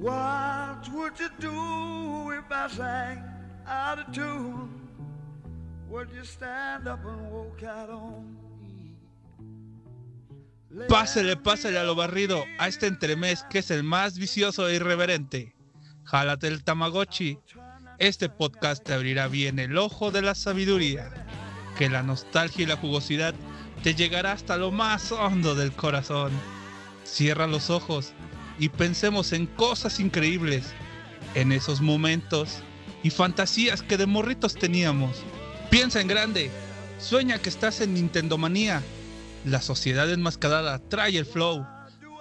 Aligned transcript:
What 0.00 0.88
would 0.94 1.20
you 1.20 1.28
do 1.38 2.30
if 2.30 2.50
I 2.50 2.68
sang 2.74 3.22
out 3.66 3.98
of 3.98 4.10
tune? 4.14 4.88
Would 5.90 6.08
you 6.16 6.24
stand 6.24 6.88
up 6.88 7.04
and 7.04 7.30
walk 7.30 7.62
out 7.62 7.90
on 7.90 8.24
me? 8.62 8.96
Pásele, 10.88 11.36
pásele 11.36 11.78
a 11.78 11.84
lo 11.84 11.94
barrido 11.94 12.42
a 12.58 12.68
este 12.68 12.86
entremés 12.86 13.44
que 13.50 13.58
es 13.58 13.70
el 13.70 13.82
más 13.82 14.16
vicioso 14.16 14.70
e 14.70 14.76
irreverente. 14.76 15.54
Jálate 16.04 16.48
el 16.48 16.64
Tamagotchi. 16.64 17.38
Este 17.98 18.30
podcast 18.30 18.82
te 18.82 18.94
abrirá 18.94 19.28
bien 19.28 19.58
el 19.58 19.76
ojo 19.76 20.10
de 20.10 20.22
la 20.22 20.34
sabiduría. 20.34 21.10
Que 21.76 21.90
la 21.90 22.02
nostalgia 22.02 22.62
y 22.62 22.66
la 22.66 22.78
jugosidad 22.78 23.34
te 23.82 23.94
llegará 23.94 24.32
hasta 24.32 24.56
lo 24.56 24.70
más 24.70 25.12
hondo 25.12 25.54
del 25.54 25.72
corazón. 25.72 26.32
Cierra 27.04 27.46
los 27.46 27.68
ojos 27.68 28.14
y 28.60 28.68
pensemos 28.68 29.32
en 29.32 29.46
cosas 29.46 29.98
increíbles, 30.00 30.66
en 31.34 31.50
esos 31.50 31.80
momentos 31.80 32.58
y 33.02 33.08
fantasías 33.08 33.82
que 33.82 33.96
de 33.96 34.04
morritos 34.04 34.54
teníamos. 34.54 35.16
Piensa 35.70 36.00
en 36.02 36.08
grande, 36.08 36.50
sueña 36.98 37.38
que 37.38 37.48
estás 37.48 37.80
en 37.80 37.94
Nintendo 37.94 38.36
Manía. 38.36 38.82
La 39.46 39.62
sociedad 39.62 40.12
enmascarada 40.12 40.78
trae 40.78 41.16
el 41.16 41.24
flow. 41.24 41.66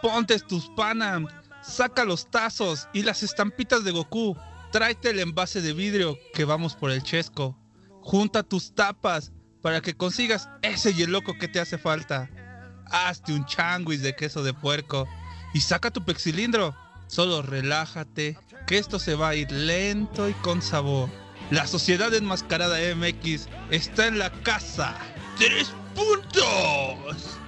Ponte 0.01 0.39
tus 0.39 0.69
Panam, 0.77 1.27
saca 1.61 2.05
los 2.05 2.31
tazos 2.31 2.87
y 2.93 3.03
las 3.03 3.21
estampitas 3.21 3.83
de 3.83 3.91
Goku. 3.91 4.37
Tráete 4.71 5.09
el 5.09 5.19
envase 5.19 5.61
de 5.61 5.73
vidrio 5.73 6.17
que 6.33 6.45
vamos 6.45 6.73
por 6.73 6.91
el 6.91 7.03
chesco. 7.03 7.57
Junta 8.01 8.43
tus 8.43 8.73
tapas 8.73 9.33
para 9.61 9.81
que 9.81 9.93
consigas 9.93 10.47
ese 10.61 10.93
loco 11.05 11.37
que 11.37 11.49
te 11.49 11.59
hace 11.59 11.77
falta. 11.77 12.29
Hazte 12.85 13.33
un 13.33 13.45
changuis 13.45 14.01
de 14.01 14.15
queso 14.15 14.41
de 14.41 14.53
puerco 14.53 15.05
y 15.53 15.61
saca 15.61 15.91
tu 15.91 16.03
pexilindro. 16.03 16.75
Solo 17.07 17.41
relájate, 17.41 18.37
que 18.67 18.77
esto 18.77 18.99
se 18.99 19.15
va 19.15 19.29
a 19.29 19.35
ir 19.35 19.51
lento 19.51 20.29
y 20.29 20.33
con 20.33 20.61
sabor. 20.61 21.09
La 21.49 21.65
sociedad 21.65 22.13
enmascarada 22.13 22.77
MX 22.95 23.47
está 23.71 24.05
en 24.07 24.19
la 24.19 24.31
casa. 24.43 24.95
¡Tres 25.37 25.71
puntos! 25.95 27.39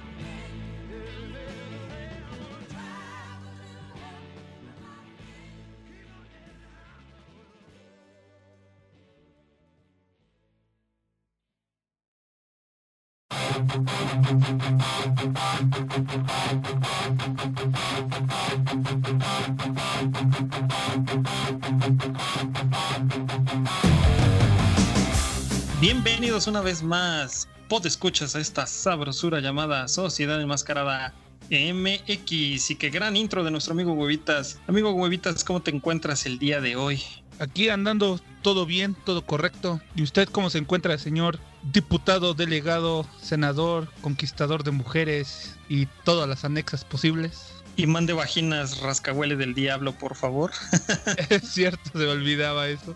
Bienvenidos 25.80 26.46
una 26.46 26.60
vez 26.60 26.82
más, 26.82 27.48
pod 27.68 27.84
escuchas 27.86 28.36
a 28.36 28.40
esta 28.40 28.66
sabrosura 28.66 29.40
llamada 29.40 29.88
Sociedad 29.88 30.40
Enmascarada 30.40 31.12
MX 31.50 32.70
y 32.70 32.76
qué 32.76 32.90
gran 32.90 33.16
intro 33.16 33.44
de 33.44 33.50
nuestro 33.50 33.72
amigo 33.72 33.92
Huevitas. 33.92 34.60
Amigo 34.68 34.92
Huevitas, 34.92 35.44
¿cómo 35.44 35.60
te 35.60 35.70
encuentras 35.70 36.24
el 36.26 36.38
día 36.38 36.60
de 36.60 36.76
hoy? 36.76 37.02
Aquí 37.38 37.68
andando 37.68 38.20
todo 38.42 38.66
bien, 38.66 38.94
todo 39.04 39.26
correcto. 39.26 39.80
¿Y 39.96 40.02
usted 40.02 40.28
cómo 40.28 40.50
se 40.50 40.58
encuentra, 40.58 40.96
señor 40.98 41.38
diputado, 41.72 42.34
delegado, 42.34 43.06
senador, 43.20 43.88
conquistador 44.00 44.64
de 44.64 44.70
mujeres 44.72 45.56
y 45.68 45.86
todas 46.04 46.28
las 46.28 46.44
anexas 46.44 46.84
posibles? 46.84 47.61
Y 47.76 47.86
mande 47.86 48.12
vaginas 48.12 48.80
rascahuele 48.80 49.36
del 49.36 49.54
diablo, 49.54 49.92
por 49.92 50.14
favor. 50.14 50.50
es 51.30 51.48
cierto, 51.48 51.90
se 51.92 51.98
me 51.98 52.08
olvidaba 52.08 52.68
eso 52.68 52.94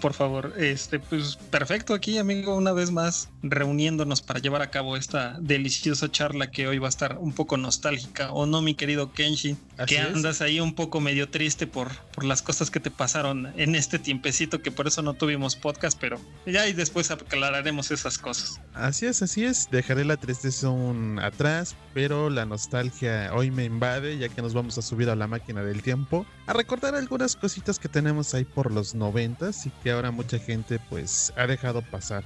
por 0.00 0.14
favor. 0.14 0.54
Este, 0.58 0.98
pues 0.98 1.36
perfecto 1.50 1.94
aquí, 1.94 2.18
amigo, 2.18 2.56
una 2.56 2.72
vez 2.72 2.90
más 2.90 3.28
reuniéndonos 3.42 4.22
para 4.22 4.40
llevar 4.40 4.62
a 4.62 4.70
cabo 4.70 4.96
esta 4.96 5.36
deliciosa 5.40 6.10
charla 6.10 6.50
que 6.50 6.66
hoy 6.68 6.78
va 6.78 6.86
a 6.86 6.90
estar 6.90 7.18
un 7.18 7.32
poco 7.32 7.56
nostálgica, 7.56 8.32
¿o 8.32 8.46
no, 8.46 8.60
mi 8.60 8.74
querido 8.74 9.12
Kenshi? 9.12 9.56
Que 9.86 9.98
andas 9.98 10.40
ahí 10.40 10.60
un 10.60 10.74
poco 10.74 11.00
medio 11.00 11.28
triste 11.28 11.66
por, 11.66 11.94
por 12.12 12.24
las 12.24 12.42
cosas 12.42 12.70
que 12.70 12.80
te 12.80 12.90
pasaron 12.90 13.52
en 13.56 13.74
este 13.74 13.98
tiempecito, 13.98 14.60
que 14.60 14.70
por 14.70 14.86
eso 14.86 15.02
no 15.02 15.14
tuvimos 15.14 15.56
podcast, 15.56 15.98
pero 15.98 16.20
ya 16.46 16.66
y 16.68 16.72
después 16.72 17.10
aclararemos 17.10 17.90
esas 17.90 18.18
cosas. 18.18 18.60
Así 18.74 19.06
es, 19.06 19.22
así 19.22 19.44
es. 19.44 19.68
Dejaré 19.70 20.04
la 20.04 20.16
tristeza 20.16 20.68
un 20.68 21.18
atrás, 21.20 21.76
pero 21.94 22.30
la 22.30 22.44
nostalgia 22.44 23.30
hoy 23.34 23.50
me 23.50 23.64
invade, 23.64 24.18
ya 24.18 24.28
que 24.28 24.42
nos 24.42 24.54
vamos 24.54 24.78
a 24.78 24.82
subir 24.82 25.10
a 25.10 25.16
la 25.16 25.26
máquina 25.26 25.62
del 25.62 25.82
tiempo, 25.82 26.26
a 26.46 26.52
recordar 26.52 26.94
algunas 26.94 27.36
cositas 27.36 27.78
que 27.78 27.88
tenemos 27.88 28.34
ahí 28.34 28.44
por 28.44 28.72
los 28.72 28.94
noventas 28.94 29.68
que 29.82 29.90
ahora 29.90 30.10
mucha 30.10 30.38
gente 30.38 30.78
pues 30.88 31.32
ha 31.36 31.46
dejado 31.46 31.82
pasar. 31.82 32.24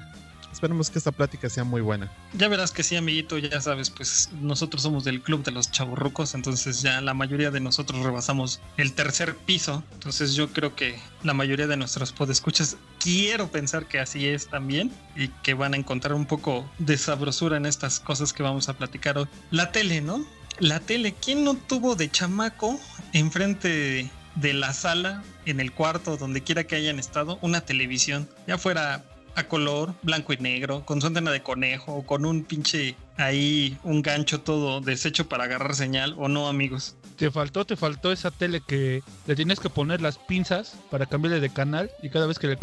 Esperemos 0.53 0.91
que 0.91 0.99
esta 0.99 1.13
plática 1.13 1.49
sea 1.49 1.65
muy 1.65 1.81
buena. 1.81 2.13
Ya 2.35 2.49
verás 2.49 2.73
que 2.73 2.83
sí, 2.83 2.95
amiguito, 2.97 3.39
ya 3.39 3.61
sabes, 3.61 3.91
pues 3.91 4.31
nosotros 4.41 4.83
somos 4.83 5.03
del 5.03 5.23
club 5.23 5.43
de 5.43 5.51
los 5.51 5.71
chaburrucos, 5.71 6.35
entonces 6.35 6.83
ya 6.83 7.01
la 7.01 7.15
mayoría 7.15 7.51
de 7.51 7.61
nosotros 7.61 8.03
rebasamos 8.03 8.61
el 8.77 8.93
tercer 8.93 9.35
piso, 9.37 9.83
entonces 9.93 10.35
yo 10.35 10.53
creo 10.53 10.77
que 10.77 10.99
la 11.23 11.35
mayoría 11.35 11.67
de 11.67 11.77
nuestros 11.77 12.13
podescuchas 12.13 12.77
quiero 13.01 13.51
pensar 13.51 13.87
que 13.87 13.99
así 13.99 14.27
es 14.27 14.49
también 14.49 14.93
y 15.17 15.29
que 15.29 15.55
van 15.55 15.75
a 15.75 15.79
encontrar 15.79 16.15
un 16.15 16.27
poco 16.27 16.71
de 16.79 16.99
sabrosura 16.99 17.57
en 17.57 17.67
estas 17.67 17.99
cosas 17.99 18.33
que 18.33 18.43
vamos 18.43 18.69
a 18.69 18.75
platicar 18.75 19.19
hoy. 19.19 19.27
La 19.51 19.73
tele, 19.73 20.01
¿no? 20.01 20.25
La 20.59 20.81
tele, 20.81 21.15
¿quién 21.15 21.45
no 21.45 21.55
tuvo 21.55 21.97
de 21.97 22.11
chamaco 22.11 22.79
enfrente 23.13 24.11
de 24.35 24.53
la 24.55 24.73
sala, 24.73 25.23
en 25.45 25.61
el 25.61 25.73
cuarto, 25.73 26.17
donde 26.17 26.43
quiera 26.43 26.65
que 26.65 26.77
hayan 26.77 26.99
estado, 26.99 27.39
una 27.43 27.63
televisión, 27.63 28.29
ya 28.47 28.59
fuera 28.59 29.05
a 29.35 29.45
color, 29.45 29.95
blanco 30.03 30.33
y 30.33 30.37
negro, 30.39 30.85
con 30.85 31.01
su 31.01 31.07
antena 31.07 31.31
de 31.31 31.43
conejo, 31.43 31.95
o 31.95 32.07
con 32.07 32.25
un 32.25 32.45
pinche 32.45 32.97
ahí, 33.17 33.79
un 33.83 34.03
gancho 34.03 34.41
todo 34.41 34.81
deshecho 34.81 35.29
para 35.29 35.45
agarrar 35.45 35.75
señal, 35.75 36.15
o 36.19 36.29
no, 36.29 36.49
amigos. 36.49 36.97
Te 37.17 37.31
faltó, 37.31 37.65
te 37.65 37.77
faltó 37.77 38.13
esa 38.13 38.31
tele 38.31 38.63
que 38.67 39.03
le 39.27 39.37
tienes 39.37 39.61
que 39.61 39.71
poner 39.71 40.01
las 40.01 40.19
pinzas 40.19 40.77
para 40.91 41.07
cambiarle 41.07 41.41
de 41.41 41.51
canal 41.51 41.91
y 42.03 42.11
cada 42.11 42.27
vez 42.27 42.39
que 42.39 42.47
le. 42.47 42.57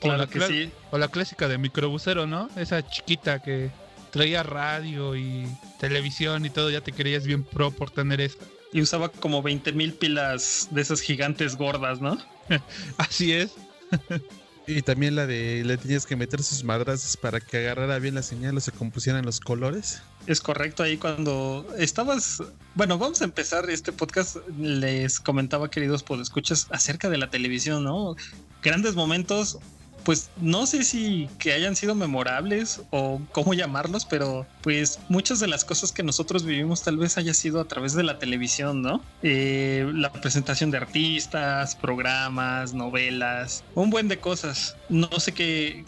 Claro 0.00 0.28
que 0.28 0.40
sí. 0.40 0.70
O 0.90 0.98
la 0.98 1.08
clásica 1.08 1.48
de 1.48 1.58
microbusero, 1.58 2.26
¿no? 2.26 2.50
Esa 2.56 2.86
chiquita 2.86 3.40
que 3.40 3.70
traía 4.10 4.42
radio 4.42 5.16
y 5.16 5.46
televisión 5.78 6.44
y 6.44 6.50
todo, 6.50 6.70
ya 6.70 6.80
te 6.80 6.92
creías 6.92 7.26
bien 7.26 7.44
pro 7.44 7.70
por 7.70 7.90
tener 7.90 8.20
esa 8.20 8.38
y 8.74 8.82
usaba 8.82 9.08
como 9.08 9.40
20 9.40 9.72
mil 9.72 9.94
pilas 9.94 10.66
de 10.72 10.82
esas 10.82 11.00
gigantes 11.00 11.56
gordas, 11.56 12.00
¿no? 12.00 12.18
Así 12.98 13.32
es. 13.32 13.52
y 14.66 14.82
también 14.82 15.16
la 15.16 15.26
de 15.26 15.62
le 15.64 15.76
tenías 15.76 16.06
que 16.06 16.16
meter 16.16 16.42
sus 16.42 16.64
madrazas 16.64 17.16
para 17.16 17.40
que 17.40 17.58
agarrara 17.58 17.98
bien 17.98 18.14
la 18.14 18.22
señal 18.22 18.56
o 18.56 18.60
se 18.60 18.72
compusieran 18.72 19.24
los 19.24 19.40
colores. 19.40 20.02
Es 20.26 20.40
correcto, 20.40 20.82
ahí 20.82 20.96
cuando 20.96 21.66
estabas. 21.78 22.42
Bueno, 22.74 22.98
vamos 22.98 23.20
a 23.20 23.24
empezar 23.24 23.68
este 23.68 23.92
podcast. 23.92 24.36
Les 24.58 25.20
comentaba, 25.20 25.70
queridos 25.70 26.02
podescuchas, 26.02 26.66
acerca 26.70 27.10
de 27.10 27.18
la 27.18 27.28
televisión, 27.28 27.84
¿no? 27.84 28.16
Grandes 28.62 28.94
momentos 28.94 29.58
pues 30.04 30.30
no 30.36 30.66
sé 30.66 30.84
si 30.84 31.28
que 31.38 31.52
hayan 31.52 31.76
sido 31.76 31.94
memorables 31.94 32.82
o 32.90 33.20
cómo 33.32 33.54
llamarlos, 33.54 34.04
pero 34.04 34.46
pues 34.62 35.00
muchas 35.08 35.40
de 35.40 35.46
las 35.46 35.64
cosas 35.64 35.92
que 35.92 36.02
nosotros 36.02 36.44
vivimos 36.44 36.82
tal 36.82 36.98
vez 36.98 37.16
haya 37.16 37.34
sido 37.34 37.60
a 37.60 37.64
través 37.64 37.94
de 37.94 38.02
la 38.02 38.18
televisión, 38.18 38.82
¿no? 38.82 39.02
Eh, 39.22 39.90
la 39.94 40.12
presentación 40.12 40.70
de 40.70 40.78
artistas, 40.78 41.74
programas, 41.74 42.74
novelas, 42.74 43.64
un 43.74 43.90
buen 43.90 44.08
de 44.08 44.18
cosas. 44.18 44.76
No 44.88 45.08
sé 45.18 45.32
qué, 45.32 45.84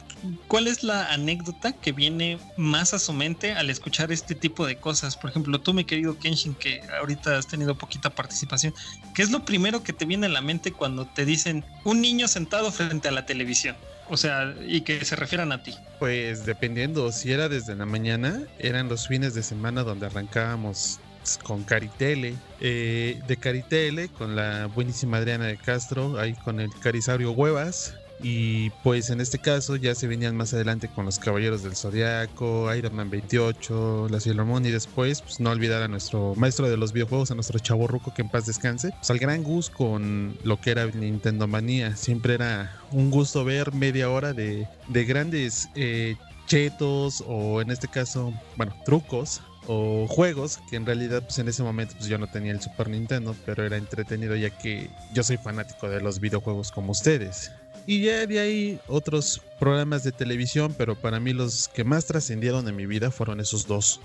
¿cuál 0.48 0.66
es 0.66 0.82
la 0.82 1.12
anécdota 1.12 1.72
que 1.72 1.92
viene 1.92 2.38
más 2.56 2.94
a 2.94 2.98
su 2.98 3.12
mente 3.12 3.52
al 3.52 3.70
escuchar 3.70 4.12
este 4.12 4.34
tipo 4.34 4.66
de 4.66 4.76
cosas? 4.76 5.16
Por 5.16 5.30
ejemplo, 5.30 5.60
tú, 5.60 5.74
mi 5.74 5.84
querido 5.84 6.18
Kenshin, 6.18 6.54
que 6.54 6.80
ahorita 6.98 7.36
has 7.36 7.46
tenido 7.46 7.76
poquita 7.76 8.10
participación, 8.10 8.74
¿qué 9.14 9.22
es 9.22 9.30
lo 9.30 9.44
primero 9.44 9.82
que 9.82 9.92
te 9.92 10.06
viene 10.06 10.26
a 10.26 10.30
la 10.30 10.40
mente 10.40 10.72
cuando 10.72 11.06
te 11.06 11.24
dicen 11.24 11.64
un 11.84 12.00
niño 12.00 12.28
sentado 12.28 12.72
frente 12.72 13.08
a 13.08 13.12
la 13.12 13.26
televisión? 13.26 13.76
O 14.08 14.16
sea, 14.16 14.54
y 14.66 14.82
que 14.82 15.04
se 15.04 15.16
refieran 15.16 15.52
a 15.52 15.62
ti. 15.62 15.76
Pues 15.98 16.46
dependiendo, 16.46 17.10
si 17.12 17.32
era 17.32 17.48
desde 17.48 17.74
la 17.74 17.86
mañana, 17.86 18.46
eran 18.58 18.88
los 18.88 19.08
fines 19.08 19.34
de 19.34 19.42
semana 19.42 19.82
donde 19.82 20.06
arrancábamos 20.06 21.00
con 21.42 21.64
Caritele, 21.64 22.36
eh, 22.60 23.20
de 23.26 23.36
Caritele, 23.36 24.08
con 24.08 24.36
la 24.36 24.66
buenísima 24.66 25.16
Adriana 25.16 25.46
de 25.46 25.56
Castro, 25.56 26.18
ahí 26.20 26.34
con 26.34 26.60
el 26.60 26.70
Carisaurio 26.80 27.32
Huevas, 27.32 27.96
y 28.22 28.70
pues 28.82 29.10
en 29.10 29.20
este 29.20 29.38
caso 29.38 29.76
ya 29.76 29.94
se 29.94 30.06
venían 30.06 30.36
más 30.36 30.54
adelante 30.54 30.88
con 30.88 31.04
los 31.04 31.18
Caballeros 31.18 31.62
del 31.62 31.76
Zodiaco, 31.76 32.74
Iron 32.74 32.94
Man 32.94 33.10
28, 33.10 34.08
la 34.10 34.20
Sailor 34.20 34.46
Moon 34.46 34.64
y 34.64 34.70
después, 34.70 35.22
pues 35.22 35.40
no 35.40 35.50
olvidar 35.50 35.82
a 35.82 35.88
nuestro 35.88 36.34
maestro 36.36 36.68
de 36.68 36.76
los 36.76 36.92
videojuegos, 36.92 37.30
a 37.30 37.34
nuestro 37.34 37.58
chavo 37.58 37.86
ruco 37.86 38.14
que 38.14 38.22
en 38.22 38.28
paz 38.28 38.46
descanse. 38.46 38.90
Pues 38.90 39.10
al 39.10 39.18
gran 39.18 39.42
Gus 39.42 39.70
con 39.70 40.36
lo 40.44 40.60
que 40.60 40.70
era 40.70 40.86
Nintendo 40.86 41.46
Manía. 41.46 41.94
Siempre 41.96 42.34
era 42.34 42.80
un 42.90 43.10
gusto 43.10 43.44
ver 43.44 43.72
media 43.74 44.10
hora 44.10 44.32
de, 44.32 44.66
de 44.88 45.04
grandes 45.04 45.68
eh, 45.74 46.16
chetos 46.46 47.22
o 47.26 47.60
en 47.60 47.70
este 47.70 47.88
caso, 47.88 48.32
bueno, 48.56 48.74
trucos 48.84 49.42
o 49.68 50.06
juegos 50.06 50.60
que 50.70 50.76
en 50.76 50.86
realidad 50.86 51.22
pues 51.22 51.38
en 51.38 51.48
ese 51.48 51.62
momento 51.62 51.94
pues 51.96 52.08
yo 52.08 52.18
no 52.18 52.28
tenía 52.28 52.52
el 52.52 52.60
Super 52.60 52.88
Nintendo, 52.88 53.34
pero 53.44 53.64
era 53.64 53.76
entretenido 53.76 54.36
ya 54.36 54.50
que 54.50 54.88
yo 55.12 55.22
soy 55.22 55.36
fanático 55.36 55.88
de 55.88 56.00
los 56.00 56.20
videojuegos 56.20 56.70
como 56.70 56.92
ustedes. 56.92 57.50
Y 57.86 58.02
ya 58.02 58.26
de 58.26 58.40
ahí 58.40 58.80
otros 58.88 59.40
programas 59.60 60.02
de 60.02 60.12
televisión, 60.12 60.74
pero 60.76 60.96
para 60.96 61.20
mí 61.20 61.32
los 61.32 61.68
que 61.68 61.84
más 61.84 62.06
trascendieron 62.06 62.66
en 62.68 62.76
mi 62.76 62.86
vida 62.86 63.10
fueron 63.10 63.40
esos 63.40 63.66
dos. 63.66 64.00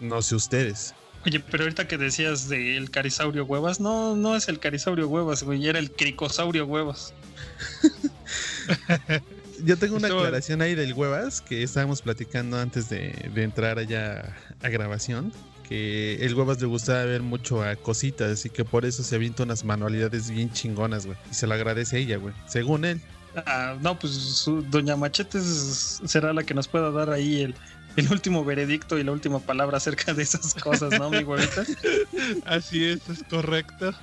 No 0.00 0.20
sé 0.20 0.34
ustedes. 0.34 0.94
Oye, 1.24 1.40
pero 1.40 1.62
ahorita 1.64 1.86
que 1.86 1.96
decías 1.98 2.48
del 2.48 2.90
carisaurio 2.90 3.44
huevas, 3.44 3.80
no, 3.80 4.16
no 4.16 4.36
es 4.36 4.48
el 4.48 4.58
carisaurio 4.58 5.08
huevas, 5.08 5.44
güey, 5.44 5.66
era 5.66 5.78
el 5.78 5.92
cricosaurio 5.92 6.66
huevas. 6.66 7.14
Yo 9.64 9.76
tengo 9.76 9.96
una 9.96 10.08
aclaración 10.08 10.60
ahí 10.60 10.74
del 10.74 10.92
huevas 10.92 11.40
que 11.40 11.62
estábamos 11.62 12.02
platicando 12.02 12.58
antes 12.58 12.88
de, 12.88 13.30
de 13.32 13.42
entrar 13.44 13.78
allá 13.78 14.36
a 14.60 14.68
grabación. 14.68 15.32
Que 15.68 16.16
el 16.16 16.34
huevas 16.34 16.60
le 16.60 16.66
gustaba 16.66 17.04
ver 17.04 17.22
mucho 17.22 17.62
a 17.62 17.76
cositas 17.76 18.44
y 18.44 18.50
que 18.50 18.64
por 18.64 18.84
eso 18.84 19.04
se 19.04 19.14
avienta 19.14 19.44
unas 19.44 19.64
manualidades 19.64 20.30
bien 20.30 20.52
chingonas, 20.52 21.06
güey. 21.06 21.16
Y 21.30 21.34
se 21.34 21.46
lo 21.46 21.54
agradece 21.54 21.96
a 21.96 21.98
ella, 22.00 22.16
güey. 22.16 22.34
Según 22.46 22.84
él. 22.84 23.00
Ah, 23.46 23.76
no, 23.80 23.98
pues 23.98 24.12
su- 24.14 24.62
Doña 24.62 24.96
Machetes 24.96 26.00
será 26.04 26.32
la 26.32 26.42
que 26.44 26.54
nos 26.54 26.68
pueda 26.68 26.90
dar 26.90 27.10
ahí 27.10 27.40
el, 27.42 27.54
el 27.96 28.10
último 28.12 28.44
veredicto 28.44 28.98
y 28.98 29.04
la 29.04 29.12
última 29.12 29.38
palabra 29.40 29.78
acerca 29.78 30.12
de 30.14 30.22
esas 30.22 30.54
cosas, 30.54 30.98
¿no, 30.98 31.08
mi 31.10 31.22
huevita? 31.24 31.64
Así 32.46 32.84
es, 32.84 33.08
es 33.08 33.22
correcto. 33.24 33.94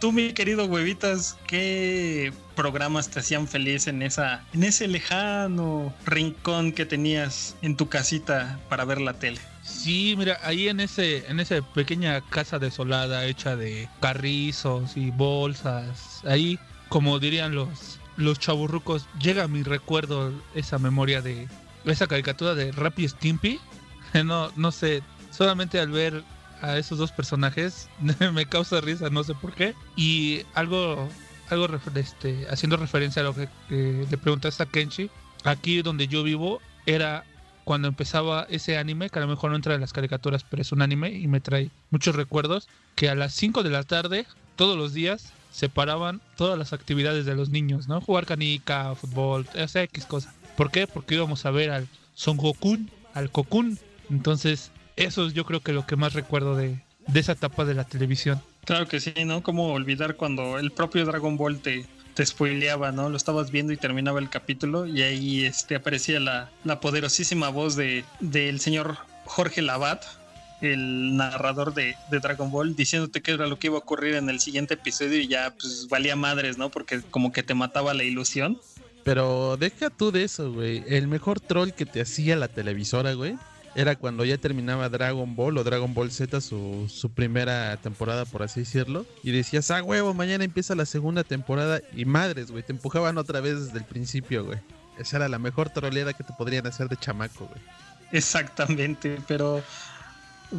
Tú, 0.00 0.12
mi 0.12 0.32
querido 0.32 0.64
huevitas, 0.66 1.36
¿qué 1.46 2.32
programas 2.54 3.08
te 3.10 3.20
hacían 3.20 3.46
feliz 3.48 3.86
en 3.86 4.02
esa, 4.02 4.44
en 4.52 4.64
ese 4.64 4.88
lejano 4.88 5.94
rincón 6.06 6.72
que 6.72 6.86
tenías 6.86 7.56
en 7.62 7.76
tu 7.76 7.88
casita 7.88 8.58
para 8.68 8.84
ver 8.84 9.00
la 9.00 9.14
tele? 9.14 9.40
Sí, 9.62 10.14
mira, 10.16 10.38
ahí 10.42 10.68
en 10.68 10.80
ese, 10.80 11.26
en 11.28 11.40
esa 11.40 11.60
pequeña 11.74 12.22
casa 12.22 12.58
desolada 12.58 13.26
hecha 13.26 13.54
de 13.54 13.88
carrizos 14.00 14.96
y 14.96 15.10
bolsas, 15.10 16.22
ahí, 16.24 16.58
como 16.88 17.18
dirían 17.18 17.54
los, 17.54 18.00
los 18.18 18.38
chaburrucos, 18.38 19.06
llega 19.20 19.44
a 19.44 19.48
mi 19.48 19.62
recuerdo 19.62 20.32
esa 20.54 20.78
memoria 20.78 21.22
de 21.22 21.48
esa 21.84 22.06
caricatura 22.06 22.54
de 22.54 22.72
Rappy 22.72 23.08
Stimpy. 23.08 23.60
No, 24.24 24.50
no 24.56 24.72
sé, 24.72 25.02
solamente 25.30 25.78
al 25.78 25.90
ver 25.90 26.24
a 26.62 26.78
esos 26.78 26.96
dos 26.96 27.12
personajes 27.12 27.90
me 28.32 28.46
causa 28.46 28.80
risa, 28.80 29.10
no 29.10 29.22
sé 29.22 29.34
por 29.34 29.52
qué. 29.52 29.74
Y 29.96 30.46
algo, 30.54 31.10
algo 31.50 31.68
este, 31.94 32.46
haciendo 32.50 32.78
referencia 32.78 33.20
a 33.20 33.26
lo 33.26 33.34
que, 33.34 33.50
que 33.68 34.06
le 34.10 34.16
preguntaste 34.16 34.62
a 34.62 34.66
Kenshi, 34.66 35.10
aquí 35.44 35.82
donde 35.82 36.08
yo 36.08 36.22
vivo 36.22 36.62
era 36.86 37.24
cuando 37.64 37.86
empezaba 37.86 38.46
ese 38.48 38.78
anime, 38.78 39.10
que 39.10 39.18
a 39.18 39.22
lo 39.22 39.28
mejor 39.28 39.50
no 39.50 39.56
entra 39.56 39.74
en 39.74 39.82
las 39.82 39.92
caricaturas, 39.92 40.42
pero 40.42 40.62
es 40.62 40.72
un 40.72 40.80
anime 40.80 41.10
y 41.10 41.28
me 41.28 41.40
trae 41.42 41.70
muchos 41.90 42.16
recuerdos, 42.16 42.66
que 42.94 43.10
a 43.10 43.14
las 43.14 43.34
5 43.34 43.62
de 43.62 43.68
la 43.68 43.82
tarde, 43.82 44.24
todos 44.56 44.78
los 44.78 44.94
días, 44.94 45.34
se 45.50 45.68
paraban 45.68 46.20
todas 46.36 46.58
las 46.58 46.72
actividades 46.72 47.26
de 47.26 47.34
los 47.34 47.50
niños, 47.50 47.88
¿no? 47.88 48.00
Jugar 48.00 48.26
canica, 48.26 48.94
fútbol, 48.94 49.46
o 49.62 49.68
sea, 49.68 49.82
X 49.84 50.04
cosa. 50.04 50.34
¿Por 50.56 50.70
qué? 50.70 50.86
Porque 50.86 51.14
íbamos 51.14 51.46
a 51.46 51.50
ver 51.50 51.70
al 51.70 51.88
Son 52.14 52.36
Gokun, 52.36 52.90
al 53.14 53.30
Kokun. 53.30 53.78
Entonces, 54.10 54.70
eso 54.96 55.26
es 55.26 55.34
yo 55.34 55.44
creo 55.44 55.60
que 55.60 55.72
lo 55.72 55.86
que 55.86 55.96
más 55.96 56.14
recuerdo 56.14 56.56
de, 56.56 56.82
de 57.06 57.20
esa 57.20 57.32
etapa 57.32 57.64
de 57.64 57.74
la 57.74 57.84
televisión. 57.84 58.40
Claro 58.64 58.86
que 58.86 59.00
sí, 59.00 59.12
¿no? 59.24 59.42
¿Cómo 59.42 59.72
olvidar 59.72 60.16
cuando 60.16 60.58
el 60.58 60.70
propio 60.72 61.06
Dragon 61.06 61.36
Ball 61.36 61.60
te, 61.60 61.86
te 62.14 62.26
spoileaba, 62.26 62.92
¿no? 62.92 63.08
Lo 63.08 63.16
estabas 63.16 63.50
viendo 63.50 63.72
y 63.72 63.76
terminaba 63.76 64.18
el 64.18 64.28
capítulo 64.28 64.86
y 64.86 65.02
ahí 65.02 65.44
este, 65.44 65.76
aparecía 65.76 66.20
la, 66.20 66.50
la 66.64 66.80
poderosísima 66.80 67.48
voz 67.48 67.76
de, 67.76 68.04
del 68.20 68.60
señor 68.60 68.98
Jorge 69.24 69.62
Labat, 69.62 70.04
el 70.60 71.16
narrador 71.16 71.74
de, 71.74 71.96
de 72.10 72.18
Dragon 72.20 72.50
Ball, 72.50 72.74
diciéndote 72.74 73.22
qué 73.22 73.32
era 73.32 73.46
lo 73.46 73.58
que 73.58 73.68
iba 73.68 73.76
a 73.76 73.80
ocurrir 73.80 74.14
en 74.14 74.28
el 74.28 74.40
siguiente 74.40 74.74
episodio 74.74 75.18
y 75.20 75.28
ya 75.28 75.54
pues 75.58 75.86
valía 75.88 76.16
madres, 76.16 76.58
¿no? 76.58 76.70
Porque 76.70 77.00
como 77.02 77.32
que 77.32 77.42
te 77.42 77.54
mataba 77.54 77.94
la 77.94 78.04
ilusión. 78.04 78.58
Pero 79.04 79.56
deja 79.56 79.90
tú 79.90 80.10
de 80.10 80.24
eso, 80.24 80.52
güey. 80.52 80.84
El 80.86 81.08
mejor 81.08 81.40
troll 81.40 81.70
que 81.70 81.86
te 81.86 82.00
hacía 82.00 82.36
la 82.36 82.48
televisora, 82.48 83.14
güey, 83.14 83.36
era 83.74 83.96
cuando 83.96 84.24
ya 84.24 84.36
terminaba 84.38 84.88
Dragon 84.88 85.36
Ball 85.36 85.56
o 85.56 85.64
Dragon 85.64 85.94
Ball 85.94 86.10
Z, 86.10 86.40
su, 86.40 86.86
su 86.88 87.10
primera 87.10 87.76
temporada, 87.76 88.24
por 88.24 88.42
así 88.42 88.60
decirlo. 88.60 89.06
Y 89.22 89.30
decías, 89.30 89.70
ah, 89.70 89.82
huevo, 89.82 90.14
mañana 90.14 90.44
empieza 90.44 90.74
la 90.74 90.84
segunda 90.84 91.24
temporada. 91.24 91.80
Y 91.94 92.04
madres, 92.04 92.50
güey, 92.50 92.62
te 92.62 92.72
empujaban 92.72 93.18
otra 93.18 93.40
vez 93.40 93.66
desde 93.66 93.78
el 93.78 93.84
principio, 93.84 94.44
güey. 94.44 94.58
Esa 94.98 95.18
era 95.18 95.28
la 95.28 95.38
mejor 95.38 95.70
troleada 95.70 96.12
que 96.12 96.24
te 96.24 96.32
podrían 96.32 96.66
hacer 96.66 96.88
de 96.88 96.96
chamaco, 96.96 97.46
güey. 97.46 97.60
Exactamente, 98.10 99.18
pero, 99.28 99.62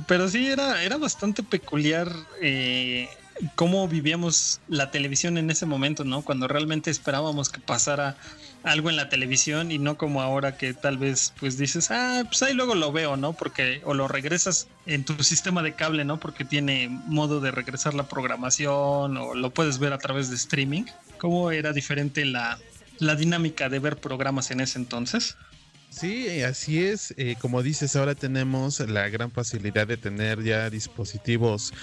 pero 0.08 0.28
sí 0.28 0.48
era, 0.48 0.84
era 0.84 0.98
bastante 0.98 1.44
peculiar 1.44 2.12
eh, 2.42 3.10
cómo 3.56 3.88
vivíamos 3.88 4.62
la 4.68 4.92
televisión 4.92 5.38
en 5.38 5.50
ese 5.50 5.66
momento, 5.66 6.04
¿no? 6.04 6.22
Cuando 6.22 6.48
realmente 6.48 6.92
esperábamos 6.92 7.50
que 7.50 7.60
pasara 7.60 8.18
algo 8.64 8.90
en 8.90 8.98
la 8.98 9.10
televisión 9.10 9.72
y 9.72 9.78
no 9.78 9.98
como 9.98 10.22
ahora 10.22 10.58
que 10.58 10.74
tal 10.74 10.98
vez 10.98 11.34
pues 11.40 11.58
dices, 11.58 11.92
ah, 11.92 12.24
pues 12.26 12.44
ahí 12.44 12.54
luego 12.54 12.76
lo 12.76 12.92
veo, 12.92 13.16
¿no? 13.16 13.34
Porque 13.34 13.82
o 13.86 13.94
lo 13.94 14.08
regresas 14.08 14.68
en 14.86 15.06
tu 15.06 15.24
sistema 15.24 15.64
de 15.64 15.74
cable, 15.74 16.04
¿no? 16.04 16.20
Porque 16.20 16.44
tiene 16.46 16.90
modo 16.90 17.40
de 17.40 17.52
regresar 17.52 17.94
la 17.94 18.08
programación 18.08 19.18
o 19.18 19.34
lo 19.34 19.50
puedes 19.52 19.80
ver 19.80 19.94
a 19.94 19.98
través 19.98 20.30
de 20.30 20.36
streaming. 20.36 20.84
¿Cómo 21.18 21.52
era 21.52 21.72
diferente 21.72 22.26
la, 22.26 22.60
la 23.00 23.16
dinámica 23.16 23.70
de 23.70 23.80
ver 23.80 23.98
programas 23.98 24.52
en 24.52 24.60
ese 24.60 24.78
entonces? 24.78 25.38
Sí, 25.90 26.42
así 26.44 26.84
es. 26.84 27.14
Eh, 27.18 27.36
como 27.40 27.64
dices, 27.64 27.96
ahora 27.96 28.16
tenemos 28.16 28.80
la 28.80 29.10
gran 29.10 29.32
facilidad 29.32 29.88
de 29.88 29.98
tener 29.98 30.44
ya 30.44 30.70
dispositivos 30.70 31.74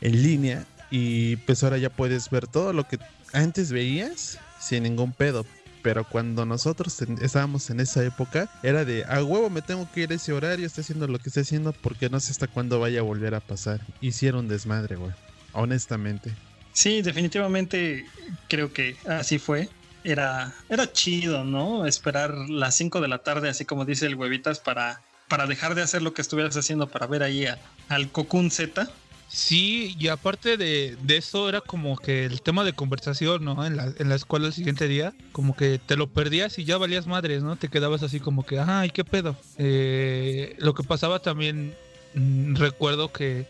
en 0.00 0.22
línea 0.22 0.64
y 0.90 1.36
pues 1.36 1.64
ahora 1.64 1.78
ya 1.78 1.90
puedes 1.90 2.30
ver 2.30 2.46
todo 2.46 2.72
lo 2.72 2.86
que 2.86 2.98
antes 3.32 3.72
veías 3.72 4.38
sin 4.60 4.84
ningún 4.84 5.12
pedo. 5.12 5.44
Pero 5.82 6.08
cuando 6.08 6.46
nosotros 6.46 6.98
estábamos 7.20 7.68
en 7.68 7.78
esa 7.80 8.02
época, 8.04 8.50
era 8.62 8.86
de 8.86 9.04
a 9.04 9.22
huevo 9.22 9.50
me 9.50 9.60
tengo 9.60 9.86
que 9.92 10.02
ir 10.02 10.12
a 10.12 10.14
ese 10.14 10.32
horario, 10.32 10.66
está 10.66 10.80
haciendo 10.80 11.06
lo 11.06 11.18
que 11.18 11.28
está 11.28 11.42
haciendo 11.42 11.72
porque 11.74 12.08
no 12.08 12.20
sé 12.20 12.30
hasta 12.30 12.46
cuándo 12.46 12.80
vaya 12.80 13.00
a 13.00 13.02
volver 13.02 13.34
a 13.34 13.40
pasar. 13.40 13.80
Hicieron 14.00 14.48
desmadre, 14.48 14.96
güey. 14.96 15.12
Honestamente. 15.52 16.32
Sí, 16.72 17.02
definitivamente 17.02 18.06
creo 18.48 18.72
que 18.72 18.96
así 19.06 19.38
fue. 19.38 19.68
Era, 20.04 20.54
era 20.68 20.92
chido, 20.92 21.44
¿no? 21.44 21.86
Esperar 21.86 22.34
las 22.48 22.76
5 22.76 23.00
de 23.00 23.08
la 23.08 23.18
tarde, 23.18 23.48
así 23.48 23.64
como 23.64 23.84
dice 23.84 24.06
el 24.06 24.14
huevitas, 24.16 24.60
para, 24.60 25.00
para 25.28 25.46
dejar 25.46 25.74
de 25.74 25.82
hacer 25.82 26.02
lo 26.02 26.12
que 26.14 26.22
estuvieras 26.22 26.56
haciendo 26.56 26.86
para 26.88 27.06
ver 27.06 27.22
ahí 27.22 27.46
a- 27.46 27.58
al 27.88 28.10
Cocoon 28.10 28.50
Z. 28.50 28.88
Sí, 29.28 29.96
y 29.98 30.08
aparte 30.08 30.56
de, 30.58 30.96
de 31.02 31.16
eso 31.16 31.48
era 31.48 31.60
como 31.62 31.96
que 31.96 32.24
el 32.26 32.42
tema 32.42 32.62
de 32.62 32.74
conversación, 32.74 33.44
¿no? 33.44 33.64
En 33.64 33.76
la, 33.76 33.92
en 33.98 34.08
la 34.10 34.14
escuela 34.14 34.46
el 34.46 34.52
siguiente 34.52 34.86
día, 34.86 35.12
como 35.32 35.56
que 35.56 35.80
te 35.84 35.96
lo 35.96 36.06
perdías 36.08 36.58
y 36.58 36.64
ya 36.64 36.76
valías 36.76 37.06
madres, 37.06 37.42
¿no? 37.42 37.56
Te 37.56 37.68
quedabas 37.68 38.02
así 38.02 38.20
como 38.20 38.44
que, 38.46 38.60
ay, 38.60 38.90
qué 38.90 39.02
pedo. 39.04 39.34
Eh, 39.58 40.54
lo 40.58 40.74
que 40.74 40.84
pasaba 40.84 41.18
también, 41.20 41.74
mm, 42.14 42.56
recuerdo 42.56 43.10
que 43.10 43.46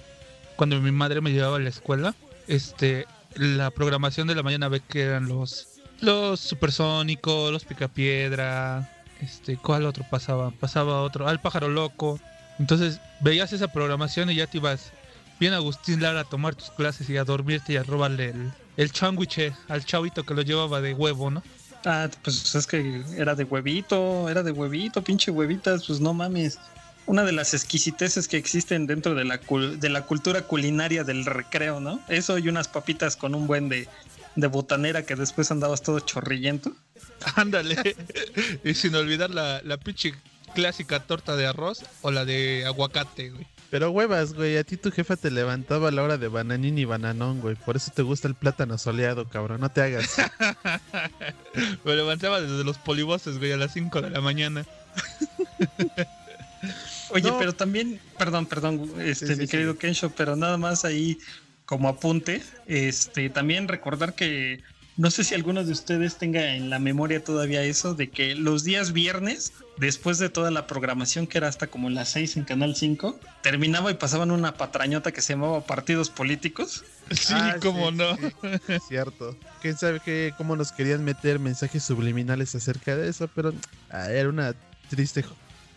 cuando 0.57 0.81
mi 0.81 0.93
madre 0.93 1.21
me 1.21 1.33
llevaba 1.33 1.57
a 1.57 1.61
la 1.61 1.69
escuela, 1.69 2.15
este, 2.47 3.07
la 3.35 3.71
programación 3.71 4.29
de 4.29 4.37
la 4.37 4.43
mañana 4.45 4.69
ve 4.69 4.81
que 4.81 5.03
eran 5.03 5.29
los, 5.29 5.69
los 6.01 6.41
supersónicos, 6.41 7.53
los 7.53 7.65
picapiedra, 7.65 8.91
este, 9.21 9.57
¿cuál 9.57 9.87
otro 9.87 10.05
pasaba? 10.11 10.51
Pasaba 10.51 11.03
otro, 11.03 11.29
al 11.29 11.41
pájaro 11.41 11.69
loco. 11.69 12.21
Entonces 12.59 13.01
veías 13.21 13.53
esa 13.53 13.69
programación 13.69 14.31
y 14.31 14.37
ya 14.37 14.47
te 14.47 14.59
ibas 14.59 14.93
bien 15.41 15.55
Agustín 15.55 16.01
Lara 16.01 16.21
a 16.21 16.25
tomar 16.25 16.55
tus 16.55 16.71
clases 16.71 17.09
y 17.11 17.17
a 17.17 17.25
dormirte 17.25 17.73
y 17.73 17.77
a 17.77 17.83
robarle 17.83 18.31
el, 18.31 18.53
el 18.77 18.93
changuiche 18.93 19.53
al 19.69 19.85
chavito 19.85 20.25
que 20.25 20.35
lo 20.35 20.43
llevaba 20.43 20.81
de 20.81 20.95
huevo, 20.95 21.31
¿no? 21.31 21.43
Ah, 21.85 22.09
pues 22.23 22.55
es 22.55 22.67
que 22.67 23.03
era 23.17 23.35
de 23.35 23.45
huevito, 23.45 24.29
era 24.31 24.43
de 24.43 24.53
huevito, 24.53 25.03
pinche 25.03 25.31
huevitas, 25.31 25.85
pues 25.87 26.01
no 26.01 26.15
mames. 26.15 26.59
Una 27.07 27.25
de 27.25 27.33
las 27.33 27.53
exquisiteces 27.53 28.27
que 28.27 28.39
existen 28.39 28.87
dentro 28.87 29.15
de 29.15 29.25
la, 29.25 29.39
de 29.39 29.89
la 29.91 30.07
cultura 30.07 30.43
culinaria 30.43 31.05
del 31.05 31.27
recreo, 31.27 31.81
¿no? 31.81 32.01
Eso 32.09 32.39
y 32.39 32.49
unas 32.49 32.69
papitas 32.69 33.17
con 33.17 33.35
un 33.35 33.47
buen 33.47 33.69
de, 33.69 33.87
de 34.37 34.47
botanera 34.49 35.05
que 35.07 35.15
después 35.17 35.51
andabas 35.51 35.83
todo 35.83 36.01
chorrillento. 36.01 36.73
Ándale. 37.37 37.97
y 38.65 38.75
sin 38.75 38.95
olvidar 38.95 39.31
la, 39.31 39.61
la 39.63 39.77
pinche 39.79 40.15
clásica 40.55 41.01
torta 41.01 41.37
de 41.37 41.47
arroz 41.47 41.83
o 42.03 42.11
la 42.11 42.25
de 42.25 42.65
aguacate, 42.67 43.31
güey. 43.31 43.47
Pero 43.71 43.91
huevas, 43.91 44.35
güey, 44.35 44.57
a 44.57 44.63
ti 44.63 44.77
tu 44.77 44.93
jefa 44.93 45.17
te 45.17 45.33
levantaba 45.33 45.89
a 45.89 45.91
la 45.91 46.03
hora 46.05 46.17
de 46.17 46.29
bananín 46.29 46.79
y 46.79 46.85
bananón, 46.85 47.41
güey. 47.41 47.57
Por 47.57 47.75
eso 47.75 47.91
te 47.93 48.03
gusta 48.03 48.29
el 48.29 48.37
plátano 48.37 48.79
soleado, 48.79 49.29
cabrón. 49.29 49.61
No 49.61 49.69
te 49.71 49.83
hagas. 49.83 50.17
Me 51.85 51.97
levantaba 51.97 52.41
desde 52.41 52.63
los 52.63 52.79
polivoces, 52.79 53.39
güey, 53.39 53.51
a 53.53 53.57
las 53.57 53.73
5 53.73 54.01
de 54.03 54.11
la 54.11 54.21
mañana. 54.21 54.65
Oye, 57.11 57.31
No. 57.31 57.39
pero 57.39 57.53
también, 57.53 58.01
perdón, 58.19 58.47
perdón, 58.47 58.91
este, 59.01 59.27
Sí, 59.27 59.35
sí, 59.35 59.41
mi 59.41 59.47
sí. 59.47 59.51
querido 59.51 59.77
Kensho, 59.77 60.11
pero 60.11 60.37
nada 60.37 60.57
más 60.57 60.85
ahí 60.85 61.19
como 61.67 61.89
apunte, 61.89 62.43
este, 62.67 63.31
también 63.31 63.69
recordar 63.69 64.15
que 64.15 64.63
No 64.97 65.11
sé 65.11 65.25
si 65.25 65.35
alguno 65.35 65.65
de 65.65 65.73
ustedes 65.73 66.19
tenga 66.19 66.55
en 66.55 66.71
la 66.71 66.79
memoria 66.79 67.25
todavía 67.25 67.63
eso 67.65 67.95
de 67.97 68.11
que 68.11 68.37
los 68.37 68.63
días 68.63 68.93
viernes, 68.93 69.53
después 69.77 70.19
de 70.21 70.29
toda 70.29 70.53
la 70.53 70.69
programación 70.69 71.27
que 71.27 71.39
era 71.39 71.49
hasta 71.49 71.67
como 71.67 71.91
las 71.91 72.11
6 72.11 72.37
en 72.37 72.45
Canal 72.45 72.77
5, 72.77 73.19
terminaba 73.43 73.91
y 73.91 73.95
pasaban 73.95 74.31
una 74.31 74.55
patrañota 74.55 75.11
que 75.11 75.21
se 75.21 75.33
llamaba 75.33 75.63
Partidos 75.67 76.11
Políticos. 76.11 76.85
Sí, 77.11 77.35
Ah, 77.37 77.57
cómo 77.61 77.91
sí, 77.91 77.97
no. 77.97 78.17
sí, 78.17 78.79
cierto. 78.87 79.37
Quién 79.63 79.77
sabe 79.77 79.99
qué, 79.99 80.33
cómo 80.37 80.55
nos 80.55 80.71
querían 80.71 81.03
meter 81.03 81.41
mensajes 81.41 81.83
subliminales 81.83 82.55
acerca 82.55 82.95
de 82.95 83.09
eso, 83.09 83.29
pero 83.35 83.53
ah, 83.91 84.13
era 84.13 84.29
una 84.29 84.55
triste 84.91 85.25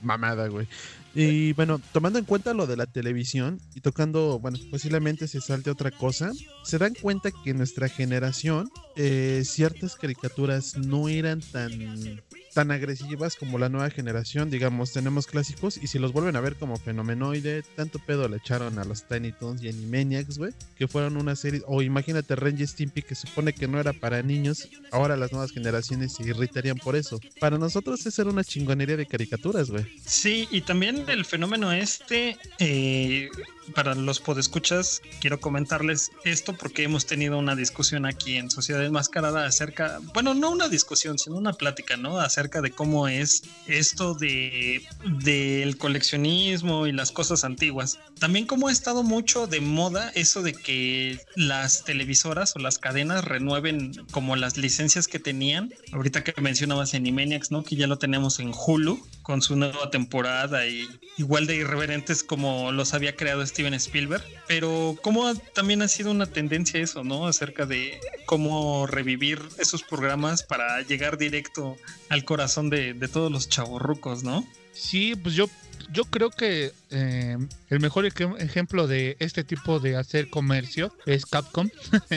mamada, 0.03 0.47
güey. 0.47 0.67
Y 1.13 1.53
bueno, 1.53 1.81
tomando 1.93 2.19
en 2.19 2.25
cuenta 2.25 2.53
lo 2.53 2.67
de 2.67 2.77
la 2.77 2.85
televisión 2.85 3.59
y 3.73 3.81
tocando, 3.81 4.39
bueno, 4.39 4.59
posiblemente 4.69 5.27
se 5.27 5.41
salte 5.41 5.71
otra 5.71 5.91
cosa, 5.91 6.31
se 6.63 6.77
dan 6.77 6.93
cuenta 6.93 7.31
que 7.31 7.51
en 7.51 7.57
nuestra 7.57 7.89
generación 7.89 8.69
eh, 8.95 9.41
ciertas 9.43 9.95
caricaturas 9.95 10.77
no 10.77 11.09
eran 11.09 11.41
tan 11.41 12.21
tan 12.57 12.71
agresivas 12.71 13.35
como 13.35 13.59
la 13.59 13.69
nueva 13.69 13.91
generación, 13.91 14.49
digamos, 14.49 14.91
tenemos 14.91 15.27
clásicos 15.27 15.77
y 15.77 15.85
si 15.85 15.99
los 15.99 16.11
vuelven 16.11 16.35
a 16.37 16.41
ver 16.41 16.55
como 16.55 16.75
fenomenoide, 16.77 17.61
tanto 17.75 17.99
pedo 17.99 18.27
le 18.27 18.37
echaron 18.37 18.79
a 18.79 18.83
los 18.83 19.07
Tiny 19.07 19.31
Toons 19.31 19.61
y 19.61 19.69
Animaniacs, 19.69 20.39
güey, 20.39 20.53
que 20.75 20.87
fueron 20.87 21.17
una 21.17 21.35
serie, 21.35 21.61
o 21.67 21.83
imagínate 21.83 22.33
y 22.57 22.65
Stimpy 22.65 23.03
que 23.03 23.13
supone 23.13 23.53
que 23.53 23.67
no 23.67 23.79
era 23.79 23.93
para 23.93 24.23
niños, 24.23 24.69
ahora 24.91 25.15
las 25.15 25.31
nuevas 25.31 25.51
generaciones 25.51 26.13
se 26.13 26.23
irritarían 26.23 26.77
por 26.77 26.95
eso. 26.95 27.19
Para 27.39 27.59
nosotros 27.59 28.03
eso 28.07 28.23
era 28.23 28.31
una 28.31 28.43
chingonería 28.43 28.97
de 28.97 29.05
caricaturas, 29.05 29.69
güey. 29.69 29.85
Sí, 30.03 30.47
y 30.49 30.61
también 30.61 31.07
el 31.09 31.25
fenómeno 31.25 31.71
este, 31.71 32.39
eh, 32.57 33.29
para 33.73 33.95
los 33.95 34.19
podescuchas, 34.19 35.01
quiero 35.19 35.39
comentarles 35.39 36.11
esto 36.23 36.53
porque 36.53 36.83
hemos 36.83 37.05
tenido 37.05 37.37
una 37.37 37.55
discusión 37.55 38.05
aquí 38.05 38.37
en 38.37 38.49
Sociedad 38.49 38.83
Enmascarada 38.83 39.45
acerca, 39.45 39.99
bueno, 40.13 40.33
no 40.33 40.51
una 40.51 40.69
discusión, 40.69 41.17
sino 41.17 41.37
una 41.37 41.53
plática, 41.53 41.97
¿no? 41.97 42.19
Acerca 42.19 42.61
de 42.61 42.71
cómo 42.71 43.07
es 43.07 43.43
esto 43.67 44.13
de 44.13 44.87
del 45.03 45.77
coleccionismo 45.77 46.87
y 46.87 46.91
las 46.91 47.11
cosas 47.11 47.43
antiguas. 47.43 47.99
También 48.19 48.45
cómo 48.45 48.67
ha 48.67 48.71
estado 48.71 49.03
mucho 49.03 49.47
de 49.47 49.61
moda 49.61 50.11
eso 50.15 50.41
de 50.41 50.53
que 50.53 51.19
las 51.35 51.83
televisoras 51.83 52.55
o 52.55 52.59
las 52.59 52.77
cadenas 52.77 53.25
renueven 53.25 54.05
como 54.11 54.35
las 54.35 54.57
licencias 54.57 55.07
que 55.07 55.19
tenían. 55.19 55.73
Ahorita 55.91 56.23
que 56.23 56.39
mencionabas 56.41 56.93
Animaniacs, 56.93 57.51
¿no? 57.51 57.63
Que 57.63 57.75
ya 57.75 57.87
lo 57.87 57.97
tenemos 57.97 58.39
en 58.39 58.51
Hulu 58.53 59.05
con 59.27 59.41
su 59.41 59.57
nueva 59.57 59.91
temporada 59.91 60.65
y 60.67 60.87
igual 61.17 61.47
de 61.47 61.57
irreverentes 61.57 62.23
como 62.23 62.71
los 62.71 62.93
había 62.93 63.17
creado 63.17 63.45
Steven 63.45 63.73
Spielberg. 63.73 64.23
Pero 64.47 64.95
cómo 65.01 65.27
ha- 65.27 65.35
también 65.35 65.81
ha 65.81 65.89
sido 65.89 66.11
una 66.11 66.27
tendencia 66.27 66.79
eso, 66.79 67.03
¿no? 67.03 67.27
Acerca 67.27 67.65
de 67.65 67.99
cómo 68.25 68.87
revivir 68.87 69.41
esos 69.59 69.83
programas 69.83 70.43
para 70.43 70.81
llegar 70.83 71.17
directo 71.17 71.75
al 72.07 72.23
corazón 72.23 72.69
de, 72.69 72.93
de 72.93 73.07
todos 73.09 73.29
los 73.29 73.49
chavorrucos, 73.49 74.23
¿no? 74.23 74.47
Sí, 74.71 75.13
pues 75.21 75.35
yo, 75.35 75.49
yo 75.93 76.05
creo 76.05 76.29
que 76.29 76.71
eh, 76.91 77.37
el 77.69 77.79
mejor 77.79 78.05
ejem- 78.05 78.39
ejemplo 78.39 78.87
de 78.87 79.15
este 79.19 79.43
tipo 79.43 79.79
de 79.79 79.95
hacer 79.95 80.29
comercio 80.29 80.93
es 81.05 81.25
Capcom, 81.25 81.69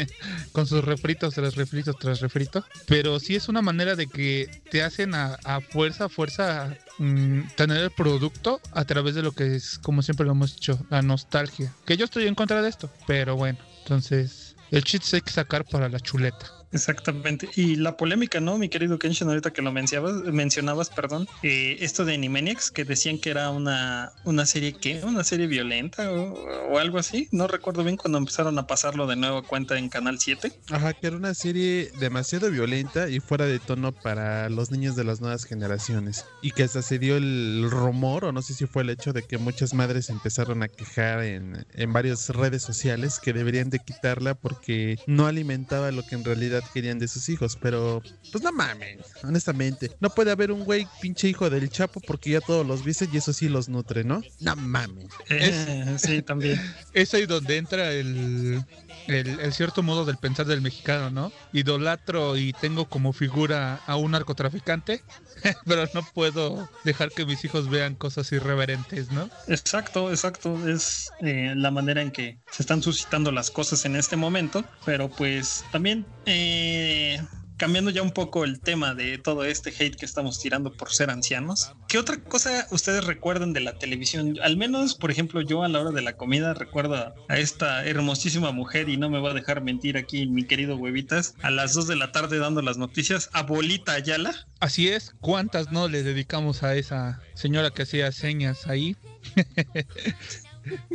con 0.52 0.66
sus 0.66 0.84
refritos 0.84 1.34
tras 1.34 1.54
refritos 1.56 1.96
tras 1.98 2.20
refrito. 2.20 2.64
Pero 2.86 3.18
sí 3.20 3.36
es 3.36 3.48
una 3.48 3.62
manera 3.62 3.96
de 3.96 4.06
que 4.06 4.48
te 4.70 4.82
hacen 4.82 5.14
a, 5.14 5.34
a 5.44 5.60
fuerza, 5.60 6.08
fuerza 6.08 6.76
mm, 6.98 7.40
tener 7.56 7.78
el 7.84 7.90
producto 7.90 8.60
a 8.72 8.84
través 8.84 9.14
de 9.14 9.22
lo 9.22 9.32
que 9.32 9.54
es, 9.56 9.78
como 9.78 10.02
siempre 10.02 10.26
lo 10.26 10.32
hemos 10.32 10.54
dicho, 10.54 10.78
la 10.90 11.02
nostalgia. 11.02 11.72
Que 11.86 11.96
yo 11.96 12.04
estoy 12.04 12.26
en 12.26 12.34
contra 12.34 12.62
de 12.62 12.68
esto, 12.68 12.90
pero 13.06 13.36
bueno, 13.36 13.58
entonces 13.82 14.56
el 14.70 14.84
cheat 14.84 15.02
se 15.02 15.16
hay 15.16 15.22
que 15.22 15.32
sacar 15.32 15.64
para 15.64 15.88
la 15.88 16.00
chuleta. 16.00 16.50
Exactamente. 16.72 17.48
Y 17.56 17.76
la 17.76 17.96
polémica, 17.96 18.40
¿no? 18.40 18.58
Mi 18.58 18.68
querido 18.68 18.98
Kenshin, 18.98 19.28
ahorita 19.28 19.52
que 19.52 19.62
lo 19.62 19.72
mencionabas, 19.72 20.22
mencionabas 20.32 20.90
perdón, 20.90 21.26
eh, 21.42 21.76
esto 21.80 22.04
de 22.04 22.14
Animaniacs, 22.14 22.70
que 22.70 22.84
decían 22.84 23.18
que 23.18 23.30
era 23.30 23.50
una, 23.50 24.12
una 24.24 24.46
serie, 24.46 24.74
¿qué? 24.74 25.00
Una 25.04 25.24
serie 25.24 25.46
violenta 25.46 26.10
o, 26.12 26.34
o 26.70 26.78
algo 26.78 26.98
así. 26.98 27.28
No 27.32 27.48
recuerdo 27.48 27.82
bien 27.82 27.96
cuando 27.96 28.18
empezaron 28.18 28.58
a 28.58 28.66
pasarlo 28.66 29.06
de 29.06 29.16
nuevo 29.16 29.38
a 29.38 29.42
cuenta 29.42 29.78
en 29.78 29.88
Canal 29.88 30.18
7. 30.20 30.52
Ajá, 30.70 30.92
que 30.92 31.08
era 31.08 31.16
una 31.16 31.34
serie 31.34 31.90
demasiado 31.98 32.50
violenta 32.50 33.08
y 33.08 33.20
fuera 33.20 33.46
de 33.46 33.58
tono 33.58 33.92
para 33.92 34.48
los 34.48 34.70
niños 34.70 34.96
de 34.96 35.04
las 35.04 35.20
nuevas 35.20 35.44
generaciones. 35.44 36.24
Y 36.42 36.52
que 36.52 36.62
hasta 36.62 36.82
se 36.82 36.98
dio 36.98 37.16
el 37.16 37.68
rumor, 37.70 38.24
o 38.24 38.32
no 38.32 38.42
sé 38.42 38.54
si 38.54 38.66
fue 38.66 38.82
el 38.82 38.90
hecho 38.90 39.12
de 39.12 39.22
que 39.22 39.38
muchas 39.38 39.74
madres 39.74 40.08
empezaron 40.08 40.62
a 40.62 40.68
quejar 40.68 41.22
en, 41.24 41.66
en 41.74 41.92
varias 41.92 42.28
redes 42.28 42.62
sociales 42.62 43.18
que 43.18 43.32
deberían 43.32 43.70
de 43.70 43.80
quitarla 43.80 44.34
porque 44.34 44.98
no 45.06 45.26
alimentaba 45.26 45.90
lo 45.90 46.04
que 46.04 46.14
en 46.14 46.24
realidad 46.24 46.59
querían 46.72 46.98
de 46.98 47.08
sus 47.08 47.28
hijos. 47.28 47.58
Pero, 47.60 48.02
pues 48.32 48.42
no 48.42 48.52
mames, 48.52 48.98
honestamente. 49.22 49.90
No 50.00 50.10
puede 50.10 50.30
haber 50.30 50.52
un 50.52 50.64
güey 50.64 50.86
pinche 51.00 51.28
hijo 51.28 51.50
del 51.50 51.70
Chapo 51.70 52.00
porque 52.00 52.30
ya 52.30 52.40
todos 52.40 52.66
los 52.66 52.84
viste 52.84 53.08
y 53.12 53.16
eso 53.16 53.32
sí 53.32 53.48
los 53.48 53.68
nutre, 53.68 54.04
¿no? 54.04 54.22
No 54.40 54.56
mames. 54.56 55.08
Eh, 55.28 55.96
sí, 55.98 56.22
también. 56.22 56.60
Es 56.92 57.14
ahí 57.14 57.26
donde 57.26 57.56
entra 57.56 57.92
el, 57.92 58.64
el, 59.06 59.40
el 59.40 59.52
cierto 59.52 59.82
modo 59.82 60.04
del 60.04 60.16
pensar 60.16 60.46
del 60.46 60.60
mexicano, 60.60 61.10
¿no? 61.10 61.32
Idolatro 61.52 62.36
y 62.36 62.52
tengo 62.52 62.88
como 62.88 63.12
figura 63.12 63.80
a 63.86 63.96
un 63.96 64.12
narcotraficante, 64.12 65.02
pero 65.66 65.86
no 65.94 66.02
puedo 66.14 66.68
dejar 66.84 67.10
que 67.10 67.24
mis 67.24 67.44
hijos 67.44 67.68
vean 67.68 67.94
cosas 67.94 68.30
irreverentes, 68.32 69.10
¿no? 69.10 69.28
Exacto, 69.48 70.10
exacto. 70.10 70.68
Es 70.68 71.10
eh, 71.20 71.54
la 71.56 71.70
manera 71.70 72.02
en 72.02 72.10
que 72.10 72.38
se 72.50 72.62
están 72.62 72.82
suscitando 72.82 73.32
las 73.32 73.50
cosas 73.50 73.84
en 73.84 73.96
este 73.96 74.16
momento. 74.16 74.64
Pero 74.84 75.08
pues 75.08 75.64
también 75.72 76.06
eh, 76.26 77.20
cambiando 77.60 77.90
ya 77.90 78.00
un 78.00 78.12
poco 78.12 78.44
el 78.44 78.58
tema 78.58 78.94
de 78.94 79.18
todo 79.18 79.44
este 79.44 79.68
hate 79.68 79.94
que 79.94 80.06
estamos 80.06 80.40
tirando 80.40 80.72
por 80.72 80.90
ser 80.90 81.10
ancianos. 81.10 81.74
¿Qué 81.88 81.98
otra 81.98 82.16
cosa 82.24 82.66
ustedes 82.70 83.04
recuerdan 83.04 83.52
de 83.52 83.60
la 83.60 83.78
televisión? 83.78 84.38
Al 84.42 84.56
menos, 84.56 84.94
por 84.94 85.10
ejemplo, 85.10 85.42
yo 85.42 85.62
a 85.62 85.68
la 85.68 85.80
hora 85.80 85.90
de 85.90 86.00
la 86.00 86.16
comida 86.16 86.54
recuerdo 86.54 87.14
a 87.28 87.38
esta 87.38 87.84
hermosísima 87.84 88.50
mujer 88.50 88.88
y 88.88 88.96
no 88.96 89.10
me 89.10 89.20
va 89.20 89.32
a 89.32 89.34
dejar 89.34 89.62
mentir 89.62 89.98
aquí 89.98 90.26
mi 90.26 90.44
querido 90.44 90.74
huevitas 90.76 91.34
a 91.42 91.50
las 91.50 91.74
2 91.74 91.86
de 91.86 91.96
la 91.96 92.12
tarde 92.12 92.38
dando 92.38 92.62
las 92.62 92.78
noticias. 92.78 93.28
Abuelita 93.34 93.92
Ayala. 93.92 94.46
Así 94.60 94.88
es, 94.88 95.14
¿cuántas 95.20 95.70
no 95.70 95.86
le 95.86 96.02
dedicamos 96.02 96.62
a 96.62 96.74
esa 96.76 97.20
señora 97.34 97.70
que 97.72 97.82
hacía 97.82 98.10
señas 98.10 98.68
ahí? 98.68 98.96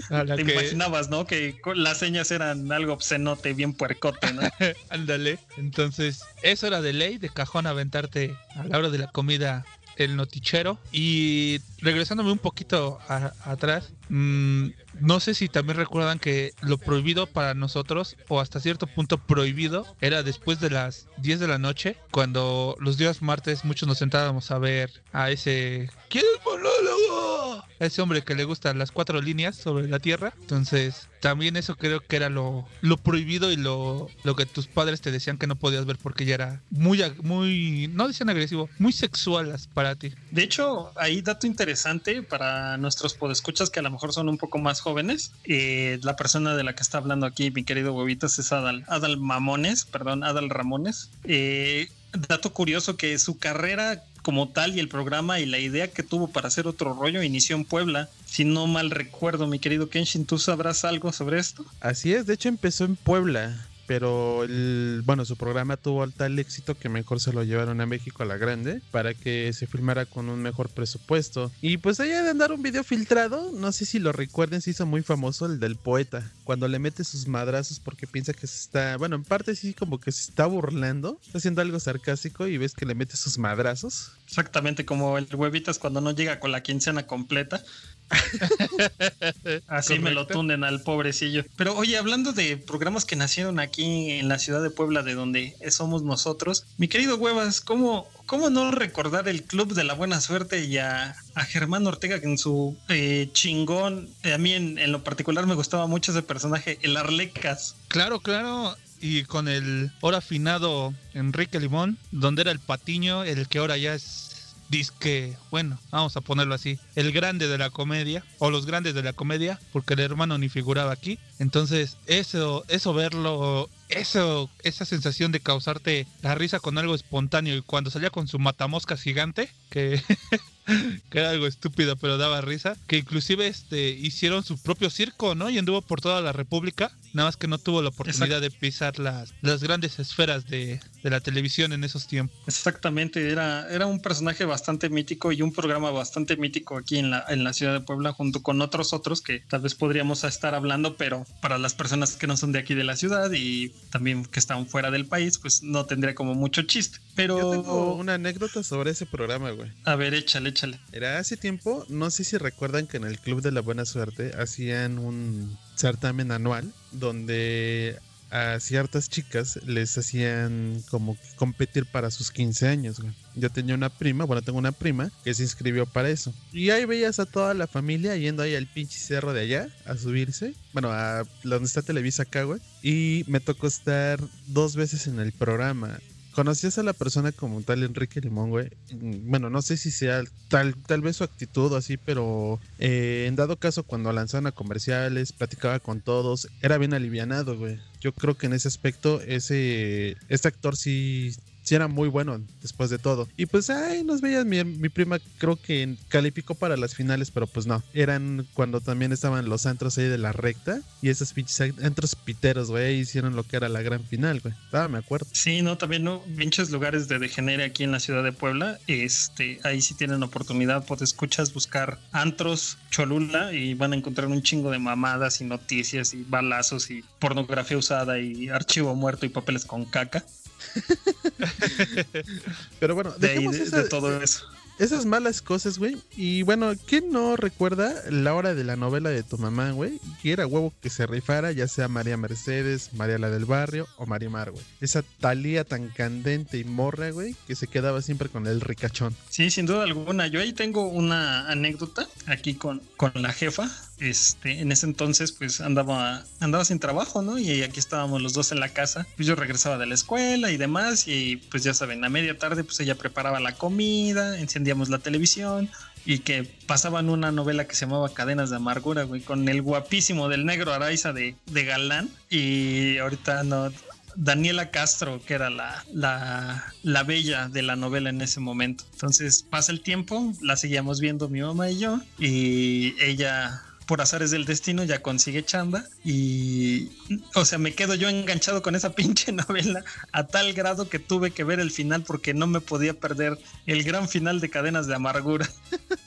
a 0.10 0.24
la 0.24 0.36
Te 0.36 0.44
que, 0.44 0.54
imaginabas, 0.54 1.10
¿no? 1.10 1.26
Que 1.26 1.56
las 1.76 1.98
señas 2.00 2.32
eran 2.32 2.72
algo 2.72 2.94
obscenote, 2.94 3.54
bien 3.54 3.74
puercote, 3.74 4.32
¿no? 4.34 4.42
ándale. 4.90 5.40
Entonces, 5.58 6.22
eso 6.44 6.68
era 6.68 6.82
de 6.82 6.94
ley, 6.94 7.18
de 7.18 7.30
cajón 7.30 7.68
aventarte 7.68 8.36
a 8.56 8.66
la 8.66 8.78
hora 8.78 8.90
de 8.90 8.98
la 9.00 9.08
comida 9.08 9.66
el 9.98 10.16
notichero. 10.18 10.78
Y 10.92 11.62
regresándome 11.80 12.32
un 12.32 12.38
poquito 12.40 13.00
a- 13.08 13.34
atrás, 13.44 13.94
mm, 14.10 14.70
no 15.00 15.20
sé 15.20 15.34
si 15.34 15.50
también 15.50 15.78
recuerdan 15.78 16.20
que 16.20 16.54
lo 16.62 16.78
prohibido 16.78 17.28
para 17.28 17.54
nosotros, 17.54 18.16
o 18.28 18.40
hasta 18.40 18.60
cierto 18.60 18.88
punto 18.88 19.18
prohibido, 19.18 19.86
era 20.02 20.24
después 20.24 20.60
de 20.60 20.70
las 20.70 21.08
10 21.18 21.40
de 21.40 21.48
la 21.48 21.58
noche, 21.58 21.98
cuando 22.12 22.76
los 22.80 22.98
días 22.98 23.22
martes 23.22 23.66
muchos 23.66 23.88
nos 23.88 23.98
sentábamos 23.98 24.52
a 24.52 24.60
ver 24.60 25.04
a 25.12 25.32
ese... 25.32 25.90
¿Quién 26.10 26.24
es 26.34 26.46
monólogo? 26.46 27.64
Ese 27.80 28.02
hombre 28.02 28.24
que 28.24 28.36
le 28.36 28.46
gustan 28.46 28.80
las 28.80 28.92
cuatro 28.92 29.22
líneas 29.22 29.56
sobre 29.56 29.90
la 29.90 30.00
tierra. 30.00 30.34
Entonces, 30.40 31.10
también 31.20 31.58
eso 31.58 31.76
creo 31.76 32.02
que 32.02 32.16
era 32.16 32.30
lo, 32.30 32.68
lo 32.82 32.98
prohibido 32.98 33.52
y 33.52 33.58
lo, 33.58 34.10
lo 34.24 34.36
que 34.36 34.46
tus 34.46 34.68
padres 34.68 35.02
te 35.02 35.12
decían 35.12 35.38
que 35.38 35.48
no 35.48 35.56
podías 35.56 35.86
ver 35.86 35.98
porque 35.98 36.24
ya 36.24 36.36
era 36.36 36.62
muy, 36.70 37.04
muy, 37.24 37.90
no 37.92 38.08
decían 38.08 38.30
agresivo, 38.30 38.70
muy 38.78 38.94
sexualas 38.94 39.68
para 39.68 39.96
ti. 39.96 40.14
De 40.32 40.44
hecho, 40.44 40.92
ahí 40.96 41.22
dato 41.22 41.48
interesante 41.48 42.22
para 42.22 42.78
nuestros 42.78 43.16
podescuchas 43.16 43.70
que 43.70 43.80
a 43.80 43.84
lo 43.84 43.90
mejor 43.96 44.14
son 44.14 44.30
un 44.30 44.38
poco 44.38 44.58
más 44.60 44.82
jóvenes. 44.82 45.32
eh, 45.44 46.00
la 46.04 46.16
persona 46.16 46.56
de 46.56 46.64
la 46.64 46.76
que 46.76 46.84
está 46.84 47.00
hablando 47.00 47.26
aquí, 47.26 47.52
mi 47.52 47.64
querido 47.64 47.94
huevitas, 47.94 48.38
es 48.40 48.52
Adal, 48.52 48.86
Adal 48.88 49.18
Mamones, 49.18 49.86
perdón, 49.86 50.24
Adal 50.24 50.50
Ramones. 50.50 51.10
Eh, 51.24 51.90
dato 52.28 52.54
curioso 52.54 52.96
que 52.98 53.18
su 53.20 53.38
carrera 53.38 54.04
como 54.22 54.50
tal 54.50 54.76
y 54.76 54.80
el 54.80 54.90
programa 54.90 55.40
y 55.40 55.46
la 55.46 55.60
idea 55.60 55.88
que 55.88 56.02
tuvo 56.02 56.28
para 56.28 56.48
hacer 56.48 56.66
otro 56.66 56.94
rollo 56.94 57.22
inició 57.22 57.56
en 57.56 57.64
Puebla. 57.64 58.10
Si 58.26 58.44
no 58.44 58.66
mal 58.66 58.90
recuerdo, 58.90 59.46
mi 59.46 59.60
querido 59.60 59.90
Kenshin, 59.90 60.26
¿tú 60.26 60.40
sabrás 60.40 60.84
algo 60.84 61.12
sobre 61.12 61.40
esto? 61.40 61.64
Así 61.80 62.14
es, 62.14 62.26
de 62.26 62.34
hecho 62.34 62.50
empezó 62.50 62.86
en 62.86 62.96
Puebla, 62.96 63.68
pero 63.88 64.44
el, 64.44 65.02
bueno, 65.06 65.26
su 65.26 65.36
programa 65.36 65.78
tuvo 65.78 66.08
tal 66.10 66.38
éxito 66.40 66.76
que 66.76 66.90
mejor 66.90 67.20
se 67.20 67.34
lo 67.34 67.44
llevaron 67.44 67.82
a 67.82 67.86
México 67.86 68.24
a 68.24 68.26
la 68.26 68.38
grande 68.38 68.82
para 68.92 69.14
que 69.14 69.52
se 69.54 69.68
filmara 69.68 70.06
con 70.06 70.30
un 70.30 70.42
mejor 70.42 70.70
presupuesto. 70.70 71.52
Y 71.62 71.78
pues 71.78 72.00
allá 72.00 72.24
de 72.24 72.30
andar 72.30 72.52
un 72.52 72.62
video 72.62 72.84
filtrado, 72.84 73.52
no 73.52 73.72
sé 73.72 73.86
si 73.86 74.00
lo 74.00 74.12
recuerden, 74.12 74.62
se 74.62 74.72
hizo 74.72 74.86
muy 74.86 75.02
famoso 75.02 75.46
el 75.46 75.60
del 75.60 75.76
poeta, 75.76 76.32
cuando 76.44 76.68
le 76.68 76.80
mete 76.80 77.04
sus 77.04 77.28
madrazos 77.28 77.80
porque 77.80 78.08
piensa 78.08 78.34
que 78.34 78.48
se 78.48 78.60
está, 78.60 78.98
bueno, 78.98 79.16
en 79.16 79.24
parte 79.24 79.56
sí 79.56 79.74
como 79.74 80.00
que 80.00 80.12
se 80.12 80.30
está 80.30 80.46
burlando, 80.46 81.20
está 81.26 81.38
haciendo 81.38 81.62
algo 81.62 81.80
sarcástico 81.80 82.48
y 82.48 82.58
ves 82.58 82.74
que 82.74 82.86
le 82.86 82.96
mete 82.96 83.18
sus 83.18 83.38
madrazos. 83.38 84.12
Exactamente 84.28 84.86
como 84.86 85.18
el 85.18 85.28
huevitas 85.34 85.80
cuando 85.80 86.02
no 86.02 86.12
llega 86.12 86.40
con 86.40 86.52
la 86.52 86.64
quincena 86.64 87.06
completa. 87.08 87.64
Así 89.68 90.00
me 90.00 90.12
lo 90.12 90.28
tunden 90.28 90.64
al 90.64 90.82
pobrecillo. 90.82 91.44
Pero 91.56 91.76
oye, 91.76 91.98
hablando 91.98 92.34
de 92.34 92.58
programas 92.58 93.06
que 93.06 93.16
nacieron 93.16 93.60
aquí 93.60 94.12
en 94.12 94.28
la 94.28 94.40
ciudad 94.40 94.62
de 94.62 94.70
Puebla, 94.70 95.04
de 95.04 95.16
donde 95.16 95.56
somos 95.70 96.04
nosotros, 96.04 96.66
mi 96.78 96.88
querido 96.88 97.18
Huevas, 97.18 97.62
¿cómo, 97.62 98.08
cómo 98.26 98.50
no 98.50 98.72
recordar 98.72 99.28
el 99.28 99.44
Club 99.44 99.74
de 99.74 99.84
la 99.84 99.94
Buena 99.94 100.22
Suerte 100.22 100.66
y 100.66 100.78
a, 100.78 101.16
a 101.36 101.46
Germán 101.46 101.88
Ortega 101.88 102.20
que 102.20 102.28
en 102.28 102.38
su 102.38 102.78
eh, 102.90 103.30
chingón, 103.34 104.10
eh, 104.24 104.34
a 104.34 104.38
mí 104.38 104.54
en, 104.54 104.78
en 104.78 104.92
lo 104.92 105.04
particular 105.04 105.46
me 105.48 105.56
gustaba 105.56 105.88
mucho 105.88 106.12
ese 106.12 106.22
personaje, 106.22 106.80
el 106.82 106.98
Arlecas. 106.98 107.76
Claro, 107.88 108.20
claro. 108.20 108.76
Y 109.02 109.24
con 109.24 109.48
el 109.48 109.92
ahora 110.02 110.20
afinado 110.20 110.94
Enrique 111.14 111.60
Limón, 111.60 111.98
donde 112.12 112.44
era 112.44 112.52
el 112.52 112.60
patiño, 112.60 113.24
el 113.24 113.48
que 113.48 113.60
ahora 113.60 113.78
ya 113.78 113.94
es 113.94 114.35
disque, 114.70 115.38
bueno, 115.52 115.80
vamos 115.92 116.18
a 116.18 116.22
ponerlo 116.22 116.56
así, 116.56 116.80
el 116.96 117.12
grande 117.12 117.48
de 117.48 117.58
la 117.58 117.70
comedia, 117.70 118.24
o 118.40 118.50
los 118.50 118.66
grandes 118.66 118.94
de 118.94 119.04
la 119.04 119.14
comedia, 119.14 119.60
porque 119.72 119.94
el 119.94 120.00
hermano 120.00 120.38
ni 120.38 120.50
figuraba 120.50 120.92
aquí. 120.92 121.20
Entonces, 121.40 121.98
eso, 122.08 122.66
eso 122.68 122.94
verlo, 122.94 123.70
eso, 123.90 124.50
esa 124.64 124.86
sensación 124.86 125.32
de 125.32 125.40
causarte 125.40 126.08
la 126.22 126.36
risa 126.36 126.60
con 126.60 126.78
algo 126.78 126.96
espontáneo 126.96 127.56
y 127.56 127.62
cuando 127.62 127.92
salía 127.92 128.10
con 128.10 128.28
su 128.28 128.40
matamoscas 128.40 129.02
gigante, 129.02 129.50
que, 129.70 130.02
que 131.10 131.20
era 131.20 131.30
algo 131.30 131.48
estúpido 131.48 131.96
pero 131.96 132.18
daba 132.18 132.42
risa, 132.42 132.76
que 132.88 132.98
inclusive 132.98 133.48
este 133.48 133.90
hicieron 133.90 134.44
su 134.44 134.62
propio 134.62 134.90
circo, 134.90 135.36
¿no? 135.36 135.50
Y 135.50 135.58
anduvo 135.58 135.82
por 135.82 136.02
toda 136.02 136.22
la 136.22 136.32
República, 136.32 136.92
nada 137.14 137.30
más 137.30 137.38
que 137.38 137.48
no 137.48 137.58
tuvo 137.58 137.82
la 137.82 137.90
oportunidad 137.90 138.42
de 138.42 138.52
pisar 138.52 139.00
las, 139.00 139.34
las 139.42 139.64
grandes 139.64 140.00
esferas 140.00 140.48
de, 140.48 140.80
de 141.04 141.10
la 141.10 141.20
televisión 141.20 141.74
en 141.74 141.84
esos 141.84 142.08
tiempos. 142.08 142.38
Exactamente, 142.48 143.30
era, 143.30 143.68
era 143.70 143.86
un 143.86 144.02
personaje 144.02 144.46
bastante 144.46 144.90
mítico 144.90 145.32
y 145.32 145.42
un 145.42 145.54
programa 145.54 145.92
bastante 145.92 146.36
mítico 146.36 146.78
aquí 146.78 146.98
en 146.98 147.12
la, 147.12 147.26
en 147.30 147.44
la 147.44 147.54
ciudad 147.54 147.74
de 147.74 147.82
Puebla, 147.82 148.12
junto 148.12 148.42
con 148.42 148.62
otros 148.62 148.94
otros 148.94 149.22
que 149.22 149.42
tal 149.42 149.62
vez 149.62 149.76
podríamos 149.76 150.24
estar 150.24 150.56
hablando, 150.56 150.96
pero 150.98 151.26
para 151.42 151.58
las 151.58 151.74
personas 151.74 152.16
que 152.16 152.28
no 152.28 152.38
son 152.38 152.52
de 152.52 152.60
aquí 152.60 152.74
de 152.74 152.84
la 152.84 152.96
ciudad 152.96 153.32
y 153.32 153.70
también 153.92 154.26
que 154.26 154.40
están 154.40 154.68
fuera 154.68 154.92
del 154.92 155.06
país, 155.06 155.38
pues 155.38 155.64
no 155.64 155.86
tendría 155.86 156.16
como 156.16 156.34
mucho 156.34 156.64
chiste. 156.64 157.00
Pero, 157.16 157.38
Yo 157.40 157.52
tengo 157.52 157.96
una 157.96 158.16
anécdota 158.16 158.64
sobre 158.64 158.92
ese 158.92 159.06
programa, 159.06 159.52
güey. 159.52 159.72
a 159.86 159.96
ver, 159.96 160.14
échale, 160.14 160.54
Era 160.92 161.20
hace 161.20 161.38
tiempo, 161.38 161.86
no 161.90 162.10
sé 162.10 162.24
si 162.24 162.38
recuerdan 162.38 162.88
que 162.88 162.98
en 162.98 163.04
el 163.04 163.20
Club 163.20 163.42
de 163.42 163.52
la 163.52 163.62
Buena 163.62 163.86
Suerte 163.86 164.32
hacían 164.38 165.00
un 165.00 165.58
certamen 165.76 166.32
anual 166.32 166.74
donde 166.92 168.00
a 168.32 168.60
ciertas 168.60 169.10
chicas 169.10 169.60
les 169.66 169.98
hacían 169.98 170.84
como 170.90 171.18
competir 171.36 171.86
para 171.86 172.12
sus 172.12 172.32
15 172.32 172.68
años. 172.68 173.02
Yo 173.36 173.50
tenía 173.50 173.76
una 173.76 173.90
prima, 173.90 174.26
bueno, 174.26 174.42
tengo 174.42 174.58
una 174.58 174.72
prima 174.72 175.12
que 175.24 175.34
se 175.34 175.44
inscribió 175.44 175.86
para 175.86 176.10
eso. 176.10 176.34
Y 176.52 176.70
ahí 176.70 176.86
veías 176.86 177.20
a 177.20 177.26
toda 177.26 177.54
la 177.54 177.68
familia 177.68 178.16
yendo 178.16 178.44
ahí 178.44 178.56
al 178.56 178.68
pinche 178.68 178.98
cerro 178.98 179.34
de 179.34 179.42
allá 179.42 179.68
a 179.86 179.96
subirse. 179.96 180.54
Bueno, 180.74 180.92
a 180.92 181.24
donde 181.44 181.68
está 181.68 181.82
Televisa 181.82 182.24
acá, 182.24 182.44
güey. 182.44 182.60
Y 182.82 183.24
me 183.28 183.40
tocó 183.40 183.68
estar 183.68 184.20
dos 184.48 184.76
veces 184.76 185.08
en 185.08 185.20
el 185.20 185.32
programa. 185.32 186.00
¿Conocías 186.36 186.78
a 186.78 186.84
la 186.84 186.92
persona 186.92 187.32
como 187.32 187.62
tal 187.62 187.82
Enrique 187.84 188.20
Limón, 188.20 188.50
güey? 188.50 188.70
Mm, 188.92 189.30
Bueno, 189.30 189.50
no 189.50 189.62
sé 189.62 189.78
si 189.78 189.90
sea 189.90 190.22
tal, 190.50 190.76
tal 190.86 191.00
vez 191.00 191.16
su 191.16 191.24
actitud 191.24 191.72
o 191.72 191.78
así, 191.78 191.96
pero 191.96 192.60
eh, 192.78 193.24
en 193.28 193.38
dado 193.38 193.56
caso 193.58 193.84
cuando 193.84 194.12
lanzaban 194.12 194.48
a 194.48 194.52
comerciales, 194.52 195.32
platicaba 195.32 195.80
con 195.80 196.02
todos, 196.02 196.50
era 196.62 196.78
bien 196.78 196.94
alivianado, 196.94 197.58
güey. 197.58 197.80
Yo 198.02 198.12
creo 198.12 198.36
que 198.36 198.48
en 198.48 198.54
ese 198.54 198.68
aspecto, 198.68 199.22
ese, 199.22 200.18
este 200.28 200.50
actor 200.50 200.76
sí, 200.76 201.34
sí 201.66 201.76
era 201.76 201.88
muy 201.88 202.08
bueno 202.08 202.40
después 202.62 202.90
de 202.90 203.00
todo. 203.00 203.28
Y 203.36 203.48
pues, 203.48 203.70
ay, 203.70 204.04
nos 204.04 204.22
veías, 204.22 204.46
mi, 204.46 204.64
mi 204.64 204.88
prima 204.88 205.20
creo 205.38 205.58
que 205.58 205.96
calificó 206.08 206.56
para 206.56 206.78
las 206.78 206.96
finales, 206.96 207.32
pero 207.32 207.48
pues 207.48 207.66
no. 207.66 207.84
Eran 207.94 208.48
cuando 208.54 208.80
también 208.80 209.12
estaban 209.12 209.50
los 209.50 209.66
antros 209.66 209.98
ahí 209.98 210.06
de 210.06 210.18
la 210.18 210.32
recta 210.32 210.80
y 211.02 211.10
esos 211.10 211.34
pinches 211.34 211.74
antros 211.84 212.16
piteros, 212.16 212.70
güey, 212.70 213.00
hicieron 213.00 213.36
lo 213.36 213.44
que 213.44 213.58
era 213.58 213.68
la 213.68 213.82
gran 213.82 214.04
final, 214.04 214.40
güey. 214.40 214.54
Ah, 214.72 214.88
me 214.88 215.00
acuerdo. 215.00 215.28
Sí, 215.32 215.62
no, 215.62 215.78
también 215.78 216.04
no, 216.04 216.22
pinches 216.38 216.70
lugares 216.70 217.08
de 217.08 217.20
degenere 217.20 217.64
aquí 217.64 217.84
en 217.84 217.92
la 217.92 218.00
ciudad 218.00 218.24
de 218.24 218.32
Puebla. 218.32 218.80
Este, 218.88 219.60
ahí 219.64 219.82
sí 219.82 219.96
tienen 219.96 220.22
oportunidad, 220.24 220.86
pues 220.86 221.02
escuchas 221.02 221.54
buscar 221.54 222.00
antros 222.12 222.78
Cholula 222.92 223.54
y 223.54 223.74
van 223.74 223.94
a 223.94 223.96
encontrar 223.96 224.28
un 224.28 224.44
chingo 224.44 224.70
de 224.70 224.80
mamadas 224.80 225.42
y 225.42 225.46
noticias 225.46 226.14
y 226.14 226.24
balazos 226.24 226.92
y 226.92 227.04
pornografía 227.20 227.78
usada 227.78 228.20
y 228.20 228.50
archivo 228.50 228.96
muerto 228.96 229.26
y 229.26 229.30
papeles 229.30 229.66
con 229.66 229.86
caca. 229.86 230.24
Pero 232.80 232.96
bueno, 232.96 233.12
De 233.18 233.30
ahí, 233.32 233.48
de, 233.48 233.64
esa- 233.64 233.84
de 233.84 233.90
todo 233.90 234.22
eso. 234.22 234.46
esas 234.80 235.06
malas 235.06 235.42
cosas, 235.42 235.78
güey. 235.78 235.98
Y 236.16 236.44
bueno, 236.44 236.74
¿quién 236.86 237.12
no 237.12 237.36
recuerda 237.38 237.94
la 238.10 238.34
hora 238.34 238.54
de 238.54 238.64
la 238.64 238.76
novela 238.76 239.10
de 239.10 239.24
tu 239.24 239.38
mamá, 239.38 239.72
güey? 239.72 240.00
Y 240.24 240.32
era 240.32 240.46
huevo 240.48 240.74
que 240.82 240.90
se 240.90 241.06
rifara, 241.08 241.52
ya 241.52 241.68
sea 241.68 241.88
María 241.88 242.18
Mercedes, 242.18 242.90
María 242.94 243.18
la 243.18 243.30
del 243.30 243.46
Barrio 243.46 243.88
o 243.98 244.06
María 244.06 244.30
Mar, 244.30 244.52
güey. 244.52 244.64
Esa 244.82 245.04
talía 245.20 245.64
tan 245.64 245.90
candente 245.90 246.58
y 246.58 246.64
morra, 246.66 247.10
güey, 247.12 247.36
que 247.48 247.56
se 247.56 247.68
quedaba 247.68 248.02
siempre 248.02 248.30
con 248.30 248.48
el 248.48 248.62
ricachón. 248.62 249.16
Sí, 249.30 249.50
sin 249.50 249.66
duda 249.66 249.84
alguna. 249.84 250.28
Yo 250.28 250.40
ahí 250.42 250.54
tengo 250.54 250.88
una 250.90 251.50
anécdota 251.50 252.08
aquí 252.28 252.56
con, 252.56 252.82
con 252.98 253.12
la 253.16 253.32
jefa. 253.32 253.70
Este, 254.00 254.60
en 254.60 254.72
ese 254.72 254.86
entonces, 254.86 255.32
pues 255.32 255.62
andaba, 255.62 256.24
andaba 256.40 256.66
sin 256.66 256.80
trabajo, 256.80 257.22
¿no? 257.22 257.38
Y 257.38 257.64
aquí 257.64 257.80
estábamos 257.80 258.22
los 258.22 258.34
dos 258.34 258.52
en 258.52 258.60
la 258.60 258.70
casa. 258.70 259.08
Pues 259.16 259.28
yo 259.28 259.36
regresaba 259.36 259.78
de 259.78 259.86
la 259.86 259.96
escuela 259.96 260.52
y 260.52 260.58
demás. 260.58 261.08
Y 261.08 261.38
pues 261.38 261.64
ya 261.64 261.74
saben, 261.74 262.04
a 262.04 262.10
media 262.10 262.38
tarde, 262.38 262.64
pues 262.64 262.80
ella 262.80 262.96
preparaba 262.96 263.40
la 263.40 263.54
comida, 263.54 264.40
encendíamos 264.40 264.90
la 264.90 265.00
televisión. 265.00 265.70
Y 266.06 266.20
que 266.20 266.44
pasaban 266.68 267.10
una 267.10 267.32
novela 267.32 267.66
que 267.66 267.76
se 267.76 267.86
llamaba 267.86 268.14
Cadenas 268.14 268.50
de 268.50 268.58
Amargura, 268.58 269.04
güey, 269.04 269.22
con 269.22 269.50
el 269.50 269.62
guapísimo 269.62 270.30
del 270.30 270.46
negro 270.46 270.74
Araiza 270.74 271.14
de, 271.14 271.36
de 271.48 271.66
Galán. 271.66 272.10
Y 272.30 272.98
ahorita 273.00 273.44
no, 273.44 273.72
Daniela 274.16 274.72
Castro, 274.72 275.22
que 275.26 275.34
era 275.34 275.50
la, 275.50 275.84
la, 275.94 276.74
la 276.84 277.04
bella 277.04 277.50
de 277.50 277.62
la 277.62 277.76
novela 277.76 278.10
en 278.10 278.22
ese 278.22 278.40
momento. 278.40 278.84
Entonces 278.94 279.46
pasa 279.50 279.72
el 279.72 279.82
tiempo, 279.82 280.34
la 280.42 280.56
seguíamos 280.56 281.00
viendo 281.00 281.28
mi 281.30 281.42
mamá 281.42 281.70
y 281.70 281.80
yo, 281.80 282.00
y 282.18 282.96
ella, 283.02 283.62
por 283.86 284.02
azares 284.02 284.32
del 284.32 284.46
destino, 284.46 284.84
ya 284.84 285.02
consigue 285.02 285.46
chamba. 285.46 285.84
Y, 286.04 286.92
o 287.36 287.46
sea, 287.46 287.58
me 287.58 287.74
quedo 287.74 287.96
yo 287.96 288.10
enganchado 288.10 288.62
con 288.62 288.76
esa 288.76 288.92
pinche 288.96 289.32
novela 289.32 289.84
a 290.12 290.28
tal 290.28 290.54
grado 290.54 290.90
que 290.90 291.00
tuve 291.00 291.32
que 291.32 291.44
ver 291.44 291.60
el 291.60 291.72
final 291.72 292.04
porque 292.04 292.34
no 292.34 292.48
me 292.48 292.62
podía 292.62 292.94
perder 292.94 293.38
el 293.66 293.84
gran 293.84 294.08
final 294.08 294.40
de 294.40 294.50
Cadenas 294.50 294.88
de 294.88 294.96
Amargura. 294.96 295.50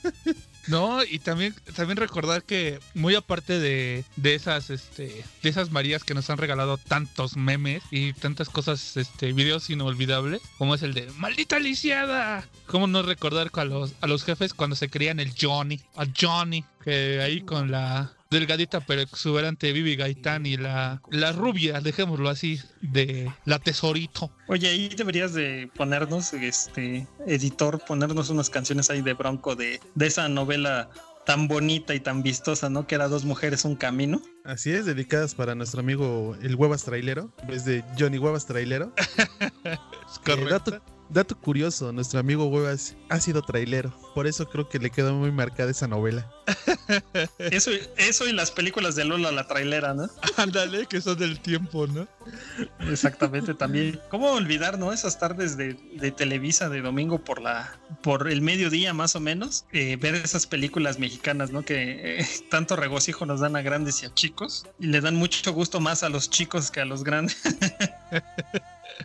No, 0.68 1.02
y 1.02 1.18
también, 1.18 1.54
también 1.74 1.96
recordar 1.96 2.42
que 2.42 2.78
muy 2.94 3.14
aparte 3.14 3.58
de, 3.58 4.04
de 4.16 4.34
esas, 4.34 4.70
este, 4.70 5.24
de 5.42 5.48
esas 5.48 5.70
Marías 5.70 6.04
que 6.04 6.14
nos 6.14 6.28
han 6.30 6.38
regalado 6.38 6.76
tantos 6.76 7.36
memes 7.36 7.82
y 7.90 8.12
tantas 8.12 8.50
cosas, 8.50 8.96
este, 8.96 9.32
videos 9.32 9.70
inolvidables, 9.70 10.42
como 10.58 10.74
es 10.74 10.82
el 10.82 10.94
de 10.94 11.10
maldita 11.16 11.58
lisiada. 11.58 12.46
¿Cómo 12.66 12.86
no 12.86 13.02
recordar 13.02 13.50
a 13.54 13.64
los, 13.64 13.94
a 14.00 14.06
los 14.06 14.24
jefes 14.24 14.52
cuando 14.52 14.76
se 14.76 14.90
creían 14.90 15.20
el 15.20 15.32
Johnny? 15.40 15.80
A 15.96 16.04
Johnny, 16.18 16.64
que 16.84 17.20
ahí 17.22 17.40
con 17.40 17.70
la 17.70 18.12
delgadita 18.30 18.80
pero 18.80 19.00
exuberante 19.00 19.72
Vivi 19.72 19.96
Gaitán 19.96 20.46
y 20.46 20.56
la, 20.56 21.00
la 21.10 21.32
rubia, 21.32 21.80
dejémoslo 21.80 22.28
así, 22.28 22.60
de 22.80 23.30
la 23.44 23.58
tesorito. 23.58 24.30
Oye, 24.48 24.68
ahí 24.68 24.88
deberías 24.88 25.34
de 25.34 25.70
ponernos, 25.74 26.32
este, 26.34 27.06
editor, 27.26 27.80
ponernos 27.84 28.30
unas 28.30 28.50
canciones 28.50 28.90
ahí 28.90 29.02
de 29.02 29.14
Bronco 29.14 29.56
de, 29.56 29.80
de 29.94 30.06
esa 30.06 30.28
novela 30.28 30.90
tan 31.24 31.46
bonita 31.46 31.94
y 31.94 32.00
tan 32.00 32.22
vistosa, 32.22 32.70
¿no? 32.70 32.86
Que 32.86 32.94
era 32.94 33.06
Dos 33.08 33.24
Mujeres, 33.26 33.64
un 33.66 33.76
Camino. 33.76 34.22
Así 34.44 34.70
es, 34.72 34.86
dedicadas 34.86 35.34
para 35.34 35.54
nuestro 35.54 35.80
amigo 35.80 36.34
el 36.40 36.54
Huevas 36.54 36.84
Trailero, 36.84 37.30
en 37.42 37.48
vez 37.48 37.64
de 37.66 37.84
Johnny 37.98 38.16
Huevas 38.18 38.46
Trailero. 38.46 38.94
Es 40.08 40.16
Eh, 40.16 40.20
correcto. 40.24 40.70
dato, 40.70 40.82
dato 41.10 41.38
curioso, 41.38 41.92
nuestro 41.92 42.20
amigo 42.20 42.46
Huevas 42.46 42.96
ha 43.08 43.20
sido 43.20 43.42
trailero. 43.42 43.92
Por 44.14 44.26
eso 44.26 44.48
creo 44.48 44.68
que 44.68 44.78
le 44.78 44.90
quedó 44.90 45.14
muy 45.14 45.30
marcada 45.30 45.70
esa 45.70 45.86
novela. 45.86 46.30
Eso, 47.38 47.70
eso 47.98 48.26
y 48.26 48.32
las 48.32 48.50
películas 48.50 48.94
de 48.96 49.04
Lola 49.04 49.30
la 49.30 49.46
trailera, 49.46 49.92
¿no? 49.92 50.08
Ándale, 50.38 50.86
que 50.86 51.00
son 51.00 51.18
del 51.18 51.38
tiempo, 51.40 51.86
¿no? 51.86 52.08
Exactamente, 52.90 53.52
también. 53.52 54.00
¿Cómo 54.10 54.30
olvidar, 54.32 54.78
no? 54.78 54.92
Esas 54.92 55.18
tardes 55.18 55.56
de, 55.56 55.74
de 55.74 56.10
Televisa 56.10 56.68
de 56.70 56.80
domingo 56.80 57.18
por 57.18 57.42
la 57.42 57.78
por 58.02 58.30
el 58.30 58.40
mediodía 58.40 58.94
más 58.94 59.16
o 59.16 59.20
menos, 59.20 59.64
eh, 59.72 59.96
ver 59.96 60.14
esas 60.14 60.46
películas 60.46 60.98
mexicanas, 60.98 61.50
¿no? 61.50 61.62
Que 61.62 62.20
eh, 62.20 62.26
tanto 62.50 62.76
regocijo 62.76 63.26
nos 63.26 63.40
dan 63.40 63.56
a 63.56 63.62
grandes 63.62 64.02
y 64.02 64.06
a 64.06 64.14
chicos 64.14 64.66
y 64.78 64.86
le 64.86 65.00
dan 65.00 65.16
mucho 65.16 65.52
gusto 65.52 65.80
más 65.80 66.02
a 66.02 66.08
los 66.08 66.30
chicos 66.30 66.70
que 66.70 66.80
a 66.80 66.84
los 66.84 67.04
grandes. 67.04 67.36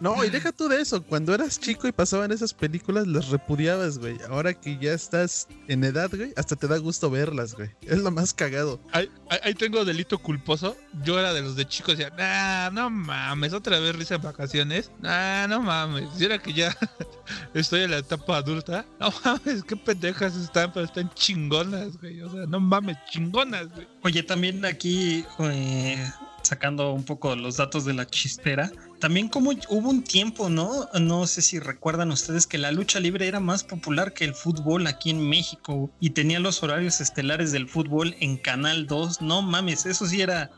No, 0.01 0.23
y 0.23 0.29
deja 0.29 0.51
tú 0.51 0.67
de 0.67 0.81
eso. 0.81 1.03
Cuando 1.03 1.33
eras 1.33 1.59
chico 1.59 1.87
y 1.87 1.91
pasaban 1.91 2.31
esas 2.31 2.53
películas, 2.53 3.07
las 3.07 3.29
repudiabas, 3.29 3.97
güey. 3.99 4.17
Ahora 4.29 4.53
que 4.53 4.77
ya 4.77 4.93
estás 4.93 5.47
en 5.67 5.83
edad, 5.83 6.09
güey, 6.13 6.33
hasta 6.35 6.55
te 6.55 6.67
da 6.67 6.77
gusto 6.77 7.09
verlas, 7.09 7.53
güey. 7.53 7.69
Es 7.81 7.99
lo 7.99 8.11
más 8.11 8.33
cagado. 8.33 8.79
Ahí, 8.91 9.09
tengo 9.55 9.85
delito 9.85 10.17
culposo. 10.17 10.75
Yo 11.03 11.19
era 11.19 11.33
de 11.33 11.41
los 11.41 11.55
de 11.55 11.67
chicos, 11.67 11.97
decía, 11.97 12.13
nah, 12.15 12.69
no 12.69 12.89
mames, 12.89 13.53
otra 13.53 13.79
vez 13.79 13.95
risa 13.95 14.15
en 14.15 14.21
vacaciones. 14.21 14.91
Nah, 14.99 15.47
no 15.47 15.61
mames. 15.61 16.09
Y 16.19 16.25
era 16.25 16.39
que 16.39 16.53
ya 16.53 16.75
estoy 17.53 17.81
en 17.81 17.91
la 17.91 17.97
etapa 17.99 18.37
adulta. 18.37 18.85
No 18.99 19.13
mames, 19.23 19.63
qué 19.63 19.75
pendejas 19.75 20.35
están, 20.35 20.71
pero 20.73 20.85
están 20.85 21.09
chingonas, 21.13 21.97
güey. 21.99 22.21
O 22.21 22.31
sea, 22.31 22.45
no 22.45 22.59
mames, 22.59 22.97
chingonas, 23.09 23.69
güey. 23.69 23.87
Oye, 24.03 24.23
también 24.23 24.65
aquí 24.65 25.25
eh, 25.39 26.11
sacando 26.43 26.93
un 26.93 27.03
poco 27.03 27.35
los 27.35 27.57
datos 27.57 27.85
de 27.85 27.93
la 27.93 28.05
chistera, 28.05 28.71
también 29.03 29.27
como 29.27 29.51
hubo 29.67 29.89
un 29.89 30.01
tiempo, 30.01 30.47
¿no? 30.47 30.87
No 30.97 31.27
sé 31.27 31.41
si 31.41 31.59
recuerdan 31.59 32.09
ustedes 32.09 32.47
que 32.47 32.57
la 32.57 32.71
lucha 32.71 33.01
libre 33.01 33.27
era 33.27 33.41
más 33.41 33.65
popular 33.65 34.13
que 34.13 34.23
el 34.23 34.33
fútbol 34.33 34.87
aquí 34.87 35.09
en 35.09 35.27
México 35.27 35.91
y 35.99 36.11
tenía 36.11 36.39
los 36.39 36.63
horarios 36.63 37.01
estelares 37.01 37.51
del 37.51 37.67
fútbol 37.67 38.15
en 38.21 38.37
Canal 38.37 38.87
2. 38.87 39.21
No 39.21 39.41
mames, 39.41 39.85
eso 39.85 40.07
sí 40.07 40.21
era 40.21 40.51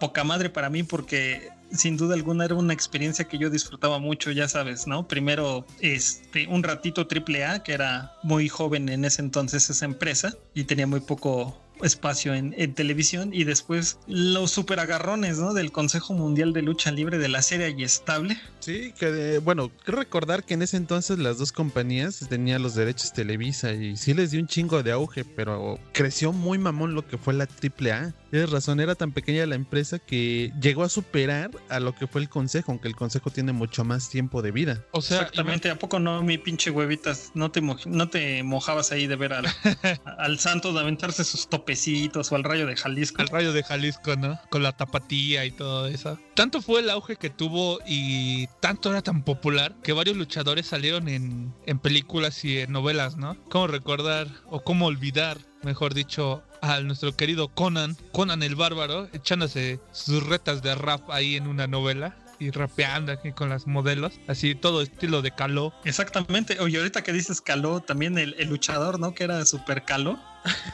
poca 0.00 0.24
madre 0.24 0.50
para 0.50 0.68
mí 0.68 0.82
porque 0.82 1.50
sin 1.70 1.96
duda 1.96 2.16
alguna 2.16 2.44
era 2.44 2.56
una 2.56 2.72
experiencia 2.72 3.26
que 3.26 3.38
yo 3.38 3.50
disfrutaba 3.50 4.00
mucho, 4.00 4.32
ya 4.32 4.48
sabes, 4.48 4.88
¿no? 4.88 5.06
Primero, 5.06 5.64
este, 5.78 6.48
un 6.48 6.64
ratito 6.64 7.06
triple 7.06 7.44
A, 7.44 7.62
que 7.62 7.72
era 7.72 8.16
muy 8.24 8.48
joven 8.48 8.88
en 8.88 9.04
ese 9.04 9.22
entonces 9.22 9.70
esa 9.70 9.84
empresa 9.84 10.34
y 10.54 10.64
tenía 10.64 10.88
muy 10.88 10.98
poco 10.98 11.56
espacio 11.82 12.34
en, 12.34 12.50
televisión 12.74 13.30
y 13.32 13.44
después 13.44 13.98
los 14.06 14.50
super 14.50 14.80
agarrones 14.80 15.38
¿no? 15.38 15.54
del 15.54 15.72
Consejo 15.72 16.14
Mundial 16.14 16.52
de 16.52 16.62
Lucha 16.62 16.90
Libre 16.90 17.18
de 17.18 17.28
la 17.28 17.42
serie 17.42 17.74
y 17.76 17.82
estable. 17.82 18.38
Sí, 18.60 18.92
que 18.98 19.38
bueno, 19.38 19.70
recordar 19.86 20.44
que 20.44 20.54
en 20.54 20.62
ese 20.62 20.76
entonces 20.76 21.18
las 21.18 21.38
dos 21.38 21.52
compañías 21.52 22.26
tenían 22.28 22.62
los 22.62 22.74
derechos 22.74 23.12
Televisa 23.12 23.72
y 23.72 23.96
sí 23.96 24.14
les 24.14 24.30
dio 24.30 24.40
un 24.40 24.46
chingo 24.46 24.82
de 24.82 24.92
auge, 24.92 25.24
pero 25.24 25.78
creció 25.92 26.32
muy 26.32 26.58
mamón 26.58 26.94
lo 26.94 27.06
que 27.06 27.18
fue 27.18 27.34
la 27.34 27.44
AAA. 27.44 28.14
Tienes 28.30 28.50
razón, 28.50 28.78
era 28.78 28.94
tan 28.94 29.12
pequeña 29.12 29.44
la 29.46 29.56
empresa 29.56 29.98
que 29.98 30.52
llegó 30.60 30.84
a 30.84 30.88
superar 30.88 31.50
a 31.68 31.80
lo 31.80 31.94
que 31.94 32.06
fue 32.06 32.20
el 32.20 32.28
consejo, 32.28 32.70
aunque 32.70 32.86
el 32.86 32.94
consejo 32.94 33.30
tiene 33.30 33.52
mucho 33.52 33.84
más 33.84 34.08
tiempo 34.08 34.40
de 34.40 34.52
vida. 34.52 34.84
O 34.92 35.02
sea, 35.02 35.18
exactamente, 35.18 35.68
¿a 35.68 35.76
poco 35.76 35.98
no, 35.98 36.22
mi 36.22 36.38
pinche 36.38 36.70
huevitas? 36.70 37.32
No 37.34 37.50
te, 37.50 37.60
no 37.60 38.08
te 38.08 38.42
mojabas 38.44 38.92
ahí 38.92 39.08
de 39.08 39.16
ver 39.16 39.32
al, 39.32 39.46
al 40.18 40.38
santo 40.38 40.72
de 40.72 40.80
aventarse 40.80 41.24
sus 41.24 41.48
topecitos 41.48 42.30
o 42.30 42.36
al 42.36 42.44
rayo 42.44 42.66
de 42.66 42.76
Jalisco. 42.76 43.20
Al 43.20 43.28
rayo 43.28 43.52
de 43.52 43.64
Jalisco, 43.64 44.14
¿no? 44.14 44.38
Con 44.48 44.62
la 44.62 44.76
tapatía 44.76 45.44
y 45.44 45.50
todo 45.50 45.88
eso. 45.88 46.18
Tanto 46.40 46.62
fue 46.62 46.80
el 46.80 46.88
auge 46.88 47.16
que 47.16 47.28
tuvo 47.28 47.80
y 47.86 48.46
tanto 48.60 48.88
era 48.90 49.02
tan 49.02 49.24
popular 49.24 49.74
que 49.82 49.92
varios 49.92 50.16
luchadores 50.16 50.64
salieron 50.64 51.06
en, 51.06 51.52
en 51.66 51.78
películas 51.78 52.46
y 52.46 52.60
en 52.60 52.72
novelas, 52.72 53.18
¿no? 53.18 53.36
¿Cómo 53.50 53.66
recordar 53.66 54.26
o 54.48 54.60
cómo 54.60 54.86
olvidar 54.86 55.36
mejor 55.62 55.92
dicho, 55.92 56.42
a 56.62 56.80
nuestro 56.80 57.14
querido 57.14 57.48
Conan, 57.48 57.94
Conan 58.12 58.42
el 58.42 58.54
Bárbaro, 58.54 59.10
echándose 59.12 59.80
sus 59.92 60.26
retas 60.26 60.62
de 60.62 60.74
rap 60.74 61.10
ahí 61.10 61.36
en 61.36 61.46
una 61.46 61.66
novela 61.66 62.16
y 62.38 62.50
rapeando 62.52 63.12
aquí 63.12 63.32
con 63.32 63.50
las 63.50 63.66
modelos, 63.66 64.18
así 64.26 64.54
todo 64.54 64.80
estilo 64.80 65.20
de 65.20 65.32
caló. 65.32 65.74
Exactamente, 65.84 66.58
oye, 66.58 66.78
ahorita 66.78 67.02
que 67.02 67.12
dices 67.12 67.42
caló, 67.42 67.80
también 67.80 68.16
el, 68.16 68.34
el 68.38 68.48
luchador, 68.48 68.98
¿no? 68.98 69.12
Que 69.12 69.24
era 69.24 69.44
super 69.44 69.84
caló 69.84 70.18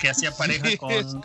que 0.01 0.09
hacía 0.09 0.31
pareja 0.37 0.77
con, 0.77 1.23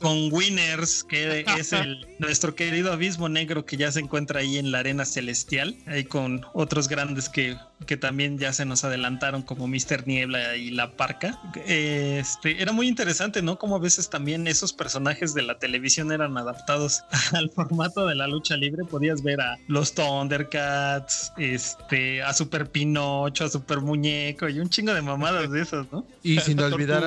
con 0.00 0.32
Winners, 0.32 1.04
que 1.04 1.44
es 1.58 1.72
el, 1.72 2.06
nuestro 2.18 2.54
querido 2.54 2.92
abismo 2.92 3.28
negro 3.28 3.64
que 3.64 3.76
ya 3.76 3.90
se 3.92 4.00
encuentra 4.00 4.40
ahí 4.40 4.58
en 4.58 4.72
la 4.72 4.80
arena 4.80 5.04
celestial, 5.04 5.76
ahí 5.86 6.04
con 6.04 6.44
otros 6.52 6.88
grandes 6.88 7.28
que, 7.28 7.56
que 7.86 7.96
también 7.96 8.38
ya 8.38 8.52
se 8.52 8.64
nos 8.64 8.84
adelantaron 8.84 9.42
como 9.42 9.66
Mr. 9.66 10.06
Niebla 10.06 10.56
y 10.56 10.70
La 10.70 10.96
Parca. 10.96 11.40
Este, 11.66 12.62
era 12.62 12.72
muy 12.72 12.88
interesante, 12.88 13.42
¿no? 13.42 13.58
Como 13.58 13.76
a 13.76 13.78
veces 13.78 14.10
también 14.10 14.46
esos 14.46 14.72
personajes 14.72 15.34
de 15.34 15.42
la 15.42 15.58
televisión 15.58 16.12
eran 16.12 16.36
adaptados 16.36 17.04
al 17.32 17.50
formato 17.50 18.06
de 18.06 18.14
la 18.14 18.26
lucha 18.26 18.56
libre. 18.56 18.84
Podías 18.84 19.22
ver 19.22 19.40
a 19.40 19.58
los 19.68 19.94
Thundercats, 19.94 21.32
este, 21.36 22.22
a 22.22 22.32
Super 22.32 22.70
Pinocho, 22.70 23.44
a 23.44 23.48
Super 23.48 23.80
Muñeco 23.80 24.48
y 24.48 24.60
un 24.60 24.68
chingo 24.68 24.94
de 24.94 25.02
mamadas 25.02 25.50
de 25.50 25.62
esos, 25.62 25.90
¿no? 25.92 26.06
Y 26.22 26.38
sin 26.40 26.60
olvidar 26.60 27.02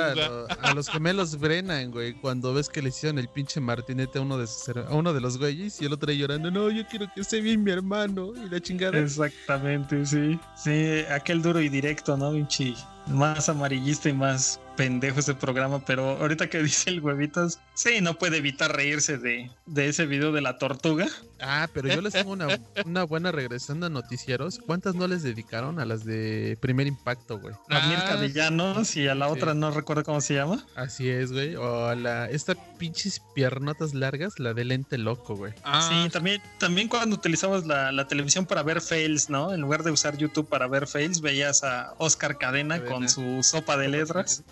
a 0.62 0.74
los 0.74 0.90
gemelos 0.90 1.40
Brennan, 1.40 1.90
güey, 1.92 2.14
cuando 2.14 2.54
ves 2.54 2.68
que 2.68 2.82
le 2.82 2.90
hicieron 2.90 3.18
el 3.18 3.30
pinche 3.30 3.62
martinete 3.62 4.20
a 4.20 4.22
uno 4.22 4.38
de 4.38 4.46
a 4.88 4.94
uno 4.94 5.14
de 5.14 5.22
los 5.22 5.38
güeyes 5.38 5.82
y 5.82 5.86
el 5.86 5.94
otro 5.94 6.12
ahí 6.12 6.18
llorando, 6.18 6.52
no, 6.52 6.70
yo 6.70 6.86
quiero 6.88 7.08
que 7.14 7.22
esté 7.22 7.42
bien 7.42 7.64
mi 7.64 7.72
hermano 7.72 8.34
y 8.36 8.50
la 8.50 8.60
chingada. 8.60 8.98
Exactamente, 9.00 10.06
sí. 10.06 10.40
Sí, 10.66 11.06
aquel 11.12 11.44
duro 11.44 11.62
y 11.62 11.70
directo, 11.70 12.18
¿no, 12.18 12.32
pinche? 12.32 12.74
Más 13.06 13.50
amarillista 13.50 14.10
y 14.10 14.14
más 14.14 14.60
pendejo 14.76 15.20
ese 15.20 15.34
programa, 15.34 15.84
pero 15.86 16.18
ahorita 16.18 16.50
que 16.50 16.60
dice 16.64 16.90
el 16.90 17.02
huevitos, 17.02 17.60
sí, 17.74 18.02
no 18.02 18.18
puede 18.18 18.38
evitar 18.38 18.76
reírse 18.76 19.18
de, 19.18 19.50
de 19.66 19.88
ese 19.88 20.06
video 20.06 20.32
de 20.32 20.42
la 20.42 20.58
tortuga. 20.58 21.08
Ah, 21.42 21.68
pero 21.74 21.90
yo 21.90 22.02
les 22.02 22.14
tengo 22.14 22.32
una, 22.32 22.48
una 22.86 23.04
buena 23.04 23.32
regresando 23.32 23.86
a 23.86 23.90
noticieros. 23.90 24.60
¿Cuántas 24.66 24.96
no 24.96 25.08
les 25.08 25.24
dedicaron 25.24 25.80
a 25.80 25.86
las 25.86 26.06
de 26.06 26.58
primer 26.62 26.88
impacto, 26.88 27.40
güey? 27.40 27.54
A 27.70 27.88
Mirka 27.88 28.16
Villanos 28.16 28.96
y 28.96 29.08
a 29.08 29.16
la 29.16 29.28
otra 29.28 29.54
no 29.54 29.72
recuerdo 29.72 30.04
cómo 30.04 30.22
se 30.22 30.36
llama. 30.36 30.66
Así 30.76 31.10
es, 31.10 31.32
güey. 31.32 31.56
O 31.56 31.88
a 31.88 31.96
la, 31.96 32.30
esta 32.30 32.56
pinches 32.78 33.22
piernotas 33.34 33.94
largas, 33.94 34.40
la 34.40 34.54
de 34.54 34.66
lente 34.66 34.98
loco, 34.98 35.36
güey. 35.36 35.54
Ah, 35.64 35.88
sí, 35.90 36.10
también, 36.10 36.42
también 36.60 36.88
cuando 36.88 37.16
utilizabas 37.16 37.66
la, 37.66 37.92
la, 37.92 38.08
televisión 38.08 38.46
para 38.46 38.64
ver 38.64 38.82
fails, 38.82 39.30
¿no? 39.30 39.54
En 39.54 39.62
lugar 39.62 39.84
de 39.84 39.92
usar 39.92 40.18
YouTube 40.18 40.48
para 40.48 40.68
ver 40.68 40.88
fails, 40.88 41.22
veías 41.22 41.64
a 41.64 41.94
Oscar 41.98 42.38
Cadena, 42.38 42.84
con 42.84 43.10
su 43.10 43.44
sopa 43.44 43.78
de 43.78 43.90
letras 43.90 44.44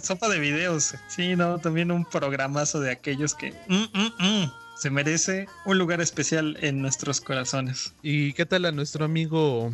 sopa, 0.00 0.28
de 0.28 0.38
videos. 0.38 0.94
Sí, 1.08 1.36
no, 1.36 1.58
también 1.58 1.90
un 1.90 2.04
programazo 2.04 2.80
de 2.80 2.90
aquellos 2.90 3.34
que 3.34 3.52
mm, 3.68 3.74
mm, 3.74 4.12
mm, 4.18 4.52
se 4.76 4.90
merece 4.90 5.46
un 5.64 5.78
lugar 5.78 6.00
especial 6.00 6.56
en 6.60 6.80
nuestros 6.82 7.20
corazones. 7.20 7.92
¿Y 8.02 8.32
qué 8.32 8.46
tal 8.46 8.64
a 8.64 8.72
nuestro 8.72 9.04
amigo 9.04 9.72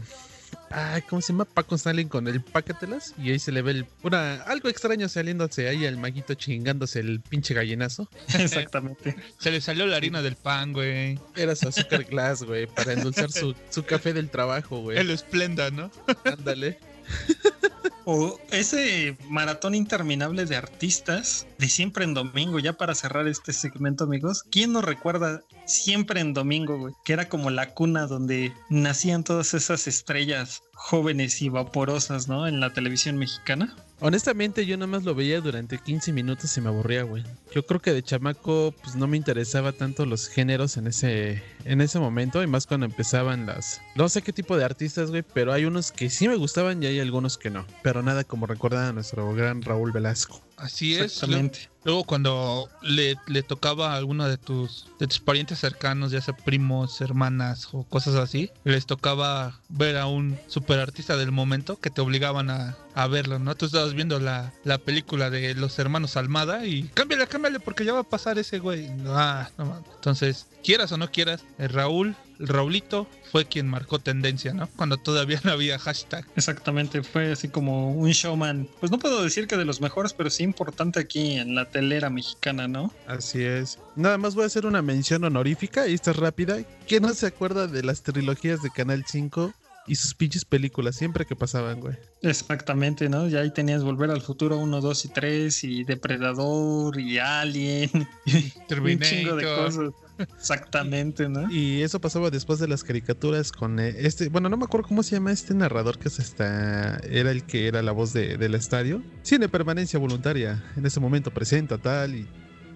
Ay, 0.70 1.02
¿cómo 1.02 1.22
se 1.22 1.32
llama? 1.32 1.44
Paco 1.44 1.74
Stalin 1.76 2.08
con 2.08 2.26
el 2.26 2.40
Pácatelas. 2.40 3.14
Y 3.18 3.30
ahí 3.30 3.38
se 3.38 3.52
le 3.52 3.62
ve 3.62 3.70
el, 3.72 3.86
una, 4.02 4.42
algo 4.42 4.68
extraño 4.68 5.08
saliéndose 5.08 5.68
ahí 5.68 5.86
al 5.86 5.96
maguito 5.96 6.34
chingándose 6.34 7.00
el 7.00 7.20
pinche 7.20 7.54
gallinazo. 7.54 8.08
Exactamente. 8.38 9.16
se 9.38 9.50
le 9.50 9.60
salió 9.60 9.86
la 9.86 9.96
harina 9.96 10.22
del 10.22 10.36
pan, 10.36 10.72
güey. 10.72 11.18
Era 11.36 11.54
su 11.54 11.68
azúcar 11.68 12.04
glass, 12.04 12.42
güey, 12.42 12.66
para 12.66 12.92
endulzar 12.92 13.30
su, 13.30 13.54
su 13.70 13.84
café 13.84 14.12
del 14.12 14.30
trabajo, 14.30 14.80
güey. 14.80 14.98
El 14.98 15.10
esplenda, 15.10 15.70
¿no? 15.70 15.90
Ándale. 16.24 16.78
O 18.04 18.38
ese 18.50 19.16
maratón 19.28 19.74
interminable 19.74 20.44
de 20.44 20.56
artistas 20.56 21.46
de 21.58 21.68
siempre 21.68 22.04
en 22.04 22.14
domingo, 22.14 22.58
ya 22.58 22.74
para 22.74 22.94
cerrar 22.94 23.26
este 23.28 23.52
segmento, 23.52 24.04
amigos. 24.04 24.44
¿Quién 24.50 24.72
nos 24.72 24.84
recuerda 24.84 25.42
siempre 25.66 26.20
en 26.20 26.34
domingo, 26.34 26.78
güey? 26.78 26.94
Que 27.04 27.14
era 27.14 27.28
como 27.28 27.50
la 27.50 27.70
cuna 27.70 28.06
donde 28.06 28.52
nacían 28.68 29.24
todas 29.24 29.54
esas 29.54 29.86
estrellas 29.86 30.62
jóvenes 30.74 31.40
y 31.40 31.48
vaporosas, 31.48 32.28
¿no? 32.28 32.46
En 32.46 32.60
la 32.60 32.72
televisión 32.72 33.16
mexicana. 33.16 33.74
Honestamente, 34.00 34.66
yo 34.66 34.76
nada 34.76 34.88
más 34.88 35.04
lo 35.04 35.14
veía 35.14 35.40
durante 35.40 35.78
15 35.78 36.12
minutos 36.12 36.56
y 36.56 36.60
me 36.60 36.68
aburría, 36.68 37.04
güey. 37.04 37.22
Yo 37.54 37.64
creo 37.64 37.80
que 37.80 37.92
de 37.92 38.02
chamaco, 38.02 38.74
pues 38.82 38.96
no 38.96 39.06
me 39.06 39.16
interesaba 39.16 39.72
tanto 39.72 40.04
los 40.04 40.28
géneros 40.28 40.76
en 40.76 40.88
ese, 40.88 41.42
en 41.64 41.80
ese 41.80 41.98
momento, 42.00 42.42
y 42.42 42.46
más 42.46 42.66
cuando 42.66 42.86
empezaban 42.86 43.46
las. 43.46 43.80
No 43.94 44.08
sé 44.08 44.22
qué 44.22 44.32
tipo 44.32 44.56
de 44.56 44.64
artistas, 44.64 45.10
güey, 45.10 45.22
pero 45.22 45.52
hay 45.52 45.64
unos 45.64 45.92
que 45.92 46.10
sí 46.10 46.28
me 46.28 46.36
gustaban 46.36 46.82
y 46.82 46.86
hay 46.86 47.00
algunos 47.00 47.38
que 47.38 47.50
no. 47.50 47.64
Pero 47.82 48.02
nada 48.02 48.24
como 48.24 48.46
recuerda 48.46 48.88
a 48.88 48.92
nuestro 48.92 49.32
gran 49.34 49.62
Raúl 49.62 49.92
Velasco. 49.92 50.40
Así 50.56 50.94
es. 50.94 51.02
Exactamente. 51.02 51.68
Luego 51.84 52.04
cuando 52.04 52.70
le, 52.80 53.16
le, 53.26 53.42
tocaba 53.42 53.92
a 53.92 53.96
alguno 53.96 54.26
de 54.26 54.38
tus, 54.38 54.86
de 54.98 55.06
tus 55.06 55.18
parientes 55.20 55.58
cercanos, 55.58 56.12
ya 56.12 56.20
sea 56.22 56.34
primos, 56.34 57.02
hermanas 57.02 57.68
o 57.72 57.84
cosas 57.84 58.14
así, 58.14 58.50
les 58.64 58.86
tocaba 58.86 59.60
ver 59.68 59.98
a 59.98 60.06
un 60.06 60.38
super 60.46 60.80
artista 60.80 61.18
del 61.18 61.30
momento 61.30 61.78
que 61.78 61.90
te 61.90 62.00
obligaban 62.00 62.48
a, 62.48 62.74
a 62.94 63.06
verlo, 63.06 63.38
¿no? 63.38 63.54
Tú 63.54 63.66
estabas 63.66 63.92
viendo 63.92 64.18
la, 64.18 64.54
la, 64.64 64.78
película 64.78 65.28
de 65.28 65.54
los 65.54 65.78
hermanos 65.78 66.16
Almada 66.16 66.64
y 66.64 66.84
cámbiale, 66.94 67.26
cámbiale 67.26 67.60
porque 67.60 67.84
ya 67.84 67.92
va 67.92 68.00
a 68.00 68.08
pasar 68.08 68.38
ese 68.38 68.60
güey. 68.60 68.88
Ah, 69.08 69.50
no, 69.58 69.84
Entonces, 69.96 70.46
quieras 70.62 70.90
o 70.92 70.96
no 70.96 71.10
quieras, 71.10 71.44
el 71.58 71.68
Raúl 71.68 72.16
Raulito 72.38 73.06
fue 73.30 73.46
quien 73.46 73.68
marcó 73.68 73.98
tendencia, 73.98 74.52
¿no? 74.52 74.68
Cuando 74.76 74.96
todavía 74.96 75.40
no 75.44 75.52
había 75.52 75.78
hashtag. 75.78 76.26
Exactamente, 76.36 77.02
fue 77.02 77.32
así 77.32 77.48
como 77.48 77.92
un 77.92 78.10
showman. 78.10 78.68
Pues 78.80 78.92
no 78.92 78.98
puedo 78.98 79.22
decir 79.22 79.46
que 79.46 79.56
de 79.56 79.64
los 79.64 79.80
mejores, 79.80 80.12
pero 80.12 80.30
sí 80.30 80.42
importante 80.42 81.00
aquí 81.00 81.36
en 81.36 81.54
la 81.54 81.70
telera 81.70 82.10
mexicana, 82.10 82.68
¿no? 82.68 82.92
Así 83.06 83.42
es. 83.42 83.78
Nada 83.96 84.18
más 84.18 84.34
voy 84.34 84.44
a 84.44 84.46
hacer 84.46 84.66
una 84.66 84.82
mención 84.82 85.24
honorífica 85.24 85.88
y 85.88 85.94
esta 85.94 86.10
es 86.12 86.16
rápida. 86.16 86.58
¿Quién 86.86 87.02
no 87.02 87.14
se 87.14 87.26
acuerda 87.26 87.66
de 87.66 87.82
las 87.82 88.02
trilogías 88.02 88.62
de 88.62 88.70
Canal 88.70 89.04
5? 89.06 89.52
Y 89.86 89.94
sus 89.96 90.14
pinches 90.14 90.44
películas 90.44 90.96
siempre 90.96 91.24
que 91.24 91.36
pasaban, 91.36 91.80
güey. 91.80 91.96
Exactamente, 92.22 93.08
¿no? 93.08 93.28
Ya 93.28 93.40
ahí 93.40 93.50
tenías 93.50 93.82
Volver 93.84 94.10
al 94.10 94.22
Futuro 94.22 94.58
1, 94.58 94.80
2 94.80 95.04
y 95.04 95.08
3 95.08 95.64
y 95.64 95.84
Depredador 95.84 96.98
y 96.98 97.18
Alien. 97.18 97.90
Y 98.26 98.52
un 98.74 99.00
chingo 99.00 99.36
de 99.36 99.44
cosas. 99.44 99.92
Exactamente, 100.18 101.28
¿no? 101.28 101.50
Y 101.50 101.82
eso 101.82 102.00
pasaba 102.00 102.30
después 102.30 102.58
de 102.58 102.68
las 102.68 102.84
caricaturas 102.84 103.50
con 103.50 103.80
eh, 103.80 103.94
este, 103.98 104.28
bueno, 104.28 104.48
no 104.48 104.56
me 104.56 104.64
acuerdo 104.64 104.88
cómo 104.88 105.02
se 105.02 105.16
llama 105.16 105.32
este 105.32 105.54
narrador 105.54 105.98
que 105.98 106.08
se 106.08 106.22
está, 106.22 106.98
era 106.98 107.30
el 107.30 107.44
que 107.44 107.66
era 107.66 107.82
la 107.82 107.92
voz 107.92 108.12
de, 108.12 108.36
del 108.36 108.54
estadio. 108.54 109.02
Cine 109.22 109.48
permanencia 109.48 109.98
voluntaria, 109.98 110.62
en 110.76 110.86
ese 110.86 111.00
momento 111.00 111.32
presenta 111.32 111.78
tal 111.78 112.14
y 112.14 112.28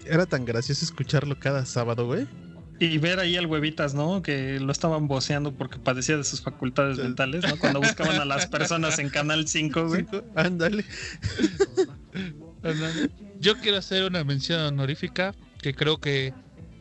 era 0.07 0.27
tan 0.27 0.44
gracioso 0.44 0.85
escucharlo 0.85 1.38
cada 1.38 1.64
sábado, 1.64 2.07
güey. 2.07 2.27
Y 2.81 2.99
ver 2.99 3.19
ahí 3.19 3.37
al 3.37 3.47
huevitas, 3.47 3.95
¿no? 3.95 4.23
Que 4.23 4.61
lo 4.61 4.71
estaban 4.71 5.09
voceando 5.09 5.53
porque 5.53 5.79
padecía 5.79 6.17
de 6.17 6.25
sus 6.25 6.41
facultades 6.43 6.99
mentales, 6.99 7.45
¿no? 7.49 7.59
Cuando 7.59 7.81
buscaban 7.81 8.21
a 8.21 8.25
las 8.25 8.47
personas 8.47 8.99
en 8.99 9.09
Canal 9.09 9.49
5, 9.49 9.88
güey. 9.88 10.07
Ándale. 10.37 10.85
Yo 13.41 13.57
quiero 13.59 13.79
hacer 13.79 14.05
una 14.05 14.23
mención 14.23 14.61
honorífica 14.61 15.35
que 15.61 15.75
creo 15.75 15.99
que 15.99 16.33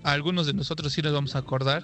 a 0.04 0.12
algunos 0.12 0.46
de 0.46 0.54
nosotros 0.54 0.94
sí 0.94 1.02
nos 1.02 1.14
vamos 1.14 1.36
a 1.36 1.40
acordar. 1.40 1.84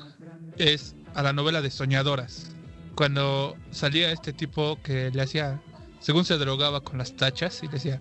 Es 0.57 0.95
a 1.15 1.23
la 1.23 1.33
novela 1.33 1.61
de 1.61 1.71
Soñadoras. 1.71 2.51
Cuando 2.95 3.57
salía 3.71 4.11
este 4.11 4.33
tipo 4.33 4.79
que 4.83 5.09
le 5.11 5.21
hacía, 5.23 5.59
según 5.99 6.25
se 6.25 6.37
drogaba 6.37 6.81
con 6.81 6.99
las 6.99 7.15
tachas 7.15 7.61
y 7.63 7.67
decía, 7.67 7.99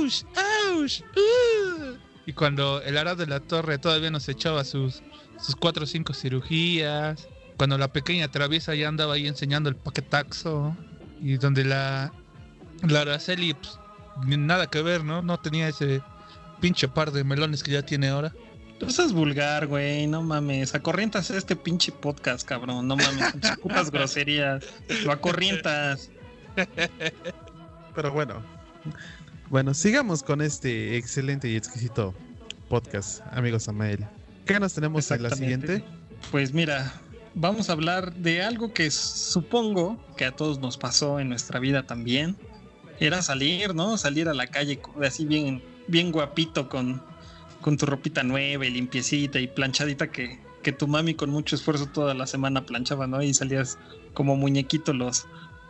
¡Ush! 0.00 0.22
¡Ush! 0.76 1.00
¡Uh! 1.16 1.96
Y 2.26 2.34
cuando 2.34 2.82
el 2.82 2.98
Arad 2.98 3.16
de 3.16 3.26
la 3.26 3.40
Torre 3.40 3.78
todavía 3.78 4.10
nos 4.10 4.28
echaba 4.28 4.64
sus, 4.64 5.02
sus 5.40 5.56
cuatro 5.56 5.84
o 5.84 5.86
cinco 5.86 6.14
cirugías. 6.14 7.28
Cuando 7.56 7.76
la 7.78 7.92
pequeña 7.92 8.28
traviesa 8.28 8.74
ya 8.74 8.88
andaba 8.88 9.14
ahí 9.14 9.26
enseñando 9.26 9.68
el 9.68 9.76
paquetaxo. 9.76 10.76
Y 11.20 11.36
donde 11.36 11.64
la, 11.64 12.12
la 12.86 13.00
Araceli, 13.00 13.54
pues, 13.54 13.78
nada 14.38 14.68
que 14.68 14.82
ver, 14.82 15.04
¿no? 15.04 15.22
No 15.22 15.38
tenía 15.38 15.68
ese 15.68 16.00
pinche 16.60 16.88
par 16.88 17.10
de 17.10 17.24
melones 17.24 17.62
que 17.62 17.72
ya 17.72 17.82
tiene 17.82 18.08
ahora. 18.08 18.32
Tú 18.78 18.86
estás 18.86 19.12
vulgar, 19.12 19.66
güey, 19.66 20.06
no 20.06 20.22
mames. 20.22 20.74
Acorrientas 20.74 21.30
este 21.30 21.56
pinche 21.56 21.90
podcast, 21.90 22.46
cabrón. 22.46 22.86
No 22.86 22.96
mames, 22.96 23.32
putas 23.60 23.90
groserías. 23.92 24.64
Lo 25.04 25.10
acorrientas. 25.10 26.10
Pero 27.94 28.12
bueno. 28.12 28.42
Bueno, 29.50 29.74
sigamos 29.74 30.22
con 30.22 30.40
este 30.42 30.96
excelente 30.96 31.48
y 31.48 31.56
exquisito 31.56 32.14
podcast, 32.68 33.22
amigos 33.32 33.66
Amael. 33.66 34.06
¿Qué 34.48 34.58
nos 34.58 34.72
tenemos 34.72 35.10
en 35.10 35.22
la 35.22 35.30
siguiente? 35.30 35.84
Pues 36.30 36.54
mira, 36.54 36.94
vamos 37.34 37.68
a 37.68 37.72
hablar 37.72 38.14
de 38.14 38.42
algo 38.42 38.72
que 38.72 38.90
supongo 38.90 40.02
que 40.16 40.24
a 40.24 40.32
todos 40.32 40.58
nos 40.58 40.78
pasó 40.78 41.20
en 41.20 41.28
nuestra 41.28 41.60
vida 41.60 41.82
también. 41.82 42.34
Era 42.98 43.20
salir, 43.20 43.74
¿no? 43.74 43.98
Salir 43.98 44.26
a 44.26 44.32
la 44.32 44.46
calle 44.46 44.80
así 45.04 45.26
bien, 45.26 45.62
bien 45.86 46.10
guapito 46.10 46.70
con, 46.70 47.02
con 47.60 47.76
tu 47.76 47.84
ropita 47.84 48.22
nueva 48.22 48.64
y 48.64 48.70
limpiecita 48.70 49.38
y 49.38 49.48
planchadita 49.48 50.10
que, 50.10 50.40
que 50.62 50.72
tu 50.72 50.88
mami 50.88 51.12
con 51.12 51.28
mucho 51.28 51.54
esfuerzo 51.54 51.84
toda 51.84 52.14
la 52.14 52.26
semana 52.26 52.64
planchaba, 52.64 53.06
¿no? 53.06 53.22
Y 53.22 53.34
salías 53.34 53.76
como 54.14 54.34
muñequito 54.34 54.94
los, 54.94 55.26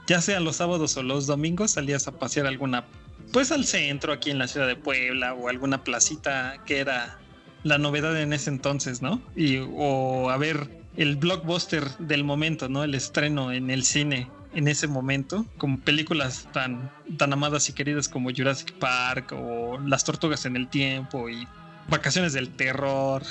ya 0.07 0.21
sean 0.21 0.45
los 0.45 0.55
sábados 0.55 0.97
o 0.97 1.03
los 1.03 1.27
domingos, 1.27 1.73
salías 1.73 2.07
a 2.07 2.13
pasear 2.13 2.47
alguna, 2.47 2.85
pues 3.33 3.51
al 3.51 3.65
centro 3.65 4.13
aquí 4.13 4.31
en 4.31 4.39
la 4.39 4.47
ciudad 4.47 4.69
de 4.69 4.77
Puebla 4.77 5.35
o 5.35 5.49
alguna 5.49 5.83
placita 5.83 6.63
que 6.65 6.79
era 6.79 7.19
la 7.63 7.79
novedad 7.79 8.21
en 8.21 8.33
ese 8.33 8.51
entonces, 8.51 9.03
¿no? 9.03 9.21
Y, 9.37 9.59
o 9.59 10.31
a 10.31 10.37
ver 10.37 10.69
el 10.97 11.17
blockbuster 11.17 11.89
del 11.99 12.25
momento, 12.25 12.69
¿no? 12.69 12.85
El 12.85 12.95
estreno 12.95 13.53
en 13.53 13.71
el 13.71 13.85
cine 13.85 14.29
en 14.55 14.67
ese 14.67 14.87
momento, 14.87 15.47
con 15.59 15.79
películas 15.79 16.49
tan, 16.53 16.91
tan 17.17 17.33
amadas 17.33 17.69
y 17.69 17.73
queridas 17.73 18.09
como 18.09 18.31
Jurassic 18.35 18.73
Park 18.79 19.33
o 19.33 19.79
Las 19.87 20.05
Tortugas 20.05 20.47
en 20.47 20.57
el 20.57 20.69
Tiempo 20.69 21.29
y 21.29 21.47
Vacaciones 21.89 22.33
del 22.33 22.51
Terror. 22.51 23.23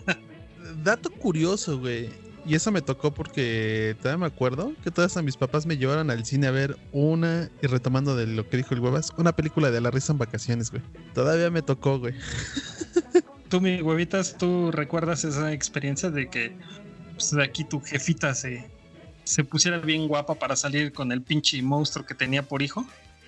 Dato 0.82 1.10
curioso, 1.10 1.78
güey. 1.78 2.10
Y 2.46 2.54
eso 2.54 2.70
me 2.70 2.80
tocó 2.80 3.12
porque 3.12 3.96
todavía 4.00 4.18
me 4.18 4.26
acuerdo 4.26 4.72
que 4.84 4.92
todas 4.92 5.20
mis 5.22 5.36
papás 5.36 5.66
me 5.66 5.76
llevaron 5.76 6.10
al 6.10 6.24
cine 6.24 6.46
a 6.46 6.52
ver 6.52 6.78
una, 6.92 7.50
y 7.60 7.66
retomando 7.66 8.14
de 8.14 8.28
lo 8.28 8.48
que 8.48 8.56
dijo 8.56 8.72
el 8.72 8.80
huevas, 8.80 9.10
una 9.16 9.34
película 9.34 9.72
de 9.72 9.80
la 9.80 9.90
risa 9.90 10.12
en 10.12 10.18
vacaciones, 10.18 10.70
güey. 10.70 10.82
Todavía 11.12 11.50
me 11.50 11.62
tocó, 11.62 11.98
güey. 11.98 12.14
Tú, 13.48 13.60
mi 13.60 13.80
huevitas, 13.80 14.36
¿tú 14.36 14.72
recuerdas 14.72 15.24
esa 15.24 15.52
experiencia 15.52 16.10
de 16.10 16.28
que 16.28 16.56
pues, 17.14 17.30
de 17.30 17.44
aquí 17.44 17.64
tu 17.64 17.80
jefita 17.80 18.34
se, 18.34 18.68
se 19.24 19.44
pusiera 19.44 19.78
bien 19.78 20.08
guapa 20.08 20.34
para 20.34 20.56
salir 20.56 20.92
con 20.92 21.12
el 21.12 21.22
pinche 21.22 21.60
monstruo 21.62 22.04
que 22.04 22.14
tenía 22.14 22.42
por 22.42 22.62
hijo? 22.62 22.86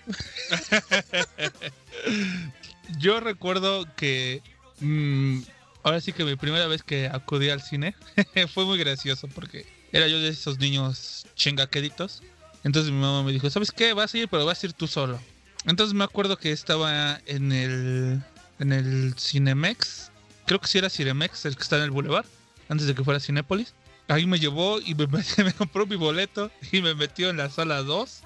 Yo 2.99 3.21
recuerdo 3.21 3.87
que 3.97 4.43
mm, 4.81 5.41
ahora 5.83 6.01
sí 6.01 6.13
que 6.13 6.25
mi 6.25 6.37
primera 6.37 6.67
vez 6.67 6.83
que 6.83 7.07
acudí 7.07 7.51
al 7.51 7.61
cine 7.61 7.95
fue 8.55 8.65
muy 8.65 8.79
gracioso 8.79 9.29
porque 9.29 9.67
era 9.93 10.09
yo 10.09 10.21
de 10.21 10.29
esos 10.29 10.59
niños 10.59 11.27
chingaqueditos. 11.35 12.23
Entonces 12.65 12.91
mi 12.91 12.99
mamá 12.99 13.23
me 13.23 13.33
dijo, 13.33 13.49
¿sabes 13.51 13.73
qué? 13.73 13.93
Vas 13.93 14.15
a 14.15 14.19
ir, 14.19 14.29
pero 14.29 14.45
vas 14.45 14.63
a 14.63 14.67
ir 14.67 14.73
tú 14.73 14.87
solo. 14.87 15.21
Entonces 15.65 15.95
me 15.95 16.05
acuerdo 16.05 16.37
que 16.37 16.51
estaba 16.51 17.21
en 17.27 17.53
el 17.53 18.23
en 18.59 18.73
el 18.73 19.15
Cinemex. 19.19 20.11
Creo 20.47 20.61
que 20.61 20.69
sí 20.69 20.79
era 20.79 20.91
Cinemex, 20.91 21.45
el 21.45 21.57
que 21.57 21.63
está 21.63 21.77
en 21.77 21.85
el 21.85 21.91
Boulevard, 21.91 22.27
antes 22.69 22.87
de 22.87 22.95
que 22.95 23.05
fuera 23.05 23.21
Cinépolis. 23.21 23.75
Ahí 24.09 24.27
me 24.27 24.39
llevó 24.39 24.81
y 24.81 24.95
me, 24.95 25.07
compró 25.59 25.87
mi 25.87 25.97
boleto 25.97 26.51
y 26.73 26.81
me 26.81 26.95
metió 26.95 27.29
en 27.29 27.37
la 27.37 27.51
sala 27.51 27.83
2 27.83 28.23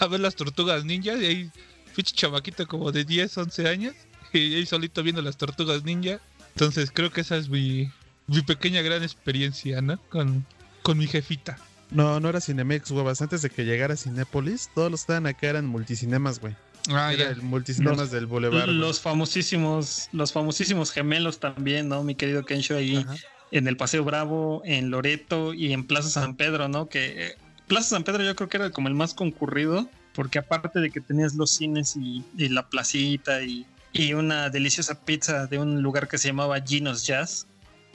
a 0.00 0.06
ver 0.06 0.20
las 0.20 0.34
tortugas 0.34 0.84
ninja 0.84 1.14
y 1.14 1.24
ahí 1.24 1.50
pinche 1.94 2.14
chavaquito 2.14 2.66
como 2.66 2.90
de 2.90 3.04
10, 3.04 3.38
11 3.38 3.68
años 3.68 3.94
y 4.32 4.54
ahí 4.54 4.66
solito 4.66 5.02
viendo 5.02 5.22
las 5.22 5.36
tortugas 5.36 5.84
ninja. 5.84 6.20
Entonces 6.54 6.90
creo 6.92 7.12
que 7.12 7.20
esa 7.20 7.36
es 7.36 7.48
mi, 7.48 7.90
pequeña 8.46 8.82
gran 8.82 9.02
experiencia, 9.04 9.80
¿no? 9.80 10.00
Con, 10.08 10.44
con 10.82 10.98
mi 10.98 11.06
jefita. 11.06 11.58
No, 11.90 12.20
no 12.20 12.28
era 12.28 12.40
Cinemex, 12.40 12.90
huevas. 12.90 13.20
Antes 13.22 13.42
de 13.42 13.50
que 13.50 13.64
llegara 13.64 13.96
Cinépolis, 13.96 14.70
todos 14.74 14.90
los 14.90 15.00
que 15.00 15.02
estaban 15.04 15.26
acá 15.26 15.48
eran 15.48 15.66
multicinemas, 15.66 16.40
güey. 16.40 16.54
Ah, 16.88 17.12
era 17.12 17.24
ya. 17.24 17.30
el 17.30 17.42
multicinemas 17.42 17.98
Los- 17.98 18.10
del 18.10 18.26
Boulevard. 18.26 18.68
Los 18.68 19.00
famosísimos, 19.00 20.08
los 20.12 20.32
famosísimos 20.32 20.90
gemelos 20.92 21.38
también, 21.38 21.88
¿no? 21.88 22.02
Mi 22.02 22.14
querido 22.14 22.44
Kensho 22.44 22.76
ahí 22.76 22.96
Ajá. 22.96 23.14
en 23.50 23.68
el 23.68 23.76
Paseo 23.76 24.04
Bravo, 24.04 24.62
en 24.64 24.90
Loreto 24.90 25.52
y 25.54 25.72
en 25.72 25.86
Plaza 25.86 26.08
San 26.08 26.36
Pedro, 26.36 26.68
¿no? 26.68 26.88
Que 26.88 27.26
eh, 27.28 27.36
Plaza 27.66 27.90
San 27.90 28.04
Pedro 28.04 28.24
yo 28.24 28.34
creo 28.34 28.48
que 28.48 28.56
era 28.56 28.70
como 28.70 28.88
el 28.88 28.94
más 28.94 29.14
concurrido, 29.14 29.88
porque 30.14 30.38
aparte 30.38 30.80
de 30.80 30.90
que 30.90 31.00
tenías 31.00 31.34
los 31.34 31.50
cines 31.50 31.96
y, 31.96 32.24
y 32.36 32.48
la 32.48 32.68
placita 32.68 33.42
y, 33.42 33.66
y 33.92 34.14
una 34.14 34.50
deliciosa 34.50 35.04
pizza 35.04 35.46
de 35.46 35.58
un 35.58 35.82
lugar 35.82 36.08
que 36.08 36.18
se 36.18 36.28
llamaba 36.28 36.60
Gino's 36.60 37.06
Jazz. 37.06 37.46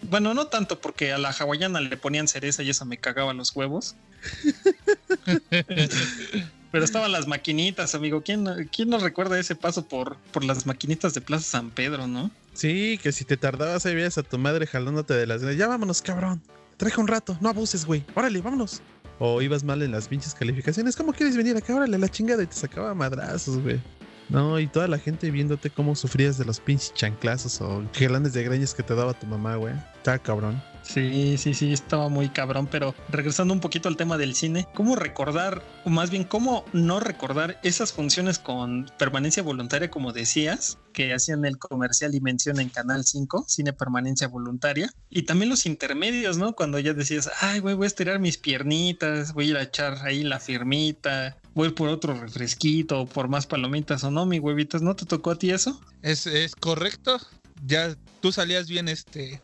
Bueno, 0.03 0.33
no 0.33 0.47
tanto 0.47 0.79
porque 0.79 1.11
a 1.13 1.17
la 1.17 1.29
hawaiana 1.31 1.79
le 1.81 1.97
ponían 1.97 2.27
cereza 2.27 2.63
y 2.63 2.69
eso 2.69 2.85
me 2.85 2.97
cagaba 2.97 3.33
los 3.33 3.55
huevos. 3.55 3.95
Pero 6.75 6.83
estaban 6.83 7.13
las 7.13 7.25
maquinitas, 7.25 7.95
amigo. 7.95 8.21
¿Quién, 8.21 8.67
quién 8.69 8.89
nos 8.89 9.01
recuerda 9.01 9.39
ese 9.39 9.55
paso 9.55 9.87
por, 9.87 10.17
por 10.33 10.43
las 10.43 10.65
maquinitas 10.65 11.13
de 11.13 11.21
Plaza 11.21 11.45
San 11.45 11.69
Pedro, 11.69 12.05
no? 12.05 12.29
Sí, 12.53 12.99
que 13.01 13.13
si 13.13 13.23
te 13.23 13.37
tardabas 13.37 13.85
ahí 13.85 13.95
veías 13.95 14.17
a 14.17 14.23
tu 14.23 14.37
madre 14.37 14.67
jalándote 14.67 15.13
de 15.13 15.25
las... 15.25 15.41
Ya 15.55 15.67
vámonos, 15.67 16.01
cabrón. 16.01 16.41
Traje 16.75 16.99
un 16.99 17.07
rato, 17.07 17.37
no 17.39 17.47
abuses, 17.47 17.85
güey. 17.85 18.03
Órale, 18.13 18.41
vámonos. 18.41 18.81
O 19.19 19.41
ibas 19.41 19.63
mal 19.63 19.83
en 19.83 19.93
las 19.93 20.09
pinches 20.09 20.35
calificaciones. 20.35 20.97
¿Cómo 20.97 21.13
quieres 21.13 21.37
venir 21.37 21.55
acá? 21.55 21.73
Órale, 21.73 21.97
la 21.97 22.09
chingada. 22.09 22.43
Y 22.43 22.47
te 22.47 22.55
sacaba 22.57 22.93
madrazos, 22.93 23.57
güey. 23.59 23.79
No, 24.27 24.59
y 24.59 24.67
toda 24.67 24.89
la 24.89 24.99
gente 24.99 25.31
viéndote 25.31 25.69
cómo 25.69 25.95
sufrías 25.95 26.37
de 26.37 26.43
los 26.43 26.59
pinches 26.59 26.93
chanclazos 26.93 27.61
o 27.61 27.85
gelanes 27.93 28.33
de 28.33 28.43
greñas 28.43 28.73
que 28.73 28.83
te 28.83 28.95
daba 28.95 29.13
tu 29.13 29.27
mamá, 29.27 29.55
güey. 29.55 29.75
Está 29.95 30.19
cabrón. 30.19 30.61
Sí, 30.85 31.37
sí, 31.37 31.53
sí, 31.53 31.73
estaba 31.73 32.09
muy 32.09 32.29
cabrón, 32.29 32.67
pero 32.67 32.95
regresando 33.09 33.53
un 33.53 33.59
poquito 33.59 33.89
al 33.89 33.97
tema 33.97 34.17
del 34.17 34.35
cine, 34.35 34.67
¿cómo 34.73 34.95
recordar, 34.95 35.63
o 35.83 35.89
más 35.89 36.11
bien, 36.11 36.23
cómo 36.23 36.63
no 36.73 36.99
recordar 36.99 37.59
esas 37.63 37.91
funciones 37.91 38.39
con 38.39 38.89
permanencia 38.97 39.43
voluntaria, 39.43 39.89
como 39.89 40.13
decías, 40.13 40.77
que 40.93 41.13
hacían 41.13 41.43
el 41.43 41.57
comercial 41.57 42.13
y 42.13 42.21
menciona 42.21 42.61
en 42.61 42.69
Canal 42.69 43.03
5, 43.03 43.45
cine 43.47 43.73
permanencia 43.73 44.27
voluntaria, 44.27 44.89
y 45.09 45.23
también 45.23 45.49
los 45.49 45.65
intermedios, 45.65 46.37
¿no? 46.37 46.53
Cuando 46.53 46.79
ya 46.79 46.93
decías, 46.93 47.29
ay, 47.41 47.59
güey, 47.59 47.75
voy 47.75 47.85
a 47.85 47.87
estirar 47.87 48.19
mis 48.19 48.37
piernitas, 48.37 49.33
voy 49.33 49.47
a 49.47 49.49
ir 49.49 49.57
a 49.57 49.63
echar 49.63 49.97
ahí 50.05 50.23
la 50.23 50.39
firmita, 50.39 51.35
voy 51.55 51.71
por 51.71 51.89
otro 51.89 52.13
refresquito, 52.13 53.05
por 53.07 53.27
más 53.27 53.47
palomitas 53.47 54.03
o 54.03 54.11
no, 54.11 54.25
mi 54.25 54.39
huevitas, 54.39 54.81
¿no 54.81 54.95
te 54.95 55.05
tocó 55.05 55.31
a 55.31 55.39
ti 55.39 55.49
eso? 55.49 55.81
Es, 56.03 56.27
es 56.27 56.55
correcto. 56.55 57.17
Ya 57.65 57.95
tú 58.21 58.31
salías 58.31 58.67
bien, 58.67 58.87
este, 58.87 59.41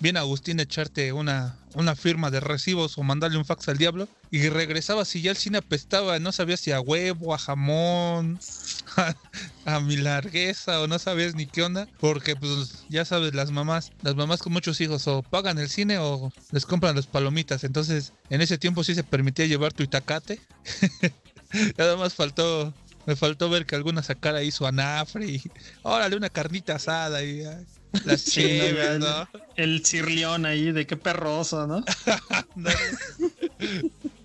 bien 0.00 0.16
Agustín, 0.16 0.60
echarte 0.60 1.12
una, 1.12 1.58
una 1.74 1.94
firma 1.96 2.30
de 2.30 2.40
recibos 2.40 2.98
o 2.98 3.02
mandarle 3.02 3.38
un 3.38 3.44
fax 3.44 3.68
al 3.68 3.78
diablo. 3.78 4.08
Y 4.30 4.48
regresabas 4.48 5.14
y 5.14 5.22
ya 5.22 5.30
el 5.30 5.36
cine 5.36 5.58
apestaba, 5.58 6.18
no 6.18 6.32
sabías 6.32 6.60
si 6.60 6.72
a 6.72 6.80
huevo, 6.80 7.32
a 7.34 7.38
jamón, 7.38 8.38
a, 8.96 9.14
a 9.64 9.80
mi 9.80 9.96
largueza 9.96 10.80
o 10.80 10.86
no 10.86 10.98
sabías 10.98 11.34
ni 11.34 11.46
qué 11.46 11.62
onda, 11.62 11.86
porque 12.00 12.34
pues 12.36 12.84
ya 12.88 13.04
sabes, 13.04 13.34
las 13.34 13.50
mamás, 13.50 13.92
las 14.02 14.16
mamás 14.16 14.42
con 14.42 14.52
muchos 14.52 14.80
hijos 14.80 15.06
o 15.06 15.22
pagan 15.22 15.58
el 15.58 15.68
cine 15.68 15.98
o 15.98 16.32
les 16.50 16.66
compran 16.66 16.96
las 16.96 17.06
palomitas, 17.06 17.64
entonces 17.64 18.12
en 18.30 18.40
ese 18.40 18.58
tiempo 18.58 18.82
sí 18.82 18.94
se 18.94 19.04
permitía 19.04 19.46
llevar 19.46 19.72
tu 19.72 19.82
itacate. 19.82 20.40
Nada 21.78 21.96
más 21.96 22.14
faltó 22.14 22.74
me 23.06 23.14
faltó 23.14 23.48
ver 23.48 23.66
que 23.66 23.76
alguna 23.76 24.02
sacara 24.02 24.38
ahí 24.38 24.50
su 24.50 24.66
anafre 24.66 25.26
y 25.26 25.42
órale 25.82 26.16
una 26.16 26.28
carnita 26.28 26.74
asada 26.74 27.22
y 27.22 27.44
ay, 27.44 27.64
las 28.04 28.20
Sí, 28.22 28.40
chéves, 28.42 29.00
no. 29.00 29.28
El 29.56 29.84
cirlión 29.84 30.46
ahí, 30.46 30.72
de 30.72 30.86
qué 30.86 30.96
perroso, 30.96 31.66
¿no? 31.66 31.82
No. 32.54 32.70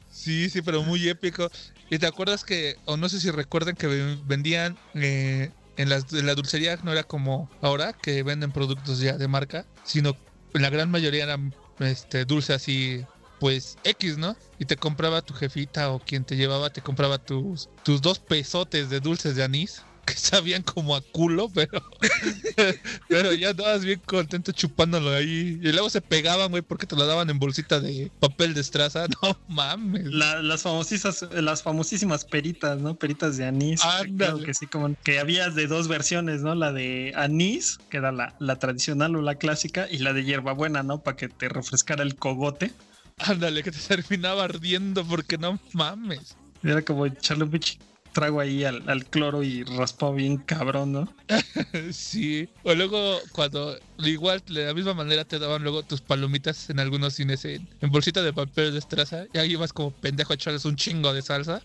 Sí, 0.09 0.49
sí, 0.49 0.61
pero 0.61 0.83
muy 0.83 1.07
épico. 1.09 1.49
Y 1.89 1.97
te 1.97 2.05
acuerdas 2.07 2.43
que, 2.43 2.75
o 2.85 2.97
no 2.97 3.09
sé 3.09 3.19
si 3.19 3.31
recuerdan 3.31 3.75
que 3.75 3.87
ven- 3.87 4.21
vendían 4.27 4.77
eh, 4.93 5.51
en, 5.77 5.89
las, 5.89 6.11
en 6.13 6.25
la 6.25 6.35
dulcería, 6.35 6.77
no 6.83 6.91
era 6.91 7.03
como 7.03 7.49
ahora, 7.61 7.93
que 7.93 8.23
venden 8.23 8.51
productos 8.51 8.99
ya 8.99 9.17
de 9.17 9.27
marca, 9.27 9.65
sino 9.83 10.15
la 10.53 10.69
gran 10.69 10.89
mayoría 10.91 11.23
eran 11.23 11.53
este, 11.79 12.25
dulces 12.25 12.55
así, 12.57 13.01
pues 13.39 13.77
X, 13.83 14.17
¿no? 14.17 14.35
Y 14.59 14.65
te 14.65 14.77
compraba 14.77 15.21
tu 15.21 15.33
jefita 15.33 15.91
o 15.91 15.99
quien 15.99 16.23
te 16.25 16.35
llevaba, 16.35 16.69
te 16.69 16.81
compraba 16.81 17.17
tus, 17.17 17.67
tus 17.83 18.01
dos 18.01 18.19
pesotes 18.19 18.89
de 18.89 18.99
dulces 18.99 19.35
de 19.35 19.43
anís 19.43 19.81
que 20.11 20.17
sabían 20.19 20.63
como 20.63 20.95
a 20.95 21.01
culo, 21.01 21.49
pero 21.53 21.81
pero 23.07 23.33
ya 23.33 23.49
andabas 23.49 23.83
bien 23.83 24.01
contento 24.05 24.51
chupándolo 24.51 25.11
ahí. 25.11 25.59
Y 25.61 25.71
luego 25.71 25.89
se 25.89 26.01
pegaban, 26.01 26.49
güey, 26.51 26.61
porque 26.61 26.85
te 26.87 26.95
lo 26.95 27.05
daban 27.05 27.29
en 27.29 27.39
bolsita 27.39 27.79
de 27.79 28.11
papel 28.19 28.53
de 28.53 28.61
estraza. 28.61 29.05
No 29.21 29.37
mames. 29.47 30.05
La- 30.05 30.41
las 30.41 30.63
famosísimas, 30.63 31.21
las 31.33 31.61
famosísimas 31.63 32.25
peritas, 32.25 32.79
¿no? 32.79 32.95
Peritas 32.95 33.37
de 33.37 33.45
anís. 33.45 33.81
Claro 34.17 34.39
que 34.39 34.53
sí, 34.53 34.65
como 34.67 34.95
que 35.03 35.19
había 35.19 35.49
de 35.49 35.67
dos 35.67 35.87
versiones, 35.87 36.41
¿no? 36.41 36.55
La 36.55 36.71
de 36.71 37.13
anís, 37.15 37.77
que 37.89 37.97
era 37.97 38.11
la, 38.11 38.35
la 38.39 38.57
tradicional 38.57 39.15
o 39.15 39.21
la 39.21 39.35
clásica, 39.35 39.87
y 39.89 39.99
la 39.99 40.13
de 40.13 40.23
hierbabuena, 40.23 40.81
¿no? 40.83 41.01
Para 41.03 41.17
que 41.17 41.29
te 41.29 41.49
refrescara 41.49 42.03
el 42.03 42.15
cogote. 42.15 42.71
Ándale, 43.19 43.61
que 43.63 43.71
te 43.71 43.79
terminaba 43.79 44.43
ardiendo 44.45 45.05
porque 45.05 45.37
no 45.37 45.59
mames. 45.73 46.35
Era 46.63 46.81
como 46.81 47.05
echarle 47.05 47.43
un 47.43 47.51
pinche 47.51 47.77
trago 48.11 48.39
ahí 48.39 48.63
al, 48.63 48.87
al 48.89 49.05
cloro 49.05 49.43
y 49.43 49.63
raspado 49.63 50.13
bien 50.13 50.37
cabrón, 50.37 50.91
¿no? 50.91 51.13
Sí. 51.91 52.49
O 52.63 52.73
luego 52.73 53.19
cuando 53.31 53.77
igual 53.99 54.41
de 54.47 54.65
la 54.65 54.73
misma 54.73 54.93
manera 54.93 55.25
te 55.25 55.39
daban 55.39 55.63
luego 55.63 55.83
tus 55.83 56.01
palomitas 56.01 56.69
en 56.69 56.79
algunos 56.79 57.13
cines 57.13 57.45
en, 57.45 57.67
en 57.79 57.91
bolsita 57.91 58.21
de 58.21 58.33
papel 58.33 58.73
de 58.73 58.79
estraza 58.79 59.25
y 59.33 59.37
ahí 59.37 59.51
ibas 59.51 59.73
como 59.73 59.91
pendejo 59.91 60.33
a 60.33 60.35
echarles 60.35 60.65
un 60.65 60.75
chingo 60.75 61.13
de 61.13 61.21
salsa. 61.21 61.61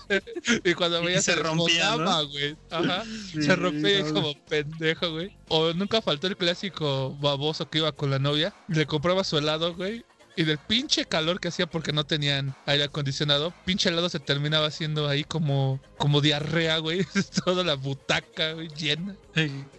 y 0.64 0.74
cuando 0.74 1.02
veías 1.02 1.24
se 1.24 1.34
rompía, 1.36 1.96
¿no? 1.96 1.98
desbotaba, 1.98 2.22
güey. 2.22 2.56
Ajá. 2.70 3.04
Sí, 3.32 3.42
se 3.42 3.56
rompía 3.56 4.02
no, 4.02 4.14
como 4.14 4.34
pendejo, 4.44 5.10
güey. 5.12 5.32
O 5.48 5.72
nunca 5.72 6.00
faltó 6.02 6.26
el 6.26 6.36
clásico 6.36 7.16
baboso 7.20 7.68
que 7.68 7.78
iba 7.78 7.92
con 7.92 8.10
la 8.10 8.18
novia. 8.18 8.54
Le 8.68 8.86
compraba 8.86 9.24
su 9.24 9.38
helado, 9.38 9.74
güey. 9.74 10.04
Y 10.36 10.44
del 10.44 10.58
pinche 10.58 11.06
calor 11.06 11.40
que 11.40 11.48
hacía 11.48 11.66
porque 11.66 11.92
no 11.92 12.04
tenían 12.04 12.54
aire 12.66 12.84
acondicionado, 12.84 13.54
pinche 13.64 13.88
helado 13.88 14.10
se 14.10 14.20
terminaba 14.20 14.66
haciendo 14.66 15.08
ahí 15.08 15.24
como, 15.24 15.80
como 15.96 16.20
diarrea, 16.20 16.76
güey. 16.78 17.04
Toda 17.44 17.64
la 17.64 17.74
butaca, 17.74 18.52
güey, 18.52 18.68
llena. 18.68 19.16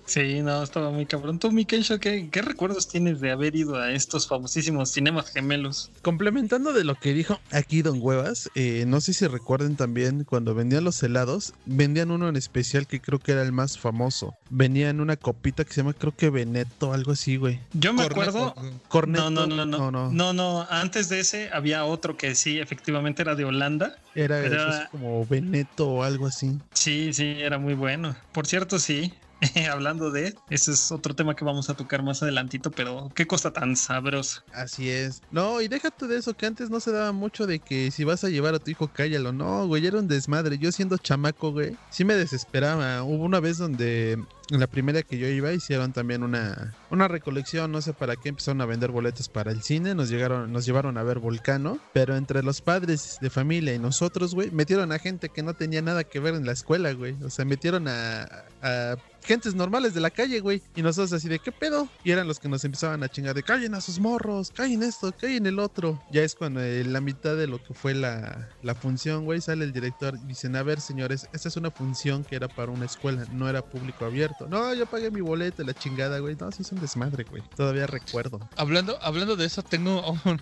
Sí, 0.06 0.42
no, 0.42 0.64
estaba 0.64 0.92
muy 0.92 1.06
cabrón. 1.06 1.40
Tú, 1.40 1.52
Mikensho, 1.52 2.00
¿qué, 2.00 2.30
¿qué 2.32 2.42
recuerdos 2.42 2.88
tienes 2.88 3.20
de 3.20 3.32
haber 3.32 3.56
ido 3.56 3.76
a 3.76 3.92
estos 3.92 4.28
famosísimos 4.28 4.92
cinemas 4.92 5.32
gemelos? 5.32 5.92
Complementando 6.02 6.72
de 6.74 6.84
lo 6.84 6.96
que 6.96 7.14
dijo 7.14 7.40
aquí 7.52 7.82
Don 7.82 7.98
Huevas, 8.02 8.50
eh, 8.56 8.86
no 8.88 9.02
sé 9.02 9.14
si 9.14 9.26
recuerden 9.28 9.76
también 9.76 10.24
cuando 10.24 10.54
vendían 10.56 10.84
los 10.84 11.02
helados, 11.04 11.54
vendían 11.66 12.12
uno 12.12 12.30
en 12.30 12.36
especial 12.38 12.88
que 12.88 13.02
creo 13.02 13.20
que 13.20 13.34
era 13.34 13.42
el 13.42 13.52
más 13.52 13.78
famoso. 13.78 14.36
Venía 14.50 14.90
en 14.90 15.02
una 15.02 15.18
copita 15.18 15.66
que 15.66 15.74
se 15.74 15.82
llama 15.82 15.94
creo 15.94 16.16
que 16.16 16.30
Veneto, 16.30 16.94
algo 16.94 17.12
así, 17.12 17.36
güey. 17.38 17.60
Yo 17.74 17.92
me 17.94 18.04
acuerdo. 18.04 18.56
Corneto. 18.88 19.30
No, 19.30 19.48
no, 19.48 19.66
no, 19.66 19.66
no, 19.66 19.92
no. 19.92 20.12
no, 20.12 20.34
no. 20.34 20.68
Antes 20.70 21.10
de 21.10 21.20
ese 21.20 21.50
había 21.52 21.84
otro 21.84 22.16
que 22.16 22.36
sí, 22.36 22.60
efectivamente 22.60 23.24
era 23.24 23.36
de 23.36 23.44
Holanda. 23.44 23.98
Era 24.16 24.40
era- 24.40 24.88
como 24.92 25.26
Veneto 25.26 25.90
o 25.90 26.04
algo 26.04 26.28
así. 26.28 26.58
Sí, 26.74 27.12
sí, 27.14 27.36
era 27.40 27.58
muy 27.58 27.74
bueno. 27.74 28.16
Por 28.32 28.48
cierto, 28.48 28.80
sí. 28.80 29.14
Hablando 29.72 30.12
de, 30.12 30.36
ese 30.50 30.72
es 30.72 30.92
otro 30.92 31.16
tema 31.16 31.36
que 31.36 31.46
vamos 31.46 31.70
a 31.70 31.76
tocar 31.76 32.04
más 32.04 32.24
adelantito, 32.24 32.72
pero 32.72 33.12
qué 33.14 33.28
cosa 33.28 33.52
tan 33.52 33.76
sabrosa. 33.76 34.44
Así 34.54 34.90
es. 34.90 35.22
No, 35.32 35.62
y 35.62 35.68
déjate 35.68 36.08
de 36.08 36.18
eso, 36.18 36.34
que 36.36 36.46
antes 36.46 36.70
no 36.70 36.80
se 36.80 36.92
daba 36.92 37.12
mucho 37.12 37.46
de 37.46 37.60
que 37.60 37.92
si 37.92 38.04
vas 38.04 38.24
a 38.24 38.30
llevar 38.30 38.56
a 38.56 38.60
tu 38.60 38.72
hijo, 38.72 38.88
cállalo. 38.88 39.32
No, 39.32 39.68
güey, 39.68 39.86
era 39.86 40.00
un 40.00 40.08
desmadre. 40.08 40.58
Yo 40.58 40.72
siendo 40.72 40.98
chamaco, 40.98 41.52
güey, 41.52 41.76
sí 41.90 42.04
me 42.04 42.16
desesperaba. 42.16 43.04
Hubo 43.04 43.24
una 43.24 43.40
vez 43.40 43.58
donde 43.58 44.18
en 44.50 44.60
la 44.60 44.68
primera 44.68 45.04
que 45.04 45.18
yo 45.18 45.28
iba 45.28 45.52
hicieron 45.52 45.92
también 45.92 46.24
una, 46.24 46.74
una 46.90 47.08
recolección, 47.08 47.72
no 47.72 47.82
sé 47.82 47.94
para 47.94 48.16
qué, 48.16 48.30
empezaron 48.30 48.62
a 48.62 48.66
vender 48.66 48.92
boletos 48.92 49.30
para 49.30 49.52
el 49.52 49.62
cine, 49.62 49.94
nos 49.94 50.10
llegaron, 50.10 50.52
nos 50.54 50.66
llevaron 50.66 50.98
a 50.98 51.04
ver 51.04 51.20
Volcano, 51.20 51.80
pero 51.94 52.16
entre 52.16 52.44
los 52.44 52.62
padres 52.62 53.18
de 53.22 53.30
familia 53.30 53.74
y 53.74 53.80
nosotros, 53.80 54.34
güey, 54.36 54.52
metieron 54.52 54.92
a 54.92 55.00
gente 55.00 55.30
que 55.30 55.44
no 55.44 55.54
tenía 55.54 55.82
nada 55.82 56.04
que 56.04 56.20
ver 56.20 56.36
en 56.36 56.46
la 56.46 56.54
escuela, 56.54 56.94
güey. 56.94 57.16
O 57.24 57.30
sea, 57.30 57.46
metieron 57.46 57.88
a, 57.88 58.46
a 58.62 58.96
gentes 59.28 59.54
normales 59.54 59.94
de 59.94 60.02
la 60.02 60.10
calle, 60.10 60.40
güey. 60.40 60.64
Y 60.76 60.82
nosotros 60.82 61.14
así 61.14 61.28
de, 61.30 61.40
¿qué 61.40 61.52
pedo? 61.52 61.88
Y 62.04 62.12
eran 62.12 62.28
los 62.28 62.40
que 62.40 62.48
nos 62.50 62.64
empezaban 62.64 63.04
a 63.04 63.10
chingar 63.10 63.36
de, 63.36 63.44
callen 63.44 63.76
a 63.76 63.82
sus 63.82 64.00
morros, 64.00 64.52
callen 64.52 64.82
esto, 64.84 65.12
callen 65.12 65.46
el 65.46 65.60
otro. 65.60 66.02
Ya 66.12 66.24
es 66.24 66.34
cuando 66.36 66.64
en 66.64 66.94
la 66.94 67.02
mitad 67.02 67.36
de 67.36 67.48
lo 67.48 67.62
que 67.62 67.74
fue 67.74 67.94
la, 67.94 68.50
la 68.64 68.74
función, 68.74 69.26
güey, 69.26 69.42
sale 69.42 69.66
el 69.66 69.74
director 69.74 70.18
y 70.24 70.28
dicen, 70.28 70.56
a 70.56 70.64
ver, 70.64 70.80
señores, 70.82 71.28
esta 71.34 71.50
es 71.50 71.58
una 71.58 71.70
función 71.72 72.24
que 72.24 72.36
era 72.38 72.48
para 72.48 72.72
una 72.72 72.86
escuela, 72.86 73.26
no 73.32 73.50
era 73.50 73.62
público 73.62 74.06
abierto. 74.06 74.48
No, 74.48 74.74
yo 74.74 74.86
pagué 74.86 75.12
mi 75.12 75.22
boleto, 75.22 75.64
la 75.64 75.74
chingada, 75.74 76.20
güey. 76.20 76.36
No, 76.40 76.52
sí 76.52 76.62
es 76.62 76.72
un 76.72 76.80
desmadre, 76.80 77.26
güey. 77.26 77.44
Todavía 77.56 77.86
recuerdo. 77.86 78.40
Hablando, 78.56 78.98
hablando 79.02 79.36
de 79.36 79.46
eso, 79.46 79.62
tengo 79.62 80.02
un- 80.26 80.42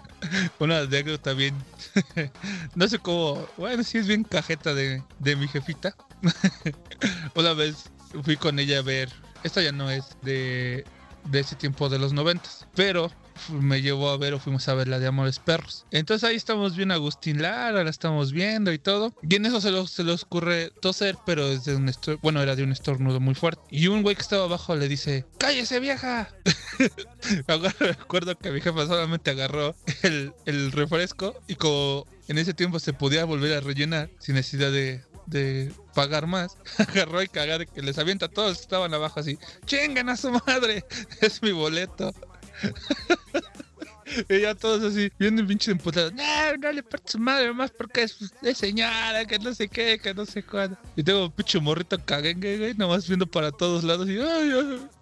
una 0.59 0.79
anécdota 0.79 1.33
bien. 1.33 1.55
no 2.75 2.87
sé 2.87 2.99
cómo. 2.99 3.45
Bueno, 3.57 3.83
sí 3.83 3.97
es 3.97 4.07
bien 4.07 4.23
cajeta 4.23 4.73
de, 4.73 5.03
de 5.19 5.35
mi 5.35 5.47
jefita. 5.47 5.95
una 7.35 7.53
vez 7.53 7.89
fui 8.23 8.37
con 8.37 8.59
ella 8.59 8.79
a 8.79 8.81
ver. 8.81 9.09
Esto 9.43 9.61
ya 9.61 9.71
no 9.71 9.89
es 9.91 10.05
de, 10.23 10.85
de 11.25 11.39
ese 11.39 11.55
tiempo 11.55 11.89
de 11.89 11.99
los 11.99 12.13
noventas. 12.13 12.65
Pero 12.75 13.11
me 13.51 13.81
llevó 13.81 14.09
a 14.11 14.17
ver 14.17 14.33
o 14.33 14.39
fuimos 14.39 14.67
a 14.69 14.73
ver 14.75 14.87
la 14.87 14.97
de 14.97 15.07
Amores 15.07 15.39
Perros. 15.39 15.85
Entonces 15.91 16.27
ahí 16.27 16.35
estamos 16.37 16.75
bien 16.77 16.91
Agustín 16.91 17.41
Lara, 17.41 17.83
la 17.83 17.89
estamos 17.89 18.31
viendo 18.31 18.71
y 18.71 18.79
todo. 18.79 19.13
Y 19.27 19.35
en 19.35 19.45
eso 19.45 19.59
se, 19.61 19.71
lo- 19.71 19.87
se 19.87 20.03
ocurre 20.09 20.71
toser, 20.81 21.17
pero 21.25 21.45
es 21.47 21.65
de 21.65 21.75
un 21.75 21.91
bueno, 22.21 22.41
era 22.41 22.55
de 22.55 22.63
un 22.63 22.71
estornudo 22.71 23.19
muy 23.19 23.35
fuerte. 23.35 23.61
Y 23.69 23.87
un 23.87 24.03
güey 24.03 24.15
que 24.15 24.21
estaba 24.21 24.45
abajo 24.45 24.75
le 24.75 24.87
dice, 24.87 25.25
¡cállese 25.37 25.79
vieja! 25.81 26.29
Agarro- 27.47 27.75
Recuerdo 27.97 28.37
que 28.37 28.51
mi 28.51 28.61
jefa 28.61 28.87
solamente 28.87 29.31
agarró 29.31 29.75
el 30.03 30.71
refresco 30.71 31.35
y 31.47 31.55
como 31.55 32.07
en 32.27 32.37
ese 32.37 32.53
tiempo 32.53 32.79
se 32.79 32.93
podía 32.93 33.25
volver 33.25 33.53
a 33.57 33.59
rellenar 33.61 34.09
sin 34.19 34.35
necesidad 34.35 34.71
de, 34.71 35.03
de 35.25 35.71
pagar 35.93 36.27
más, 36.27 36.57
agarró 36.77 37.21
y 37.21 37.27
cagar 37.27 37.67
que 37.67 37.81
les 37.81 37.97
avienta 37.97 38.27
a 38.27 38.29
todos 38.29 38.59
estaban 38.59 38.93
abajo 38.93 39.19
así, 39.19 39.37
¡chingan 39.65 40.09
a 40.09 40.17
su 40.17 40.31
madre! 40.31 40.85
Es 41.21 41.41
mi 41.41 41.51
boleto. 41.51 42.13
Y 44.29 44.41
ya 44.41 44.53
todos 44.53 44.83
así, 44.83 45.11
viendo 45.17 45.45
pinche 45.45 45.71
emputados. 45.71 46.13
No, 46.13 46.57
no 46.57 46.71
le 46.71 46.83
parte 46.83 47.13
su 47.13 47.19
madre 47.19 47.51
más 47.53 47.71
porque 47.71 48.03
es, 48.03 48.31
señora, 48.55 49.25
que 49.25 49.39
no 49.39 49.53
sé 49.53 49.67
qué, 49.67 49.99
que 49.99 50.13
no 50.13 50.25
sé 50.25 50.43
cuándo. 50.43 50.77
Y 50.95 51.03
tengo 51.03 51.25
un 51.25 51.31
pinche 51.31 51.59
morrito 51.59 51.97
caguengue, 52.05 52.57
güey, 52.57 52.73
nomás 52.75 53.07
viendo 53.07 53.25
para 53.25 53.51
todos 53.51 53.83
lados 53.83 54.07
y, 54.07 54.19
ay, 54.19 54.51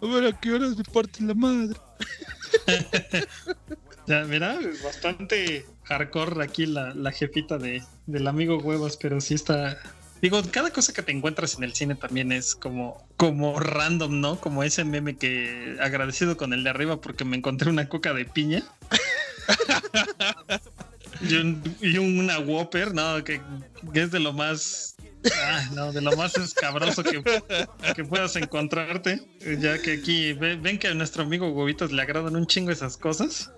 a 0.00 0.06
ver 0.06 0.26
a 0.26 0.40
qué 0.40 0.52
horas 0.52 0.76
me 0.76 0.84
parten 0.84 1.28
la 1.28 1.34
madre. 1.34 1.76
Ya, 4.06 4.24
mira, 4.24 4.58
bastante 4.82 5.64
hardcore 5.84 6.44
aquí 6.44 6.66
la, 6.66 6.94
la 6.94 7.10
jefita 7.10 7.56
de, 7.56 7.82
del 8.06 8.26
amigo 8.26 8.58
huevos, 8.58 8.96
pero 8.96 9.20
sí 9.20 9.34
está. 9.34 9.78
Digo, 10.24 10.40
cada 10.50 10.70
cosa 10.70 10.94
que 10.94 11.02
te 11.02 11.12
encuentras 11.12 11.58
en 11.58 11.64
el 11.64 11.74
cine 11.74 11.96
también 11.96 12.32
es 12.32 12.54
como, 12.54 13.06
como 13.18 13.60
random, 13.60 14.22
¿no? 14.22 14.40
Como 14.40 14.62
ese 14.62 14.82
meme 14.82 15.18
que 15.18 15.76
agradecido 15.82 16.38
con 16.38 16.54
el 16.54 16.64
de 16.64 16.70
arriba 16.70 16.98
porque 16.98 17.26
me 17.26 17.36
encontré 17.36 17.68
una 17.68 17.90
coca 17.90 18.14
de 18.14 18.24
piña. 18.24 18.62
y, 21.20 21.34
un- 21.98 22.18
una 22.18 22.38
Whopper, 22.38 22.94
no, 22.94 23.22
que, 23.24 23.40
es 23.94 24.10
de 24.10 24.20
lo 24.20 24.32
más. 24.32 24.94
ah, 25.42 25.68
no, 25.72 25.92
de 25.92 26.00
lo 26.02 26.14
más 26.16 26.36
escabroso 26.36 27.02
que, 27.02 27.22
que 27.94 28.04
puedas 28.04 28.36
encontrarte. 28.36 29.22
Ya 29.60 29.80
que 29.80 29.92
aquí 29.94 30.32
ve- 30.34 30.56
ven 30.56 30.78
que 30.78 30.88
a 30.88 30.94
nuestro 30.94 31.22
amigo 31.22 31.48
Huevitos 31.50 31.92
le 31.92 32.02
agradan 32.02 32.36
un 32.36 32.46
chingo 32.46 32.70
esas 32.70 32.96
cosas. 32.96 33.50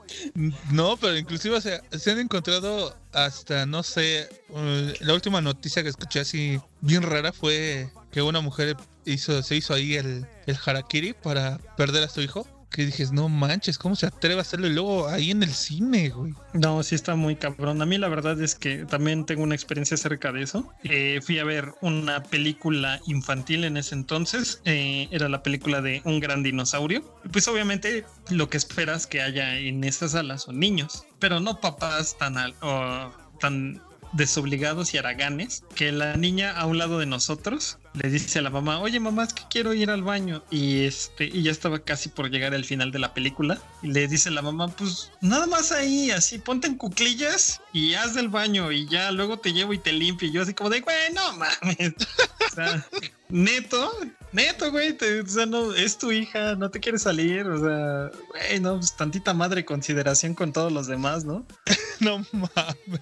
No, 0.71 0.97
pero 0.97 1.17
inclusive 1.17 1.57
o 1.57 1.61
sea, 1.61 1.81
se 1.91 2.11
han 2.13 2.19
encontrado 2.21 2.97
hasta, 3.13 3.67
no 3.67 3.83
sé, 3.83 4.29
eh, 4.55 4.95
la 5.01 5.15
última 5.15 5.41
noticia 5.41 5.83
que 5.83 5.89
escuché 5.89 6.21
así 6.21 6.61
bien 6.81 7.03
rara 7.03 7.33
fue 7.33 7.89
que 8.13 8.23
una 8.23 8.41
mujer 8.41 8.77
hizo, 9.05 9.43
se 9.43 9.57
hizo 9.57 9.75
ahí 9.75 9.95
el, 9.97 10.27
el 10.47 10.57
harakiri 10.65 11.13
para 11.15 11.59
perder 11.77 12.05
a 12.05 12.09
su 12.09 12.21
hijo. 12.23 12.47
Que 12.77 12.85
dijes, 12.85 13.11
no 13.11 13.31
manches, 13.31 13.79
¿cómo 13.79 13.97
se 13.97 14.05
atreve 14.05 14.37
a 14.37 14.43
hacerlo? 14.43 14.67
Y 14.67 14.75
luego 14.75 15.09
ahí 15.09 15.31
en 15.31 15.43
el 15.43 15.49
cine, 15.55 16.11
güey. 16.11 16.35
No, 16.53 16.83
sí 16.83 16.95
está 16.95 17.15
muy 17.15 17.35
cabrón. 17.35 17.81
A 17.81 17.87
mí 17.87 17.97
la 17.97 18.09
verdad 18.09 18.39
es 18.43 18.55
que 18.55 18.85
también 18.85 19.25
tengo 19.25 19.43
una 19.45 19.55
experiencia 19.55 19.95
acerca 19.95 20.31
de 20.31 20.43
eso. 20.43 20.71
Eh, 20.85 21.21
fui 21.25 21.39
a 21.39 21.45
ver 21.45 21.73
una 21.81 22.23
película 22.23 23.01
infantil 23.07 23.65
en 23.65 23.79
ese 23.79 23.95
entonces. 23.95 24.61
Eh, 24.67 25.09
era 25.11 25.31
la 25.31 25.43
película 25.43 25.81
de 25.81 26.03
Un 26.05 26.21
gran 26.21 26.43
dinosaurio. 26.43 27.03
Pues 27.33 27.49
obviamente 27.49 28.05
lo 28.29 28.51
que 28.51 28.59
esperas 28.59 29.07
que 29.07 29.23
haya 29.23 29.57
en 29.59 29.83
esas 29.83 30.11
salas 30.13 30.43
son 30.43 30.61
niños, 30.61 31.07
pero 31.19 31.41
no 31.41 31.63
papás 31.63 32.19
tan, 32.19 32.37
al- 32.37 32.55
o 32.61 33.11
tan 33.41 33.81
desobligados 34.13 34.95
y 34.95 34.99
haraganes 34.99 35.65
que 35.75 35.93
la 35.93 36.17
niña 36.17 36.53
a 36.53 36.67
un 36.67 36.79
lado 36.79 36.99
de 36.99 37.07
nosotros 37.07 37.79
le 37.95 38.11
dice 38.11 38.39
a 38.39 38.43
la 38.43 38.51
mamá, 38.51 38.81
oye 38.81 39.01
mamá, 39.01 39.25
es 39.25 39.33
que 39.33 39.43
quiero 39.49 39.73
ir 39.73 39.91
al 39.91 40.03
baño. 40.03 40.43
Y 40.51 40.85
este, 40.85 41.25
y 41.25 41.43
ya 41.43 41.51
estaba 41.51 41.79
casi 41.79 42.09
por 42.09 42.31
llegar 42.31 42.55
al 42.55 42.65
final 42.65 42.93
de 42.93 42.99
la 42.99 43.15
película. 43.15 43.59
Y 43.83 43.89
le 43.89 44.07
dice 44.07 44.31
la 44.31 44.43
mamá, 44.43 44.69
pues 44.69 45.11
nada 45.21 45.47
más 45.47 45.73
ahí, 45.73 46.11
así, 46.11 46.39
ponte 46.39 46.67
en 46.67 46.77
cuclillas 46.77 47.61
y 47.73 47.95
haz 47.95 48.15
del 48.15 48.29
baño 48.29 48.71
y 48.71 48.87
ya 48.89 49.11
luego 49.13 49.39
te 49.39 49.53
llevo 49.53 49.73
y 49.73 49.79
te 49.79 49.93
limpio. 49.93 50.29
Y 50.29 50.33
yo 50.33 50.43
así 50.43 50.53
como 50.53 50.71
de, 50.71 50.81
güey, 50.81 51.13
no 51.15 51.33
mames. 51.33 51.95
O 52.47 52.55
sea, 52.57 52.87
neto, 53.29 53.93
Neto, 54.37 54.71
güey, 54.71 54.97
o 55.25 55.27
sea, 55.27 55.47
no, 55.47 55.73
es 55.75 55.97
tu 55.97 56.13
hija, 56.13 56.57
no 56.57 56.71
te 56.71 56.79
quiere 56.79 56.99
salir, 56.99 57.47
o 57.47 57.59
sea, 57.59 58.11
güey, 58.29 58.61
no, 58.61 58.77
pues 58.77 58.95
tantita 58.95 59.33
madre 59.33 59.65
consideración 59.65 60.35
con 60.35 60.53
todos 60.53 60.71
los 60.71 60.87
demás, 60.87 61.25
¿no? 61.25 61.47
No 62.01 62.19
mames. 62.33 63.01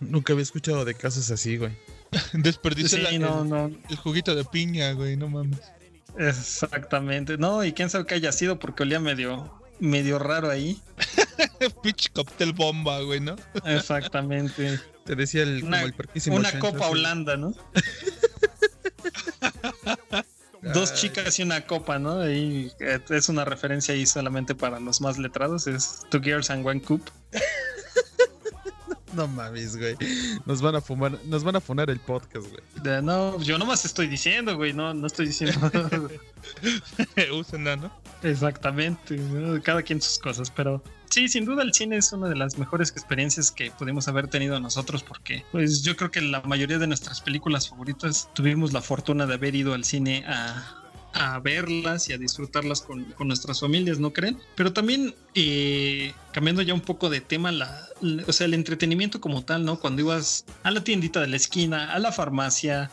Nunca 0.00 0.32
había 0.32 0.42
escuchado 0.42 0.84
de 0.84 0.94
casos 0.94 1.30
así, 1.30 1.56
güey. 1.56 1.72
Desperdició 2.32 2.98
Sí, 2.98 3.02
la- 3.04 3.18
no, 3.18 3.42
el, 3.42 3.48
no, 3.48 3.70
el 3.88 3.96
juguito 3.96 4.34
de 4.34 4.44
piña, 4.44 4.92
güey, 4.92 5.16
no 5.16 5.28
mames. 5.28 5.60
exactamente. 6.18 7.36
No, 7.38 7.64
y 7.64 7.72
quién 7.72 7.90
sabe 7.90 8.06
qué 8.06 8.14
haya 8.14 8.32
sido 8.32 8.58
porque 8.58 8.82
olía 8.84 9.00
medio, 9.00 9.52
medio 9.80 10.18
raro 10.18 10.50
ahí. 10.50 10.80
Pinche 11.82 12.10
cóctel 12.12 12.52
bomba, 12.52 13.00
güey, 13.00 13.20
¿no? 13.20 13.36
Exactamente. 13.64 14.78
Te 15.04 15.14
decía 15.16 15.42
el, 15.42 15.62
Una- 15.64 15.78
como 15.78 15.86
el 15.88 15.92
perquísimo 15.94 16.36
Una 16.36 16.50
chancho 16.50 16.70
copa. 16.72 16.88
Holanda, 16.88 17.36
¿no? 17.36 17.54
Dos 20.72 20.94
chicas 20.94 21.38
y 21.38 21.42
una 21.42 21.66
copa, 21.66 21.98
¿no? 21.98 22.26
Y 22.30 22.72
eh, 22.80 22.98
es 23.10 23.28
una 23.28 23.44
referencia 23.44 23.92
ahí 23.92 24.06
solamente 24.06 24.54
para 24.54 24.80
los 24.80 25.00
más 25.02 25.18
letrados, 25.18 25.66
es 25.66 26.00
Two 26.10 26.22
Girls 26.22 26.48
and 26.48 26.66
One 26.66 26.80
Cup. 26.80 27.02
No 29.24 29.28
mames, 29.28 29.76
güey. 29.76 29.96
Nos 30.44 30.60
van 30.60 30.74
a 30.74 30.80
fumar, 30.80 31.18
nos 31.24 31.44
van 31.44 31.56
a 31.56 31.60
funar 31.60 31.90
el 31.90 32.00
podcast, 32.00 32.46
güey. 32.48 33.02
No, 33.02 33.40
yo 33.40 33.58
nomás 33.58 33.84
estoy 33.84 34.06
diciendo, 34.08 34.56
güey, 34.56 34.72
no, 34.72 34.92
no 34.94 35.06
estoy 35.06 35.26
diciendo 35.26 35.70
Úsenla, 37.38 37.76
¿no? 37.76 38.04
exactamente, 38.22 39.16
¿no? 39.16 39.62
cada 39.62 39.82
quien 39.82 40.00
sus 40.00 40.18
cosas, 40.18 40.50
pero 40.50 40.82
sí, 41.10 41.28
sin 41.28 41.44
duda 41.44 41.62
el 41.62 41.74
cine 41.74 41.98
es 41.98 42.12
una 42.12 42.28
de 42.28 42.36
las 42.36 42.58
mejores 42.58 42.90
experiencias 42.90 43.50
que 43.50 43.70
pudimos 43.70 44.08
haber 44.08 44.28
tenido 44.28 44.58
nosotros 44.60 45.02
porque 45.02 45.44
pues 45.52 45.82
yo 45.82 45.94
creo 45.96 46.10
que 46.10 46.22
la 46.22 46.40
mayoría 46.42 46.78
de 46.78 46.86
nuestras 46.86 47.20
películas 47.20 47.68
favoritas 47.68 48.30
tuvimos 48.32 48.72
la 48.72 48.80
fortuna 48.80 49.26
de 49.26 49.34
haber 49.34 49.54
ido 49.54 49.74
al 49.74 49.84
cine 49.84 50.24
a, 50.26 50.83
a 51.14 51.38
verlas 51.38 52.08
y 52.08 52.12
a 52.12 52.18
disfrutarlas 52.18 52.82
con, 52.82 53.04
con 53.12 53.28
nuestras 53.28 53.60
familias, 53.60 53.98
¿no 53.98 54.12
creen? 54.12 54.38
Pero 54.56 54.72
también 54.72 55.14
eh, 55.34 56.12
cambiando 56.32 56.62
ya 56.62 56.74
un 56.74 56.80
poco 56.80 57.08
de 57.08 57.20
tema, 57.20 57.52
la, 57.52 57.88
o 58.26 58.32
sea, 58.32 58.46
el 58.46 58.54
entretenimiento 58.54 59.20
como 59.20 59.44
tal, 59.44 59.64
¿no? 59.64 59.78
Cuando 59.78 60.02
ibas 60.02 60.44
a 60.62 60.70
la 60.70 60.82
tiendita 60.82 61.20
de 61.20 61.28
la 61.28 61.36
esquina, 61.36 61.92
a 61.92 61.98
la 61.98 62.12
farmacia, 62.12 62.90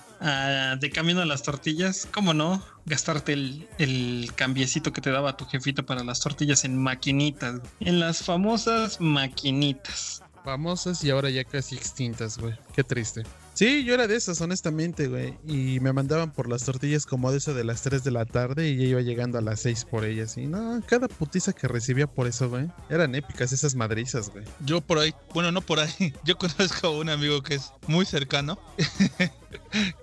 de 0.79 0.89
camino 0.91 1.21
a 1.21 1.25
las 1.25 1.41
tortillas, 1.41 2.07
¿cómo 2.13 2.35
no? 2.35 2.63
Gastarte 2.85 3.33
el, 3.33 3.67
el 3.79 4.31
cambiecito 4.35 4.93
que 4.93 5.01
te 5.01 5.09
daba 5.09 5.35
tu 5.35 5.45
jefito 5.45 5.83
para 5.83 6.03
las 6.03 6.19
tortillas 6.19 6.63
en 6.63 6.77
maquinitas, 6.77 7.59
en 7.79 7.99
las 7.99 8.23
famosas 8.23 9.01
maquinitas. 9.01 10.21
Famosas 10.43 11.03
y 11.03 11.09
ahora 11.09 11.31
ya 11.31 11.43
casi 11.43 11.75
extintas, 11.75 12.37
güey. 12.37 12.53
Qué 12.75 12.83
triste. 12.83 13.23
Sí, 13.53 13.83
yo 13.83 13.93
era 13.93 14.07
de 14.07 14.15
esas, 14.15 14.39
honestamente, 14.41 15.07
güey. 15.07 15.37
Y 15.47 15.79
me 15.81 15.93
mandaban 15.93 16.31
por 16.31 16.49
las 16.49 16.63
tortillas 16.63 17.05
como 17.05 17.31
de 17.31 17.37
eso 17.37 17.53
de 17.53 17.63
las 17.63 17.81
3 17.81 18.03
de 18.03 18.11
la 18.11 18.25
tarde 18.25 18.69
y 18.69 18.77
ya 18.77 18.83
iba 18.85 19.01
llegando 19.01 19.37
a 19.37 19.41
las 19.41 19.59
6 19.61 19.85
por 19.85 20.05
ellas. 20.05 20.37
Y 20.37 20.47
no, 20.47 20.81
cada 20.87 21.07
putiza 21.07 21.53
que 21.53 21.67
recibía 21.67 22.07
por 22.07 22.27
eso, 22.27 22.49
güey. 22.49 22.71
Eran 22.89 23.13
épicas 23.15 23.51
esas 23.51 23.75
madrizas, 23.75 24.29
güey. 24.29 24.45
Yo 24.61 24.81
por 24.81 24.99
ahí, 24.99 25.13
bueno, 25.33 25.51
no 25.51 25.61
por 25.61 25.79
ahí. 25.79 26.13
Yo 26.23 26.37
conozco 26.37 26.87
a 26.87 26.91
un 26.91 27.09
amigo 27.09 27.41
que 27.43 27.55
es 27.55 27.71
muy 27.87 28.05
cercano. 28.05 28.57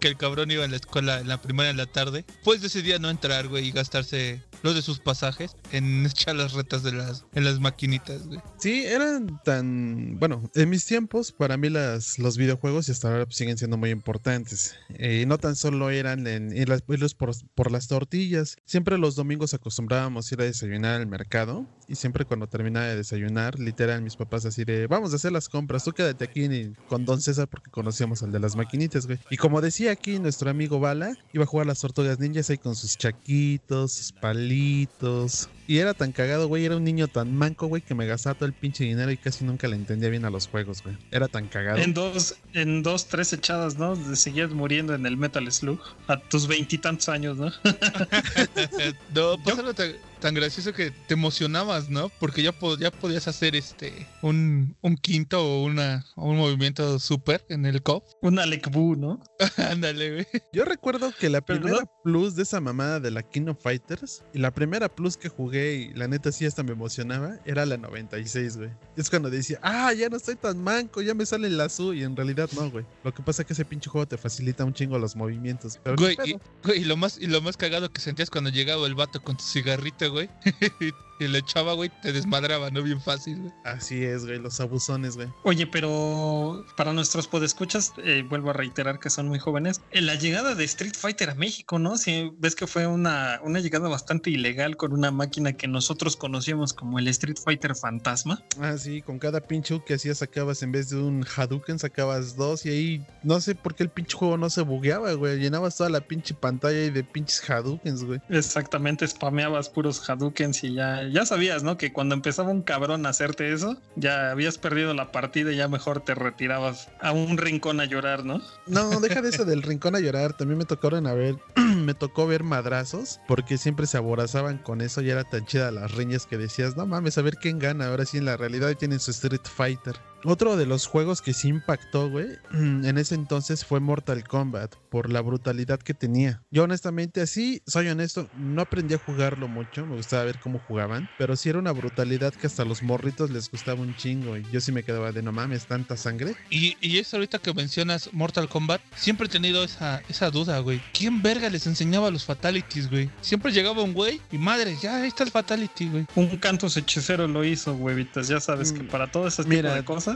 que 0.01 0.09
el 0.09 0.17
cabrón 0.17 0.51
iba 0.51 0.65
a 0.65 0.69
la 0.69 0.77
escuela 0.77 1.21
en 1.21 1.29
la 1.29 1.41
primera 1.41 1.71
en 1.71 1.77
la 1.77 1.87
tarde. 1.87 2.25
Pues 2.45 2.61
decidía 2.63 2.99
no 2.99 3.11
entrar, 3.11 3.49
güey, 3.49 3.69
y 3.69 3.73
gastarse 3.73 4.43
los 4.63 4.75
de 4.75 4.83
sus 4.83 4.99
pasajes 4.99 5.55
en 5.73 6.05
echar 6.05 6.35
las 6.35 6.53
retas 6.53 6.83
de 6.83 6.93
las, 6.93 7.25
en 7.35 7.45
las 7.45 7.61
maquinitas, 7.61 8.27
güey. 8.27 8.41
Sí, 8.59 8.85
eran 8.85 9.41
tan... 9.45 10.19
Bueno, 10.19 10.51
en 10.55 10.69
mis 10.71 10.85
tiempos, 10.85 11.31
para 11.33 11.57
mí 11.57 11.69
las, 11.71 12.19
los 12.19 12.37
videojuegos 12.37 12.89
y 12.89 12.93
hasta 12.93 13.09
ahora 13.09 13.25
pues, 13.25 13.37
siguen 13.37 13.57
siendo 13.59 13.77
muy 13.77 13.91
importantes. 13.91 14.75
Eh, 14.91 15.25
no 15.27 15.39
tan 15.39 15.55
solo 15.57 15.91
eran 15.91 16.27
en, 16.27 16.57
en 16.57 16.69
las- 16.69 16.83
irlos 16.89 17.15
por, 17.15 17.31
por 17.55 17.71
las 17.71 17.87
tortillas. 17.89 18.57
Siempre 18.65 18.99
los 18.99 19.15
domingos 19.15 19.55
acostumbrábamos 19.55 20.31
ir 20.33 20.41
a 20.41 20.45
desayunar 20.45 21.01
al 21.01 21.07
mercado. 21.07 21.67
Y 21.87 21.95
siempre 21.95 22.27
cuando 22.27 22.47
terminaba 22.49 22.87
de 22.87 22.97
desayunar, 22.97 23.59
literal, 23.59 24.03
mis 24.03 24.17
papás 24.17 24.45
así 24.45 24.65
de, 24.65 24.87
vamos 24.89 25.13
a 25.15 25.17
hacer 25.17 25.33
las 25.33 25.49
compras, 25.49 25.85
tú 25.85 25.93
quédate 25.93 26.25
aquí 26.25 26.45
en- 26.45 26.75
con 26.89 27.07
Don 27.07 27.21
César 27.23 27.49
porque 27.49 27.71
conocíamos 27.71 28.23
al 28.23 28.31
de 28.33 28.41
las 28.41 28.57
maquinitas, 28.57 29.07
güey. 29.07 29.19
Y 29.31 29.37
como 29.39 29.61
decía 29.61 29.93
aquí 29.93 30.19
nuestro 30.19 30.51
amigo 30.51 30.81
Bala, 30.81 31.17
iba 31.33 31.45
a 31.45 31.47
jugar 31.47 31.67
las 31.67 31.81
tortugas 31.81 32.19
ninjas 32.19 32.51
ahí 32.51 32.59
con 32.59 32.75
sus 32.77 32.97
chaquitos, 32.97 33.93
sus 33.93 34.13
palitos. 34.13 35.49
Y 35.67 35.79
era 35.79 35.95
tan 35.95 36.13
cagado, 36.13 36.49
güey, 36.49 36.65
era 36.65 36.77
un 36.77 36.85
niño 36.85 37.09
tan 37.09 37.35
manco, 37.37 37.67
güey, 37.67 37.83
que 37.83 37.95
me 37.95 38.07
gastaba 38.07 38.35
todo 38.35 38.47
el 38.47 38.53
pinche 38.53 38.85
dinero 38.85 39.11
y 39.11 39.17
casi 39.17 39.45
nunca 39.45 39.69
le 39.69 39.77
entendía 39.77 40.09
bien 40.09 40.25
a 40.25 40.31
los 40.31 40.49
juegos, 40.49 40.83
güey. 40.83 40.97
Era 41.11 41.29
tan 41.29 41.47
cagado. 41.47 41.79
En 41.79 41.95
dos, 41.95 42.37
en 42.55 42.83
dos, 42.83 43.07
tres 43.07 43.33
echadas, 43.33 43.77
¿no? 43.77 43.95
Seguías 44.17 44.51
muriendo 44.51 44.95
en 44.95 45.07
el 45.07 45.17
Metal 45.17 45.51
Slug 45.51 45.81
a 46.07 46.19
tus 46.19 46.47
veintitantos 46.47 47.09
años, 47.09 47.37
¿no? 47.37 47.47
no, 49.15 49.37
pues 49.45 49.59
algo 49.59 49.75
tan, 49.75 49.93
tan 50.21 50.35
gracioso 50.35 50.73
que 50.73 50.91
te 50.91 51.15
emocionabas, 51.15 51.89
¿no? 51.91 52.09
Porque 52.21 52.43
ya, 52.43 52.53
po- 52.53 52.77
ya 52.77 52.91
podías 52.91 53.29
hacer 53.29 53.55
este 53.57 54.07
un, 54.23 54.77
un 54.83 54.97
quinto 54.97 55.41
o 55.45 55.65
una 55.65 56.05
un 56.17 56.37
movimiento 56.37 56.99
super 56.99 57.45
en 57.49 57.67
el 57.67 57.83
COP. 57.83 58.05
Un 58.23 58.39
Alec 58.39 58.71
Boo, 58.71 58.97
¿no? 58.97 59.21
Ándale, 59.57 60.13
güey. 60.13 60.27
Yo 60.53 60.65
recuerdo 60.65 61.13
que 61.19 61.29
la 61.29 61.41
primera 61.41 61.85
plus 62.05 62.35
de 62.35 62.43
esa 62.43 62.61
mamada 62.61 63.01
de 63.01 63.11
la 63.11 63.23
King 63.23 63.47
of 63.49 63.63
Fighters 63.63 64.23
y 64.35 64.39
la 64.39 64.51
primera 64.53 64.89
plus 64.89 65.17
que 65.17 65.29
jugué 65.29 65.75
y 65.77 65.95
la 65.95 66.09
neta 66.09 66.33
sí 66.33 66.45
hasta 66.47 66.63
me 66.63 66.73
emocionaba 66.73 67.37
era 67.47 67.65
la 67.67 67.77
96, 67.77 68.57
güey. 68.57 68.71
Es 68.97 69.09
cuando 69.11 69.31
decía, 69.31 69.59
ah, 69.63 69.93
ya 69.93 70.09
no 70.09 70.17
estoy 70.17 70.37
tan 70.37 70.63
manco, 70.63 71.01
ya 71.03 71.15
me 71.15 71.25
sale 71.27 71.49
la 71.51 71.69
SU 71.69 71.95
y 71.95 72.03
en 72.03 72.17
realidad 72.17 72.49
no, 72.57 72.71
güey. 72.71 72.85
Lo 73.05 73.15
que 73.15 73.23
pasa 73.23 73.43
es 73.43 73.47
que 73.47 73.53
ese 73.53 73.65
pinche 73.65 73.89
juego 73.89 74.07
te 74.07 74.19
facilita 74.19 74.65
un 74.65 74.73
chingo 74.75 74.99
los 74.99 75.15
movimientos. 75.17 75.79
Pero 75.83 75.97
Güey, 75.97 76.17
qué 76.17 76.31
y, 76.31 76.37
güey, 76.65 76.81
y 76.81 76.85
lo 76.85 76.97
más, 76.97 77.19
y 77.19 77.27
lo 77.27 77.41
más 77.41 77.57
cagado 77.57 77.91
que 77.93 78.01
sentías 78.01 78.31
cuando 78.31 78.51
llegaba 78.51 78.87
el 78.87 78.95
vato 78.95 79.23
con 79.23 79.37
tu 79.37 79.45
cigarrito, 79.45 80.08
güey. 80.09 80.29
y 81.19 81.29
le 81.29 81.39
echaba, 81.39 81.75
güey, 81.75 81.91
te 82.03 82.13
desmadraba, 82.13 82.71
¿no? 82.71 82.83
Bien 82.83 83.01
fácil, 83.01 83.41
güey. 83.41 83.53
Así 83.65 84.05
es, 84.05 84.25
güey, 84.25 84.39
los 84.39 84.61
abusones, 84.61 85.17
güey. 85.17 85.29
Oye, 85.45 85.67
pero 85.67 86.65
para 86.77 86.93
nuestros 86.93 87.27
podescuchas, 87.29 87.93
eh, 88.05 88.25
vuelvo 88.29 88.51
a 88.51 88.53
reiterar 88.53 88.99
que 88.99 89.11
son 89.11 89.29
muy 89.29 89.39
jóvenes. 89.39 89.81
En 89.91 90.07
la 90.07 90.15
llegada 90.15 90.55
de 90.55 90.65
Street 90.65 90.95
Fighter 90.97 91.31
a 91.31 91.35
México, 91.35 91.79
¿no? 91.79 91.97
Si 91.97 92.33
ves 92.39 92.55
que 92.55 92.67
fue 92.67 92.87
una, 92.87 93.41
una 93.43 93.61
llegada 93.61 93.89
bastante 93.89 94.31
ilegal 94.31 94.77
con 94.77 94.93
una 94.93 95.11
máquina 95.11 95.53
que 95.53 95.69
nosotros 95.69 96.17
conocíamos 96.17 96.73
como 96.73 96.99
el 96.99 97.09
Street 97.09 97.39
Fighter 97.43 97.75
Fantasma. 97.75 98.43
Ah, 98.61 98.77
sí, 98.77 99.03
con 99.03 99.19
cada 99.19 99.41
pinche 99.41 99.69
que 99.85 99.95
hacías 99.95 100.19
sacabas 100.19 100.63
en 100.63 100.73
vez 100.73 100.91
de 100.91 100.97
un 100.97 101.25
Hadouken 101.25 101.79
sacabas 101.79 102.37
dos 102.37 102.65
y 102.67 102.71
ahí 102.71 103.07
no 103.23 103.41
sé 103.41 103.55
por 103.55 103.75
qué 103.75 103.83
el 103.83 103.91
pinche 103.91 104.17
juego 104.17 104.37
no 104.37 104.51
se 104.51 104.63
bugueaba, 104.63 105.13
güey. 105.13 105.39
Llenabas 105.39 105.77
toda 105.77 105.91
la 105.91 106.01
pinche 106.01 106.35
pantalla 106.35 106.79
ahí 106.79 106.91
de 106.91 107.05
pinches 107.05 107.49
Hadoukens, 107.49 108.05
güey. 108.05 108.21
Exactamente, 108.29 109.07
spameabas 109.07 109.69
puros 109.69 110.09
Hadoukens 110.09 110.65
y 110.65 110.75
ya, 110.75 111.03
ya 111.13 111.27
sabías, 111.27 111.63
¿no? 111.63 111.77
Que 111.77 111.93
cuando 111.93 112.15
empezaba 112.15 112.51
un 112.51 112.63
cabrón 112.63 113.07
a 113.07 113.11
hacerte 113.11 113.53
eso, 113.53 113.77
ya 113.97 114.31
habías 114.31 114.59
perdido 114.59 114.95
la 114.95 115.13
partida 115.13 115.53
y 115.53 115.57
ya 115.57 115.69
mejor 115.69 116.01
te 116.01 116.15
retirabas 116.15 116.89
a 117.01 117.13
un 117.13 117.37
rincón 117.39 117.81
a 117.81 117.85
llorar, 117.85 118.25
¿no? 118.25 118.41
No, 118.67 119.01
deja 119.01 119.23
de 119.23 119.31
eso 119.31 119.45
del 119.45 119.63
rincón 119.63 119.97
a 119.97 120.01
llorar. 120.01 120.37
También 120.37 120.59
me 120.59 120.65
tocaron 120.65 121.07
a 121.07 121.15
ver, 121.15 121.37
me 121.57 121.95
tocó 121.95 122.27
ver 122.27 122.43
madrazos, 122.43 123.21
porque 123.27 123.59
siempre 123.59 123.87
se 123.87 123.97
aborazaban 123.97 124.59
con 124.59 124.81
eso 124.81 125.01
y 125.01 125.11
era 125.11 125.25
tan 125.25 125.47
chida 125.47 125.71
las 125.71 125.93
riñas 125.93 126.27
que 126.27 126.39
decías, 126.39 126.77
no 126.77 126.87
mames, 126.87 127.19
a 127.19 127.23
ver 127.23 127.37
quién 127.37 127.59
gana. 127.59 127.89
Ahora 127.89 128.05
sí, 128.05 128.19
en 128.19 128.25
la 128.25 128.37
realidad 128.37 128.75
tienen 128.77 129.01
su 129.01 129.11
Street 129.11 129.43
Fighter. 129.45 129.97
Otro 130.25 130.57
de 130.57 130.67
los 130.67 130.87
juegos 130.87 131.23
que 131.23 131.33
sí 131.33 131.49
impactó, 131.49 132.11
güey, 132.11 132.27
en 132.53 132.99
ese 132.99 133.15
entonces 133.15 133.65
fue 133.65 133.79
Mortal 133.81 134.25
Kombat, 134.25 134.75
por 134.91 135.11
la 135.13 135.21
brutalidad 135.21 135.79
que 135.79 135.95
tenía. 135.95 136.43
Yo 136.51 136.65
honestamente, 136.65 137.21
así, 137.21 137.63
soy 137.67 137.89
honesto, 137.89 138.29
no 138.37 138.63
aprendí 138.63 138.95
a 138.95 138.99
jugarlo 138.99 139.47
mucho, 139.49 139.87
me 139.87 139.95
gustaba 139.95 140.25
ver 140.25 140.39
cómo 140.41 140.59
jugaban, 140.59 141.09
pero 141.19 141.37
sí 141.37 141.49
era 141.49 141.59
una 141.59 141.73
brutalidad 141.73 142.35
que 142.35 142.47
hasta 142.49 142.65
los 142.65 142.83
morritos 142.83 143.31
les 143.31 143.51
gustaba 143.51 143.81
un 143.81 143.95
chingo 143.95 144.37
y 144.37 144.45
yo 144.53 144.61
sí 144.61 144.73
me 144.73 144.83
quedaba 144.83 145.13
de 145.13 145.23
no 145.23 145.31
mames, 145.31 145.67
tanta 145.67 145.97
sangre. 145.97 146.35
Y, 146.51 146.77
y 146.81 146.99
es 146.99 147.15
ahorita 147.15 147.39
que 147.39 147.55
mencionas 147.55 148.11
Mortal 148.13 148.49
Kombat, 148.49 148.81
siempre 148.97 149.27
he 149.27 149.31
tenido 149.31 149.63
esa, 149.63 150.03
esa 150.09 150.31
duda, 150.31 150.59
güey. 150.59 150.81
¿Quién 150.93 151.23
verga 151.23 151.49
les 151.49 151.67
enseñaba 151.67 152.11
los 152.11 152.25
fatalities, 152.25 152.91
güey? 152.91 153.11
Siempre 153.21 153.53
llegaba 153.53 153.83
un 153.83 153.93
güey 153.95 154.21
y 154.33 154.39
madre, 154.39 154.77
ya 154.83 155.03
ahí 155.03 155.09
está 155.09 155.23
el 155.25 155.31
fatality, 155.31 155.89
güey. 155.89 156.07
Un 156.17 156.37
cantos 156.39 156.77
hechicero 156.77 157.29
lo 157.29 157.45
hizo, 157.45 157.75
huevitas. 157.75 158.29
Ya 158.29 158.41
sabes 158.41 158.73
que 158.73 158.79
Mm, 158.83 158.89
para 158.89 159.11
todo 159.11 159.27
ese 159.29 159.43
tipo 159.43 159.55
mira, 159.55 159.75
de 159.75 159.85
cosas. 159.85 160.08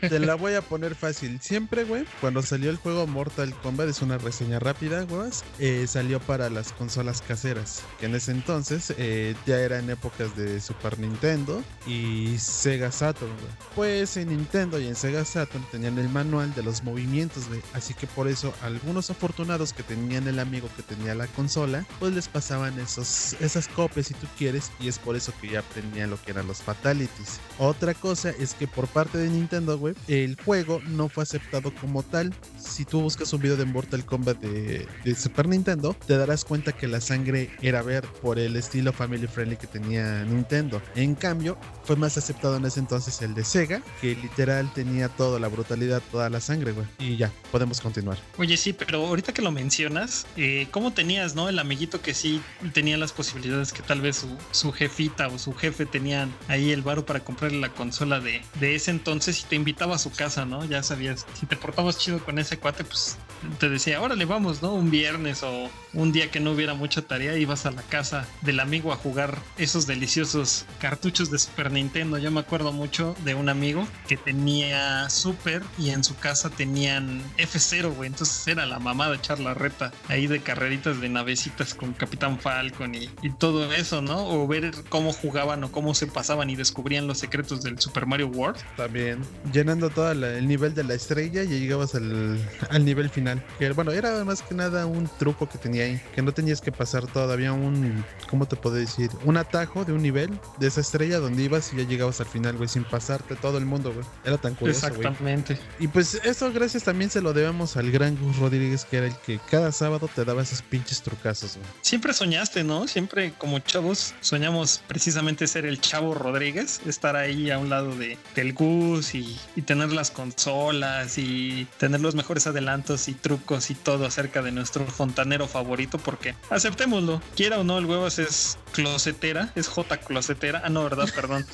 Te 0.00 0.18
la 0.18 0.34
voy 0.34 0.54
a 0.54 0.62
poner 0.62 0.94
fácil. 0.94 1.40
Siempre, 1.40 1.84
güey, 1.84 2.04
cuando 2.20 2.42
salió 2.42 2.70
el 2.70 2.76
juego 2.76 3.06
Mortal 3.06 3.54
Kombat, 3.62 3.88
es 3.88 4.02
una 4.02 4.18
reseña 4.18 4.58
rápida, 4.58 5.02
güey, 5.02 5.30
eh, 5.58 5.86
salió 5.86 6.20
para 6.20 6.50
las 6.50 6.72
consolas 6.72 7.22
caseras. 7.22 7.82
Que 7.98 8.06
en 8.06 8.14
ese 8.14 8.32
entonces 8.32 8.92
eh, 8.98 9.34
ya 9.46 9.58
eran 9.60 9.88
épocas 9.90 10.36
de 10.36 10.60
Super 10.60 10.98
Nintendo 10.98 11.62
y 11.86 12.36
Sega 12.38 12.90
Saturn, 12.92 13.32
güey. 13.32 13.52
Pues 13.74 14.16
en 14.16 14.28
Nintendo 14.28 14.78
y 14.78 14.86
en 14.86 14.96
Sega 14.96 15.24
Saturn 15.24 15.64
tenían 15.70 15.98
el 15.98 16.08
manual 16.08 16.54
de 16.54 16.62
los 16.62 16.82
movimientos, 16.82 17.48
güey. 17.48 17.60
Así 17.72 17.94
que 17.94 18.06
por 18.06 18.28
eso, 18.28 18.52
algunos 18.62 19.10
afortunados 19.10 19.72
que 19.72 19.82
tenían 19.82 20.28
el 20.28 20.38
amigo 20.38 20.68
que 20.76 20.82
tenía 20.82 21.14
la 21.14 21.26
consola, 21.28 21.86
pues 21.98 22.12
les 22.12 22.28
pasaban 22.28 22.78
esos, 22.78 23.34
esas 23.40 23.68
copias 23.68 24.06
si 24.08 24.14
tú 24.14 24.26
quieres. 24.38 24.70
Y 24.80 24.88
es 24.88 24.98
por 24.98 25.16
eso 25.16 25.32
que 25.40 25.48
ya 25.48 25.60
aprendían 25.60 26.10
lo 26.10 26.20
que 26.20 26.32
eran 26.32 26.46
los 26.46 26.58
fatalities. 26.58 27.40
Otra 27.58 27.94
cosa 27.94 28.30
es 28.30 28.54
que 28.54 28.66
por 28.66 28.86
parte 28.88 29.18
de 29.18 29.28
Nintendo, 29.34 29.78
güey, 29.78 29.94
el 30.08 30.36
juego 30.44 30.80
no 30.86 31.08
fue 31.08 31.22
aceptado 31.22 31.72
como 31.74 32.02
tal. 32.02 32.34
Si 32.58 32.84
tú 32.84 33.00
buscas 33.00 33.32
un 33.32 33.42
video 33.42 33.56
de 33.56 33.64
Mortal 33.64 34.04
Kombat 34.04 34.40
de, 34.40 35.14
Super 35.14 35.48
Nintendo, 35.48 35.96
te 36.06 36.16
darás 36.16 36.44
cuenta 36.44 36.72
que 36.72 36.88
la 36.88 37.00
sangre 37.00 37.50
era 37.62 37.82
ver 37.82 38.04
por 38.22 38.38
el 38.38 38.56
estilo 38.56 38.92
family 38.92 39.26
friendly 39.26 39.56
que 39.56 39.66
tenía 39.66 40.24
Nintendo. 40.24 40.80
En 40.94 41.14
cambio, 41.14 41.58
fue 41.84 41.96
más 41.96 42.16
aceptado 42.16 42.56
en 42.56 42.64
ese 42.64 42.80
entonces 42.80 43.20
el 43.22 43.34
de 43.34 43.44
Sega, 43.44 43.82
que 44.00 44.14
literal 44.14 44.72
tenía 44.72 45.08
toda 45.08 45.38
la 45.38 45.48
brutalidad, 45.48 46.02
toda 46.10 46.30
la 46.30 46.40
sangre, 46.40 46.72
güey. 46.72 46.86
Y 46.98 47.16
ya, 47.16 47.32
podemos 47.50 47.80
continuar. 47.80 48.18
Oye, 48.38 48.56
sí, 48.56 48.72
pero 48.72 49.06
ahorita 49.06 49.32
que 49.32 49.42
lo 49.42 49.50
mencionas, 49.50 50.26
eh, 50.36 50.68
¿cómo 50.70 50.92
tenías, 50.92 51.34
no? 51.34 51.48
El 51.48 51.58
amiguito 51.58 52.00
que 52.00 52.14
sí 52.14 52.40
tenía 52.72 52.96
las 52.96 53.12
posibilidades 53.12 53.72
que 53.72 53.82
tal 53.82 54.00
vez 54.00 54.16
su, 54.16 54.28
su 54.50 54.72
jefita 54.72 55.28
o 55.28 55.38
su 55.38 55.52
jefe 55.54 55.86
tenían 55.86 56.32
ahí 56.48 56.70
el 56.70 56.82
varo 56.82 57.04
para 57.04 57.20
comprarle 57.20 57.60
la 57.60 57.70
consola 57.70 58.20
de, 58.20 58.42
de 58.60 58.74
ese 58.74 58.90
entonces 58.90 59.23
y 59.28 59.44
te 59.44 59.56
invitaba 59.56 59.96
a 59.96 59.98
su 59.98 60.10
casa, 60.10 60.44
¿no? 60.44 60.64
Ya 60.64 60.82
sabías, 60.82 61.26
si 61.34 61.46
te 61.46 61.56
portabas 61.56 61.98
chido 61.98 62.24
con 62.24 62.38
ese 62.38 62.58
cuate, 62.58 62.84
pues 62.84 63.16
te 63.58 63.68
decía, 63.68 64.00
órale, 64.00 64.24
vamos, 64.24 64.62
¿no? 64.62 64.74
Un 64.74 64.90
viernes 64.90 65.42
o 65.42 65.70
un 65.92 66.12
día 66.12 66.30
que 66.30 66.40
no 66.40 66.52
hubiera 66.52 66.74
mucha 66.74 67.02
tarea, 67.02 67.36
ibas 67.36 67.66
a 67.66 67.70
la 67.70 67.82
casa 67.82 68.26
del 68.42 68.60
amigo 68.60 68.92
a 68.92 68.96
jugar 68.96 69.38
esos 69.58 69.86
deliciosos 69.86 70.66
cartuchos 70.80 71.30
de 71.30 71.38
Super 71.38 71.70
Nintendo. 71.70 72.18
Yo 72.18 72.30
me 72.30 72.40
acuerdo 72.40 72.72
mucho 72.72 73.14
de 73.24 73.34
un 73.34 73.48
amigo 73.48 73.86
que 74.08 74.16
tenía 74.16 75.08
Super 75.10 75.62
y 75.78 75.90
en 75.90 76.04
su 76.04 76.16
casa 76.16 76.50
tenían 76.50 77.22
F0, 77.38 77.94
güey. 77.94 78.08
Entonces 78.08 78.46
era 78.48 78.66
la 78.66 78.78
mamá 78.78 79.08
de 79.10 79.16
echar 79.16 79.40
la 79.40 79.54
reta 79.54 79.92
ahí 80.08 80.26
de 80.26 80.40
carreritas 80.40 81.00
de 81.00 81.08
navecitas 81.08 81.74
con 81.74 81.92
Capitán 81.92 82.38
Falcon 82.38 82.94
y, 82.94 83.10
y 83.22 83.30
todo 83.30 83.72
eso, 83.72 84.02
¿no? 84.02 84.26
O 84.26 84.46
ver 84.46 84.72
cómo 84.88 85.12
jugaban 85.12 85.64
o 85.64 85.72
cómo 85.72 85.94
se 85.94 86.06
pasaban 86.06 86.50
y 86.50 86.56
descubrían 86.56 87.06
los 87.06 87.18
secretos 87.18 87.62
del 87.62 87.78
Super 87.78 88.06
Mario 88.06 88.28
World. 88.28 88.60
También, 88.76 89.13
llenando 89.52 89.90
todo 89.90 90.12
el 90.12 90.46
nivel 90.46 90.74
de 90.74 90.84
la 90.84 90.94
estrella 90.94 91.42
y 91.42 91.48
llegabas 91.48 91.94
al, 91.94 92.38
al 92.70 92.84
nivel 92.84 93.10
final. 93.10 93.44
Que 93.58 93.70
bueno, 93.72 93.92
era 93.92 94.24
más 94.24 94.42
que 94.42 94.54
nada 94.54 94.86
un 94.86 95.08
truco 95.18 95.48
que 95.48 95.58
tenía 95.58 95.84
ahí, 95.84 96.00
que 96.14 96.22
no 96.22 96.32
tenías 96.32 96.60
que 96.60 96.72
pasar 96.72 97.06
todavía 97.06 97.52
un, 97.52 98.04
¿cómo 98.28 98.46
te 98.46 98.56
puedo 98.56 98.76
decir? 98.76 99.10
Un 99.24 99.36
atajo 99.36 99.84
de 99.84 99.92
un 99.92 100.02
nivel 100.02 100.30
de 100.58 100.66
esa 100.66 100.80
estrella 100.80 101.18
donde 101.18 101.42
ibas 101.42 101.72
y 101.72 101.76
ya 101.76 101.84
llegabas 101.84 102.20
al 102.20 102.26
final, 102.26 102.56
güey, 102.56 102.68
sin 102.68 102.84
pasarte 102.84 103.36
todo 103.36 103.58
el 103.58 103.66
mundo, 103.66 103.92
güey. 103.92 104.06
Era 104.24 104.38
tan 104.38 104.54
curioso. 104.54 104.86
Exactamente. 104.86 105.58
Y 105.78 105.88
pues 105.88 106.20
eso 106.24 106.52
gracias 106.52 106.84
también 106.84 107.10
se 107.10 107.20
lo 107.20 107.32
debemos 107.32 107.76
al 107.76 107.90
gran 107.90 108.16
Gus 108.16 108.38
Rodríguez, 108.38 108.84
que 108.84 108.98
era 108.98 109.06
el 109.06 109.16
que 109.16 109.38
cada 109.50 109.72
sábado 109.72 110.08
te 110.14 110.24
daba 110.24 110.42
esos 110.42 110.62
pinches 110.62 111.02
trucazos, 111.02 111.56
güey. 111.56 111.68
Siempre 111.82 112.12
soñaste, 112.12 112.64
¿no? 112.64 112.86
Siempre 112.88 113.32
como 113.38 113.58
chavos 113.58 114.14
soñamos 114.20 114.82
precisamente 114.86 115.46
ser 115.46 115.66
el 115.66 115.80
chavo 115.80 116.14
Rodríguez, 116.14 116.80
estar 116.86 117.16
ahí 117.16 117.50
a 117.50 117.58
un 117.58 117.70
lado 117.70 117.94
de, 117.96 118.18
del 118.34 118.52
Gus 118.52 119.03
y, 119.12 119.36
y 119.56 119.62
tener 119.62 119.90
las 119.92 120.12
consolas 120.12 121.18
y 121.18 121.66
tener 121.78 122.00
los 122.00 122.14
mejores 122.14 122.46
adelantos 122.46 123.08
y 123.08 123.14
trucos 123.14 123.70
y 123.70 123.74
todo 123.74 124.06
acerca 124.06 124.40
de 124.40 124.52
nuestro 124.52 124.86
fontanero 124.86 125.48
favorito, 125.48 125.98
porque 125.98 126.36
aceptémoslo, 126.48 127.20
quiera 127.34 127.58
o 127.58 127.64
no, 127.64 127.78
el 127.78 127.86
huevos 127.86 128.20
es 128.20 128.56
closetera, 128.72 129.50
es 129.56 129.66
J 129.66 129.96
closetera, 129.98 130.62
ah 130.64 130.68
no, 130.68 130.84
verdad, 130.84 131.08
perdón, 131.14 131.44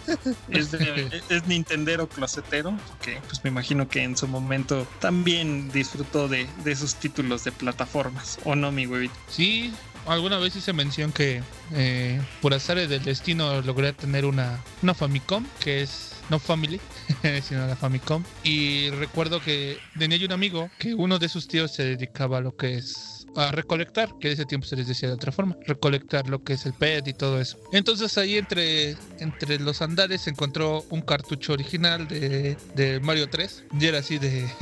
es, 0.50 0.70
de- 0.70 1.22
es 1.28 1.46
Nintendero 1.46 2.08
closetero, 2.08 2.76
que 3.00 3.18
pues 3.26 3.42
me 3.42 3.50
imagino 3.50 3.88
que 3.88 4.02
en 4.02 4.16
su 4.16 4.28
momento 4.28 4.86
también 5.00 5.70
disfrutó 5.72 6.28
de, 6.28 6.46
de 6.64 6.72
esos 6.72 6.94
títulos 6.96 7.44
de 7.44 7.52
plataformas, 7.52 8.38
¿o 8.44 8.54
no, 8.54 8.70
mi 8.72 8.86
huevito? 8.86 9.14
Sí, 9.28 9.72
alguna 10.06 10.38
vez 10.38 10.56
hice 10.56 10.72
mención 10.72 11.12
que 11.12 11.42
eh, 11.72 12.20
por 12.40 12.54
azares 12.54 12.88
del 12.88 13.02
destino 13.04 13.60
logré 13.62 13.92
tener 13.92 14.24
una, 14.24 14.58
una 14.82 14.94
Famicom, 14.94 15.44
que 15.60 15.82
es 15.82 16.12
no 16.30 16.38
Family, 16.38 16.80
sino 17.42 17.66
la 17.66 17.76
Famicom. 17.76 18.22
Y 18.44 18.90
recuerdo 18.90 19.40
que 19.40 19.78
tenía 19.98 20.18
yo 20.18 20.26
un 20.26 20.32
amigo 20.32 20.70
que 20.78 20.94
uno 20.94 21.18
de 21.18 21.28
sus 21.28 21.48
tíos 21.48 21.72
se 21.72 21.84
dedicaba 21.84 22.38
a 22.38 22.40
lo 22.40 22.56
que 22.56 22.74
es 22.74 23.19
a 23.36 23.52
recolectar, 23.52 24.16
que 24.18 24.32
ese 24.32 24.44
tiempo 24.44 24.66
se 24.66 24.76
les 24.76 24.88
decía 24.88 25.08
de 25.08 25.14
otra 25.14 25.32
forma, 25.32 25.56
recolectar 25.66 26.28
lo 26.28 26.42
que 26.42 26.54
es 26.54 26.66
el 26.66 26.72
PET 26.72 27.08
y 27.08 27.14
todo 27.14 27.40
eso. 27.40 27.58
Entonces 27.72 28.16
ahí 28.18 28.36
entre, 28.36 28.96
entre 29.18 29.58
los 29.58 29.82
andares 29.82 30.22
se 30.22 30.30
encontró 30.30 30.84
un 30.90 31.02
cartucho 31.02 31.52
original 31.52 32.08
de, 32.08 32.56
de 32.74 33.00
Mario 33.00 33.28
3 33.28 33.64
y 33.78 33.86
era 33.86 33.98
así 33.98 34.18
de... 34.18 34.48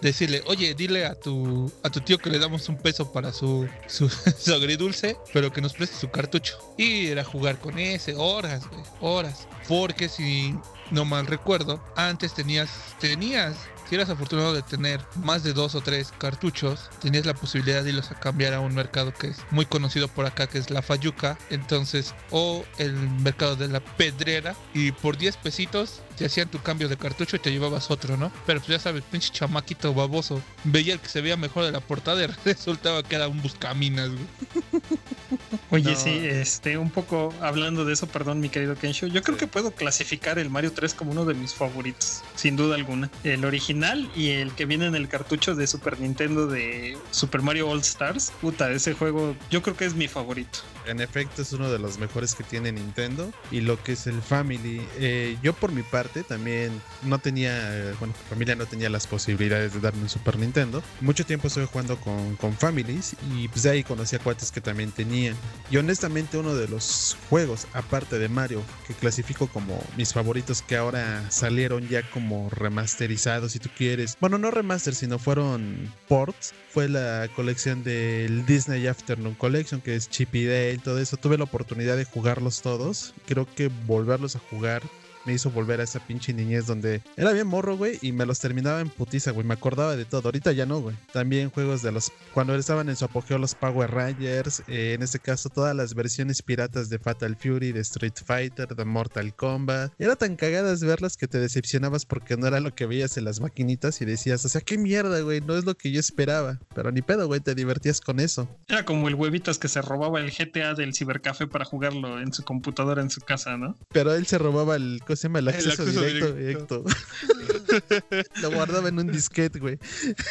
decirle, 0.00 0.42
oye, 0.46 0.74
dile 0.74 1.06
a 1.06 1.14
tu, 1.14 1.72
a 1.82 1.90
tu 1.90 2.00
tío 2.00 2.18
que 2.18 2.30
le 2.30 2.38
damos 2.38 2.68
un 2.68 2.76
peso 2.76 3.12
para 3.12 3.32
su, 3.32 3.68
su, 3.86 4.08
su 4.38 4.54
agridulce, 4.54 5.16
pero 5.32 5.52
que 5.52 5.60
nos 5.60 5.74
preste 5.74 5.96
su 5.96 6.10
cartucho. 6.10 6.58
Y 6.76 7.06
era 7.06 7.24
jugar 7.24 7.58
con 7.58 7.78
ese, 7.78 8.14
horas, 8.14 8.64
horas. 9.00 9.46
Porque 9.68 10.08
si 10.08 10.54
no 10.90 11.04
mal 11.04 11.26
recuerdo, 11.26 11.82
antes 11.96 12.34
tenías, 12.34 12.70
tenías, 12.98 13.56
si 13.90 13.96
eras 13.96 14.08
afortunado 14.08 14.52
de 14.52 14.62
tener 14.62 15.00
más 15.16 15.42
de 15.42 15.52
dos 15.52 15.74
o 15.74 15.80
tres 15.80 16.12
cartuchos, 16.16 16.88
tenías 17.00 17.26
la 17.26 17.34
posibilidad 17.34 17.82
de 17.82 17.88
irlos 17.88 18.12
a 18.12 18.20
cambiar 18.20 18.54
a 18.54 18.60
un 18.60 18.72
mercado 18.72 19.12
que 19.12 19.26
es 19.26 19.38
muy 19.50 19.66
conocido 19.66 20.06
por 20.06 20.26
acá, 20.26 20.46
que 20.46 20.58
es 20.58 20.70
la 20.70 20.80
Fayuca, 20.80 21.36
entonces, 21.50 22.14
o 22.30 22.64
el 22.78 22.92
mercado 22.92 23.56
de 23.56 23.66
la 23.66 23.80
Pedrera, 23.80 24.54
y 24.74 24.92
por 24.92 25.16
10 25.16 25.38
pesitos 25.38 26.02
te 26.20 26.26
hacían 26.26 26.48
tu 26.50 26.58
cambio 26.60 26.86
de 26.86 26.98
cartucho 26.98 27.36
y 27.36 27.38
te 27.38 27.50
llevabas 27.50 27.90
otro, 27.90 28.18
¿no? 28.18 28.30
Pero 28.44 28.60
pues 28.60 28.68
ya 28.68 28.78
sabes, 28.78 29.02
pinche 29.10 29.30
chamaquito 29.32 29.94
baboso, 29.94 30.42
veía 30.64 30.92
el 30.92 31.00
que 31.00 31.08
se 31.08 31.22
veía 31.22 31.38
mejor 31.38 31.64
de 31.64 31.72
la 31.72 31.80
portada 31.80 32.22
y 32.22 32.26
resultaba 32.44 33.02
que 33.02 33.14
era 33.14 33.26
un 33.26 33.40
buscaminas, 33.40 34.10
güey. 34.10 34.82
Oye, 35.70 35.92
No. 35.92 35.96
sí, 35.96 36.10
este, 36.10 36.76
un 36.76 36.90
poco 36.90 37.32
hablando 37.40 37.86
de 37.86 37.94
eso, 37.94 38.06
perdón, 38.06 38.40
mi 38.40 38.50
querido 38.50 38.74
Kensho, 38.76 39.06
yo 39.06 39.22
creo 39.22 39.38
que 39.38 39.46
puedo 39.46 39.70
clasificar 39.70 40.38
el 40.38 40.50
Mario 40.50 40.72
3 40.72 40.92
como 40.92 41.12
uno 41.12 41.24
de 41.24 41.32
mis 41.32 41.54
favoritos, 41.54 42.20
sin 42.34 42.54
duda 42.56 42.74
alguna. 42.74 43.10
El 43.24 43.44
original 43.46 44.10
y 44.14 44.30
el 44.30 44.52
que 44.52 44.66
viene 44.66 44.86
en 44.86 44.96
el 44.96 45.08
cartucho 45.08 45.54
de 45.54 45.66
Super 45.66 45.98
Nintendo 46.00 46.46
de 46.48 46.98
Super 47.12 47.40
Mario 47.40 47.68
All 47.70 47.80
Stars. 47.80 48.30
Puta, 48.42 48.70
ese 48.72 48.92
juego 48.92 49.34
yo 49.50 49.62
creo 49.62 49.74
que 49.76 49.86
es 49.86 49.94
mi 49.94 50.06
favorito. 50.06 50.58
En 50.86 51.00
efecto, 51.00 51.42
es 51.42 51.52
uno 51.52 51.70
de 51.70 51.78
los 51.78 51.98
mejores 51.98 52.34
que 52.34 52.42
tiene 52.42 52.72
Nintendo. 52.72 53.30
Y 53.52 53.60
lo 53.60 53.80
que 53.82 53.92
es 53.92 54.06
el 54.08 54.20
Family. 54.22 54.82
eh, 54.98 55.36
yo, 55.42 55.52
por 55.52 55.70
mi 55.72 55.82
parte, 55.82 56.09
también 56.26 56.80
no 57.02 57.18
tenía. 57.18 57.94
Bueno, 57.98 58.14
mi 58.16 58.28
familia 58.28 58.56
no 58.56 58.66
tenía 58.66 58.90
las 58.90 59.06
posibilidades 59.06 59.72
de 59.72 59.80
darme 59.80 60.02
un 60.02 60.08
Super 60.08 60.38
Nintendo. 60.38 60.82
Mucho 61.00 61.24
tiempo 61.24 61.48
estuve 61.48 61.66
jugando 61.66 61.96
con, 61.98 62.36
con 62.36 62.52
Families. 62.54 63.16
Y 63.34 63.48
pues 63.48 63.62
de 63.62 63.70
ahí 63.70 63.84
conocí 63.84 64.16
a 64.16 64.18
cuates 64.18 64.50
que 64.50 64.60
también 64.60 64.92
tenían. 64.92 65.34
Y 65.70 65.76
honestamente, 65.76 66.38
uno 66.38 66.54
de 66.54 66.68
los 66.68 67.16
juegos, 67.28 67.66
aparte 67.72 68.18
de 68.18 68.28
Mario, 68.28 68.62
que 68.86 68.94
clasifico 68.94 69.48
como 69.48 69.82
mis 69.96 70.12
favoritos, 70.12 70.62
que 70.62 70.76
ahora 70.76 71.30
salieron 71.30 71.88
ya 71.88 72.08
como 72.10 72.50
remasterizados, 72.50 73.52
si 73.52 73.58
tú 73.58 73.68
quieres. 73.76 74.16
Bueno, 74.20 74.38
no 74.38 74.50
remaster, 74.50 74.94
sino 74.94 75.18
fueron 75.18 75.92
ports. 76.08 76.52
Fue 76.70 76.88
la 76.88 77.28
colección 77.34 77.82
del 77.82 78.46
Disney 78.46 78.86
Afternoon 78.86 79.34
Collection, 79.34 79.80
que 79.80 79.96
es 79.96 80.08
Chip 80.08 80.34
y 80.34 80.44
Dale, 80.44 80.78
todo 80.78 80.98
eso. 80.98 81.16
Tuve 81.16 81.38
la 81.38 81.44
oportunidad 81.44 81.96
de 81.96 82.04
jugarlos 82.04 82.62
todos. 82.62 83.14
Creo 83.26 83.46
que 83.54 83.70
volverlos 83.86 84.36
a 84.36 84.38
jugar 84.38 84.82
me 85.24 85.32
hizo 85.34 85.50
volver 85.50 85.80
a 85.80 85.84
esa 85.84 86.00
pinche 86.00 86.32
niñez 86.32 86.66
donde 86.66 87.02
era 87.16 87.32
bien 87.32 87.46
morro, 87.46 87.76
güey, 87.76 87.98
y 88.02 88.12
me 88.12 88.26
los 88.26 88.38
terminaba 88.40 88.80
en 88.80 88.88
putiza, 88.88 89.30
güey. 89.32 89.46
Me 89.46 89.54
acordaba 89.54 89.96
de 89.96 90.04
todo. 90.04 90.22
Ahorita 90.26 90.52
ya 90.52 90.66
no, 90.66 90.80
güey. 90.80 90.96
También 91.12 91.50
juegos 91.50 91.82
de 91.82 91.92
los. 91.92 92.12
Cuando 92.34 92.54
estaban 92.54 92.88
en 92.88 92.96
su 92.96 93.04
apogeo 93.04 93.38
los 93.38 93.54
Power 93.54 93.90
Rangers, 93.90 94.62
eh, 94.68 94.94
en 94.94 95.02
este 95.02 95.18
caso 95.18 95.48
todas 95.48 95.74
las 95.74 95.94
versiones 95.94 96.42
piratas 96.42 96.88
de 96.88 96.98
Fatal 96.98 97.36
Fury, 97.36 97.72
de 97.72 97.80
Street 97.80 98.14
Fighter, 98.24 98.68
de 98.68 98.84
Mortal 98.84 99.34
Kombat. 99.34 99.92
Era 99.98 100.16
tan 100.16 100.36
cagadas 100.36 100.82
verlas 100.82 101.16
que 101.16 101.28
te 101.28 101.38
decepcionabas 101.38 102.04
porque 102.04 102.36
no 102.36 102.46
era 102.46 102.60
lo 102.60 102.74
que 102.74 102.86
veías 102.86 103.16
en 103.16 103.24
las 103.24 103.40
maquinitas 103.40 104.00
y 104.00 104.04
decías, 104.04 104.44
o 104.44 104.48
sea, 104.48 104.60
qué 104.60 104.78
mierda, 104.78 105.20
güey, 105.20 105.40
no 105.40 105.56
es 105.56 105.64
lo 105.64 105.76
que 105.76 105.90
yo 105.90 106.00
esperaba. 106.00 106.58
Pero 106.74 106.92
ni 106.92 107.02
pedo, 107.02 107.26
güey, 107.26 107.40
te 107.40 107.54
divertías 107.54 108.00
con 108.00 108.20
eso. 108.20 108.48
Era 108.68 108.84
como 108.84 109.08
el 109.08 109.14
huevitas 109.14 109.58
que 109.58 109.68
se 109.68 109.82
robaba 109.82 110.20
el 110.20 110.30
GTA 110.30 110.74
del 110.74 110.94
cibercafé 110.94 111.46
para 111.46 111.64
jugarlo 111.64 112.20
en 112.20 112.32
su 112.32 112.44
computadora 112.44 113.02
en 113.02 113.10
su 113.10 113.20
casa, 113.20 113.56
¿no? 113.56 113.76
Pero 113.92 114.14
él 114.14 114.26
se 114.26 114.38
robaba 114.38 114.76
el, 114.76 115.02
¿cómo 115.10 115.16
se 115.16 115.22
llama? 115.28 115.38
El 115.40 115.48
El 115.48 115.54
acceso, 115.54 115.82
acceso 115.82 116.02
directo. 116.04 116.32
directo. 116.34 116.84
directo. 116.84 118.24
Lo 118.42 118.50
guardaba 118.52 118.88
en 118.88 118.98
un 118.98 119.10
disquete, 119.10 119.58
güey. 119.58 119.78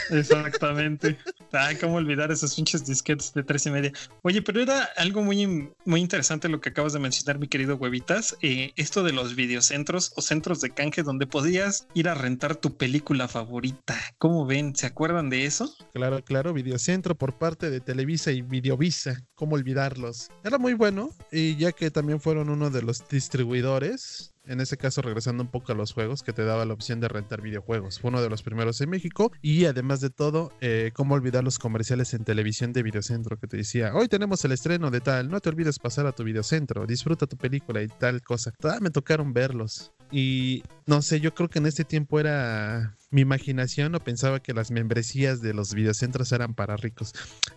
Exactamente. 0.09 1.17
Ay, 1.51 1.75
cómo 1.77 1.95
olvidar 1.95 2.32
esos 2.32 2.55
pinches 2.55 2.86
disquetes 2.86 3.34
de 3.34 3.43
tres 3.43 3.65
y 3.65 3.71
media. 3.71 3.91
Oye, 4.21 4.41
pero 4.41 4.61
era 4.61 4.84
algo 4.97 5.23
muy, 5.23 5.69
muy 5.86 5.99
interesante 5.99 6.47
lo 6.49 6.61
que 6.61 6.69
acabas 6.69 6.93
de 6.93 6.99
mencionar, 6.99 7.39
mi 7.39 7.47
querido 7.47 7.75
Huevitas. 7.75 8.38
eh, 8.41 8.71
esto 8.75 9.03
de 9.03 9.13
los 9.13 9.36
videocentros 9.36 10.13
o 10.15 10.21
centros 10.21 10.61
de 10.61 10.69
canje 10.71 11.03
donde 11.03 11.27
podías 11.27 11.88
ir 11.93 12.07
a 12.09 12.13
rentar 12.13 12.55
tu 12.55 12.77
película 12.77 13.27
favorita. 13.27 13.95
¿Cómo 14.17 14.45
ven? 14.45 14.75
¿Se 14.75 14.86
acuerdan 14.86 15.30
de 15.30 15.45
eso? 15.45 15.73
Claro, 15.93 16.23
claro, 16.23 16.53
Videocentro 16.53 17.15
por 17.15 17.38
parte 17.38 17.69
de 17.69 17.80
Televisa 17.80 18.32
y 18.32 18.41
Videovisa, 18.41 19.23
¿cómo 19.36 19.55
olvidarlos? 19.55 20.30
Era 20.43 20.57
muy 20.57 20.73
bueno 20.73 21.09
y 21.32 21.55
ya 21.57 21.71
que 21.71 21.91
también 21.91 22.19
fueron 22.19 22.49
uno 22.49 22.69
de 22.69 22.82
los 22.82 23.07
distribuidores, 23.07 24.34
en 24.50 24.60
ese 24.60 24.78
caso 24.78 25.02
regresando 25.02 25.43
un 25.43 25.50
poco 25.50 25.72
a 25.72 25.76
los 25.76 25.93
juegos, 25.93 26.24
que 26.24 26.34
te 26.34 26.43
daba 26.43 26.66
la 26.66 26.74
opción 26.74 27.00
de 27.00 27.08
rentar 27.08 27.41
videojuegos. 27.41 28.00
Fue 28.00 28.10
uno 28.10 28.22
de 28.22 28.30
los 28.30 28.41
primeros 28.41 28.82
en 28.82 28.89
México 28.89 29.32
y 29.41 29.66
además 29.66 30.02
de 30.02 30.10
todo, 30.10 30.52
eh, 30.60 30.91
cómo 30.93 31.14
olvidar 31.14 31.43
los 31.43 31.60
comerciales 31.60 32.14
en 32.14 32.24
televisión 32.24 32.74
de 32.74 32.84
Videocentro 32.84 33.38
que 33.38 33.47
te 33.47 33.58
decía, 33.58 33.93
hoy 33.93 34.08
tenemos 34.08 34.43
el 34.43 34.52
estreno 34.52 34.89
de 34.91 35.02
tal, 35.02 35.30
no 35.30 35.39
te 35.39 35.50
olvides 35.50 35.80
pasar 35.80 36.08
a 36.08 36.12
tu 36.12 36.24
Videocentro, 36.24 36.86
disfruta 36.86 37.28
tu 37.28 37.38
película 37.38 37.82
y 37.82 37.88
tal 37.88 38.22
cosa. 38.22 38.52
Ah, 38.64 38.80
me 38.82 38.89
tocaron 38.89 39.34
verlos. 39.34 39.91
Y 40.12 40.64
no 40.88 41.02
sé, 41.02 41.20
yo 41.20 41.34
creo 41.34 41.50
que 41.50 41.60
en 41.60 41.68
este 41.68 41.86
tiempo 41.86 42.20
era 42.20 42.97
mi 43.12 43.22
imaginación 43.22 43.95
o 43.95 43.99
pensaba 43.99 44.39
que 44.39 44.53
las 44.53 44.72
membresías 44.72 45.41
de 45.41 45.53
los 45.53 45.74
videocentros 45.74 46.32
eran 46.32 46.53
para 46.53 46.78
ricos. 46.78 47.14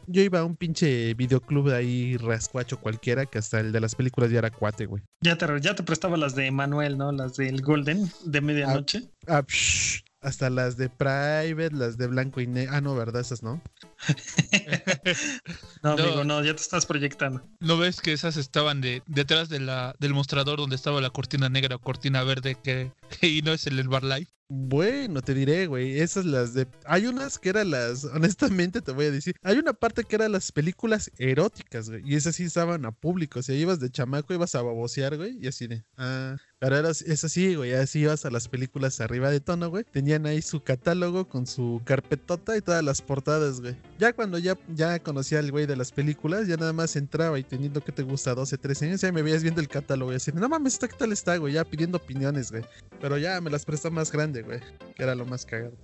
Yo 0.06 0.22
iba 0.22 0.40
a 0.40 0.44
un 0.44 0.56
pinche 0.56 1.14
videoclub 1.14 1.68
de 1.70 1.76
ahí 1.76 2.16
rascuacho 2.16 2.80
cualquiera 2.80 3.26
que 3.26 3.38
hasta 3.38 3.60
el 3.60 3.72
de 3.72 3.80
las 3.80 3.94
películas 3.94 4.30
ya 4.30 4.38
era 4.38 4.50
cuate, 4.50 4.86
güey. 4.86 5.02
Ya 5.20 5.36
te, 5.36 5.46
ya 5.60 5.74
te 5.74 5.82
prestaba 5.82 6.16
las 6.16 6.34
de 6.34 6.50
Manuel, 6.50 6.96
¿no? 6.96 7.12
Las 7.12 7.36
del 7.36 7.60
Golden 7.62 8.10
de 8.24 8.40
medianoche. 8.40 9.10
Ah, 9.26 9.42
psh, 9.46 10.02
hasta 10.22 10.50
las 10.50 10.76
de 10.76 10.88
Private, 10.88 11.74
las 11.74 11.98
de 11.98 12.06
blanco 12.06 12.40
y 12.40 12.46
negro. 12.46 12.72
Ah, 12.74 12.80
no, 12.80 12.94
¿verdad? 12.94 13.20
Esas 13.20 13.42
no. 13.42 13.60
no, 15.82 15.96
No. 15.96 16.02
amigo, 16.02 16.24
no, 16.24 16.42
ya 16.42 16.54
te 16.54 16.62
estás 16.62 16.86
proyectando. 16.86 17.44
¿No 17.60 17.76
ves 17.76 18.00
que 18.00 18.12
esas 18.12 18.36
estaban 18.36 18.80
de, 18.80 19.02
detrás 19.06 19.48
de 19.48 19.60
la, 19.60 19.94
del 19.98 20.14
mostrador 20.14 20.58
donde 20.58 20.76
estaba 20.76 21.00
la 21.00 21.10
cortina 21.10 21.48
negra 21.48 21.76
o 21.76 21.78
cortina 21.80 22.22
verde 22.24 22.56
que, 22.62 22.92
y 23.22 23.42
no 23.42 23.52
es 23.52 23.66
el 23.66 23.78
Herbalife? 23.78 24.30
Bueno, 24.48 25.22
te 25.22 25.34
diré, 25.34 25.66
güey. 25.66 26.00
Esas 26.00 26.24
las 26.24 26.52
de. 26.52 26.66
Hay 26.84 27.06
unas 27.06 27.38
que 27.38 27.48
eran 27.48 27.70
las. 27.70 28.04
Honestamente, 28.14 28.82
te 28.82 28.92
voy 28.92 29.06
a 29.06 29.10
decir. 29.10 29.34
Hay 29.42 29.58
una 29.58 29.72
parte 29.72 30.04
que 30.04 30.16
eran 30.16 30.32
las 30.32 30.52
películas 30.52 31.10
eróticas, 31.18 31.88
güey. 31.88 32.02
Y 32.04 32.16
esas 32.16 32.36
sí 32.36 32.44
estaban 32.44 32.84
a 32.84 32.92
público. 32.92 33.40
O 33.40 33.42
sea, 33.42 33.54
ibas 33.54 33.80
de 33.80 33.90
chamaco, 33.90 34.34
ibas 34.34 34.54
a 34.54 34.62
babosear, 34.62 35.16
güey. 35.16 35.38
Y 35.40 35.46
así 35.46 35.66
de. 35.66 35.84
Ah. 35.96 36.36
Pero 36.62 36.76
era, 36.76 36.90
es 36.90 37.24
así, 37.24 37.56
güey. 37.56 37.72
Así 37.72 37.98
ibas 37.98 38.24
a 38.24 38.30
las 38.30 38.46
películas 38.46 39.00
arriba 39.00 39.30
de 39.30 39.40
tono, 39.40 39.68
güey. 39.68 39.82
Tenían 39.82 40.26
ahí 40.26 40.40
su 40.42 40.62
catálogo 40.62 41.28
con 41.28 41.44
su 41.44 41.80
carpetota 41.84 42.56
y 42.56 42.60
todas 42.60 42.84
las 42.84 43.02
portadas, 43.02 43.60
güey. 43.60 43.76
Ya 43.98 44.12
cuando 44.12 44.38
ya, 44.38 44.56
ya 44.68 45.00
conocía 45.00 45.40
al 45.40 45.50
güey 45.50 45.66
de 45.66 45.74
las 45.74 45.90
películas, 45.90 46.46
ya 46.46 46.56
nada 46.56 46.72
más 46.72 46.94
entraba 46.94 47.36
y 47.36 47.42
teniendo 47.42 47.82
que 47.82 47.90
te 47.90 48.04
gusta 48.04 48.36
12, 48.36 48.58
13 48.58 48.86
años, 48.86 49.00
ya 49.00 49.10
me 49.10 49.22
veías 49.22 49.42
viendo 49.42 49.60
el 49.60 49.66
catálogo 49.66 50.12
y 50.12 50.16
así, 50.16 50.30
no 50.30 50.48
mames, 50.48 50.74
¿esta 50.74 50.86
qué 50.86 50.94
tal 50.96 51.10
está, 51.10 51.36
güey? 51.36 51.54
Ya 51.54 51.64
pidiendo 51.64 51.98
opiniones, 51.98 52.52
güey. 52.52 52.62
Pero 53.00 53.18
ya 53.18 53.40
me 53.40 53.50
las 53.50 53.64
prestó 53.64 53.90
más 53.90 54.12
grande, 54.12 54.31
güey. 54.40 54.60
Que 54.96 55.02
era 55.02 55.14
lo 55.14 55.26
más 55.26 55.44
cagado. 55.44 55.74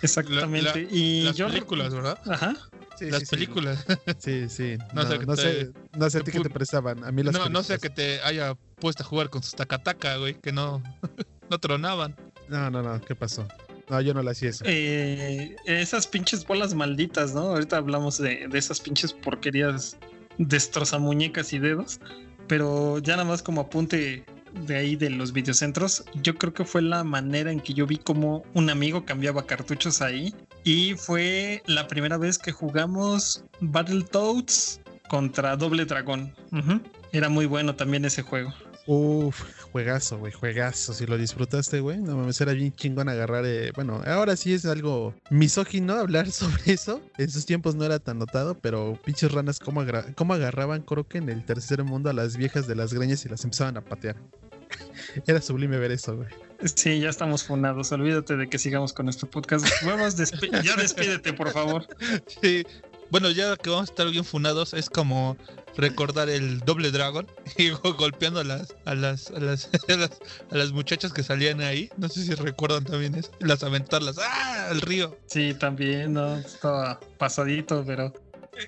Exactamente. 0.00 0.82
La- 0.84 0.88
y 0.90 1.22
Las 1.24 1.36
yo 1.36 1.48
películas, 1.48 1.92
¿verdad? 1.94 2.18
Ajá. 2.26 2.56
Sí, 2.98 3.10
Las 3.10 3.20
sí, 3.20 3.26
películas. 3.26 3.84
Sí, 4.18 4.48
sí. 4.48 4.78
No 4.94 5.02
No, 5.02 5.08
sé 5.10 5.18
no 5.26 5.34
te- 5.36 5.42
sé, 5.42 5.72
no 5.98 6.08
sé 6.08 6.18
a 6.18 6.20
ti 6.22 6.32
qué 6.32 6.40
te 6.40 6.48
prestaban. 6.50 7.04
A 7.04 7.12
mí 7.12 7.22
las 7.22 7.34
No, 7.34 7.48
no 7.50 7.62
sé 7.62 7.78
que 7.78 7.90
te 7.90 8.20
haya 8.22 8.54
puesto 8.80 9.02
a 9.02 9.06
jugar 9.06 9.28
con 9.28 9.42
sus 9.42 9.54
tacataca, 9.54 10.16
güey, 10.16 10.34
que 10.34 10.52
no, 10.52 10.82
no 11.50 11.58
tronaban. 11.58 12.16
No, 12.48 12.70
no, 12.70 12.82
no, 12.82 12.98
¿qué 13.02 13.14
pasó? 13.14 13.46
No, 13.90 14.00
yo 14.00 14.14
no 14.14 14.22
le 14.22 14.30
hacía 14.30 14.50
eso. 14.50 14.64
Eh, 14.66 15.54
esas 15.66 16.06
pinches 16.06 16.46
bolas 16.46 16.74
malditas, 16.74 17.34
¿no? 17.34 17.40
Ahorita 17.42 17.76
hablamos 17.76 18.18
de, 18.18 18.46
de 18.48 18.58
esas 18.58 18.80
pinches 18.80 19.12
porquerías 19.12 19.96
destrozamuñecas 20.38 21.52
y 21.52 21.58
dedos. 21.58 22.00
Pero 22.48 22.98
ya 22.98 23.14
nada 23.16 23.28
más 23.28 23.42
como 23.42 23.60
apunte 23.62 24.24
de 24.66 24.76
ahí 24.76 24.96
de 24.96 25.10
los 25.10 25.32
videocentros, 25.32 26.04
yo 26.22 26.34
creo 26.34 26.52
que 26.52 26.64
fue 26.64 26.82
la 26.82 27.04
manera 27.04 27.52
en 27.52 27.60
que 27.60 27.74
yo 27.74 27.86
vi 27.86 27.98
como 27.98 28.44
un 28.54 28.70
amigo 28.70 29.04
cambiaba 29.04 29.46
cartuchos 29.46 30.02
ahí. 30.02 30.34
Y 30.64 30.94
fue 30.94 31.62
la 31.66 31.88
primera 31.88 32.16
vez 32.16 32.38
que 32.38 32.52
jugamos 32.52 33.44
Battletoads 33.60 34.80
contra 35.08 35.56
Doble 35.56 35.84
Dragón. 35.84 36.34
Era 37.12 37.28
muy 37.28 37.46
bueno 37.46 37.74
también 37.74 38.04
ese 38.04 38.22
juego. 38.22 38.52
Uf, 38.86 39.42
juegazo, 39.72 40.18
güey, 40.18 40.32
juegazo. 40.32 40.92
Si 40.94 41.06
lo 41.06 41.16
disfrutaste, 41.18 41.80
güey, 41.80 41.98
no 41.98 42.16
mames, 42.16 42.40
era 42.40 42.52
bien 42.52 42.72
chingón 42.74 43.08
agarrar. 43.08 43.44
eh, 43.46 43.72
Bueno, 43.74 44.02
ahora 44.06 44.36
sí 44.36 44.52
es 44.54 44.64
algo 44.66 45.14
misógino 45.30 45.94
hablar 45.94 46.30
sobre 46.30 46.72
eso. 46.72 47.00
En 47.18 47.30
sus 47.30 47.46
tiempos 47.46 47.74
no 47.74 47.84
era 47.84 47.98
tan 47.98 48.18
notado, 48.18 48.54
pero 48.58 48.98
pinches 49.04 49.32
ranas, 49.32 49.58
cómo, 49.58 49.84
cómo 50.14 50.34
agarraban, 50.34 50.82
creo 50.82 51.06
que 51.06 51.18
en 51.18 51.28
el 51.28 51.44
tercer 51.44 51.82
mundo 51.84 52.10
a 52.10 52.12
las 52.12 52.36
viejas 52.36 52.66
de 52.66 52.74
las 52.74 52.92
greñas 52.92 53.24
y 53.24 53.28
las 53.28 53.44
empezaban 53.44 53.76
a 53.76 53.80
patear. 53.82 54.16
Era 55.26 55.40
sublime 55.40 55.78
ver 55.78 55.92
eso, 55.92 56.16
güey. 56.16 56.28
Sí, 56.74 57.00
ya 57.00 57.08
estamos 57.08 57.44
funados. 57.44 57.90
Olvídate 57.92 58.36
de 58.36 58.48
que 58.48 58.58
sigamos 58.58 58.92
con 58.92 59.08
este 59.08 59.26
podcast. 59.26 59.64
Despi- 59.64 60.62
ya 60.62 60.76
despídete, 60.76 61.32
por 61.32 61.50
favor. 61.52 61.86
Sí. 62.42 62.66
Bueno, 63.10 63.30
ya 63.30 63.56
que 63.56 63.70
vamos 63.70 63.88
a 63.88 63.92
estar 63.92 64.10
bien 64.10 64.24
funados, 64.24 64.74
es 64.74 64.90
como 64.90 65.36
recordar 65.76 66.28
el 66.28 66.60
doble 66.60 66.90
dragón 66.90 67.26
y 67.56 67.70
go- 67.70 67.94
golpeando 67.94 68.40
a 68.40 68.44
las, 68.44 68.74
a 68.84 68.94
las, 68.94 69.30
a 69.30 69.40
las, 69.40 69.70
a 69.88 69.96
las, 69.96 70.10
a 70.50 70.56
las 70.56 70.72
muchachas 70.72 71.12
que 71.12 71.22
salían 71.22 71.60
ahí. 71.60 71.90
No 71.96 72.08
sé 72.08 72.24
si 72.24 72.34
recuerdan 72.34 72.84
también 72.84 73.14
eso. 73.14 73.30
Las 73.40 73.62
aventarlas 73.62 74.16
¡ah! 74.18 74.68
al 74.70 74.80
río. 74.80 75.16
Sí, 75.26 75.54
también, 75.54 76.12
no, 76.14 76.36
estaba 76.36 77.00
pasadito, 77.18 77.82
pero. 77.86 78.12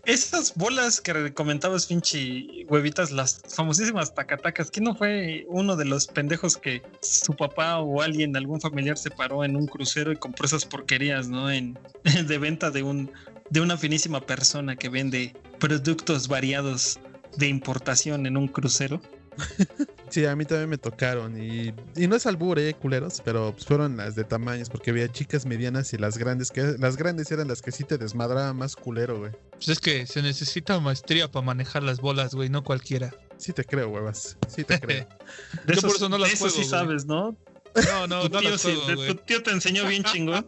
Esas 0.04 0.54
bolas 0.54 1.00
que 1.00 1.34
comentabas, 1.34 1.88
Finchi, 1.88 2.64
huevitas, 2.68 3.10
las 3.10 3.42
famosísimas 3.56 4.14
tacatacas, 4.14 4.70
¿quién 4.70 4.84
no 4.84 4.94
fue 4.94 5.44
uno 5.48 5.74
de 5.74 5.84
los 5.84 6.06
pendejos 6.06 6.56
que 6.56 6.80
su 7.02 7.34
papá 7.34 7.80
o 7.80 8.00
alguien, 8.00 8.36
algún 8.36 8.60
familiar 8.60 8.96
se 8.96 9.10
paró 9.10 9.44
en 9.44 9.56
un 9.56 9.66
crucero 9.66 10.12
y 10.12 10.16
compró 10.16 10.46
esas 10.46 10.64
porquerías, 10.64 11.26
¿no? 11.28 11.50
En, 11.50 11.76
de 12.26 12.38
venta 12.38 12.70
de 12.70 12.84
un 12.84 13.10
de 13.50 13.60
una 13.60 13.76
finísima 13.76 14.20
persona 14.20 14.76
que 14.76 14.88
vende 14.88 15.34
productos 15.58 16.28
variados 16.28 16.98
de 17.36 17.48
importación 17.48 18.26
en 18.26 18.36
un 18.36 18.48
crucero. 18.48 19.00
Sí, 20.10 20.26
a 20.26 20.34
mí 20.34 20.44
también 20.44 20.68
me 20.68 20.76
tocaron. 20.76 21.40
Y, 21.40 21.72
y 21.94 22.08
no 22.08 22.16
es 22.16 22.26
albur, 22.26 22.58
eh, 22.58 22.74
culeros, 22.74 23.22
pero 23.24 23.52
pues, 23.52 23.64
fueron 23.64 23.96
las 23.96 24.16
de 24.16 24.24
tamaños, 24.24 24.68
porque 24.68 24.90
había 24.90 25.06
chicas 25.06 25.46
medianas 25.46 25.92
y 25.92 25.98
las 25.98 26.18
grandes, 26.18 26.50
que 26.50 26.74
las 26.80 26.96
grandes 26.96 27.30
eran 27.30 27.46
las 27.46 27.62
que 27.62 27.70
sí 27.70 27.84
te 27.84 27.96
desmadraban 27.96 28.56
más 28.56 28.74
culero, 28.74 29.20
güey. 29.20 29.30
Pues 29.52 29.68
es 29.68 29.78
que 29.78 30.08
se 30.08 30.20
necesita 30.20 30.80
maestría 30.80 31.30
para 31.30 31.46
manejar 31.46 31.84
las 31.84 32.00
bolas, 32.00 32.34
güey, 32.34 32.48
no 32.48 32.64
cualquiera. 32.64 33.14
Sí 33.36 33.52
te 33.52 33.64
creo, 33.64 33.88
huevas. 33.88 34.36
Sí 34.48 34.64
te 34.64 34.80
creo. 34.80 35.06
De 35.64 35.74
Yo 35.76 35.80
por 35.82 35.94
eso 35.94 36.08
no 36.08 36.18
las 36.18 36.30
de 36.30 36.34
eso 36.34 36.44
juego, 36.46 36.54
sí 36.56 36.62
güey. 36.62 36.70
sabes, 36.70 37.06
¿no? 37.06 37.36
No, 37.86 38.06
no, 38.06 38.22
tu, 38.22 38.28
no 38.30 38.40
tío 38.40 38.58
sí- 38.58 38.74
juego, 38.84 39.06
tu 39.06 39.14
tío 39.16 39.42
te 39.42 39.50
enseñó 39.50 39.86
bien 39.86 40.02
chingón. 40.04 40.44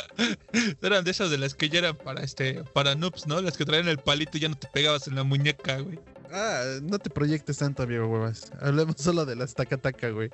Eran 0.82 1.04
de 1.04 1.10
esas 1.10 1.30
de 1.30 1.38
las 1.38 1.54
que 1.54 1.68
ya 1.68 1.80
eran 1.80 1.96
para 1.96 2.22
este, 2.22 2.64
para 2.72 2.94
noobs, 2.94 3.26
¿no? 3.26 3.40
Las 3.40 3.56
que 3.56 3.64
traían 3.64 3.88
el 3.88 3.98
palito 3.98 4.38
y 4.38 4.40
ya 4.40 4.48
no 4.48 4.56
te 4.56 4.66
pegabas 4.68 5.06
en 5.08 5.16
la 5.16 5.22
muñeca, 5.22 5.78
güey. 5.80 5.98
Ah, 6.32 6.78
no 6.82 6.98
te 6.98 7.08
proyectes 7.08 7.58
tanto, 7.58 7.84
amigo, 7.84 8.06
huevas. 8.08 8.50
Hablemos 8.60 8.96
solo 8.98 9.24
de 9.26 9.36
las 9.36 9.54
taca-taca, 9.54 10.10
güey. 10.10 10.30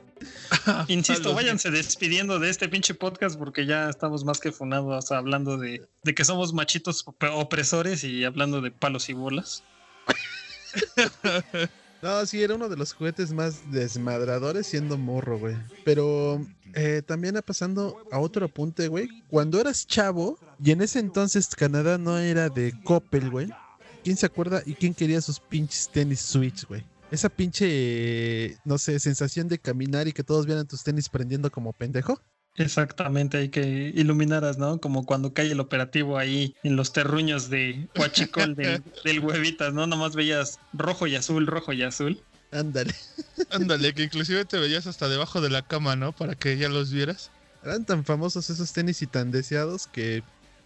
Insisto, 0.88 1.34
váyanse 1.34 1.70
despidiendo 1.70 2.38
de 2.38 2.48
este 2.50 2.68
pinche 2.68 2.94
podcast 2.94 3.36
porque 3.38 3.66
ya 3.66 3.90
estamos 3.90 4.24
más 4.24 4.40
que 4.40 4.52
funados 4.52 5.12
hablando 5.12 5.58
de, 5.58 5.86
de 6.02 6.14
que 6.14 6.24
somos 6.24 6.54
machitos 6.54 7.02
op- 7.06 7.22
opresores 7.34 8.04
y 8.04 8.24
hablando 8.24 8.60
de 8.62 8.70
palos 8.70 9.08
y 9.10 9.12
bolas. 9.12 9.62
No, 12.02 12.26
sí, 12.26 12.42
era 12.42 12.56
uno 12.56 12.68
de 12.68 12.76
los 12.76 12.92
juguetes 12.92 13.32
más 13.32 13.70
desmadradores 13.70 14.66
siendo 14.66 14.98
morro, 14.98 15.38
güey. 15.38 15.56
Pero 15.84 16.44
eh, 16.74 17.00
también 17.06 17.38
pasando 17.46 17.96
a 18.10 18.18
otro 18.18 18.44
apunte, 18.44 18.88
güey. 18.88 19.08
Cuando 19.28 19.60
eras 19.60 19.86
chavo, 19.86 20.36
y 20.62 20.72
en 20.72 20.82
ese 20.82 20.98
entonces 20.98 21.54
Canadá 21.54 21.98
no 21.98 22.18
era 22.18 22.48
de 22.48 22.74
Coppel, 22.82 23.30
güey. 23.30 23.50
¿Quién 24.02 24.16
se 24.16 24.26
acuerda 24.26 24.62
y 24.66 24.74
quién 24.74 24.94
quería 24.94 25.20
sus 25.20 25.38
pinches 25.38 25.88
tenis 25.88 26.20
switch, 26.20 26.66
güey? 26.66 26.84
Esa 27.12 27.28
pinche, 27.28 28.56
no 28.64 28.78
sé, 28.78 28.98
sensación 28.98 29.46
de 29.46 29.58
caminar 29.58 30.08
y 30.08 30.12
que 30.12 30.24
todos 30.24 30.44
vieran 30.44 30.66
tus 30.66 30.82
tenis 30.82 31.08
prendiendo 31.08 31.52
como 31.52 31.72
pendejo. 31.72 32.18
Exactamente, 32.56 33.38
hay 33.38 33.48
que 33.48 33.92
iluminaras, 33.94 34.58
¿no? 34.58 34.78
Como 34.78 35.06
cuando 35.06 35.32
cae 35.32 35.50
el 35.50 35.60
operativo 35.60 36.18
ahí 36.18 36.54
en 36.62 36.76
los 36.76 36.92
terruños 36.92 37.48
de 37.48 37.88
Huachicol 37.96 38.54
del, 38.54 38.82
del 39.04 39.20
huevitas, 39.20 39.72
¿no? 39.72 39.86
Nomás 39.86 40.14
veías 40.14 40.58
rojo 40.72 41.06
y 41.06 41.16
azul, 41.16 41.46
rojo 41.46 41.72
y 41.72 41.82
azul. 41.82 42.22
Ándale. 42.50 42.94
Ándale, 43.50 43.94
que 43.94 44.04
inclusive 44.04 44.44
te 44.44 44.58
veías 44.58 44.86
hasta 44.86 45.08
debajo 45.08 45.40
de 45.40 45.48
la 45.48 45.62
cama, 45.62 45.96
¿no? 45.96 46.12
Para 46.12 46.34
que 46.34 46.58
ya 46.58 46.68
los 46.68 46.92
vieras. 46.92 47.30
Eran 47.64 47.86
tan 47.86 48.04
famosos 48.04 48.50
esos 48.50 48.72
tenis 48.72 49.00
y 49.00 49.06
tan 49.06 49.30
deseados 49.30 49.86
que 49.86 50.22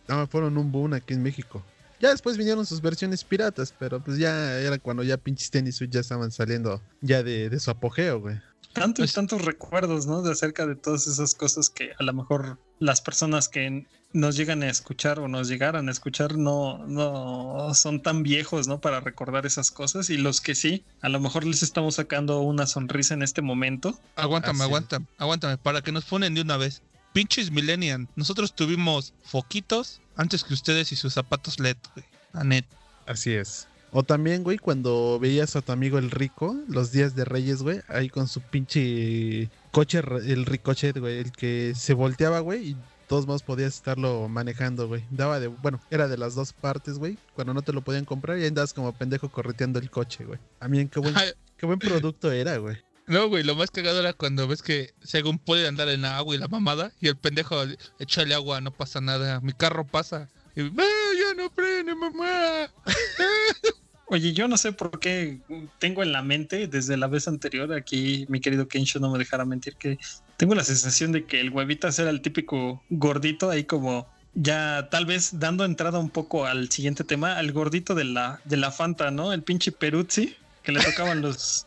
ah, 0.08 0.26
fueron 0.28 0.58
un 0.58 0.72
boom 0.72 0.94
aquí 0.94 1.14
en 1.14 1.22
México. 1.22 1.64
Ya 2.00 2.10
después 2.10 2.36
vinieron 2.36 2.66
sus 2.66 2.82
versiones 2.82 3.24
piratas, 3.24 3.72
pero 3.78 4.00
pues 4.00 4.18
ya 4.18 4.58
era 4.60 4.78
cuando 4.78 5.02
ya 5.02 5.16
pinches 5.16 5.50
tenis 5.50 5.78
ya 5.88 6.00
estaban 6.00 6.30
saliendo 6.30 6.82
ya 7.00 7.22
de, 7.22 7.48
de 7.48 7.60
su 7.60 7.70
apogeo, 7.70 8.20
güey. 8.20 8.36
Tantos, 8.80 9.02
Pues- 9.04 9.12
tantos 9.14 9.42
recuerdos, 9.42 10.06
¿no? 10.06 10.22
De 10.22 10.32
acerca 10.32 10.66
de 10.66 10.76
todas 10.76 11.06
esas 11.06 11.34
cosas 11.34 11.70
que 11.70 11.92
a 11.98 12.02
lo 12.02 12.12
mejor 12.12 12.58
las 12.78 13.00
personas 13.00 13.48
que 13.48 13.86
nos 14.12 14.36
llegan 14.36 14.62
a 14.62 14.68
escuchar 14.70 15.18
o 15.18 15.28
nos 15.28 15.48
llegaran 15.48 15.88
a 15.88 15.92
escuchar 15.92 16.36
no, 16.36 16.78
no 16.86 17.74
son 17.74 18.02
tan 18.02 18.22
viejos, 18.22 18.68
¿no? 18.68 18.80
Para 18.80 19.00
recordar 19.00 19.46
esas 19.46 19.70
cosas 19.70 20.10
y 20.10 20.16
los 20.16 20.40
que 20.40 20.54
sí, 20.54 20.84
a 21.02 21.08
lo 21.08 21.20
mejor 21.20 21.44
les 21.44 21.62
estamos 21.62 21.96
sacando 21.96 22.40
una 22.40 22.66
sonrisa 22.66 23.14
en 23.14 23.22
este 23.22 23.42
momento. 23.42 23.98
Aguántame, 24.16 24.58
Así 24.58 24.62
aguántame, 24.64 25.06
aguántame, 25.18 25.58
para 25.58 25.82
que 25.82 25.92
nos 25.92 26.04
ponen 26.04 26.34
de 26.34 26.40
una 26.42 26.56
vez. 26.56 26.82
Pinches 27.12 27.50
Millennial, 27.50 28.08
nosotros 28.14 28.54
tuvimos 28.54 29.14
foquitos 29.24 30.00
antes 30.16 30.44
que 30.44 30.54
ustedes 30.54 30.92
y 30.92 30.96
sus 30.96 31.14
zapatos 31.14 31.58
LED, 31.58 31.76
güey. 31.94 32.06
La 32.32 32.44
net. 32.44 32.66
Así 33.06 33.32
es. 33.32 33.68
O 33.92 34.02
también, 34.02 34.42
güey, 34.42 34.58
cuando 34.58 35.18
veías 35.20 35.56
a 35.56 35.62
tu 35.62 35.72
amigo 35.72 35.98
el 35.98 36.10
rico, 36.10 36.56
los 36.68 36.92
días 36.92 37.14
de 37.14 37.24
Reyes, 37.24 37.62
güey, 37.62 37.80
ahí 37.88 38.08
con 38.08 38.28
su 38.28 38.40
pinche 38.42 39.48
coche, 39.72 39.98
el 39.98 40.44
ricochet, 40.46 40.98
güey, 40.98 41.18
el 41.18 41.32
que 41.32 41.72
se 41.74 41.94
volteaba, 41.94 42.40
güey, 42.40 42.70
y 42.70 42.76
todos 43.08 43.26
modos 43.26 43.42
podías 43.42 43.74
estarlo 43.74 44.28
manejando, 44.28 44.88
güey. 44.88 45.04
Daba 45.10 45.38
de, 45.40 45.46
bueno, 45.46 45.80
era 45.90 46.08
de 46.08 46.18
las 46.18 46.34
dos 46.34 46.52
partes, 46.52 46.98
güey. 46.98 47.16
Cuando 47.34 47.54
no 47.54 47.62
te 47.62 47.72
lo 47.72 47.82
podían 47.82 48.04
comprar 48.04 48.36
y 48.38 48.42
ahí 48.42 48.48
andabas 48.48 48.74
como 48.74 48.92
pendejo 48.92 49.30
correteando 49.30 49.78
el 49.78 49.90
coche, 49.90 50.24
güey. 50.24 50.38
A 50.60 50.68
mí, 50.68 50.86
qué 50.88 51.00
buen, 51.00 51.14
qué 51.56 51.66
buen 51.66 51.78
producto 51.78 52.30
era, 52.32 52.56
güey. 52.58 52.76
No, 53.06 53.28
güey, 53.28 53.44
lo 53.44 53.54
más 53.54 53.70
cagado 53.70 54.00
era 54.00 54.12
cuando 54.12 54.48
ves 54.48 54.62
que 54.62 54.92
según 55.04 55.38
puede 55.38 55.68
andar 55.68 55.88
en 55.88 56.04
agua 56.04 56.34
y 56.34 56.38
la 56.38 56.48
mamada, 56.48 56.90
y 57.00 57.06
el 57.06 57.16
pendejo 57.16 57.56
échale 58.00 58.34
agua, 58.34 58.60
no 58.60 58.72
pasa 58.72 59.00
nada, 59.00 59.40
mi 59.40 59.52
carro 59.52 59.86
pasa. 59.86 60.28
Y, 60.56 60.62
"Ah, 60.62 61.12
ya 61.15 61.15
no 61.36 61.50
prende, 61.50 61.94
mamá. 61.94 62.70
Oye, 64.08 64.32
yo 64.32 64.46
no 64.46 64.56
sé 64.56 64.72
por 64.72 65.00
qué 65.00 65.40
tengo 65.78 66.02
en 66.02 66.12
la 66.12 66.22
mente 66.22 66.68
desde 66.68 66.96
la 66.96 67.08
vez 67.08 67.26
anterior, 67.26 67.72
aquí 67.72 68.24
mi 68.28 68.40
querido 68.40 68.68
Kensho 68.68 69.00
no 69.00 69.10
me 69.10 69.18
dejará 69.18 69.44
mentir, 69.44 69.74
que 69.76 69.98
tengo 70.36 70.54
la 70.54 70.62
sensación 70.62 71.10
de 71.10 71.24
que 71.24 71.40
el 71.40 71.50
huevitas 71.50 71.98
era 71.98 72.10
el 72.10 72.22
típico 72.22 72.82
gordito 72.88 73.50
ahí 73.50 73.64
como 73.64 74.06
ya 74.34 74.88
tal 74.90 75.06
vez 75.06 75.40
dando 75.40 75.64
entrada 75.64 75.98
un 75.98 76.10
poco 76.10 76.46
al 76.46 76.70
siguiente 76.70 77.02
tema, 77.02 77.36
al 77.36 77.50
gordito 77.52 77.94
de 77.94 78.04
la, 78.04 78.40
de 78.44 78.56
la 78.58 78.70
Fanta, 78.70 79.10
¿no? 79.10 79.32
El 79.32 79.42
pinche 79.42 79.72
Peruzzi, 79.72 80.36
que 80.62 80.72
le 80.72 80.80
tocaban 80.80 81.20
los, 81.20 81.65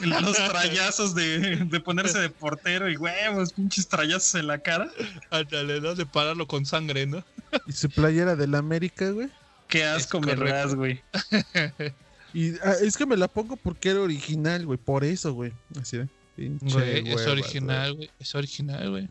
los 0.00 0.36
trayazos 0.36 1.14
de, 1.14 1.56
de 1.56 1.80
ponerse 1.80 2.18
de 2.18 2.30
portero 2.30 2.90
y 2.90 2.96
huevos, 2.96 3.52
pinches 3.52 3.88
trayazos 3.88 4.34
en 4.34 4.46
la 4.46 4.58
cara. 4.58 4.90
Ándale, 5.30 5.80
¿no? 5.80 5.94
De 5.94 6.06
pararlo 6.06 6.46
con 6.46 6.66
sangre, 6.66 7.06
¿no? 7.06 7.24
Y 7.66 7.72
su 7.72 7.88
playera 7.88 8.36
del 8.36 8.54
América, 8.54 9.10
güey. 9.10 9.28
Qué 9.68 9.84
asco 9.84 10.20
me 10.20 10.34
das, 10.34 10.74
güey. 10.74 11.02
Y 12.34 12.52
ah, 12.62 12.74
es 12.82 12.96
que 12.96 13.06
me 13.06 13.16
la 13.16 13.26
pongo 13.26 13.56
porque 13.56 13.88
era 13.90 14.00
original, 14.00 14.66
güey. 14.66 14.78
Por 14.78 15.02
eso, 15.02 15.32
güey. 15.32 15.52
Así 15.80 15.96
de. 15.96 16.08
Güey, 16.36 17.10
es 17.10 17.26
original, 17.26 17.94
güey. 17.94 18.10
Es 18.20 18.34
original, 18.34 18.90
güey. 18.90 19.08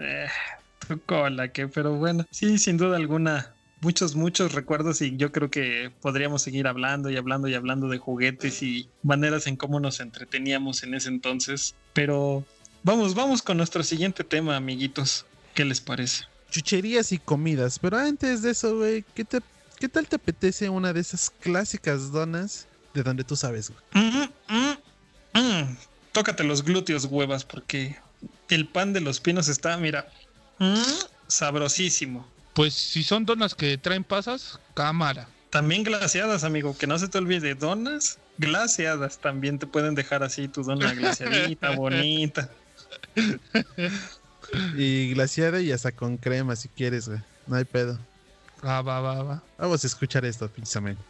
Eh, 0.00 0.28
tu 0.86 0.98
cola, 1.02 1.48
que, 1.48 1.68
pero 1.68 1.94
bueno, 1.94 2.26
sí, 2.30 2.58
sin 2.58 2.76
duda 2.76 2.96
alguna, 2.96 3.52
muchos, 3.80 4.14
muchos 4.14 4.52
recuerdos 4.52 5.00
y 5.02 5.16
yo 5.16 5.32
creo 5.32 5.50
que 5.50 5.90
podríamos 6.00 6.42
seguir 6.42 6.66
hablando 6.66 7.10
y 7.10 7.16
hablando 7.16 7.48
y 7.48 7.54
hablando 7.54 7.88
de 7.88 7.98
juguetes 7.98 8.62
y 8.62 8.88
maneras 9.02 9.46
en 9.46 9.56
cómo 9.56 9.80
nos 9.80 10.00
entreteníamos 10.00 10.82
en 10.82 10.94
ese 10.94 11.08
entonces. 11.08 11.74
Pero 11.92 12.44
vamos, 12.82 13.14
vamos 13.14 13.42
con 13.42 13.56
nuestro 13.56 13.82
siguiente 13.82 14.24
tema, 14.24 14.56
amiguitos. 14.56 15.26
¿Qué 15.54 15.64
les 15.64 15.80
parece? 15.80 16.24
Chucherías 16.50 17.12
y 17.12 17.18
comidas. 17.18 17.78
Pero 17.78 17.98
antes 17.98 18.42
de 18.42 18.50
eso, 18.50 18.76
güey, 18.76 19.04
¿qué, 19.14 19.24
te, 19.24 19.40
¿qué 19.78 19.88
tal 19.88 20.06
te 20.06 20.16
apetece 20.16 20.68
una 20.68 20.92
de 20.92 21.00
esas 21.00 21.30
clásicas 21.30 22.10
donas 22.12 22.66
de 22.94 23.02
donde 23.02 23.24
tú 23.24 23.36
sabes, 23.36 23.70
güey? 23.70 24.04
Mm, 24.04 24.28
mm, 24.48 25.40
mm. 25.40 25.76
Tócate 26.12 26.44
los 26.44 26.64
glúteos, 26.64 27.04
huevas, 27.04 27.44
porque 27.44 27.96
el 28.48 28.66
pan 28.66 28.92
de 28.92 29.00
los 29.00 29.20
pinos 29.20 29.48
está, 29.48 29.76
mira, 29.76 30.08
sabrosísimo. 31.26 32.26
Pues 32.58 32.74
si 32.74 33.04
son 33.04 33.24
donas 33.24 33.54
que 33.54 33.78
traen 33.78 34.02
pasas, 34.02 34.58
cámara. 34.74 35.28
También 35.48 35.84
glaseadas, 35.84 36.42
amigo, 36.42 36.76
que 36.76 36.88
no 36.88 36.98
se 36.98 37.06
te 37.06 37.16
olvide, 37.16 37.54
donas 37.54 38.18
glaseadas 38.36 39.20
también 39.20 39.60
te 39.60 39.68
pueden 39.68 39.94
dejar 39.94 40.24
así 40.24 40.48
tu 40.48 40.64
dona 40.64 40.92
glaseadita, 40.96 41.76
bonita. 41.76 42.50
Y 44.76 45.14
glaciada 45.14 45.60
y 45.60 45.70
hasta 45.70 45.92
con 45.92 46.16
crema 46.16 46.56
si 46.56 46.68
quieres, 46.68 47.08
güey. 47.08 47.20
No 47.46 47.54
hay 47.54 47.64
pedo. 47.64 47.96
Va, 48.66 48.82
va, 48.82 49.00
va, 49.02 49.22
va. 49.22 49.42
Vamos 49.56 49.84
a 49.84 49.86
escuchar 49.86 50.24
esto, 50.24 50.48
precisamente. 50.48 51.00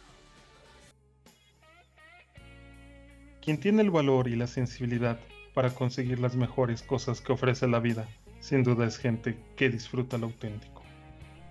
Quien 3.41 3.59
tiene 3.59 3.81
el 3.81 3.89
valor 3.89 4.27
y 4.27 4.35
la 4.35 4.45
sensibilidad 4.45 5.19
para 5.55 5.71
conseguir 5.71 6.19
las 6.19 6.35
mejores 6.35 6.83
cosas 6.83 7.21
que 7.21 7.31
ofrece 7.31 7.67
la 7.67 7.79
vida, 7.79 8.07
sin 8.39 8.61
duda 8.61 8.85
es 8.85 8.99
gente 8.99 9.35
que 9.57 9.71
disfruta 9.71 10.19
lo 10.19 10.27
auténtico. 10.27 10.78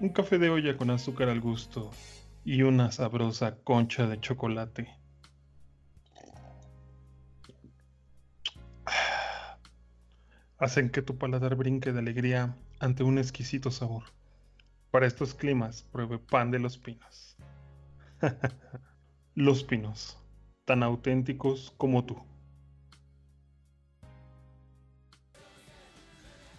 Un 0.01 0.11
café 0.11 0.39
de 0.39 0.49
olla 0.49 0.77
con 0.77 0.91
azúcar 0.91 1.29
al 1.29 1.41
gusto 1.41 1.91
y 2.45 2.63
una 2.63 2.93
sabrosa 2.93 3.57
concha 3.65 4.07
de 4.07 4.21
chocolate. 4.21 4.97
Hacen 10.59 10.91
que 10.91 11.03
tu 11.03 11.19
paladar 11.19 11.57
brinque 11.57 11.93
de 11.93 11.99
alegría 11.99 12.57
ante 12.79 13.03
un 13.03 13.19
exquisito 13.19 13.73
sabor. 13.73 14.05
Para 14.93 15.09
estos 15.09 15.35
climas, 15.35 15.83
pruebe 15.91 16.21
pan 16.21 16.53
de 16.53 16.61
los 16.61 16.79
pinos. 16.79 17.37
los 19.35 19.65
pinos, 19.65 20.17
tan 20.65 20.85
auténticos 20.85 21.75
como 21.77 22.05
tú. 22.05 22.23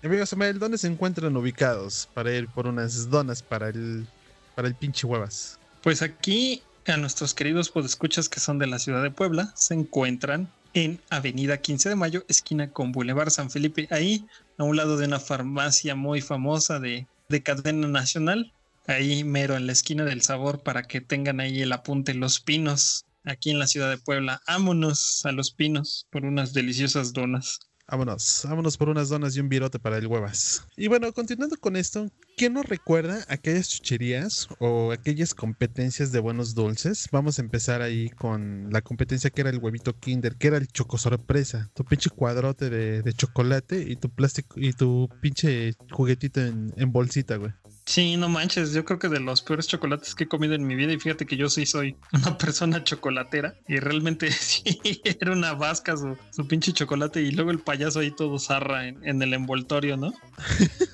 Amigos, 0.02 0.30
Samuel, 0.30 0.60
¿dónde 0.60 0.78
se 0.78 0.88
encuentran 0.88 1.36
ubicados 1.36 2.08
para 2.14 2.34
ir 2.34 2.48
por 2.48 2.68
unas 2.68 3.10
donas 3.10 3.44
para 3.44 3.68
el, 3.68 4.08
para 4.56 4.70
el 4.70 4.76
pinche 4.76 5.06
huevas? 5.06 5.60
Pues 5.84 6.02
aquí 6.02 6.62
a 6.88 6.96
nuestros 6.96 7.34
queridos 7.34 7.70
podescuchas 7.70 8.30
que 8.30 8.40
son 8.40 8.60
de 8.60 8.68
la 8.68 8.80
ciudad 8.80 9.04
de 9.04 9.12
Puebla 9.12 9.52
se 9.56 9.74
encuentran 9.74 10.50
en 10.74 11.02
Avenida 11.10 11.58
15 11.58 11.90
de 11.90 11.96
Mayo, 11.96 12.24
esquina 12.30 12.72
con 12.72 12.94
Boulevard 12.94 13.30
San 13.30 13.52
Felipe, 13.52 13.90
ahí 13.92 14.26
a 14.58 14.64
un 14.64 14.78
lado 14.78 14.96
de 14.96 15.06
una 15.06 15.20
farmacia 15.20 15.96
muy 15.96 16.22
famosa 16.22 16.80
de, 16.80 17.06
de 17.28 17.44
cadena 17.44 17.88
nacional, 17.90 18.54
ahí 18.88 19.26
mero 19.26 19.58
en 19.58 19.68
la 19.68 19.74
esquina 19.74 20.06
del 20.06 20.22
sabor 20.22 20.62
para 20.62 20.84
que 20.84 21.02
tengan 21.02 21.42
ahí 21.42 21.62
el 21.62 21.74
apunte 21.74 22.14
Los 22.14 22.40
Pinos, 22.40 23.06
aquí 23.26 23.52
en 23.52 23.60
la 23.60 23.68
ciudad 23.68 23.90
de 23.90 23.98
Puebla. 23.98 24.42
Ámonos 24.48 25.26
a 25.26 25.34
Los 25.34 25.52
Pinos 25.52 26.08
por 26.10 26.24
unas 26.24 26.54
deliciosas 26.54 27.12
donas. 27.12 27.60
Vámonos, 27.90 28.46
vámonos 28.48 28.78
por 28.78 28.90
unas 28.90 29.10
donas 29.10 29.36
y 29.36 29.40
un 29.40 29.50
virote 29.50 29.80
para 29.80 29.98
el 29.98 30.06
huevas. 30.06 30.64
Y 30.78 30.88
bueno, 30.88 31.12
continuando 31.12 31.58
con 31.58 31.76
esto, 31.76 32.12
¿quién 32.38 32.54
nos 32.54 32.68
recuerda 32.68 33.26
aquellas 33.30 33.68
chucherías 33.70 34.48
o 34.60 34.92
aquellas 34.92 35.34
competencias 35.34 36.12
de 36.12 36.20
buenos 36.20 36.54
dulces? 36.54 37.08
Vamos 37.12 37.40
a 37.40 37.42
empezar 37.42 37.82
ahí 37.82 38.10
con 38.12 38.70
la 38.72 38.82
competencia 38.82 39.32
que 39.32 39.42
era 39.42 39.50
el 39.50 39.58
huevito 39.58 39.98
Kinder, 39.98 40.36
que 40.36 40.48
era 40.48 40.58
el 40.58 40.68
choco 40.68 41.00
sorpresa. 41.00 41.72
Tu 41.74 41.84
pinche 41.84 42.12
cuadrote 42.12 42.70
de, 42.70 43.14
chocolate 43.14 43.82
y 43.82 43.96
tu 43.96 44.10
plástico 44.10 44.60
y 44.60 44.74
tu 44.74 45.10
pinche 45.20 45.74
juguetito 45.90 46.42
en 46.42 46.92
bolsita, 46.92 47.38
güey. 47.38 47.54
Sí, 47.90 48.18
no 48.18 48.30
manches, 48.30 48.72
yo 48.72 48.86
creo 48.86 49.00
que 49.00 49.10
de 49.10 49.20
los 49.20 49.42
peores 49.42 49.68
chocolates 49.68 50.14
que 50.14 50.26
he 50.26 50.28
comido 50.28 50.54
en 50.54 50.68
mi 50.68 50.76
vida 50.76 50.94
y 50.94 51.00
fíjate 51.00 51.26
que 51.26 51.36
yo 51.36 51.50
sí 51.50 51.66
soy 51.66 51.96
una 52.14 52.38
persona 52.38 52.84
chocolatera 52.84 53.56
y 53.68 53.80
realmente 53.80 54.32
sí, 54.32 54.80
era 55.20 55.32
una 55.32 55.54
vasca 55.54 55.98
su, 55.98 56.16
su 56.30 56.48
pinche 56.48 56.72
chocolate 56.72 57.20
y 57.20 57.32
luego 57.32 57.50
el 57.50 57.58
payaso 57.58 58.02
ahí 58.02 58.12
todo 58.12 58.38
zarra 58.38 58.88
en, 58.88 59.04
en 59.04 59.24
el 59.24 59.34
envoltorio, 59.34 59.98
¿no? 59.98 60.14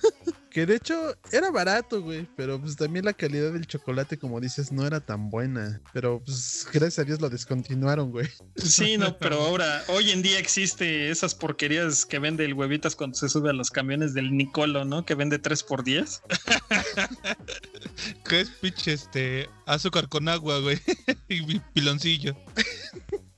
Que 0.56 0.66
de 0.66 0.78
hecho 0.78 1.18
era 1.34 1.52
barato, 1.52 2.02
güey, 2.02 2.26
pero 2.38 2.62
pues 2.62 2.78
también 2.78 3.04
la 3.04 3.12
calidad 3.12 3.52
del 3.52 3.68
chocolate, 3.68 4.18
como 4.18 4.40
dices, 4.40 4.72
no 4.72 4.88
era 4.88 5.02
tan 5.02 5.30
buena. 5.30 5.82
Pero 5.92 6.22
pues 6.24 6.66
gracias 6.72 7.00
a 7.00 7.04
Dios 7.04 7.20
lo 7.20 7.30
descontinuaron, 7.30 8.10
güey. 8.10 8.30
Sí, 8.56 8.98
no, 8.98 9.18
pero 9.20 9.42
ahora, 9.42 9.84
hoy 9.90 10.12
en 10.12 10.22
día 10.22 10.40
existe 10.40 11.10
esas 11.10 11.36
porquerías 11.36 12.06
que 12.06 12.20
vende 12.20 12.46
el 12.46 12.54
huevitas 12.54 12.96
cuando 12.96 13.18
se 13.18 13.28
sube 13.28 13.50
a 13.50 13.54
los 13.54 13.70
camiones 13.70 14.14
del 14.14 14.32
Nicolo, 14.32 14.86
¿no? 14.86 15.06
Que 15.06 15.16
vende 15.16 15.40
3 15.40 15.62
por 15.64 15.84
10 15.84 16.22
Que 18.30 18.40
es 18.40 18.50
pinche 18.50 18.94
este 18.94 19.50
azúcar 19.66 20.08
con 20.08 20.30
agua, 20.30 20.60
güey. 20.60 20.80
y 21.28 21.42
mi 21.42 21.60
piloncillo. 21.74 22.34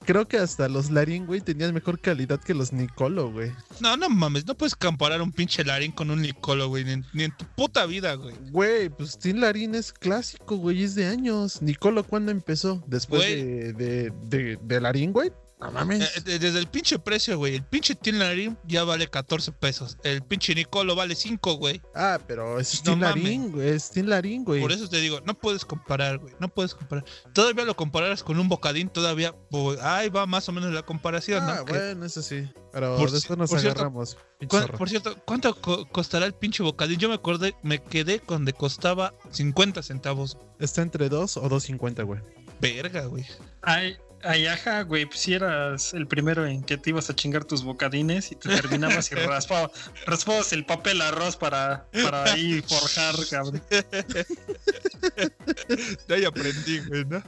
Creo 0.07 0.25
que 0.25 0.37
hasta 0.37 0.69
los 0.69 0.89
Larín, 0.89 1.25
güey, 1.25 1.41
tenían 1.41 1.73
mejor 1.73 1.99
calidad 1.99 2.39
que 2.39 2.53
los 2.53 2.71
Nicolo, 2.71 3.29
güey. 3.29 3.51
No, 3.81 3.97
no 3.97 4.07
mames, 4.09 4.45
no 4.47 4.55
puedes 4.55 4.73
comparar 4.73 5.21
un 5.21 5.33
pinche 5.33 5.65
larín 5.65 5.91
con 5.91 6.09
un 6.09 6.21
licolo, 6.23 6.69
güey. 6.69 6.85
Ni, 6.85 6.91
en- 6.93 7.05
ni 7.13 7.23
en 7.25 7.35
tu 7.35 7.43
puta 7.57 7.85
vida, 7.85 8.13
güey. 8.15 8.33
Güey, 8.51 8.87
pues 8.89 9.19
Tin 9.19 9.41
Larín 9.41 9.75
es 9.75 9.91
clásico, 9.91 10.55
güey, 10.55 10.81
es 10.83 10.95
de 10.95 11.07
años. 11.07 11.61
Nicolo, 11.61 12.03
¿cuándo 12.05 12.31
empezó? 12.31 12.81
Después 12.87 13.21
de, 13.21 13.73
de, 13.73 14.13
de, 14.29 14.57
de 14.63 14.81
Larín, 14.81 15.11
güey. 15.11 15.29
No 15.59 15.71
mames. 15.71 16.15
Eh, 16.17 16.21
de- 16.21 16.37
desde 16.39 16.59
el 16.59 16.67
pinche 16.67 16.99
precio, 16.99 17.35
güey. 17.37 17.55
El 17.55 17.63
pinche 17.63 17.95
Tin 17.95 18.19
Larín 18.19 18.57
ya 18.67 18.83
vale 18.83 19.07
14 19.07 19.51
pesos. 19.51 19.97
El 20.03 20.21
pinche 20.21 20.53
Nicolo 20.53 20.95
vale 20.95 21.15
5, 21.15 21.55
güey. 21.55 21.81
ah, 21.95 22.19
pero 22.27 22.59
es 22.59 22.83
no 22.85 22.91
Tin 22.91 22.99
mames. 22.99 23.23
Larín, 23.23 23.51
güey, 23.51 23.69
es 23.69 23.89
Tin 23.89 24.07
Larín, 24.07 24.43
güey. 24.43 24.61
Por 24.61 24.71
eso 24.71 24.87
te 24.87 24.97
digo, 25.01 25.19
no 25.25 25.33
puedes 25.33 25.65
comparar, 25.65 26.19
güey. 26.19 26.35
No 26.39 26.47
puedes 26.49 26.75
comparar. 26.75 27.03
Todavía 27.33 27.65
lo 27.65 27.75
compararás 27.75 28.23
con 28.23 28.39
un 28.39 28.47
bocadín, 28.47 28.89
todavía. 28.89 29.33
pues, 29.49 29.79
ahí 29.81 30.09
va 30.09 30.27
más 30.27 30.47
o 30.47 30.51
menos 30.51 30.71
la 30.73 30.83
comparación, 30.83 31.43
Ah, 31.49 31.63
bueno, 31.67 32.05
eso 32.05 32.21
sí. 32.21 32.47
Pero 32.71 32.95
Por 32.97 33.09
después 33.09 33.39
nos 33.39 33.49
por 33.49 33.59
cierto, 33.59 33.79
agarramos. 33.79 34.15
pinche 34.37 34.49
¿Cuán- 34.51 34.63
zorro. 34.67 34.77
por 34.77 34.89
cierto, 34.89 35.15
¿cuánto 35.25 35.55
co- 35.59 35.87
costará 35.89 36.27
el 36.27 36.33
pinche 36.33 36.61
bocadín? 36.61 36.99
Yo 36.99 37.09
me 37.09 37.15
acordé, 37.15 37.55
me 37.63 37.81
quedé 37.81 38.21
donde 38.27 38.53
costaba 38.53 39.15
50 39.31 39.81
centavos. 39.81 40.37
Está 40.59 40.83
entre 40.83 41.09
2 41.09 41.37
o 41.37 41.49
2.50, 41.49 42.03
güey. 42.03 42.21
Verga, 42.61 43.05
güey. 43.05 43.25
Ay, 43.63 43.97
ay, 44.23 44.47
ajá, 44.47 44.81
güey, 44.83 45.05
pues 45.05 45.19
si 45.19 45.33
eras 45.33 45.93
el 45.93 46.07
primero 46.07 46.45
en 46.45 46.63
que 46.63 46.77
te 46.77 46.89
ibas 46.91 47.09
a 47.09 47.15
chingar 47.15 47.45
tus 47.45 47.63
bocadines 47.63 48.31
y 48.31 48.35
te 48.35 48.49
terminabas 48.49 49.11
y 49.11 49.15
raspaba- 49.15 49.71
raspabas 50.05 50.53
el 50.53 50.65
papel 50.65 51.01
arroz 51.01 51.35
para, 51.37 51.87
para 52.03 52.23
ahí 52.33 52.61
forjar, 52.61 53.15
cabrón. 53.29 53.61
De 56.07 56.15
ahí 56.15 56.25
aprendí, 56.25 56.79
güey, 56.87 57.05
¿no? 57.05 57.21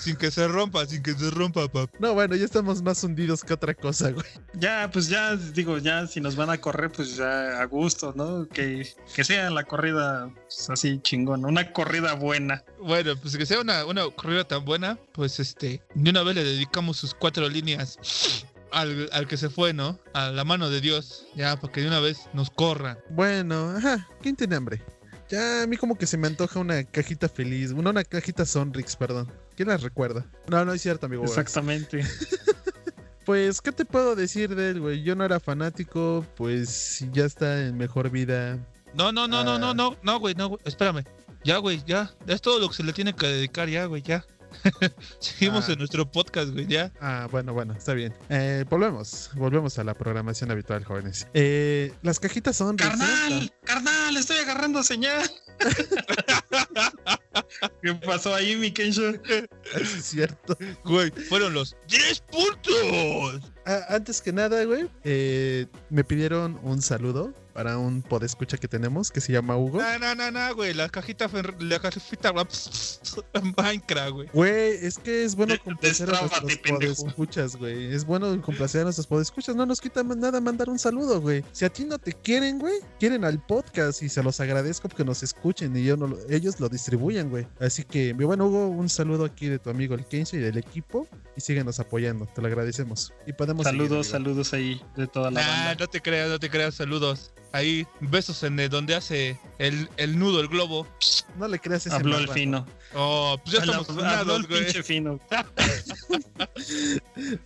Sin 0.00 0.16
que 0.16 0.30
se 0.30 0.46
rompa, 0.48 0.86
sin 0.86 1.02
que 1.02 1.12
se 1.14 1.30
rompa, 1.30 1.68
papá. 1.68 1.90
No, 1.98 2.14
bueno, 2.14 2.34
ya 2.36 2.44
estamos 2.44 2.82
más 2.82 3.02
hundidos 3.04 3.42
que 3.44 3.54
otra 3.54 3.74
cosa, 3.74 4.10
güey. 4.10 4.26
Ya, 4.54 4.90
pues 4.92 5.08
ya, 5.08 5.36
digo, 5.36 5.78
ya 5.78 6.06
si 6.06 6.20
nos 6.20 6.36
van 6.36 6.50
a 6.50 6.58
correr, 6.58 6.90
pues 6.90 7.16
ya 7.16 7.60
a 7.60 7.64
gusto, 7.66 8.12
¿no? 8.16 8.48
Que, 8.48 8.88
que 9.14 9.24
sea 9.24 9.50
la 9.50 9.64
corrida 9.64 10.30
pues, 10.42 10.70
así 10.70 11.00
chingona, 11.02 11.48
una 11.48 11.72
corrida 11.72 12.14
buena. 12.14 12.64
Bueno, 12.80 13.14
pues 13.16 13.36
que 13.36 13.46
sea 13.46 13.60
una, 13.60 13.84
una 13.84 14.08
corrida 14.10 14.44
tan 14.44 14.64
buena, 14.64 14.98
pues 15.12 15.38
este, 15.40 15.82
de 16.12 16.18
una 16.20 16.22
vez 16.24 16.34
le 16.34 16.44
dedicamos 16.44 16.96
sus 16.96 17.14
cuatro 17.14 17.48
líneas 17.48 17.98
al, 18.72 19.08
al 19.12 19.26
que 19.28 19.36
se 19.36 19.48
fue, 19.48 19.72
¿no? 19.72 19.98
A 20.12 20.30
la 20.30 20.44
mano 20.44 20.68
de 20.70 20.80
Dios, 20.80 21.26
ya, 21.36 21.58
para 21.60 21.72
que 21.72 21.80
de 21.82 21.86
una 21.88 22.00
vez 22.00 22.18
nos 22.32 22.50
corran. 22.50 22.98
Bueno, 23.10 23.70
ajá, 23.76 24.08
¿quién 24.20 24.34
tiene 24.36 24.56
hambre? 24.56 24.82
Ya 25.28 25.62
a 25.62 25.66
mí 25.68 25.76
como 25.76 25.96
que 25.96 26.06
se 26.06 26.16
me 26.18 26.26
antoja 26.26 26.58
una 26.58 26.82
cajita 26.82 27.28
feliz, 27.28 27.70
una, 27.70 27.90
una 27.90 28.02
cajita 28.02 28.44
Sonrix, 28.44 28.96
perdón. 28.96 29.32
¿Quién 29.54 29.68
la 29.68 29.76
recuerda? 29.76 30.26
No, 30.48 30.64
no 30.64 30.72
es 30.72 30.82
cierto, 30.82 31.06
amigo. 31.06 31.24
Exactamente. 31.24 32.04
Pues, 33.26 33.60
¿qué 33.60 33.70
te 33.70 33.84
puedo 33.84 34.16
decir 34.16 34.56
de 34.56 34.70
él, 34.70 34.80
güey? 34.80 35.02
Yo 35.04 35.14
no 35.14 35.24
era 35.24 35.38
fanático, 35.38 36.26
pues 36.36 37.04
ya 37.12 37.26
está 37.26 37.64
en 37.64 37.76
mejor 37.76 38.10
vida. 38.10 38.58
No, 38.94 39.12
no, 39.12 39.28
no, 39.28 39.44
no, 39.44 39.56
no, 39.58 39.70
Ah. 39.70 39.74
no, 39.74 39.96
no, 40.02 40.18
güey, 40.18 40.34
no, 40.34 40.48
güey, 40.48 40.60
espérame. 40.64 41.04
Ya, 41.44 41.58
güey, 41.58 41.80
ya. 41.86 42.10
Es 42.26 42.40
todo 42.40 42.58
lo 42.58 42.68
que 42.68 42.74
se 42.74 42.82
le 42.82 42.92
tiene 42.92 43.12
que 43.14 43.26
dedicar, 43.26 43.68
ya, 43.68 43.84
güey, 43.84 44.02
ya. 44.02 44.24
Seguimos 45.18 45.68
Ah. 45.68 45.72
en 45.72 45.78
nuestro 45.78 46.10
podcast, 46.10 46.50
güey, 46.50 46.66
ya. 46.66 46.92
Ah, 47.00 47.28
bueno, 47.30 47.52
bueno, 47.52 47.72
está 47.74 47.94
bien. 47.94 48.12
Eh, 48.28 48.64
volvemos, 48.68 49.30
volvemos 49.34 49.78
a 49.78 49.84
la 49.84 49.94
programación 49.94 50.50
habitual, 50.50 50.84
jóvenes. 50.84 51.26
Eh, 51.34 51.92
las 52.02 52.18
cajitas 52.20 52.56
son 52.56 52.76
¡Carnal! 52.76 53.52
¡Carnal! 53.64 53.94
¡Estoy 54.16 54.38
agarrando 54.38 54.82
señal! 54.82 55.30
¿Qué 57.82 57.94
pasó 57.94 58.34
ahí, 58.34 58.56
mi 58.56 58.70
Kensho? 58.70 59.10
es 59.74 60.04
cierto. 60.04 60.56
Güey, 60.84 61.10
fueron 61.10 61.54
los 61.54 61.76
10 61.88 62.22
puntos. 62.32 63.50
Ah, 63.66 63.80
antes 63.90 64.20
que 64.22 64.32
nada, 64.32 64.64
güey, 64.64 64.88
eh, 65.04 65.66
me 65.90 66.02
pidieron 66.04 66.58
un 66.62 66.80
saludo 66.82 67.32
para 67.52 67.76
un 67.78 68.00
podescucha 68.02 68.56
que 68.56 68.68
tenemos 68.68 69.10
que 69.10 69.20
se 69.20 69.32
llama 69.32 69.56
Hugo. 69.56 69.80
No, 69.82 69.98
no, 69.98 70.14
no, 70.14 70.30
no, 70.30 70.54
güey, 70.54 70.72
la 70.72 70.88
cajita, 70.88 71.28
fer- 71.28 71.60
la 71.60 71.78
cajita 71.78 72.32
Minecraft, 73.56 74.10
güey. 74.12 74.28
Güey, 74.32 74.86
es 74.86 74.98
que 74.98 75.24
es 75.24 75.34
bueno 75.34 75.54
complacer 75.62 76.08
a 76.14 76.20
nuestros 76.20 76.56
podescuchas, 76.58 77.56
güey. 77.56 77.92
Es 77.94 78.04
bueno 78.04 78.40
complacer 78.40 78.80
a 78.82 78.84
nuestros 78.84 79.06
podescuchas. 79.06 79.54
No 79.56 79.66
nos 79.66 79.80
quita 79.80 80.02
nada 80.02 80.40
mandar 80.40 80.70
un 80.70 80.78
saludo, 80.78 81.20
güey. 81.20 81.44
Si 81.52 81.64
a 81.64 81.68
ti 81.70 81.84
no 81.84 81.98
te 81.98 82.12
quieren, 82.12 82.58
güey, 82.58 82.74
quieren 82.98 83.24
al 83.24 83.44
podcast 83.44 83.99
y 84.02 84.08
se 84.08 84.22
los 84.22 84.40
agradezco 84.40 84.88
porque 84.88 85.04
nos 85.04 85.22
escuchen 85.22 85.76
y 85.76 85.84
yo 85.84 85.96
no 85.96 86.06
lo- 86.08 86.18
ellos 86.28 86.60
lo 86.60 86.68
distribuyen, 86.68 87.30
güey. 87.30 87.46
Así 87.60 87.84
que, 87.84 88.14
mi 88.14 88.24
buen 88.24 88.40
Hugo, 88.40 88.68
un 88.68 88.88
saludo 88.88 89.24
aquí 89.24 89.48
de 89.48 89.58
tu 89.58 89.70
amigo 89.70 89.94
el 89.94 90.04
Kenzo 90.06 90.36
y 90.36 90.40
del 90.40 90.58
equipo 90.58 91.06
y 91.36 91.40
síguenos 91.40 91.80
apoyando. 91.80 92.26
Te 92.26 92.40
lo 92.40 92.46
agradecemos. 92.48 93.12
Y 93.26 93.32
podemos 93.32 93.64
Saludos, 93.64 94.06
saludos 94.08 94.52
ahí 94.52 94.80
de 94.96 95.06
toda 95.06 95.30
la 95.30 95.40
Nah, 95.40 95.46
banda. 95.46 95.74
no 95.84 95.86
te 95.88 96.00
creas, 96.00 96.28
no 96.28 96.38
te 96.38 96.50
creas, 96.50 96.74
saludos. 96.74 97.32
Ahí, 97.52 97.86
besos 98.00 98.42
en 98.44 98.58
el, 98.60 98.68
donde 98.70 98.94
hace 98.94 99.38
el, 99.58 99.88
el 99.96 100.18
nudo, 100.18 100.40
el 100.40 100.48
globo. 100.48 100.86
No 101.38 101.48
le 101.48 101.58
creas 101.58 101.86
ese 101.86 101.96
Habló 101.96 102.16
el 102.18 102.28
fino. 102.28 102.66
Oh, 102.94 103.36
pues 103.42 103.56
ya 103.56 103.60
estamos 103.64 103.88
Habló- 103.88 104.04
habló 104.04 104.36
el 104.36 104.44
funados, 104.44 104.48
güey. 104.48 104.64
pinche 104.64 104.82
fino. 104.82 105.18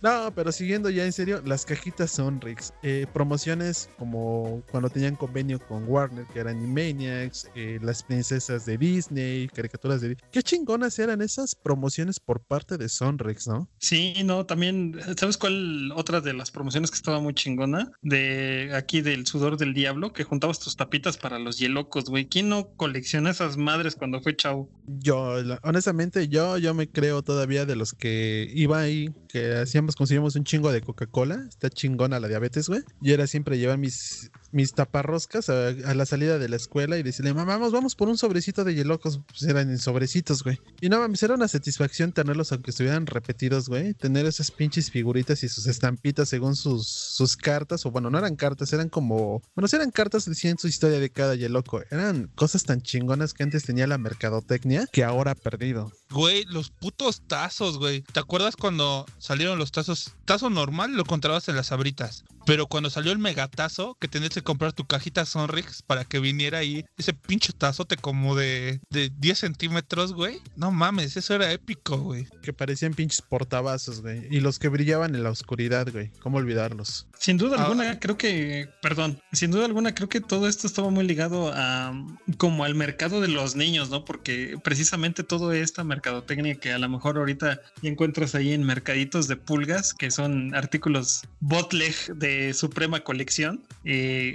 No, 0.01 0.31
pero 0.35 0.51
siguiendo 0.51 0.89
ya 0.89 1.05
en 1.05 1.11
serio, 1.13 1.41
las 1.45 1.65
cajitas 1.65 2.11
Sonrix. 2.11 2.73
Eh, 2.83 3.05
promociones 3.13 3.89
como 3.97 4.63
cuando 4.71 4.89
tenían 4.89 5.15
convenio 5.15 5.59
con 5.59 5.83
Warner, 5.87 6.25
que 6.27 6.39
eran 6.39 6.57
Animaniacs, 6.57 7.49
eh, 7.55 7.79
las 7.81 8.03
princesas 8.03 8.65
de 8.65 8.77
Disney, 8.77 9.47
caricaturas 9.49 10.01
de 10.01 10.09
Disney. 10.09 10.29
Qué 10.31 10.41
chingonas 10.43 10.97
eran 10.99 11.21
esas 11.21 11.55
promociones 11.55 12.19
por 12.19 12.41
parte 12.41 12.77
de 12.77 12.87
Sonrix, 12.89 13.47
¿no? 13.47 13.67
Sí, 13.79 14.13
no, 14.23 14.45
también, 14.45 14.97
¿sabes 15.17 15.37
cuál 15.37 15.91
otra 15.93 16.21
de 16.21 16.33
las 16.33 16.51
promociones 16.51 16.89
que 16.91 16.97
estaba 16.97 17.19
muy 17.19 17.33
chingona? 17.33 17.91
De 18.01 18.71
aquí 18.73 19.01
del 19.01 19.27
sudor 19.27 19.57
del 19.57 19.73
diablo, 19.73 19.94
que 20.13 20.23
juntabas 20.23 20.59
tus 20.59 20.75
tapitas 20.75 21.17
para 21.17 21.39
los 21.39 21.57
hielocos, 21.57 22.05
güey. 22.05 22.25
¿Quién 22.27 22.49
no 22.49 22.69
colecciona 22.75 23.31
esas 23.31 23.57
madres 23.57 23.95
cuando 23.95 24.21
fue 24.21 24.35
chavo? 24.35 24.69
Yo, 24.87 25.35
honestamente, 25.63 26.27
yo, 26.27 26.57
yo 26.57 26.73
me 26.73 26.87
creo 26.89 27.21
todavía 27.21 27.65
de 27.65 27.75
los 27.75 27.93
que 27.93 28.51
iba 28.53 28.79
ahí, 28.79 29.13
que 29.27 29.55
hacíamos, 29.55 29.95
conseguíamos 29.95 30.35
un 30.35 30.43
chingo 30.43 30.71
de 30.71 30.81
Coca-Cola. 30.81 31.45
Está 31.47 31.69
chingona 31.69 32.19
la 32.19 32.27
diabetes, 32.27 32.69
güey. 32.69 32.81
Y 33.01 33.11
era 33.11 33.27
siempre 33.27 33.57
llevar 33.57 33.77
mis, 33.77 34.31
mis 34.55 34.73
taparroscas 34.73 35.49
a, 35.49 35.71
la 35.71 36.05
salida 36.05 36.39
de 36.39 36.47
la 36.47 36.55
escuela 36.55 36.97
y 36.97 37.03
decirle, 37.03 37.33
mamá, 37.33 37.57
vamos, 37.57 37.73
vamos 37.73 37.93
por 37.95 38.07
un 38.07 38.17
sobrecito 38.17 38.63
de 38.63 38.73
hielocos. 38.73 39.19
Pues 39.27 39.43
eran 39.43 39.77
sobrecitos, 39.77 40.43
güey. 40.43 40.61
Y 40.79 40.87
no 40.87 40.99
mames, 40.99 41.21
era 41.23 41.33
una 41.33 41.49
satisfacción 41.49 42.13
tenerlos 42.13 42.53
aunque 42.53 42.71
estuvieran 42.71 43.05
repetidos, 43.05 43.67
güey. 43.67 43.93
Tener 43.93 44.25
esas 44.25 44.51
pinches 44.51 44.89
figuritas 44.89 45.43
y 45.43 45.49
sus 45.49 45.67
estampitas 45.67 46.29
según 46.29 46.55
sus, 46.55 46.87
sus 46.87 47.35
cartas. 47.35 47.85
O 47.85 47.91
bueno, 47.91 48.09
no 48.09 48.17
eran 48.17 48.37
cartas, 48.37 48.71
eran 48.71 48.87
como. 48.87 49.41
Bueno, 49.55 49.67
sí 49.67 49.75
eran 49.75 49.91
cartas, 49.91 50.23
decían 50.23 50.57
su 50.57 50.69
historia 50.69 50.99
de 50.99 51.09
cada 51.09 51.35
hieloco. 51.35 51.81
Eran 51.91 52.31
cosas 52.35 52.63
tan 52.63 52.81
chingonas 52.81 53.33
que 53.33 53.43
antes 53.43 53.65
tenía 53.65 53.87
la 53.87 53.97
mercadotecnia 53.97 54.87
que 54.89 55.03
ahora 55.03 55.31
ha 55.31 55.35
perdido. 55.35 55.91
Güey, 56.11 56.45
los 56.45 56.69
putos 56.69 57.23
tazos, 57.27 57.77
güey. 57.77 58.03
¿Te 58.03 58.21
acuerdas 58.21 58.55
cuando 58.55 59.05
salieron 59.17 59.59
los 59.59 59.73
tazos? 59.73 60.13
Tazo 60.23 60.49
normal 60.49 60.93
lo 60.93 61.01
encontrabas 61.01 61.49
en 61.49 61.57
las 61.57 61.73
abritas. 61.73 62.23
Pero 62.45 62.67
cuando 62.67 62.91
salió 62.91 63.11
el 63.11 63.17
megatazo, 63.17 63.97
que 63.99 64.07
tenías 64.07 64.31
que 64.31 64.43
comprar 64.45 64.71
tu 64.71 64.85
cajita 64.85 65.25
Sonrix 65.25 65.81
para 65.81 66.05
que 66.05 66.19
viniera 66.21 66.59
ahí 66.59 66.85
ese 66.97 67.13
pinche 67.13 67.51
tazote 67.51 67.97
como 67.97 68.35
de, 68.35 68.79
de 68.89 69.11
10 69.17 69.37
centímetros, 69.37 70.13
güey. 70.13 70.39
No 70.55 70.71
mames, 70.71 71.17
eso 71.17 71.33
era 71.35 71.51
épico, 71.51 71.97
güey. 71.97 72.25
Que 72.41 72.53
parecían 72.53 72.93
pinches 72.93 73.21
portavasos, 73.21 74.01
güey. 74.01 74.27
Y 74.29 74.39
los 74.39 74.59
que 74.59 74.69
brillaban 74.69 75.15
en 75.15 75.23
la 75.23 75.31
oscuridad, 75.31 75.91
güey. 75.91 76.11
¿Cómo 76.21 76.37
olvidarlos? 76.37 77.07
Sin 77.19 77.37
duda 77.37 77.57
Ah. 77.59 77.63
alguna, 77.63 77.99
creo 77.99 78.17
que, 78.17 78.69
perdón, 78.81 79.19
sin 79.33 79.51
duda 79.51 79.65
alguna 79.65 79.93
creo 79.95 80.07
que 80.07 80.21
todo 80.21 80.47
esto 80.47 80.67
estaba 80.67 80.89
muy 80.89 81.05
ligado 81.05 81.51
a 81.53 81.93
como 82.37 82.63
al 82.63 82.75
mercado 82.75 83.19
de 83.21 83.27
los 83.27 83.55
niños, 83.55 83.89
¿no? 83.89 84.05
Porque 84.05 84.57
precisamente 84.63 85.23
toda 85.23 85.57
esta 85.57 85.83
mercadotecnia 85.83 86.55
que 86.55 86.71
a 86.71 86.77
lo 86.77 86.87
mejor 86.87 87.17
ahorita 87.17 87.59
ya 87.81 87.89
encuentras 87.89 88.35
ahí 88.35 88.53
en 88.53 88.63
mercaditos 88.63 89.27
de 89.27 89.35
pulgas, 89.37 89.93
que 89.93 90.11
son 90.11 90.53
artículos 90.53 91.23
botleg 91.39 91.95
de 92.15 92.53
suprema 92.53 92.99
colección, 93.01 93.63
eh, 93.83 94.34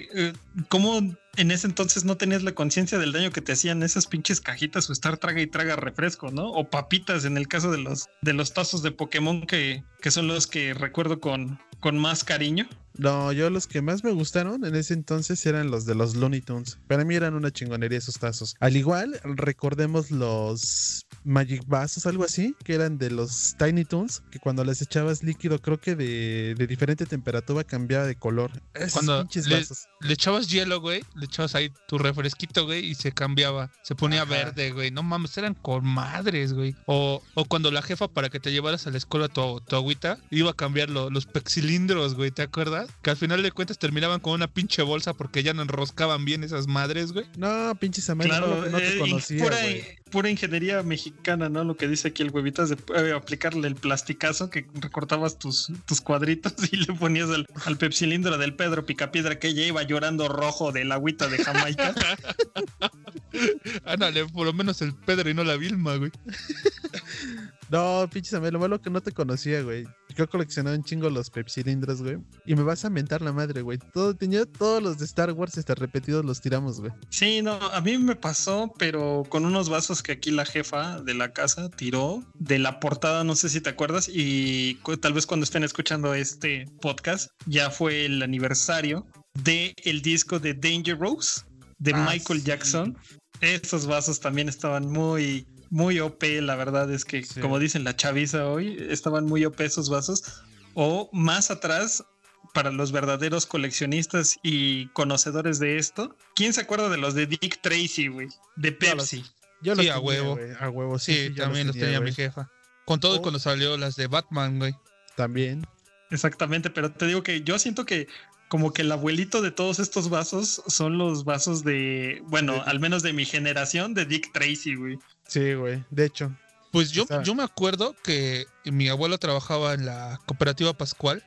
¿cómo 0.68 1.01
en 1.41 1.51
ese 1.51 1.66
entonces 1.66 2.05
no 2.05 2.16
tenías 2.16 2.43
la 2.43 2.53
conciencia 2.53 2.99
del 2.99 3.12
daño 3.12 3.30
que 3.30 3.41
te 3.41 3.53
hacían 3.53 3.82
esas 3.82 4.07
pinches 4.07 4.41
cajitas 4.41 4.88
o 4.88 4.93
estar 4.93 5.16
traga 5.18 5.41
y 5.41 5.47
traga 5.47 5.76
refresco, 5.76 6.30
¿no? 6.30 6.49
O 6.51 6.68
papitas 6.70 7.24
en 7.24 7.36
el 7.36 7.49
caso 7.49 7.70
de 7.70 7.78
los 7.78 8.09
de 8.22 8.32
los 8.32 8.53
tazos 8.53 8.82
de 8.82 8.93
Pokémon 8.93 9.47
que, 9.47 9.82
que 10.01 10.11
son 10.11 10.26
los 10.28 10.47
que 10.47 10.74
recuerdo 10.74 11.20
con, 11.20 11.59
con 11.80 11.99
más 11.99 12.24
cariño. 12.24 12.68
No, 12.99 13.32
yo 13.32 13.49
los 13.49 13.66
que 13.66 13.80
más 13.80 14.05
me 14.05 14.11
gustaron 14.12 14.64
en 14.66 14.74
ese 14.74 14.93
entonces 14.93 15.47
eran 15.47 15.70
los 15.70 15.86
de 15.86 15.95
los 15.95 16.16
Looney 16.16 16.43
Tunes. 16.43 16.78
Para 16.88 17.05
mí 17.05 17.14
eran 17.14 17.34
una 17.34 17.51
chingonería 17.51 17.97
esos 17.97 18.18
tazos. 18.18 18.57
Al 18.61 18.76
igual, 18.76 19.18
recordemos 19.22 20.11
los 20.11 21.07
Magic 21.24 21.62
Vasos, 21.66 22.05
algo 22.07 22.24
así, 22.24 22.55
que 22.64 22.74
eran 22.74 22.99
de 22.99 23.11
los 23.11 23.55
Tiny 23.59 23.84
Toons, 23.84 24.22
que 24.30 24.38
cuando 24.38 24.64
les 24.64 24.82
echabas 24.82 25.22
líquido, 25.22 25.61
creo 25.62 25.80
que 25.80 25.95
de, 25.97 26.55
de 26.59 26.66
diferente 26.66 27.07
temperatura 27.07 27.64
cambiaba 27.64 28.07
de 28.07 28.16
color. 28.16 28.51
Esos 28.74 28.93
Cuando 28.95 29.20
pinches 29.22 29.47
le- 29.47 29.61
vasos. 29.61 29.86
Le 30.01 30.12
echabas 30.12 30.49
hielo, 30.49 30.80
güey. 30.80 31.03
Le 31.14 31.24
echabas 31.30 31.54
ahí 31.54 31.72
tu 31.88 31.96
refresquito, 31.98 32.66
güey. 32.66 32.84
Y 32.84 32.94
se 32.94 33.12
cambiaba. 33.12 33.70
Se 33.82 33.94
ponía 33.94 34.22
Ajá. 34.22 34.30
verde, 34.30 34.72
güey. 34.72 34.90
No 34.90 35.02
mames, 35.02 35.36
eran 35.38 35.54
con 35.54 35.84
madres, 35.86 36.52
güey. 36.52 36.76
O, 36.86 37.22
o 37.34 37.44
cuando 37.46 37.70
la 37.70 37.82
jefa, 37.82 38.08
para 38.08 38.28
que 38.28 38.38
te 38.40 38.52
llevaras 38.52 38.86
a 38.86 38.90
la 38.90 38.98
escuela 38.98 39.28
tu, 39.28 39.60
tu 39.60 39.76
agüita, 39.76 40.18
iba 40.30 40.50
a 40.50 40.54
cambiar 40.54 40.90
lo- 40.90 41.08
los 41.10 41.26
pexilindros, 41.26 42.14
güey. 42.14 42.30
¿Te 42.30 42.42
acuerdas? 42.42 42.88
Que 43.02 43.10
al 43.10 43.16
final 43.16 43.42
de 43.42 43.50
cuentas 43.52 43.78
terminaban 43.78 44.20
con 44.20 44.34
una 44.34 44.46
pinche 44.48 44.82
bolsa 44.82 45.14
porque 45.14 45.42
ya 45.42 45.54
no 45.54 45.62
enroscaban 45.62 46.24
bien 46.24 46.44
esas 46.44 46.66
madres, 46.66 47.12
güey. 47.12 47.26
No, 47.36 47.74
pinches 47.80 48.10
Claro, 48.18 48.62
no, 48.64 48.66
no 48.66 48.78
te 48.78 48.96
eh, 48.96 48.98
conocía, 48.98 49.44
güey. 49.44 49.84
Pura 50.11 50.28
ingeniería 50.28 50.82
mexicana, 50.82 51.48
¿no? 51.48 51.64
Lo 51.64 51.76
que 51.76 51.88
dice 51.88 52.08
aquí 52.08 52.22
el 52.22 52.30
huevitas 52.30 52.68
de 52.68 52.76
eh, 52.96 53.12
aplicarle 53.12 53.68
el 53.68 53.76
plasticazo 53.76 54.50
que 54.50 54.66
recortabas 54.74 55.38
tus, 55.38 55.72
tus 55.86 56.00
cuadritos 56.00 56.52
y 56.72 56.76
le 56.76 56.92
ponías 56.94 57.30
al, 57.30 57.46
al 57.64 57.76
pepsilindro 57.76 58.36
del 58.38 58.54
Pedro 58.54 58.84
Picapiedra 58.84 59.38
que 59.38 59.54
ya 59.54 59.62
iba 59.62 59.82
llorando 59.82 60.28
rojo 60.28 60.72
del 60.72 60.92
agüita 60.92 61.28
de 61.28 61.38
Jamaica. 61.38 61.94
Ándale, 63.84 64.26
por 64.26 64.46
lo 64.46 64.52
menos 64.52 64.82
el 64.82 64.94
Pedro 64.94 65.30
y 65.30 65.34
no 65.34 65.44
la 65.44 65.56
Vilma, 65.56 65.96
güey. 65.96 66.11
No, 67.70 68.08
pinches 68.12 68.34
amigos, 68.34 68.52
lo 68.54 68.58
malo 68.58 68.80
que 68.80 68.90
no 68.90 69.00
te 69.00 69.12
conocía, 69.12 69.62
güey. 69.62 69.84
Yo 70.16 70.28
coleccionaba 70.28 70.76
un 70.76 70.82
chingo 70.82 71.08
los 71.08 71.30
pepsilindros, 71.30 72.02
güey. 72.02 72.18
Y 72.44 72.56
me 72.56 72.62
vas 72.62 72.84
a 72.84 72.90
mentar 72.90 73.22
la 73.22 73.32
madre, 73.32 73.62
güey. 73.62 73.78
Todo, 73.92 74.14
tenía 74.14 74.44
todos 74.44 74.82
los 74.82 74.98
de 74.98 75.04
Star 75.04 75.30
Wars, 75.32 75.56
hasta 75.56 75.74
repetidos 75.76 76.24
los 76.24 76.40
tiramos, 76.40 76.80
güey. 76.80 76.92
Sí, 77.10 77.42
no, 77.42 77.52
a 77.54 77.80
mí 77.80 77.96
me 77.98 78.16
pasó, 78.16 78.72
pero 78.78 79.22
con 79.28 79.44
unos 79.44 79.68
vasos 79.68 80.02
que 80.02 80.12
aquí 80.12 80.30
la 80.32 80.44
jefa 80.44 81.00
de 81.02 81.14
la 81.14 81.32
casa 81.32 81.70
tiró 81.70 82.24
de 82.34 82.58
la 82.58 82.80
portada, 82.80 83.22
no 83.22 83.36
sé 83.36 83.48
si 83.48 83.60
te 83.60 83.70
acuerdas, 83.70 84.08
y 84.12 84.78
tal 85.00 85.12
vez 85.12 85.26
cuando 85.26 85.44
estén 85.44 85.62
escuchando 85.62 86.12
este 86.14 86.66
podcast, 86.80 87.30
ya 87.46 87.70
fue 87.70 88.04
el 88.06 88.22
aniversario 88.22 89.06
de 89.44 89.74
el 89.84 90.02
disco 90.02 90.40
de 90.40 90.54
Danger 90.54 90.98
Rose 90.98 91.42
de 91.78 91.92
Ah, 91.94 92.08
Michael 92.10 92.40
sí. 92.40 92.46
Jackson. 92.46 92.98
Estos 93.40 93.86
vasos 93.86 94.20
también 94.20 94.48
estaban 94.48 94.90
muy, 94.90 95.46
muy 95.70 96.00
OP, 96.00 96.22
la 96.42 96.56
verdad 96.56 96.90
es 96.92 97.04
que, 97.04 97.22
Sí. 97.24 97.40
como 97.40 97.58
dicen 97.58 97.84
la 97.84 97.96
chaviza 97.96 98.46
hoy, 98.46 98.76
estaban 98.90 99.24
muy 99.26 99.44
OP 99.44 99.64
esos 99.64 99.88
vasos. 99.88 100.42
O 100.74 101.08
más 101.12 101.50
atrás, 101.50 102.04
para 102.52 102.70
los 102.72 102.90
verdaderos 102.92 103.46
coleccionistas 103.46 104.36
y 104.42 104.88
conocedores 104.88 105.58
de 105.60 105.78
esto, 105.78 106.16
¿quién 106.34 106.52
se 106.52 106.60
acuerda 106.62 106.88
de 106.88 106.96
los 106.98 107.14
de 107.14 107.26
Dick 107.26 107.60
Tracy, 107.62 108.08
güey? 108.08 108.28
De 108.56 108.70
Yo 108.80 108.94
los- 108.96 109.10
Pepsi. 109.10 109.24
Yo 109.62 109.74
Sí, 109.76 109.82
los 109.82 109.90
a 109.90 109.94
tenía, 109.94 109.98
huevo. 110.00 110.38
A 110.58 110.68
huevo, 110.70 110.98
sí. 110.98 111.12
Sí, 111.14 111.18
sí, 111.28 111.34
yo 111.34 111.44
también 111.44 111.66
los 111.68 111.76
tenía 111.76 112.00
mi 112.00 112.12
jefa. 112.12 112.50
Con 112.86 112.98
todo 112.98 113.14
y 113.14 113.18
Oh. 113.18 113.22
cuando 113.22 113.38
salió 113.38 113.76
las 113.76 113.94
de 113.94 114.06
Batman, 114.08 114.58
güey. 114.58 114.74
También. 115.16 115.66
Exactamente, 116.10 116.70
pero 116.70 116.90
te 116.90 117.06
digo 117.06 117.22
que 117.22 117.42
yo 117.42 117.58
siento 117.58 117.84
que 117.86 118.08
como 118.48 118.72
que 118.72 118.82
el 118.82 118.90
abuelito 118.90 119.42
de 119.42 119.52
todos 119.52 119.78
estos 119.78 120.08
vasos 120.08 120.60
son 120.66 120.98
los 120.98 121.24
vasos 121.24 121.62
de, 121.62 122.20
bueno, 122.26 122.60
al 122.66 122.80
menos 122.80 123.02
de 123.04 123.12
mi 123.12 123.24
generación, 123.24 123.94
de 123.94 124.06
Dick 124.06 124.32
Tracy, 124.32 124.74
güey. 124.74 124.98
Sí, 125.30 125.54
güey. 125.54 125.84
De 125.90 126.06
hecho. 126.06 126.36
Pues 126.72 126.90
yo, 126.90 127.04
yo 127.22 127.34
me 127.34 127.42
acuerdo 127.42 127.94
que 128.02 128.46
mi 128.64 128.88
abuelo 128.88 129.18
trabajaba 129.18 129.74
en 129.74 129.86
la 129.86 130.20
cooperativa 130.26 130.72
Pascual 130.72 131.24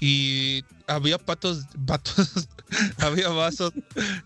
y 0.00 0.64
había 0.86 1.18
patos, 1.18 1.66
patos, 1.86 2.48
había 2.98 3.28
vasos, 3.28 3.72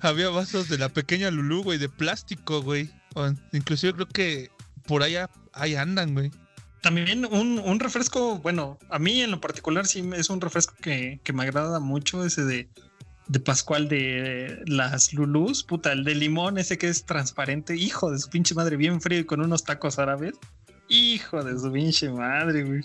había 0.01 0.29
vasos 0.31 0.69
de 0.69 0.79
la 0.79 0.89
pequeña 0.89 1.31
Lulú, 1.31 1.63
güey, 1.63 1.79
de 1.79 1.89
plástico, 1.89 2.63
güey. 2.63 2.91
O 3.15 3.33
inclusive 3.53 3.95
creo 3.95 4.09
que 4.09 4.51
por 4.87 5.03
allá, 5.03 5.31
ahí 5.53 5.77
andan, 5.77 6.15
güey. 6.15 6.31
También 6.81 7.27
un, 7.27 7.59
un 7.59 7.81
refresco, 7.81 8.39
bueno, 8.39 8.79
a 8.91 8.99
mí 8.99 9.23
en 9.23 9.31
lo 9.31 9.41
particular 9.41 9.87
sí 9.87 10.09
es 10.15 10.31
un 10.31 10.41
refresco 10.41 10.75
que, 10.81 11.21
que 11.25 11.33
me 11.33 11.45
agrada 11.45 11.81
mucho, 11.81 12.25
ese 12.25 12.45
de, 12.45 12.69
de 13.29 13.41
Pascual 13.41 13.89
de 13.89 14.63
las 14.67 15.13
Lulús, 15.13 15.65
puta, 15.65 15.93
el 15.93 16.05
de 16.05 16.15
limón, 16.15 16.59
ese 16.59 16.79
que 16.79 16.89
es 16.89 17.05
transparente, 17.05 17.77
hijo 17.77 18.11
de 18.11 18.19
su 18.19 18.29
pinche 18.29 18.55
madre, 18.55 18.77
bien 18.77 19.01
frío 19.01 19.21
y 19.21 19.25
con 19.25 19.41
unos 19.41 19.65
tacos 19.65 19.99
árabes. 19.99 20.35
Hijo 20.89 21.43
de 21.43 21.59
su 21.59 21.73
pinche 21.73 22.09
madre, 22.11 22.63
güey. 22.63 22.85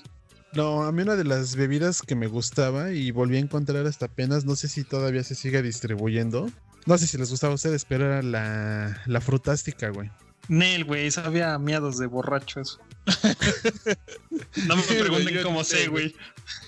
No, 0.54 0.84
a 0.84 0.92
mí 0.92 1.04
una 1.04 1.16
de 1.16 1.24
las 1.24 1.56
bebidas 1.56 2.02
que 2.02 2.16
me 2.16 2.28
gustaba 2.28 2.92
y 2.92 3.12
volví 3.12 3.38
a 3.38 3.40
encontrar 3.40 3.86
hasta 3.86 4.08
apenas, 4.08 4.44
no 4.44 4.56
sé 4.56 4.68
si 4.68 4.84
todavía 4.84 5.24
se 5.24 5.36
sigue 5.36 5.62
distribuyendo. 5.62 6.50
No 6.86 6.98
sé 6.98 7.08
si 7.08 7.18
les 7.18 7.30
gustaba 7.30 7.54
a 7.54 7.56
ustedes, 7.56 7.86
pero 7.86 8.06
era 8.06 8.22
la, 8.22 9.02
la 9.06 9.22
frutástica, 9.22 9.90
güey. 9.90 10.10
Nel, 10.50 10.84
güey, 10.84 11.12
sabía 11.12 11.54
a 11.54 11.60
miados 11.60 12.00
de 12.00 12.08
borracho 12.08 12.60
eso. 12.60 12.80
no 14.68 14.76
me 14.76 14.84
pregunten 14.84 15.34
yo 15.34 15.44
cómo 15.44 15.64
sé, 15.64 15.84
sé, 15.84 15.88
güey. 15.88 16.16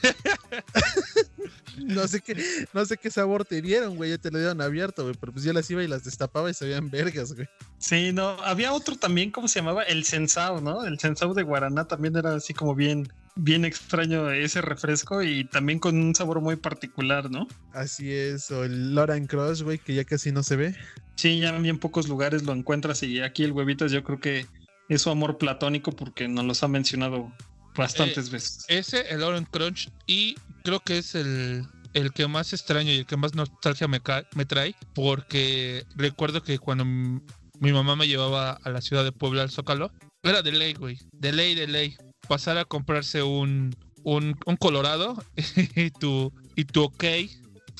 No 1.77 2.07
sé 2.07 2.21
qué, 2.21 2.35
no 2.73 2.85
sé 2.85 2.97
qué 2.97 3.09
sabor 3.09 3.45
te 3.45 3.61
dieron, 3.61 3.95
güey. 3.95 4.11
Ya 4.11 4.17
te 4.17 4.31
lo 4.31 4.37
dieron 4.37 4.61
abierto, 4.61 5.03
güey. 5.03 5.15
Pero 5.19 5.33
pues 5.33 5.43
yo 5.43 5.53
las 5.53 5.69
iba 5.69 5.83
y 5.83 5.87
las 5.87 6.03
destapaba 6.03 6.49
y 6.49 6.53
sabían 6.53 6.89
vergas, 6.89 7.33
güey. 7.33 7.47
Sí, 7.79 8.11
no, 8.13 8.29
había 8.43 8.73
otro 8.73 8.95
también, 8.95 9.31
¿cómo 9.31 9.47
se 9.47 9.59
llamaba? 9.59 9.83
El 9.83 10.03
Sensao, 10.03 10.61
¿no? 10.61 10.85
El 10.85 10.99
Sensao 10.99 11.33
de 11.33 11.43
Guaraná 11.43 11.85
también 11.85 12.15
era 12.15 12.35
así 12.35 12.53
como 12.53 12.75
bien, 12.75 13.11
bien 13.35 13.65
extraño 13.65 14.31
ese 14.31 14.61
refresco 14.61 15.23
y 15.23 15.45
también 15.45 15.79
con 15.79 15.97
un 15.97 16.15
sabor 16.15 16.41
muy 16.41 16.55
particular, 16.55 17.29
¿no? 17.29 17.47
Así 17.73 18.11
es, 18.11 18.49
o 18.51 18.63
el 18.63 18.95
Loran 18.95 19.25
Crush, 19.25 19.63
güey, 19.63 19.79
que 19.79 19.95
ya 19.95 20.05
casi 20.05 20.31
no 20.31 20.43
se 20.43 20.55
ve. 20.55 20.75
Sí, 21.15 21.39
ya 21.39 21.49
en 21.49 21.63
bien 21.63 21.79
pocos 21.79 22.07
lugares 22.07 22.43
lo 22.43 22.53
encuentras 22.53 23.03
y 23.03 23.19
aquí 23.19 23.43
el 23.43 23.51
huevitas 23.51 23.91
yo 23.91 24.03
creo 24.03 24.19
que 24.19 24.45
es 24.93 25.01
su 25.01 25.09
amor 25.09 25.37
platónico 25.37 25.91
porque 25.91 26.27
nos 26.27 26.45
los 26.45 26.63
ha 26.63 26.67
mencionado 26.67 27.31
bastantes 27.75 28.29
veces. 28.29 28.65
Ese, 28.67 29.09
el 29.09 29.23
Orange 29.23 29.49
Crunch, 29.51 29.89
y 30.07 30.35
creo 30.63 30.79
que 30.79 30.97
es 30.97 31.15
el, 31.15 31.65
el 31.93 32.11
que 32.11 32.27
más 32.27 32.53
extraño 32.53 32.91
y 32.91 32.99
el 32.99 33.05
que 33.05 33.17
más 33.17 33.35
nostalgia 33.35 33.87
me, 33.87 34.01
me 34.35 34.45
trae, 34.45 34.75
porque 34.93 35.85
recuerdo 35.95 36.43
que 36.43 36.59
cuando 36.59 36.85
mi 36.85 37.71
mamá 37.71 37.95
me 37.95 38.07
llevaba 38.07 38.51
a 38.51 38.69
la 38.69 38.81
ciudad 38.81 39.03
de 39.03 39.11
Puebla 39.11 39.43
al 39.43 39.51
Zócalo, 39.51 39.91
era 40.23 40.41
de 40.41 40.51
ley, 40.51 40.73
güey, 40.73 40.97
de 41.11 41.31
ley, 41.31 41.55
de 41.55 41.67
ley, 41.67 41.95
pasar 42.27 42.57
a 42.57 42.65
comprarse 42.65 43.23
un, 43.23 43.75
un, 44.03 44.37
un 44.45 44.55
colorado 44.57 45.23
y 45.75 45.91
tu, 45.91 46.31
y 46.55 46.65
tu 46.65 46.83
ok, 46.83 47.03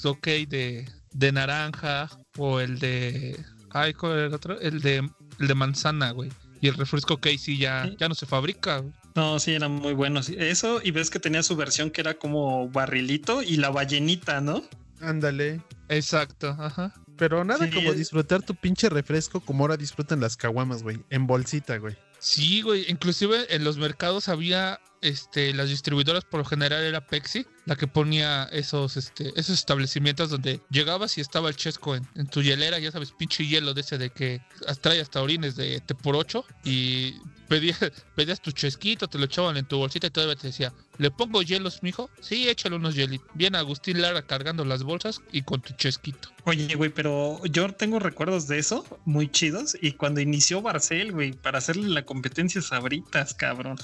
tu 0.01 0.09
ok 0.09 0.27
de, 0.47 0.89
de 1.11 1.31
naranja 1.31 2.09
o 2.37 2.59
el 2.59 2.79
de... 2.79 3.39
Ay, 3.71 3.93
¿cuál 3.93 4.13
era 4.13 4.25
el 4.27 4.33
otro? 4.33 4.59
El 4.59 4.81
de, 4.81 5.09
el 5.39 5.47
de 5.47 5.55
manzana, 5.55 6.11
güey. 6.11 6.29
Y 6.63 6.69
el 6.69 6.75
refresco 6.75 7.17
Casey 7.19 7.57
ya, 7.57 7.83
Sí. 7.85 7.97
ya 7.99 8.07
no 8.07 8.15
se 8.15 8.25
fabrica. 8.25 8.77
güey. 8.77 8.93
No, 9.15 9.37
sí, 9.37 9.51
eran 9.53 9.73
muy 9.73 9.91
buenos. 9.93 10.29
Eso, 10.29 10.79
y 10.81 10.91
ves 10.91 11.09
que 11.09 11.19
tenía 11.19 11.43
su 11.43 11.57
versión 11.57 11.91
que 11.91 11.99
era 11.99 12.13
como 12.13 12.69
barrilito 12.69 13.43
y 13.43 13.57
la 13.57 13.69
ballenita, 13.69 14.39
¿no? 14.39 14.63
Ándale. 15.01 15.59
Exacto, 15.89 16.55
ajá. 16.57 16.93
Pero 17.17 17.43
nada 17.43 17.65
Sí, 17.65 17.71
como 17.71 17.91
es- 17.91 17.97
disfrutar 17.97 18.41
tu 18.43 18.55
pinche 18.55 18.87
refresco 18.87 19.41
como 19.41 19.65
ahora 19.65 19.75
disfrutan 19.75 20.21
las 20.21 20.37
caguamas, 20.37 20.83
güey. 20.83 20.99
En 21.09 21.27
bolsita, 21.27 21.75
güey. 21.77 21.97
Sí, 22.19 22.61
güey. 22.61 22.85
Inclusive 22.89 23.53
en 23.53 23.65
los 23.65 23.77
mercados 23.77 24.29
había, 24.29 24.79
este, 25.03 25.53
las 25.53 25.69
distribuidoras 25.69 26.23
por 26.23 26.39
lo 26.39 26.45
general 26.45 26.83
era 26.83 27.05
Pepsi, 27.05 27.45
la 27.65 27.75
que 27.75 27.87
ponía 27.87 28.45
esos, 28.45 28.97
este, 28.97 29.33
establecimientos 29.35 30.29
donde 30.29 30.61
llegabas 30.69 31.17
y 31.17 31.21
estaba 31.21 31.49
el 31.49 31.55
chesco 31.55 31.95
en, 31.95 32.27
tu 32.27 32.41
hielera, 32.41 32.79
ya 32.79 32.91
sabes, 32.91 33.11
pinche 33.11 33.45
hielo 33.45 33.73
de 33.73 33.81
ese 33.81 33.97
de 33.97 34.09
que 34.09 34.41
trae 34.81 35.01
hasta 35.01 35.21
orines 35.21 35.55
de 35.55 35.81
te 35.81 35.93
por 35.93 36.15
ocho 36.15 36.45
y 36.63 37.15
pedías, 37.49 37.79
pedías 38.15 38.41
tu 38.41 38.51
chesquito, 38.51 39.07
te 39.07 39.17
lo 39.17 39.25
echaban 39.25 39.57
en 39.57 39.65
tu 39.65 39.77
bolsita 39.77 40.07
y 40.07 40.09
todavía 40.09 40.35
te 40.35 40.47
decía, 40.47 40.73
¿le 40.97 41.11
pongo 41.11 41.41
hielos, 41.41 41.83
mijo? 41.83 42.09
Sí, 42.21 42.49
échale 42.49 42.75
unos 42.75 42.95
hielitos. 42.95 43.27
Bien 43.33 43.55
Agustín 43.55 44.01
Lara 44.01 44.21
cargando 44.21 44.65
las 44.65 44.83
bolsas 44.83 45.21
y 45.31 45.41
con 45.43 45.61
tu 45.61 45.73
chesquito. 45.73 46.29
Oye, 46.45 46.75
güey, 46.75 46.89
pero 46.89 47.41
yo 47.45 47.69
tengo 47.73 47.99
recuerdos 47.99 48.47
de 48.47 48.59
eso 48.59 48.85
muy 49.05 49.29
chidos. 49.29 49.77
Y 49.81 49.93
cuando 49.93 50.21
inició 50.21 50.61
Barcel, 50.61 51.11
güey, 51.11 51.33
para 51.33 51.57
hacerle 51.57 51.89
la 51.89 52.05
competencia 52.05 52.61
Sabritas, 52.61 53.33
cabrón. 53.33 53.77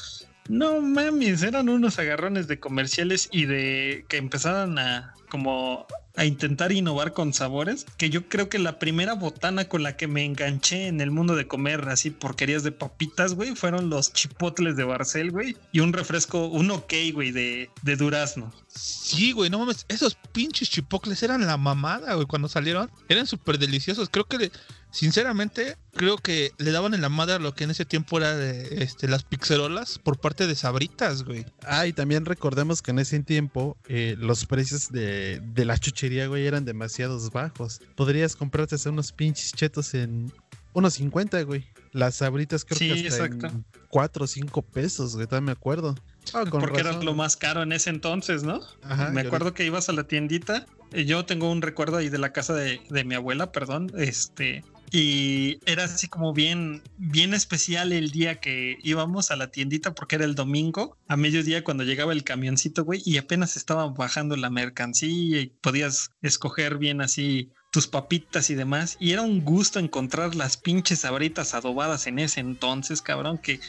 No 0.50 0.82
mames, 0.82 1.44
eran 1.44 1.70
unos 1.70 2.00
agarrones 2.00 2.48
de 2.48 2.60
comerciales 2.60 3.30
y 3.32 3.46
de 3.46 4.06
que 4.10 4.18
empezaron 4.18 4.80
a 4.80 5.14
como 5.30 5.86
a 6.16 6.26
intentar 6.26 6.72
innovar 6.74 7.14
con 7.14 7.34
sabores. 7.34 7.86
Que 7.98 8.10
yo 8.10 8.28
creo 8.28 8.50
que 8.50 8.60
la 8.60 8.78
primera 8.80 9.14
botana 9.14 9.70
con 9.70 9.84
la 9.84 9.96
que 9.96 10.08
me 10.08 10.26
enganché 10.26 10.88
en 10.88 11.00
el 11.00 11.12
mundo 11.12 11.36
de 11.36 11.48
comer 11.48 11.88
así 11.88 12.10
porquerías 12.10 12.64
de 12.64 12.72
papitas, 12.74 13.36
güey, 13.36 13.56
fueron 13.56 13.90
los 13.90 14.12
chipotles 14.12 14.76
de 14.76 14.84
Barcel, 14.84 15.32
güey. 15.32 15.56
Y 15.72 15.80
un 15.80 15.94
refresco, 15.94 16.48
un 16.48 16.72
ok, 16.72 16.94
güey, 17.14 17.32
de, 17.32 17.70
de 17.84 17.96
durazno. 17.96 18.52
Sí, 18.68 19.32
güey, 19.32 19.50
no 19.50 19.60
mames, 19.60 19.86
esos 19.88 20.16
pinches 20.34 20.70
chipocles 20.70 21.24
eran 21.24 21.46
la 21.48 21.58
mamada, 21.58 22.14
güey, 22.16 22.28
cuando 22.28 22.48
salieron. 22.50 22.92
Eran 23.08 23.26
súper 23.26 23.58
deliciosos. 23.58 24.10
Creo 24.10 24.26
que, 24.26 24.38
le- 24.38 24.52
sinceramente, 24.92 25.78
creo 25.94 26.18
que 26.18 26.52
le 26.58 26.72
daban 26.72 26.94
en 26.94 27.02
la 27.02 27.10
madre 27.10 27.36
a 27.36 27.40
lo 27.40 27.54
que 27.56 27.64
en 27.64 27.72
ese 27.72 27.86
tiempo 27.86 28.18
era 28.18 28.36
de 28.36 28.84
este, 28.84 29.08
las 29.08 29.24
pixerolas 29.24 30.00
por 30.00 30.20
parte 30.20 30.48
de 30.48 30.56
Sabritas, 30.56 31.24
güey. 31.24 31.46
Ah, 31.64 31.88
y 31.88 31.94
también 31.94 32.26
recordemos 32.26 32.82
que 32.82 32.92
en 32.92 33.00
ese 33.00 33.20
tiempo 33.22 33.78
eh, 33.88 34.16
los 34.20 34.46
precios 34.46 34.90
de, 34.92 35.19
de 35.42 35.66
la 35.66 35.78
chuchería, 35.78 36.28
güey, 36.28 36.46
eran 36.48 36.66
demasiados 36.66 37.32
bajos. 37.32 37.82
Podrías 37.96 38.36
comprarte 38.36 38.76
hasta 38.76 38.90
unos 38.90 39.12
pinches 39.12 39.54
chetos 39.54 39.94
en 39.94 40.32
unos 40.74 40.94
50, 40.96 41.42
güey. 41.44 41.66
Las 41.92 42.16
sabritas 42.16 42.64
creo 42.66 42.78
Sí, 42.78 43.02
que 43.02 43.08
hasta 43.08 43.26
exacto. 43.26 43.48
en 43.48 43.66
4 43.90 44.24
o 44.24 44.28
5 44.28 44.62
pesos, 44.62 45.16
güey, 45.16 45.26
todavía 45.26 45.48
me 45.48 45.52
acuerdo. 45.54 45.96
Ah, 46.34 46.44
Porque 46.50 46.80
era 46.82 46.92
lo 47.02 47.16
más 47.16 47.36
caro 47.38 47.64
en 47.64 47.72
ese 47.72 47.90
entonces, 47.90 48.44
¿no? 48.44 48.60
Ajá, 48.84 49.10
Me 49.10 49.22
acuerdo 49.22 49.54
que 49.56 49.66
ibas 49.66 49.90
a 49.90 49.94
la 49.94 50.04
tiendita. 50.04 50.68
eh, 50.94 51.06
Yo 51.06 51.26
tengo 51.26 51.52
un 51.52 51.62
recuerdo 51.64 51.98
ahí 51.98 52.10
de 52.10 52.20
la 52.20 52.32
casa 52.32 52.54
de, 52.54 52.82
de 52.90 53.04
mi 53.04 53.16
abuela, 53.16 53.52
perdón. 53.52 53.92
Este. 53.98 54.64
Y 54.92 55.60
era 55.66 55.84
así 55.86 56.08
como 56.08 56.34
bien, 56.34 56.82
bien 56.98 57.34
especial 57.34 57.92
el 57.92 58.12
día 58.12 58.40
que 58.40 58.78
íbamos 58.84 59.32
a 59.32 59.36
la 59.36 59.52
tiendita 59.52 59.94
porque 59.94 60.16
era 60.16 60.26
el 60.26 60.36
domingo 60.36 60.98
a 61.08 61.18
mediodía 61.18 61.64
cuando 61.64 61.84
llegaba 61.84 62.14
el 62.14 62.24
camioncito, 62.24 62.84
güey, 62.84 63.02
y 63.06 63.18
apenas 63.18 63.58
estaba 63.58 63.88
bajando 63.88 64.36
la 64.36 64.50
mercancía 64.50 65.42
y 65.42 65.48
podías 65.62 66.12
escoger 66.22 66.78
bien 66.78 67.02
así 67.02 67.52
tus 67.72 67.88
papitas 67.88 68.50
y 68.50 68.56
demás. 68.56 68.98
Y 69.00 69.12
era 69.12 69.22
un 69.22 69.44
gusto 69.44 69.80
encontrar 69.80 70.36
las 70.36 70.58
pinches 70.58 71.00
sabritas 71.00 71.54
adobadas 71.54 72.08
en 72.08 72.20
ese 72.20 72.40
entonces, 72.40 73.02
cabrón, 73.02 73.38
que 73.38 73.60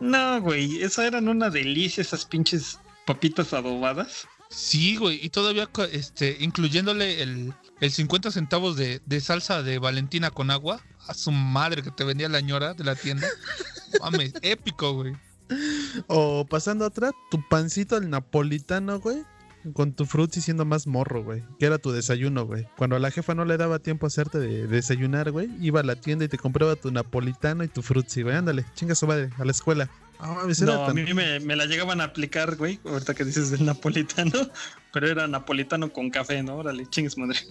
no, 0.00 0.40
güey, 0.40 0.82
eso 0.82 1.02
eran 1.02 1.28
una 1.28 1.50
delicia 1.50 2.02
esas 2.02 2.24
pinches 2.24 2.78
papitas 3.06 3.52
adobadas. 3.52 4.26
Sí, 4.50 4.96
güey, 4.96 5.18
y 5.22 5.30
todavía 5.30 5.68
este, 5.92 6.36
incluyéndole 6.40 7.22
el, 7.22 7.54
el 7.80 7.90
50 7.90 8.30
centavos 8.30 8.76
de, 8.76 9.00
de 9.04 9.20
salsa 9.20 9.62
de 9.62 9.78
Valentina 9.78 10.30
con 10.30 10.50
agua, 10.50 10.80
a 11.06 11.14
su 11.14 11.32
madre 11.32 11.82
que 11.82 11.90
te 11.90 12.04
vendía 12.04 12.28
la 12.28 12.40
ñora 12.40 12.74
de 12.74 12.84
la 12.84 12.94
tienda. 12.94 13.28
Mames, 14.00 14.32
épico, 14.42 14.94
güey. 14.94 15.14
O 16.06 16.46
pasando 16.48 16.84
a 16.84 16.88
otra, 16.88 17.12
tu 17.30 17.46
pancito 17.48 17.96
al 17.96 18.08
napolitano, 18.10 19.00
güey. 19.00 19.22
Con 19.72 19.94
tu 19.94 20.04
frutzi 20.04 20.40
siendo 20.40 20.64
más 20.64 20.86
morro, 20.86 21.24
güey. 21.24 21.42
Que 21.58 21.66
era 21.66 21.78
tu 21.78 21.90
desayuno, 21.90 22.46
güey. 22.46 22.66
Cuando 22.76 22.96
a 22.96 22.98
la 22.98 23.10
jefa 23.10 23.34
no 23.34 23.44
le 23.44 23.56
daba 23.56 23.78
tiempo 23.78 24.06
a 24.06 24.08
hacerte 24.08 24.38
de 24.38 24.66
desayunar, 24.66 25.30
güey. 25.30 25.48
Iba 25.60 25.80
a 25.80 25.84
la 25.84 25.96
tienda 25.96 26.24
y 26.24 26.28
te 26.28 26.38
compraba 26.38 26.76
tu 26.76 26.90
napolitano 26.90 27.64
y 27.64 27.68
tu 27.68 27.82
frutzi, 27.82 28.22
güey. 28.22 28.36
Ándale, 28.36 28.64
chinga 28.74 28.94
su 28.94 29.06
madre, 29.06 29.30
a 29.38 29.44
la 29.44 29.52
escuela. 29.52 29.90
Ah, 30.18 30.32
mames, 30.32 30.62
era 30.62 30.74
No, 30.74 30.84
a 30.84 30.94
mí 30.94 31.12
me, 31.12 31.40
me 31.40 31.56
la 31.56 31.66
llegaban 31.66 32.00
a 32.00 32.04
aplicar, 32.04 32.56
güey, 32.56 32.78
ahorita 32.84 33.14
que 33.14 33.24
dices 33.24 33.50
del 33.50 33.64
napolitano, 33.64 34.32
pero 34.92 35.08
era 35.08 35.26
napolitano 35.26 35.92
con 35.92 36.10
café, 36.10 36.42
¿no? 36.42 36.56
Órale, 36.56 36.86
chingues 36.88 37.18
madre. 37.18 37.38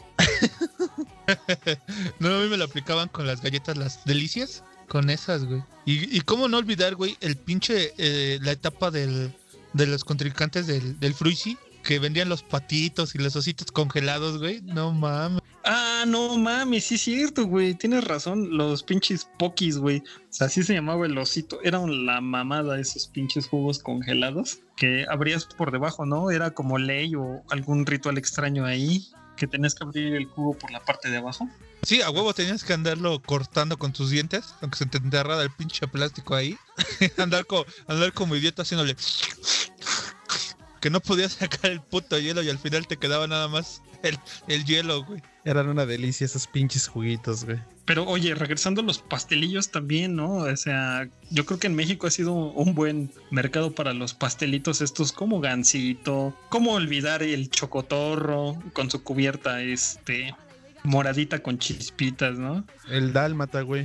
No, 2.19 2.35
a 2.35 2.41
mí 2.41 2.49
me 2.49 2.57
lo 2.57 2.65
aplicaban 2.65 3.07
con 3.07 3.25
las 3.25 3.41
galletas, 3.41 3.77
las 3.77 4.03
delicias, 4.05 4.63
con 4.89 5.09
esas, 5.09 5.45
güey. 5.45 5.63
Y, 5.85 6.17
y 6.17 6.21
cómo 6.21 6.47
no 6.47 6.57
olvidar, 6.57 6.95
güey, 6.95 7.17
el 7.21 7.37
pinche, 7.37 7.93
eh, 7.97 8.39
la 8.41 8.51
etapa 8.51 8.91
del, 8.91 9.33
de 9.73 9.87
los 9.87 10.03
contrincantes 10.03 10.67
del, 10.67 10.99
del 10.99 11.13
Fruisi, 11.13 11.57
que 11.83 11.99
vendían 11.99 12.29
los 12.29 12.41
patitos 12.43 13.13
y 13.13 13.19
los 13.19 13.35
ositos 13.35 13.71
congelados, 13.71 14.39
güey. 14.39 14.61
No 14.63 14.91
mames. 14.93 15.41
Ah, 15.65 16.03
no 16.07 16.37
mames, 16.37 16.85
sí 16.85 16.95
es 16.95 17.01
cierto, 17.01 17.45
güey. 17.45 17.73
Tienes 17.75 18.03
razón. 18.03 18.57
Los 18.57 18.83
pinches 18.83 19.27
pokis, 19.39 19.77
güey. 19.77 19.99
O 19.99 20.03
sea, 20.29 20.47
así 20.47 20.63
se 20.63 20.73
llamaba 20.73 21.05
el 21.05 21.17
osito. 21.17 21.59
Era 21.63 21.79
la 21.87 22.19
mamada 22.21 22.79
esos 22.79 23.07
pinches 23.07 23.47
jugos 23.47 23.79
congelados 23.79 24.59
que 24.75 25.05
abrías 25.09 25.45
por 25.45 25.71
debajo, 25.71 26.05
¿no? 26.05 26.31
Era 26.31 26.51
como 26.51 26.77
ley 26.77 27.13
o 27.15 27.43
algún 27.49 27.85
ritual 27.85 28.17
extraño 28.17 28.65
ahí 28.65 29.07
que 29.37 29.47
tenías 29.47 29.73
que 29.73 29.83
abrir 29.83 30.13
el 30.15 30.25
jugo 30.25 30.57
por 30.57 30.69
la 30.71 30.79
parte 30.83 31.09
de 31.09 31.17
abajo. 31.17 31.49
Sí, 31.83 32.01
a 32.01 32.09
huevo 32.11 32.33
tenías 32.33 32.63
que 32.63 32.73
andarlo 32.73 33.21
cortando 33.21 33.77
con 33.77 33.91
tus 33.91 34.09
dientes, 34.09 34.53
aunque 34.61 34.77
se 34.77 34.85
te 34.85 34.97
enterrara 34.99 35.41
el 35.41 35.49
pinche 35.51 35.87
plástico 35.87 36.35
ahí. 36.35 36.57
andar, 37.17 37.45
co- 37.45 37.65
andar 37.87 38.13
como 38.13 38.35
idiota 38.35 38.61
haciéndole. 38.61 38.95
Que 40.83 40.89
no 40.89 40.99
podías 40.99 41.31
sacar 41.39 41.71
el 41.71 41.79
puto 41.79 42.19
hielo 42.19 42.43
y 42.43 42.49
al 42.49 42.59
final 42.59 42.85
te 42.87 42.97
quedaba 42.97 43.25
nada 43.25 43.47
más 43.47 43.81
el, 44.03 44.19
el 44.49 44.65
hielo, 44.65 45.05
güey. 45.05 45.21
Eran 45.45 45.69
una 45.69 45.85
delicia 45.85 46.25
esos 46.25 46.45
pinches 46.45 46.89
juguitos, 46.89 47.45
güey. 47.45 47.57
Pero 47.85 48.05
oye, 48.05 48.35
regresando 48.35 48.81
a 48.81 48.83
los 48.83 48.99
pastelillos 48.99 49.71
también, 49.71 50.17
¿no? 50.17 50.39
O 50.39 50.57
sea, 50.57 51.07
yo 51.29 51.45
creo 51.45 51.57
que 51.57 51.67
en 51.67 51.75
México 51.75 52.05
ha 52.05 52.11
sido 52.11 52.33
un 52.33 52.75
buen 52.75 53.11
mercado 53.31 53.71
para 53.71 53.93
los 53.93 54.13
pastelitos 54.13 54.81
estos 54.81 55.13
como 55.13 55.39
gansito. 55.39 56.37
¿Cómo 56.49 56.73
olvidar 56.73 57.23
el 57.23 57.49
chocotorro 57.49 58.61
con 58.73 58.91
su 58.91 59.03
cubierta 59.03 59.61
este 59.61 60.35
moradita 60.83 61.39
con 61.39 61.59
chispitas, 61.59 62.37
¿no? 62.37 62.65
El 62.89 63.13
dálmata, 63.13 63.61
güey. 63.61 63.83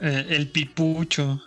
Eh, 0.00 0.26
el 0.30 0.48
pipucho. 0.48 1.40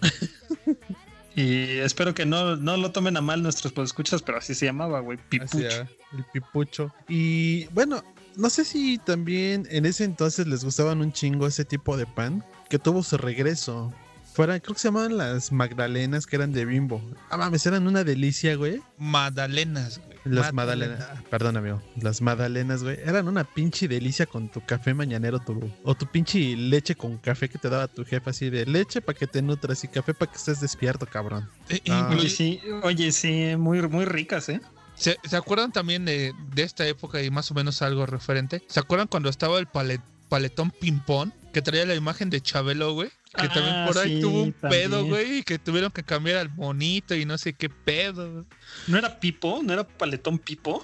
y 1.34 1.78
espero 1.78 2.14
que 2.14 2.26
no, 2.26 2.56
no 2.56 2.76
lo 2.76 2.92
tomen 2.92 3.16
a 3.16 3.20
mal 3.20 3.42
nuestros 3.42 3.72
escuchas, 3.78 4.22
pero 4.22 4.38
así 4.38 4.54
se 4.54 4.66
llamaba, 4.66 5.00
güey. 5.00 5.18
Pipucho. 5.28 5.66
Hacia 5.66 5.80
el 6.16 6.24
pipucho. 6.32 6.94
Y 7.08 7.66
bueno, 7.66 8.02
no 8.36 8.50
sé 8.50 8.64
si 8.64 8.98
también 8.98 9.66
en 9.70 9.86
ese 9.86 10.04
entonces 10.04 10.46
les 10.46 10.64
gustaban 10.64 11.00
un 11.00 11.12
chingo 11.12 11.46
ese 11.46 11.64
tipo 11.64 11.96
de 11.96 12.06
pan 12.06 12.44
que 12.68 12.78
tuvo 12.78 13.02
su 13.02 13.16
regreso. 13.16 13.92
Fuera, 14.32 14.58
creo 14.60 14.74
que 14.74 14.80
se 14.80 14.88
llamaban 14.88 15.18
las 15.18 15.52
magdalenas 15.52 16.26
que 16.26 16.36
eran 16.36 16.52
de 16.52 16.64
bimbo. 16.64 17.02
Ah, 17.30 17.36
mames, 17.36 17.66
eran 17.66 17.86
una 17.86 18.04
delicia, 18.04 18.54
güey. 18.56 18.80
Magdalenas, 18.96 19.98
güey. 19.98 20.11
Las 20.24 20.52
magdalenas, 20.52 21.04
perdón 21.30 21.56
amigo, 21.56 21.82
las 22.00 22.20
magdalenas, 22.20 22.82
güey, 22.82 22.98
eran 23.04 23.26
una 23.28 23.44
pinche 23.44 23.88
delicia 23.88 24.26
con 24.26 24.48
tu 24.48 24.60
café 24.64 24.94
mañanero 24.94 25.40
tu, 25.40 25.70
o 25.82 25.94
tu 25.94 26.06
pinche 26.06 26.56
leche 26.56 26.94
con 26.94 27.18
café 27.18 27.48
que 27.48 27.58
te 27.58 27.68
daba 27.68 27.88
tu 27.88 28.04
jefe 28.04 28.30
así 28.30 28.48
de 28.50 28.64
leche 28.66 29.00
para 29.00 29.18
que 29.18 29.26
te 29.26 29.42
nutras 29.42 29.82
y 29.84 29.88
café 29.88 30.14
para 30.14 30.30
que 30.30 30.38
estés 30.38 30.60
despierto, 30.60 31.06
cabrón. 31.06 31.48
Eh, 31.68 31.80
Ah. 31.90 32.08
Oye, 32.12 32.28
sí, 32.28 32.60
oye, 32.82 33.10
sí, 33.12 33.56
muy, 33.58 33.82
muy 33.88 34.04
ricas, 34.04 34.48
¿eh? 34.48 34.60
¿Se, 34.94 35.16
se 35.24 35.36
acuerdan 35.36 35.72
también 35.72 36.04
de, 36.04 36.32
de 36.54 36.62
esta 36.62 36.86
época 36.86 37.20
y 37.22 37.30
más 37.30 37.50
o 37.50 37.54
menos 37.54 37.82
algo 37.82 38.06
referente? 38.06 38.62
¿Se 38.68 38.78
acuerdan 38.78 39.08
cuando 39.08 39.28
estaba 39.28 39.58
el 39.58 39.66
palet- 39.66 40.02
paletón 40.28 40.70
ping-pong? 40.70 41.30
Que 41.52 41.60
traía 41.62 41.84
la 41.84 41.94
imagen 41.94 42.30
de 42.30 42.40
Chabelo, 42.40 42.92
güey. 42.94 43.10
Que 43.34 43.46
Ah, 43.46 43.52
también 43.52 43.86
por 43.86 43.98
ahí 43.98 44.16
sí, 44.16 44.20
tuvo 44.20 44.42
un 44.42 44.52
también. 44.52 44.82
pedo, 44.90 45.04
güey. 45.06 45.38
Y 45.38 45.42
que 45.42 45.58
tuvieron 45.58 45.90
que 45.90 46.02
cambiar 46.02 46.36
al 46.38 46.54
monito 46.54 47.14
y 47.14 47.24
no 47.24 47.38
sé 47.38 47.54
qué 47.54 47.68
pedo. 47.70 48.44
¿No 48.88 48.98
era 48.98 49.18
Pipo? 49.20 49.60
¿No 49.62 49.72
era 49.72 49.86
Paletón 49.86 50.38
Pipo? 50.38 50.82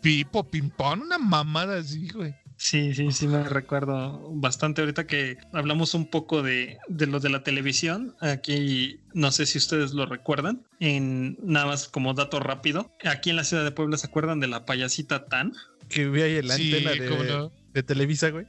Pipo, 0.00 0.44
ping-pong, 0.44 1.02
una 1.02 1.18
mamada 1.18 1.78
así, 1.78 2.08
güey. 2.08 2.34
Sí, 2.56 2.92
sí, 2.92 3.12
sí, 3.12 3.28
me 3.28 3.44
recuerdo 3.44 4.30
bastante 4.32 4.80
ahorita 4.80 5.06
que 5.06 5.38
hablamos 5.52 5.94
un 5.94 6.08
poco 6.10 6.42
de, 6.42 6.78
de 6.88 7.06
lo 7.06 7.20
de 7.20 7.28
la 7.30 7.44
televisión. 7.44 8.16
Aquí 8.20 8.98
no 9.14 9.30
sé 9.30 9.46
si 9.46 9.58
ustedes 9.58 9.92
lo 9.92 10.06
recuerdan. 10.06 10.64
En 10.80 11.36
nada 11.42 11.66
más 11.66 11.86
como 11.88 12.14
dato 12.14 12.40
rápido. 12.40 12.90
Aquí 13.04 13.30
en 13.30 13.36
la 13.36 13.44
ciudad 13.44 13.62
de 13.62 13.70
Puebla 13.70 13.96
se 13.96 14.08
acuerdan 14.08 14.40
de 14.40 14.48
la 14.48 14.64
payasita 14.66 15.26
Tan. 15.26 15.52
Que 15.88 16.08
vi 16.08 16.20
ahí 16.22 16.42
la 16.42 16.54
Sí, 16.56 16.74
antena 16.74 17.08
cómo 17.08 17.22
de, 17.22 17.30
no. 17.30 17.52
De 17.78 17.82
Televisa, 17.84 18.30
güey. 18.30 18.46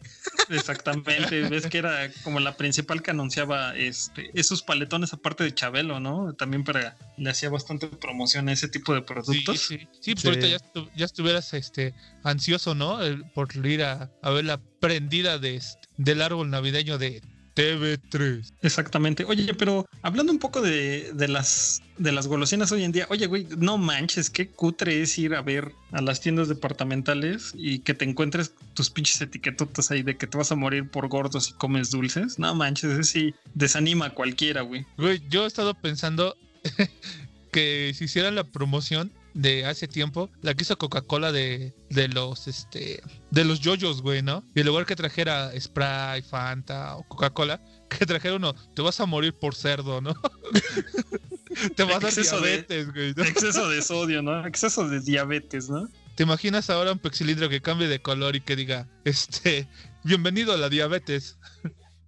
Exactamente. 0.49 1.41
Ves 1.49 1.67
que 1.67 1.77
era 1.77 2.09
como 2.23 2.39
la 2.39 2.57
principal 2.57 3.01
que 3.01 3.11
anunciaba 3.11 3.75
este, 3.75 4.31
esos 4.33 4.61
paletones 4.63 5.13
aparte 5.13 5.43
de 5.43 5.53
Chabelo, 5.53 5.99
¿no? 5.99 6.33
También 6.33 6.63
para 6.63 6.97
le 7.17 7.29
hacía 7.29 7.49
bastante 7.49 7.87
promoción 7.87 8.49
a 8.49 8.53
ese 8.53 8.67
tipo 8.67 8.93
de 8.93 8.99
Sí, 9.01 9.05
productos. 9.05 9.59
sí. 9.61 9.87
Sí, 10.01 10.13
pues 10.13 10.21
Sí. 10.21 10.27
ahorita 10.27 10.47
ya, 10.47 10.57
estu- 10.57 10.89
ya 10.95 11.05
estuvieras 11.05 11.53
este, 11.53 11.93
ansioso, 12.23 12.75
¿no? 12.75 13.01
El- 13.01 13.23
por 13.31 13.49
ir 13.65 13.83
a, 13.83 14.11
a 14.21 14.29
ver 14.31 14.45
la 14.45 14.59
prendida 14.79 15.37
de, 15.37 15.55
este- 15.55 15.87
del 15.97 16.21
árbol 16.21 16.49
navideño 16.49 16.97
de 16.97 17.21
TV3. 17.59 18.53
Exactamente. 18.61 19.25
Oye, 19.25 19.53
pero 19.53 19.85
hablando 20.01 20.31
un 20.31 20.39
poco 20.39 20.61
de, 20.61 21.11
de 21.13 21.27
las 21.27 21.81
de 21.97 22.13
las 22.13 22.27
golosinas 22.27 22.71
hoy 22.71 22.85
en 22.85 22.93
día, 22.93 23.05
oye, 23.09 23.27
güey, 23.27 23.45
no 23.57 23.77
manches, 23.77 24.29
qué 24.29 24.47
cutre 24.47 25.01
es 25.01 25.17
ir 25.19 25.35
a 25.35 25.41
ver 25.41 25.73
a 25.91 26.01
las 26.01 26.21
tiendas 26.21 26.47
departamentales 26.47 27.51
y 27.53 27.79
que 27.79 27.93
te 27.93 28.05
encuentres 28.05 28.53
tus 28.73 28.89
pinches 28.89 29.19
etiquetotas 29.19 29.91
ahí 29.91 30.01
de 30.01 30.15
que 30.15 30.25
te 30.25 30.37
vas 30.37 30.51
a 30.53 30.55
morir 30.55 30.89
por 30.89 31.09
gordos 31.09 31.45
si 31.45 31.53
comes 31.53 31.91
dulces. 31.91 32.39
No 32.39 32.55
manches, 32.55 32.91
ese 32.91 33.03
sí 33.03 33.35
desanima 33.53 34.07
a 34.07 34.09
cualquiera, 34.11 34.61
güey. 34.61 34.85
Güey, 34.97 35.21
yo 35.29 35.43
he 35.43 35.47
estado 35.47 35.73
pensando 35.73 36.37
que 37.51 37.91
si 37.93 38.05
hicieran 38.05 38.35
la 38.35 38.45
promoción 38.45 39.11
de 39.41 39.65
hace 39.65 39.87
tiempo, 39.87 40.29
la 40.41 40.53
que 40.53 40.63
hizo 40.63 40.77
Coca-Cola 40.77 41.31
de, 41.31 41.73
de 41.89 42.09
los 42.09 42.47
este 42.47 43.01
de 43.31 43.43
los 43.45 43.61
yoyos, 43.61 44.01
güey, 44.01 44.21
¿no? 44.21 44.43
Y 44.53 44.59
en 44.59 44.65
lugar 44.67 44.85
que 44.85 44.97
trajera 44.97 45.51
Sprite, 45.57 46.23
Fanta 46.29 46.97
o 46.97 47.07
Coca-Cola, 47.07 47.61
que 47.89 48.05
trajera 48.05 48.35
uno, 48.35 48.53
te 48.75 48.81
vas 48.81 48.99
a 48.99 49.05
morir 49.05 49.33
por 49.33 49.55
cerdo, 49.55 50.01
¿no? 50.01 50.13
te 51.75 51.83
vas 51.83 51.95
a 51.95 51.99
dar 51.99 52.09
Exceso 52.09 52.41
de- 52.41 52.49
diabetes, 52.49 52.93
güey. 52.93 53.13
¿no? 53.15 53.23
Exceso 53.23 53.69
de 53.69 53.81
sodio, 53.81 54.21
¿no? 54.21 54.45
Exceso 54.45 54.87
de 54.89 54.99
diabetes, 54.99 55.69
¿no? 55.69 55.87
¿Te 56.15 56.23
imaginas 56.23 56.69
ahora 56.69 56.91
un 56.91 56.99
pexilindro 56.99 57.47
que 57.47 57.61
cambie 57.61 57.87
de 57.87 58.01
color 58.01 58.35
y 58.35 58.41
que 58.41 58.57
diga, 58.57 58.89
este, 59.05 59.69
bienvenido 60.03 60.51
a 60.51 60.57
la 60.57 60.67
diabetes? 60.67 61.37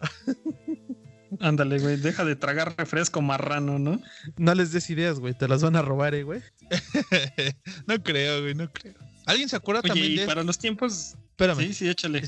Ándale, 1.41 1.79
güey, 1.79 1.97
deja 1.97 2.23
de 2.23 2.35
tragar 2.35 2.75
refresco 2.77 3.21
marrano, 3.21 3.79
¿no? 3.79 4.01
No 4.37 4.55
les 4.55 4.71
des 4.71 4.89
ideas, 4.89 5.19
güey. 5.19 5.33
Te 5.33 5.47
las 5.47 5.63
van 5.63 5.75
a 5.75 5.81
robar, 5.81 6.13
eh, 6.13 6.23
güey. 6.23 6.41
no 7.87 8.01
creo, 8.03 8.41
güey, 8.41 8.55
no 8.55 8.71
creo. 8.71 8.93
¿Alguien 9.25 9.49
se 9.49 9.55
acuerda 9.55 9.81
Oye, 9.81 9.89
también 9.89 10.11
y 10.11 10.15
de 10.17 10.25
para 10.25 10.43
los 10.43 10.57
tiempos, 10.57 11.15
Espérame. 11.41 11.67
sí, 11.67 11.73
sí, 11.73 11.89
échale. 11.89 12.21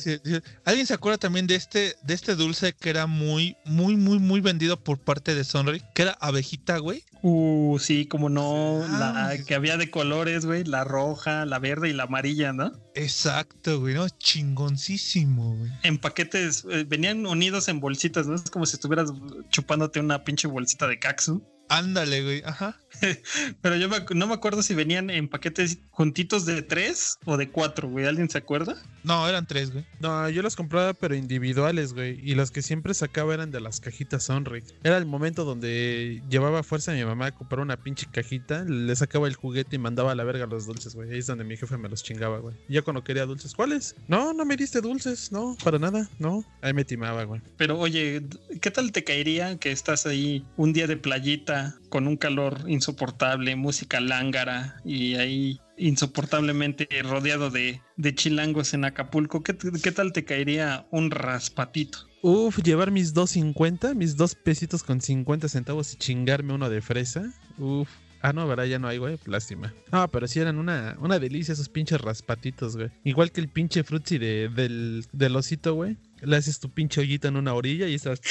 ¿Alguien 0.66 0.88
se 0.88 0.94
acuerda 0.94 1.18
también 1.18 1.46
de 1.46 1.56
este, 1.56 1.96
de 2.04 2.14
este 2.14 2.36
dulce 2.36 2.74
que 2.74 2.90
era 2.90 3.06
muy, 3.06 3.56
muy, 3.66 3.96
muy, 3.96 4.20
muy 4.20 4.42
vendido 4.42 4.84
por 4.84 5.00
parte 5.00 5.36
de 5.36 5.44
Sonrix? 5.44 5.84
Que 5.94 6.04
era 6.04 6.12
abejita, 6.20 6.78
güey. 6.80 7.04
Uh, 7.22 7.78
sí, 7.80 8.06
como 8.06 8.30
no, 8.30 8.84
Ah, 8.84 9.30
la 9.38 9.44
que 9.46 9.56
había 9.56 9.78
de 9.78 9.90
colores, 9.90 10.46
güey, 10.46 10.64
la 10.66 10.84
roja, 10.84 11.46
la 11.46 11.60
verde 11.60 11.90
y 11.90 11.94
la 11.94 12.04
amarilla, 12.04 12.52
¿no? 12.52 12.74
Exacto, 12.96 13.80
güey, 13.80 13.94
¿no? 13.94 14.10
Chingoncísimo, 14.10 15.56
güey. 15.56 15.72
En 15.84 16.00
paquetes, 16.00 16.66
eh, 16.70 16.84
venían 16.86 17.26
unidos 17.26 17.68
en 17.70 17.80
bolsitas, 17.80 18.28
¿no? 18.28 18.36
Es 18.36 18.50
como 18.50 18.66
si 18.66 18.76
estuvieras 18.76 19.12
chupándote 19.50 20.00
una 20.00 20.24
pinche 20.24 20.48
bolsita 20.48 20.88
de 20.88 21.00
Caxu. 21.00 21.42
Ándale, 21.74 22.24
güey, 22.24 22.44
ajá. 22.46 22.78
Pero 23.62 23.76
yo 23.76 23.90
me 23.90 23.98
no 24.14 24.28
me 24.28 24.36
acuerdo 24.36 24.62
si 24.62 24.76
venían 24.76 25.10
en 25.10 25.28
paquetes 25.28 25.80
juntitos 25.90 26.46
de 26.46 26.62
tres 26.62 27.18
o 27.26 27.36
de 27.36 27.50
cuatro, 27.50 27.90
güey. 27.90 28.06
¿Alguien 28.06 28.30
se 28.30 28.38
acuerda? 28.38 28.76
No, 29.04 29.28
eran 29.28 29.48
tres, 29.48 29.72
güey. 29.72 29.84
No, 30.00 30.30
yo 30.30 30.44
las 30.44 30.56
compraba, 30.56 30.94
pero 30.94 31.16
individuales, 31.16 31.94
güey. 31.94 32.20
Y 32.24 32.36
las 32.36 32.52
que 32.52 32.62
siempre 32.62 32.94
sacaba 32.94 33.34
eran 33.34 33.50
de 33.50 33.60
las 33.60 33.80
cajitas 33.80 34.24
Sonrix. 34.26 34.76
Era 34.84 34.98
el 34.98 35.08
momento 35.08 35.46
donde 35.46 36.22
llevaba 36.30 36.60
a 36.60 36.64
fuerza 36.64 36.92
a 36.92 36.96
mi 36.96 37.04
mamá 37.04 37.28
a 37.28 37.32
comprar 37.32 37.62
una 37.62 37.78
pinche 37.78 38.06
cajita, 38.12 38.64
le 38.64 38.96
sacaba 38.96 39.28
el 39.28 39.36
juguete 39.36 39.76
y 39.76 39.80
mandaba 39.80 40.12
a 40.12 40.16
la 40.16 40.24
verga 40.24 40.46
los 40.46 40.68
dulces, 40.68 40.94
güey. 40.94 41.12
Ahí 41.12 41.20
es 41.20 41.28
donde 41.28 41.44
mi 41.44 41.58
jefe 41.58 41.78
me 41.78 41.90
los 41.90 42.04
chingaba, 42.04 42.38
güey. 42.38 42.56
Y 42.70 42.74
yo 42.74 42.84
cuando 42.84 43.04
quería 43.04 43.26
dulces, 43.26 43.54
¿cuáles? 43.56 43.96
No, 44.08 44.34
no 44.34 44.46
me 44.46 44.56
diste 44.56 44.80
dulces, 44.80 45.32
no, 45.32 45.58
para 45.64 45.80
nada, 45.80 46.08
no. 46.20 46.46
Ahí 46.62 46.74
me 46.74 46.86
timaba, 46.86 47.24
güey. 47.24 47.42
Pero 47.58 47.80
oye, 47.80 48.24
¿qué 48.62 48.72
tal 48.72 48.92
te 48.92 49.04
caería 49.04 49.58
que 49.58 49.72
estás 49.72 50.06
ahí 50.06 50.46
un 50.56 50.72
día 50.72 50.88
de 50.88 50.98
playita 50.98 51.63
con 51.90 52.08
un 52.08 52.18
calor 52.18 52.66
insoportable, 52.68 53.56
música 53.56 54.00
lángara 54.00 54.78
y 54.84 55.16
ahí 55.16 55.60
insoportablemente 55.78 56.88
rodeado 57.04 57.50
de, 57.50 57.82
de 57.98 58.16
chilangos 58.16 58.74
en 58.74 58.86
Acapulco? 58.86 59.44
¿Qué, 59.44 59.56
qué 59.56 59.92
tal 59.92 60.14
te 60.14 60.26
caería 60.26 60.86
un 60.92 61.12
raspatito? 61.12 62.08
Uf, 62.22 62.60
llevar 62.60 62.90
mis 62.92 63.14
2.50, 63.14 63.96
mis 63.96 64.16
dos 64.16 64.34
pesitos 64.36 64.82
con 64.84 65.02
50 65.02 65.50
centavos 65.50 65.94
y 65.94 65.98
chingarme 65.98 66.54
uno 66.54 66.70
de 66.70 66.82
fresa. 66.82 67.34
Uf. 67.58 67.90
Ah, 68.22 68.32
no, 68.32 68.48
¿verdad? 68.48 68.64
Ya 68.64 68.80
no 68.80 68.88
hay, 68.88 68.98
güey. 68.98 69.20
Lástima. 69.26 69.74
No, 69.92 70.08
pero 70.08 70.30
sí 70.30 70.40
eran 70.40 70.58
una, 70.58 70.96
una 71.02 71.20
delicia 71.20 71.52
esos 71.52 71.68
pinches 71.68 72.00
raspatitos, 72.00 72.78
güey. 72.78 72.90
Igual 73.04 73.34
que 73.34 73.42
el 73.42 73.50
pinche 73.50 73.84
frutzi 73.84 74.18
de, 74.18 74.48
del, 74.48 75.06
del 75.12 75.36
osito, 75.36 75.74
güey. 75.74 75.98
Le 76.22 76.38
haces 76.38 76.62
tu 76.62 76.70
pinche 76.70 77.02
ollita 77.02 77.28
en 77.28 77.36
una 77.36 77.54
orilla 77.54 77.90
y 77.90 77.96
estás 77.96 78.22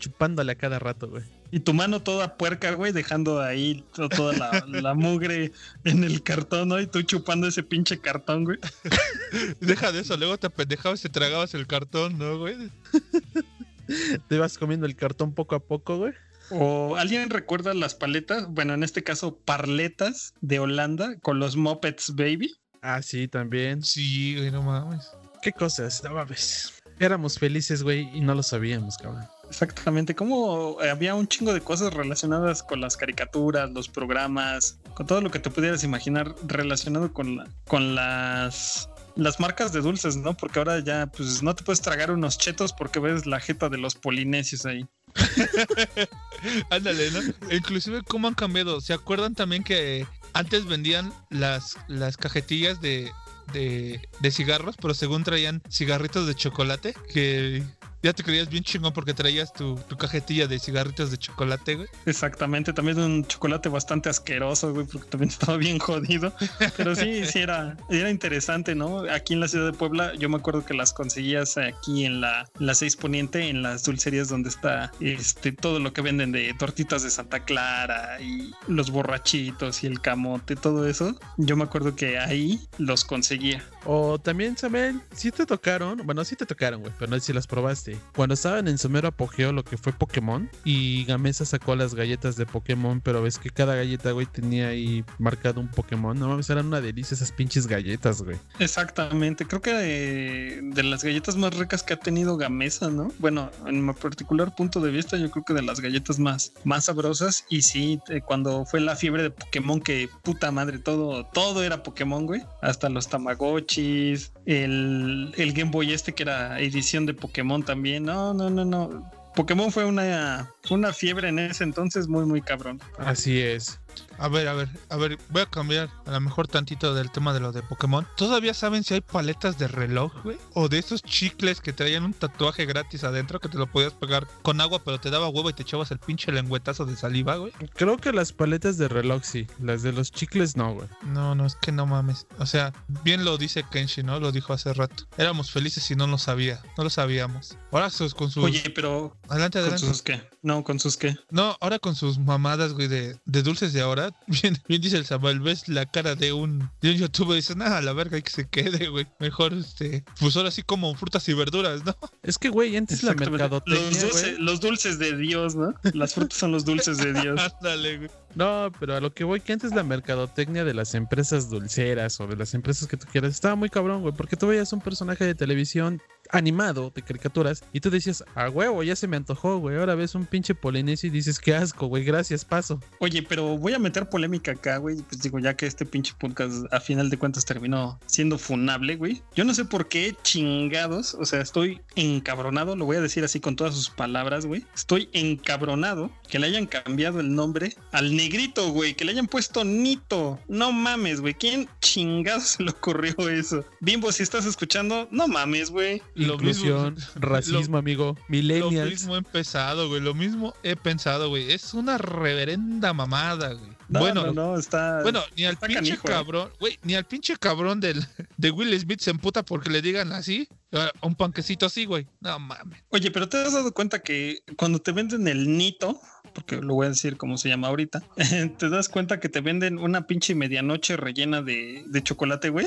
chupándole 0.00 0.50
a 0.50 0.56
cada 0.56 0.80
rato, 0.80 1.08
güey. 1.08 1.22
Y 1.50 1.60
tu 1.60 1.72
mano 1.72 2.02
toda 2.02 2.36
puerca, 2.36 2.72
güey, 2.72 2.92
dejando 2.92 3.40
ahí 3.40 3.82
to- 3.94 4.08
toda 4.10 4.34
la, 4.34 4.64
la 4.66 4.94
mugre 4.94 5.52
en 5.84 6.04
el 6.04 6.22
cartón, 6.22 6.68
¿no? 6.68 6.78
Y 6.80 6.86
tú 6.86 7.00
chupando 7.02 7.46
ese 7.46 7.62
pinche 7.62 7.98
cartón, 8.00 8.44
güey. 8.44 8.58
Deja 9.60 9.90
de 9.92 10.00
eso, 10.00 10.16
luego 10.16 10.36
te 10.38 10.46
apendejabas 10.48 11.00
y 11.00 11.02
te 11.04 11.08
tragabas 11.08 11.54
el 11.54 11.66
cartón, 11.66 12.18
¿no, 12.18 12.38
güey? 12.38 12.56
Te 14.28 14.38
vas 14.38 14.58
comiendo 14.58 14.84
el 14.86 14.94
cartón 14.96 15.32
poco 15.32 15.54
a 15.54 15.60
poco, 15.60 15.96
güey. 15.96 16.12
¿O 16.50 16.96
alguien 16.96 17.30
recuerda 17.30 17.72
las 17.74 17.94
paletas? 17.94 18.46
Bueno, 18.48 18.74
en 18.74 18.82
este 18.82 19.02
caso, 19.02 19.36
parletas 19.38 20.34
de 20.40 20.58
Holanda 20.58 21.16
con 21.20 21.38
los 21.38 21.56
Muppets 21.56 22.14
Baby. 22.14 22.54
Ah, 22.82 23.00
sí, 23.02 23.28
también. 23.28 23.82
Sí, 23.82 24.36
güey, 24.36 24.50
no 24.50 24.62
mames. 24.62 25.10
Qué 25.42 25.52
cosas, 25.52 26.02
no 26.04 26.14
mames. 26.14 26.74
Éramos 27.00 27.38
felices, 27.38 27.82
güey, 27.82 28.08
y 28.14 28.20
no 28.20 28.34
lo 28.34 28.42
sabíamos, 28.42 28.96
cabrón. 28.98 29.24
Exactamente, 29.48 30.14
como 30.14 30.78
había 30.80 31.14
un 31.14 31.26
chingo 31.26 31.52
de 31.54 31.60
cosas 31.60 31.92
relacionadas 31.94 32.62
con 32.62 32.80
las 32.80 32.96
caricaturas, 32.96 33.70
los 33.70 33.88
programas, 33.88 34.78
con 34.94 35.06
todo 35.06 35.20
lo 35.20 35.30
que 35.30 35.38
te 35.38 35.50
pudieras 35.50 35.82
imaginar 35.84 36.34
relacionado 36.46 37.12
con, 37.12 37.36
la- 37.38 37.48
con 37.66 37.94
las, 37.94 38.88
las 39.16 39.40
marcas 39.40 39.72
de 39.72 39.80
dulces, 39.80 40.16
¿no? 40.16 40.36
Porque 40.36 40.58
ahora 40.58 40.80
ya, 40.80 41.06
pues 41.06 41.42
no 41.42 41.54
te 41.54 41.64
puedes 41.64 41.80
tragar 41.80 42.10
unos 42.10 42.36
chetos 42.38 42.72
porque 42.72 43.00
ves 43.00 43.26
la 43.26 43.40
jeta 43.40 43.68
de 43.68 43.78
los 43.78 43.94
polinesios 43.94 44.66
ahí. 44.66 44.86
Ándale, 46.70 47.10
¿no? 47.10 47.20
Inclusive 47.54 48.02
cómo 48.02 48.28
han 48.28 48.34
cambiado. 48.34 48.80
¿Se 48.80 48.92
acuerdan 48.92 49.34
también 49.34 49.64
que 49.64 50.06
antes 50.34 50.66
vendían 50.66 51.12
las, 51.30 51.76
las 51.88 52.16
cajetillas 52.16 52.80
de, 52.80 53.10
de, 53.52 54.00
de 54.20 54.30
cigarros, 54.30 54.76
pero 54.76 54.94
según 54.94 55.24
traían 55.24 55.62
cigarritos 55.70 56.26
de 56.26 56.34
chocolate? 56.34 56.94
Que 57.12 57.64
ya 58.02 58.12
te 58.12 58.22
creías 58.22 58.48
bien 58.48 58.62
chingón 58.64 58.92
porque 58.92 59.14
traías 59.14 59.52
tu, 59.52 59.74
tu 59.88 59.96
cajetilla 59.96 60.46
de 60.46 60.58
cigarritos 60.58 61.10
de 61.10 61.18
chocolate, 61.18 61.76
güey. 61.76 61.88
Exactamente, 62.06 62.72
también 62.72 62.98
un 62.98 63.26
chocolate 63.26 63.68
bastante 63.68 64.08
asqueroso, 64.08 64.72
güey, 64.72 64.86
porque 64.86 65.08
también 65.08 65.30
estaba 65.38 65.56
bien 65.56 65.78
jodido. 65.78 66.32
Pero 66.76 66.94
sí, 66.94 67.26
sí 67.26 67.40
era, 67.40 67.76
era 67.90 68.10
interesante, 68.10 68.74
¿no? 68.74 69.00
Aquí 69.10 69.34
en 69.34 69.40
la 69.40 69.48
ciudad 69.48 69.66
de 69.66 69.72
Puebla, 69.72 70.14
yo 70.14 70.28
me 70.28 70.36
acuerdo 70.36 70.64
que 70.64 70.74
las 70.74 70.92
conseguías 70.92 71.56
aquí 71.58 72.04
en 72.04 72.20
la, 72.20 72.48
la 72.58 72.74
6 72.74 72.96
Poniente, 72.96 73.48
en 73.48 73.62
las 73.62 73.84
dulcerías 73.84 74.28
donde 74.28 74.48
está 74.48 74.92
este 75.00 75.52
todo 75.52 75.80
lo 75.80 75.92
que 75.92 76.02
venden 76.02 76.32
de 76.32 76.54
tortitas 76.54 77.02
de 77.02 77.10
Santa 77.10 77.40
Clara 77.40 78.20
y 78.20 78.52
los 78.66 78.90
borrachitos 78.90 79.82
y 79.82 79.86
el 79.86 80.00
camote, 80.00 80.56
todo 80.56 80.86
eso. 80.88 81.18
Yo 81.36 81.56
me 81.56 81.64
acuerdo 81.64 81.96
que 81.96 82.18
ahí 82.18 82.60
los 82.78 83.04
conseguía. 83.04 83.64
O 83.84 84.18
también, 84.18 84.56
Samuel, 84.56 85.00
sí 85.14 85.30
te 85.30 85.46
tocaron, 85.46 86.02
bueno, 86.04 86.24
sí 86.24 86.36
te 86.36 86.46
tocaron, 86.46 86.80
güey, 86.80 86.92
pero 86.98 87.10
no 87.10 87.18
sé 87.18 87.26
si 87.26 87.32
las 87.32 87.46
probaste. 87.46 87.87
Cuando 88.14 88.34
estaban 88.34 88.68
en 88.68 88.78
su 88.78 88.88
mero 88.88 89.08
apogeo 89.08 89.52
lo 89.52 89.64
que 89.64 89.76
fue 89.76 89.92
Pokémon 89.92 90.50
y 90.64 91.04
Gamesa 91.04 91.44
sacó 91.44 91.76
las 91.76 91.94
galletas 91.94 92.36
de 92.36 92.46
Pokémon, 92.46 93.00
pero 93.00 93.22
ves 93.22 93.38
que 93.38 93.50
cada 93.50 93.74
galleta, 93.74 94.10
güey, 94.12 94.26
tenía 94.26 94.68
ahí 94.68 95.04
marcado 95.18 95.60
un 95.60 95.68
Pokémon. 95.68 96.18
No 96.18 96.28
mames, 96.28 96.50
eran 96.50 96.66
una 96.66 96.80
delicia 96.80 97.14
esas 97.14 97.32
pinches 97.32 97.66
galletas, 97.66 98.22
güey. 98.22 98.36
Exactamente, 98.58 99.46
creo 99.46 99.62
que 99.62 99.72
de, 99.74 100.82
las 100.82 101.04
galletas 101.04 101.36
más 101.36 101.56
ricas 101.56 101.82
que 101.82 101.94
ha 101.94 101.98
tenido 101.98 102.36
Gamesa, 102.36 102.90
¿no? 102.90 103.12
Bueno, 103.18 103.50
en 103.66 103.84
mi 103.84 103.92
particular 103.92 104.54
punto 104.54 104.80
de 104.80 104.90
vista, 104.90 105.16
yo 105.16 105.30
creo 105.30 105.44
que 105.44 105.54
de 105.54 105.62
las 105.62 105.80
galletas 105.80 106.18
más, 106.18 106.52
más 106.64 106.86
sabrosas. 106.86 107.44
Y 107.48 107.62
sí, 107.62 108.00
eh, 108.08 108.20
cuando 108.20 108.64
fue 108.64 108.80
la 108.80 108.96
fiebre 108.96 109.22
de 109.22 109.30
Pokémon, 109.30 109.80
que 109.80 110.08
puta 110.22 110.50
madre, 110.50 110.78
todo, 110.78 111.24
todo 111.26 111.62
era 111.62 111.82
Pokémon, 111.82 112.26
güey. 112.26 112.42
Hasta 112.62 112.88
los 112.88 113.08
Tamagotchis, 113.08 114.32
el, 114.46 115.32
el 115.36 115.52
Game 115.52 115.70
Boy 115.70 115.92
este 115.92 116.12
que 116.12 116.22
era 116.22 116.60
edición 116.60 117.06
de 117.06 117.14
Pokémon 117.14 117.62
también. 117.62 117.77
No, 117.78 118.34
no, 118.34 118.50
no, 118.50 118.64
no. 118.64 119.10
Pokémon 119.34 119.70
fue 119.70 119.84
una, 119.84 120.50
una 120.70 120.92
fiebre 120.92 121.28
en 121.28 121.38
ese 121.38 121.64
entonces 121.64 122.08
muy, 122.08 122.24
muy 122.24 122.42
cabrón. 122.42 122.80
Así 122.98 123.40
es. 123.40 123.80
A 124.18 124.28
ver, 124.28 124.48
a 124.48 124.54
ver, 124.54 124.68
a 124.88 124.96
ver, 124.96 125.18
voy 125.30 125.42
a 125.42 125.46
cambiar 125.46 125.90
a 126.06 126.10
lo 126.12 126.20
mejor 126.20 126.48
tantito 126.48 126.94
del 126.94 127.10
tema 127.10 127.32
de 127.32 127.40
lo 127.40 127.52
de 127.52 127.62
Pokémon. 127.62 128.06
¿Todavía 128.16 128.54
saben 128.54 128.84
si 128.84 128.94
hay 128.94 129.00
paletas 129.00 129.58
de 129.58 129.68
reloj, 129.68 130.12
güey? 130.24 130.38
O 130.54 130.68
de 130.68 130.78
esos 130.78 131.02
chicles 131.02 131.60
que 131.60 131.72
traían 131.72 132.04
un 132.04 132.12
tatuaje 132.14 132.66
gratis 132.66 133.04
adentro 133.04 133.40
que 133.40 133.48
te 133.48 133.58
lo 133.58 133.66
podías 133.70 133.92
pegar 133.92 134.26
con 134.42 134.60
agua, 134.60 134.80
pero 134.84 134.98
te 134.98 135.10
daba 135.10 135.28
huevo 135.28 135.50
y 135.50 135.52
te 135.52 135.62
echabas 135.62 135.90
el 135.90 135.98
pinche 135.98 136.32
lengüetazo 136.32 136.84
de 136.86 136.96
saliva, 136.96 137.36
güey. 137.36 137.52
Creo 137.74 137.96
que 137.96 138.12
las 138.12 138.32
paletas 138.32 138.78
de 138.78 138.88
reloj 138.88 139.22
sí, 139.24 139.46
las 139.60 139.82
de 139.82 139.92
los 139.92 140.10
chicles 140.12 140.56
no, 140.56 140.74
güey. 140.74 140.88
No, 141.02 141.34
no, 141.34 141.46
es 141.46 141.54
que 141.56 141.72
no 141.72 141.86
mames. 141.86 142.26
O 142.38 142.46
sea, 142.46 142.72
bien 143.04 143.24
lo 143.24 143.38
dice 143.38 143.64
Kenshi, 143.70 144.02
¿no? 144.02 144.20
Lo 144.20 144.32
dijo 144.32 144.52
hace 144.52 144.72
rato. 144.72 145.04
Éramos 145.16 145.50
felices 145.50 145.90
y 145.90 145.96
no 145.96 146.06
lo 146.06 146.18
sabía. 146.18 146.60
No 146.76 146.84
lo 146.84 146.90
sabíamos. 146.90 147.56
Ahora 147.72 147.90
sus- 147.90 148.14
con 148.14 148.30
sus... 148.30 148.44
Oye, 148.44 148.70
pero 148.74 149.16
adelante, 149.28 149.58
¿con 149.58 149.68
adelante. 149.68 149.86
sus 149.86 150.02
qué? 150.02 150.28
No, 150.48 150.64
con 150.64 150.80
sus 150.80 150.96
qué. 150.96 151.14
No, 151.30 151.58
ahora 151.60 151.78
con 151.78 151.94
sus 151.94 152.18
mamadas, 152.18 152.72
güey, 152.72 152.88
de, 152.88 153.18
de 153.26 153.42
dulces 153.42 153.74
de 153.74 153.82
ahora. 153.82 154.10
Bien, 154.26 154.56
bien 154.66 154.80
dice 154.80 154.96
el 154.96 155.04
Samuel, 155.04 155.40
ves 155.40 155.68
la 155.68 155.84
cara 155.84 156.14
de 156.14 156.32
un, 156.32 156.70
de 156.80 156.92
un 156.92 156.96
youtuber 156.96 157.32
y 157.34 157.40
dices, 157.40 157.56
nada, 157.56 157.82
la 157.82 157.92
verga, 157.92 158.16
hay 158.16 158.22
que 158.22 158.30
se 158.30 158.48
quede, 158.48 158.88
güey. 158.88 159.06
Mejor, 159.18 159.52
este, 159.52 160.04
pues 160.18 160.34
ahora 160.38 160.50
sí 160.50 160.62
como 160.62 160.94
frutas 160.94 161.28
y 161.28 161.34
verduras, 161.34 161.84
¿no? 161.84 161.94
Es 162.22 162.38
que, 162.38 162.48
güey, 162.48 162.76
antes 162.78 163.02
la 163.02 163.12
mercadotecnia, 163.12 163.82
Los, 163.90 164.00
dulce- 164.02 164.36
güey- 164.36 164.38
los 164.38 164.60
dulces 164.60 164.98
de 164.98 165.16
Dios, 165.18 165.54
¿no? 165.54 165.74
Las 165.92 166.14
frutas 166.14 166.38
son 166.38 166.52
los 166.52 166.64
dulces 166.64 166.96
de 166.96 167.12
Dios. 167.12 167.38
Ándale, 167.60 167.98
güey. 167.98 168.10
No, 168.34 168.70
pero 168.80 168.94
a 168.96 169.00
lo 169.00 169.12
que 169.12 169.24
voy, 169.24 169.40
que 169.40 169.52
antes 169.52 169.74
la 169.74 169.82
mercadotecnia 169.82 170.64
de 170.64 170.72
las 170.74 170.94
empresas 170.94 171.50
dulceras 171.50 172.20
o 172.20 172.26
de 172.26 172.36
las 172.36 172.54
empresas 172.54 172.86
que 172.88 172.96
tú 172.96 173.06
quieras 173.10 173.32
estaba 173.32 173.54
muy 173.54 173.68
cabrón, 173.68 174.02
güey, 174.02 174.14
porque 174.14 174.36
tú 174.36 174.46
veías 174.46 174.72
un 174.72 174.80
personaje 174.80 175.24
de 175.24 175.34
televisión 175.34 176.00
animado 176.30 176.92
de 176.94 177.02
caricaturas 177.02 177.64
y 177.72 177.80
tú 177.80 177.90
decías, 177.90 178.24
a 178.34 178.48
huevo, 178.48 178.82
ya 178.82 178.96
se 178.96 179.08
me 179.08 179.16
antojó, 179.16 179.58
güey. 179.58 179.76
Ahora 179.76 179.94
ves 179.94 180.14
un 180.14 180.26
pinche 180.26 180.54
polinesio 180.54 181.08
y 181.08 181.10
dices, 181.10 181.38
qué 181.38 181.54
asco, 181.54 181.86
güey, 181.86 182.04
gracias, 182.04 182.44
paso. 182.44 182.80
Oye, 183.00 183.22
pero 183.22 183.56
voy 183.58 183.74
a 183.74 183.78
meter 183.78 184.08
polémica 184.08 184.52
acá, 184.52 184.78
güey. 184.78 184.96
Pues 185.02 185.20
digo, 185.22 185.38
ya 185.38 185.54
que 185.54 185.66
este 185.66 185.86
pinche 185.86 186.14
podcast 186.18 186.72
a 186.72 186.80
final 186.80 187.10
de 187.10 187.18
cuentas 187.18 187.44
terminó 187.44 187.98
siendo 188.06 188.38
funable, 188.38 188.96
güey. 188.96 189.22
Yo 189.34 189.44
no 189.44 189.54
sé 189.54 189.64
por 189.64 189.88
qué 189.88 190.16
chingados, 190.22 191.14
o 191.14 191.24
sea, 191.24 191.40
estoy 191.40 191.80
encabronado, 191.96 192.76
lo 192.76 192.84
voy 192.84 192.96
a 192.96 193.00
decir 193.00 193.24
así 193.24 193.40
con 193.40 193.56
todas 193.56 193.74
sus 193.74 193.90
palabras, 193.90 194.46
güey. 194.46 194.64
Estoy 194.74 195.08
encabronado 195.12 196.10
que 196.28 196.38
le 196.38 196.46
hayan 196.46 196.66
cambiado 196.66 197.20
el 197.20 197.34
nombre 197.34 197.74
al 197.92 198.14
negrito, 198.14 198.70
güey, 198.70 198.94
que 198.94 199.04
le 199.04 199.12
hayan 199.12 199.26
puesto 199.26 199.64
Nito. 199.64 200.38
No 200.48 200.72
mames, 200.72 201.20
güey. 201.20 201.34
¿Quién 201.34 201.68
chingados 201.80 202.44
se 202.44 202.62
le 202.64 202.70
ocurrió 202.70 203.28
eso? 203.28 203.64
Bimbo, 203.80 204.12
si 204.12 204.22
estás 204.22 204.46
escuchando, 204.46 205.08
no 205.10 205.28
mames, 205.28 205.70
güey. 205.70 206.02
Lo 206.26 206.34
Inclusión, 206.34 206.94
mismo- 206.96 207.12
racismo, 207.20 207.78
amigo, 207.78 208.14
Lo 208.18 208.24
millennials. 208.28 208.90
mismo 208.90 209.14
he 209.14 209.18
empezado, 209.18 209.88
güey. 209.88 210.00
Lo 210.00 210.14
mismo 210.14 210.54
he 210.62 210.76
pensado, 210.76 211.28
güey. 211.28 211.52
Es 211.52 211.74
una 211.74 211.98
reverenda 211.98 212.92
mamada, 212.92 213.52
güey. 213.54 213.70
No, 213.88 214.00
bueno, 214.00 214.26
no, 214.26 214.32
no, 214.32 214.58
está. 214.58 215.00
Bueno, 215.02 215.22
ni 215.34 215.46
al 215.46 215.54
Está 215.54 215.66
pinche 215.66 215.80
canijo, 215.96 216.08
¿eh? 216.08 216.10
cabrón, 216.10 216.50
güey, 216.60 216.78
ni 216.82 216.94
al 216.94 217.06
pinche 217.06 217.36
cabrón 217.38 217.80
del, 217.80 218.04
de 218.36 218.50
Will 218.50 218.78
Smith 218.78 219.00
se 219.00 219.10
emputa 219.10 219.42
porque 219.42 219.70
le 219.70 219.80
digan 219.80 220.12
así, 220.12 220.46
a 220.72 220.90
un 221.06 221.14
panquecito 221.14 221.64
así, 221.64 221.86
güey. 221.86 222.06
No 222.20 222.38
mames. 222.38 222.82
Oye, 222.90 223.10
pero 223.10 223.28
te 223.30 223.38
has 223.38 223.54
dado 223.54 223.72
cuenta 223.72 224.00
que 224.00 224.40
cuando 224.58 224.78
te 224.78 224.92
venden 224.92 225.26
el 225.26 225.56
nito, 225.56 225.98
porque 226.34 226.56
lo 226.56 226.74
voy 226.74 226.84
a 226.84 226.90
decir 226.90 227.16
como 227.16 227.38
se 227.38 227.48
llama 227.48 227.68
ahorita, 227.68 228.02
te 228.58 228.68
das 228.68 228.90
cuenta 228.90 229.20
que 229.20 229.30
te 229.30 229.40
venden 229.40 229.78
una 229.78 230.06
pinche 230.06 230.34
medianoche 230.34 230.98
rellena 230.98 231.40
de, 231.40 231.82
de 231.86 232.02
chocolate, 232.02 232.50
güey. 232.50 232.66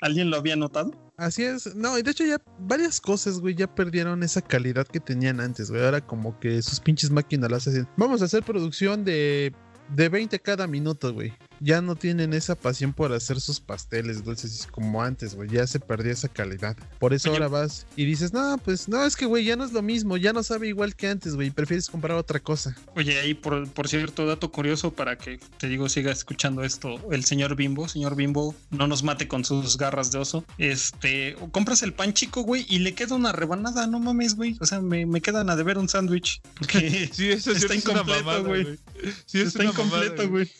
¿Alguien 0.00 0.30
lo 0.30 0.36
había 0.36 0.56
notado? 0.56 0.92
Así 1.16 1.42
es, 1.42 1.74
no, 1.74 1.98
y 1.98 2.02
de 2.02 2.12
hecho 2.12 2.24
ya 2.24 2.40
varias 2.60 3.00
cosas, 3.00 3.40
güey, 3.40 3.54
ya 3.56 3.66
perdieron 3.74 4.22
esa 4.22 4.40
calidad 4.40 4.86
que 4.86 5.00
tenían 5.00 5.40
antes, 5.40 5.70
güey. 5.70 5.84
Ahora 5.84 6.00
como 6.00 6.38
que 6.38 6.62
sus 6.62 6.78
pinches 6.78 7.10
máquinas 7.10 7.50
las 7.50 7.66
hacen. 7.66 7.88
Vamos 7.96 8.22
a 8.22 8.26
hacer 8.26 8.44
producción 8.44 9.04
de, 9.04 9.52
de 9.96 10.08
20 10.08 10.38
cada 10.38 10.68
minuto, 10.68 11.12
güey. 11.12 11.32
Ya 11.60 11.80
no 11.80 11.96
tienen 11.96 12.32
esa 12.32 12.54
pasión 12.54 12.92
por 12.92 13.12
hacer 13.12 13.40
sus 13.40 13.60
pasteles 13.60 14.24
dulces 14.24 14.66
como 14.70 15.02
antes, 15.02 15.34
güey. 15.34 15.48
Ya 15.48 15.66
se 15.66 15.80
perdió 15.80 16.12
esa 16.12 16.28
calidad. 16.28 16.76
Por 16.98 17.14
eso 17.14 17.30
Oye. 17.30 17.38
ahora 17.38 17.48
vas 17.48 17.86
y 17.96 18.04
dices, 18.04 18.32
no, 18.32 18.58
pues 18.58 18.88
no, 18.88 19.04
es 19.04 19.16
que, 19.16 19.26
güey, 19.26 19.44
ya 19.44 19.56
no 19.56 19.64
es 19.64 19.72
lo 19.72 19.82
mismo, 19.82 20.16
ya 20.16 20.32
no 20.32 20.42
sabe 20.42 20.68
igual 20.68 20.94
que 20.94 21.08
antes, 21.08 21.34
güey. 21.34 21.50
Prefieres 21.50 21.88
comprar 21.88 22.16
otra 22.16 22.40
cosa. 22.40 22.76
Oye, 22.94 23.18
ahí 23.18 23.34
por, 23.34 23.68
por 23.68 23.88
cierto, 23.88 24.26
dato 24.26 24.50
curioso 24.50 24.92
para 24.92 25.16
que 25.18 25.38
te 25.58 25.68
digo, 25.68 25.88
siga 25.88 26.12
escuchando 26.12 26.62
esto, 26.64 27.00
el 27.12 27.24
señor 27.24 27.56
Bimbo, 27.56 27.88
señor 27.88 28.16
Bimbo, 28.16 28.54
no 28.70 28.86
nos 28.86 29.02
mate 29.02 29.28
con 29.28 29.44
sus 29.44 29.76
garras 29.78 30.12
de 30.12 30.18
oso. 30.18 30.44
Este, 30.58 31.36
compras 31.52 31.82
el 31.82 31.92
pan 31.92 32.12
chico, 32.12 32.42
güey, 32.42 32.66
y 32.68 32.80
le 32.80 32.94
queda 32.94 33.14
una 33.14 33.32
rebanada, 33.32 33.86
no 33.86 33.98
mames, 33.98 34.34
güey. 34.34 34.56
O 34.60 34.66
sea, 34.66 34.80
me, 34.80 35.06
me 35.06 35.20
quedan 35.20 35.50
a 35.50 35.56
deber 35.56 35.78
un 35.78 35.88
sándwich. 35.88 36.40
Sí, 37.12 37.30
eso 37.30 37.52
sí 37.54 37.58
Está 37.58 37.74
es 37.74 37.84
incompleto, 37.84 38.44
güey. 38.44 38.78
Sí, 39.26 39.40
es 39.40 39.48
está 39.48 39.64
incompleto, 39.64 40.28
güey. 40.28 40.50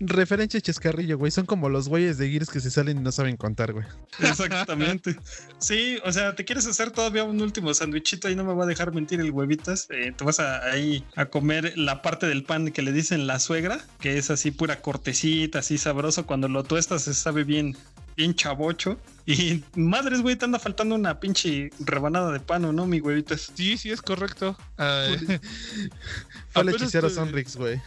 Referencia 0.00 0.60
chascarrillo, 0.60 1.18
güey. 1.18 1.30
Son 1.30 1.46
como 1.46 1.68
los 1.68 1.88
güeyes 1.88 2.18
de 2.18 2.30
Gears 2.30 2.50
que 2.50 2.60
se 2.60 2.70
salen 2.70 2.98
y 2.98 3.00
no 3.00 3.12
saben 3.12 3.36
contar, 3.36 3.72
güey. 3.72 3.86
Exactamente. 4.20 5.16
Sí, 5.58 5.98
o 6.04 6.12
sea, 6.12 6.34
te 6.34 6.44
quieres 6.44 6.66
hacer 6.66 6.90
todavía 6.90 7.24
un 7.24 7.40
último 7.40 7.72
sándwichito 7.74 8.28
y 8.28 8.36
no 8.36 8.44
me 8.44 8.54
va 8.54 8.64
a 8.64 8.66
dejar 8.66 8.92
mentir 8.92 9.20
el 9.20 9.30
huevitas. 9.30 9.86
Eh, 9.90 10.12
te 10.16 10.24
vas 10.24 10.40
a, 10.40 10.64
ahí 10.64 11.04
a 11.16 11.26
comer 11.26 11.76
la 11.76 12.02
parte 12.02 12.26
del 12.26 12.44
pan 12.44 12.70
que 12.70 12.82
le 12.82 12.92
dicen 12.92 13.26
la 13.26 13.38
suegra, 13.38 13.80
que 14.00 14.18
es 14.18 14.30
así 14.30 14.50
pura 14.50 14.80
cortecita, 14.80 15.60
así 15.60 15.78
sabroso. 15.78 16.26
Cuando 16.26 16.48
lo 16.48 16.64
tuestas 16.64 17.02
se 17.02 17.14
sabe 17.14 17.44
bien, 17.44 17.76
bien 18.18 18.34
chavocho. 18.34 18.98
Y 19.24 19.62
madres, 19.76 20.20
güey, 20.20 20.36
te 20.36 20.44
anda 20.44 20.58
faltando 20.58 20.94
una 20.94 21.20
pinche 21.20 21.70
rebanada 21.78 22.32
de 22.32 22.40
pan, 22.40 22.64
¿o 22.64 22.72
no, 22.72 22.86
mi 22.86 23.00
huevitas? 23.00 23.52
Sí, 23.54 23.78
sí, 23.78 23.90
es 23.90 24.02
correcto. 24.02 24.56
Ah, 24.76 25.06
Fue 26.50 26.62
el 26.62 26.68
hechicero 26.70 27.08
Sonrix, 27.08 27.56
güey. 27.56 27.80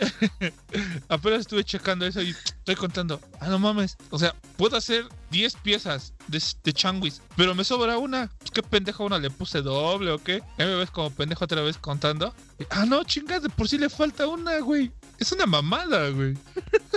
apenas 1.09 1.41
estuve 1.41 1.63
checando 1.63 2.05
eso 2.05 2.21
y 2.21 2.29
estoy 2.29 2.75
contando. 2.75 3.19
Ah, 3.39 3.49
no 3.49 3.59
mames. 3.59 3.97
O 4.09 4.17
sea, 4.17 4.33
puedo 4.55 4.77
hacer 4.77 5.05
10 5.31 5.55
piezas 5.57 6.13
de, 6.27 6.41
de 6.63 6.73
changuis, 6.73 7.21
pero 7.35 7.53
me 7.53 7.63
sobra 7.63 7.97
una. 7.97 8.31
Pues 8.39 8.51
qué 8.51 8.63
pendejo, 8.63 9.03
una 9.05 9.19
le 9.19 9.29
puse 9.29 9.61
doble 9.61 10.11
o 10.11 10.19
qué. 10.19 10.41
Ya 10.57 10.65
me 10.65 10.75
ves 10.75 10.91
como 10.91 11.09
pendejo 11.09 11.43
otra 11.43 11.61
vez 11.61 11.77
contando. 11.77 12.33
Y, 12.57 12.63
ah, 12.69 12.85
no, 12.85 13.03
chingas, 13.03 13.43
de 13.43 13.49
por 13.49 13.67
sí 13.67 13.77
le 13.77 13.89
falta 13.89 14.27
una, 14.27 14.59
güey. 14.59 14.91
Es 15.21 15.31
una 15.31 15.45
mamada, 15.45 16.09
güey. 16.09 16.33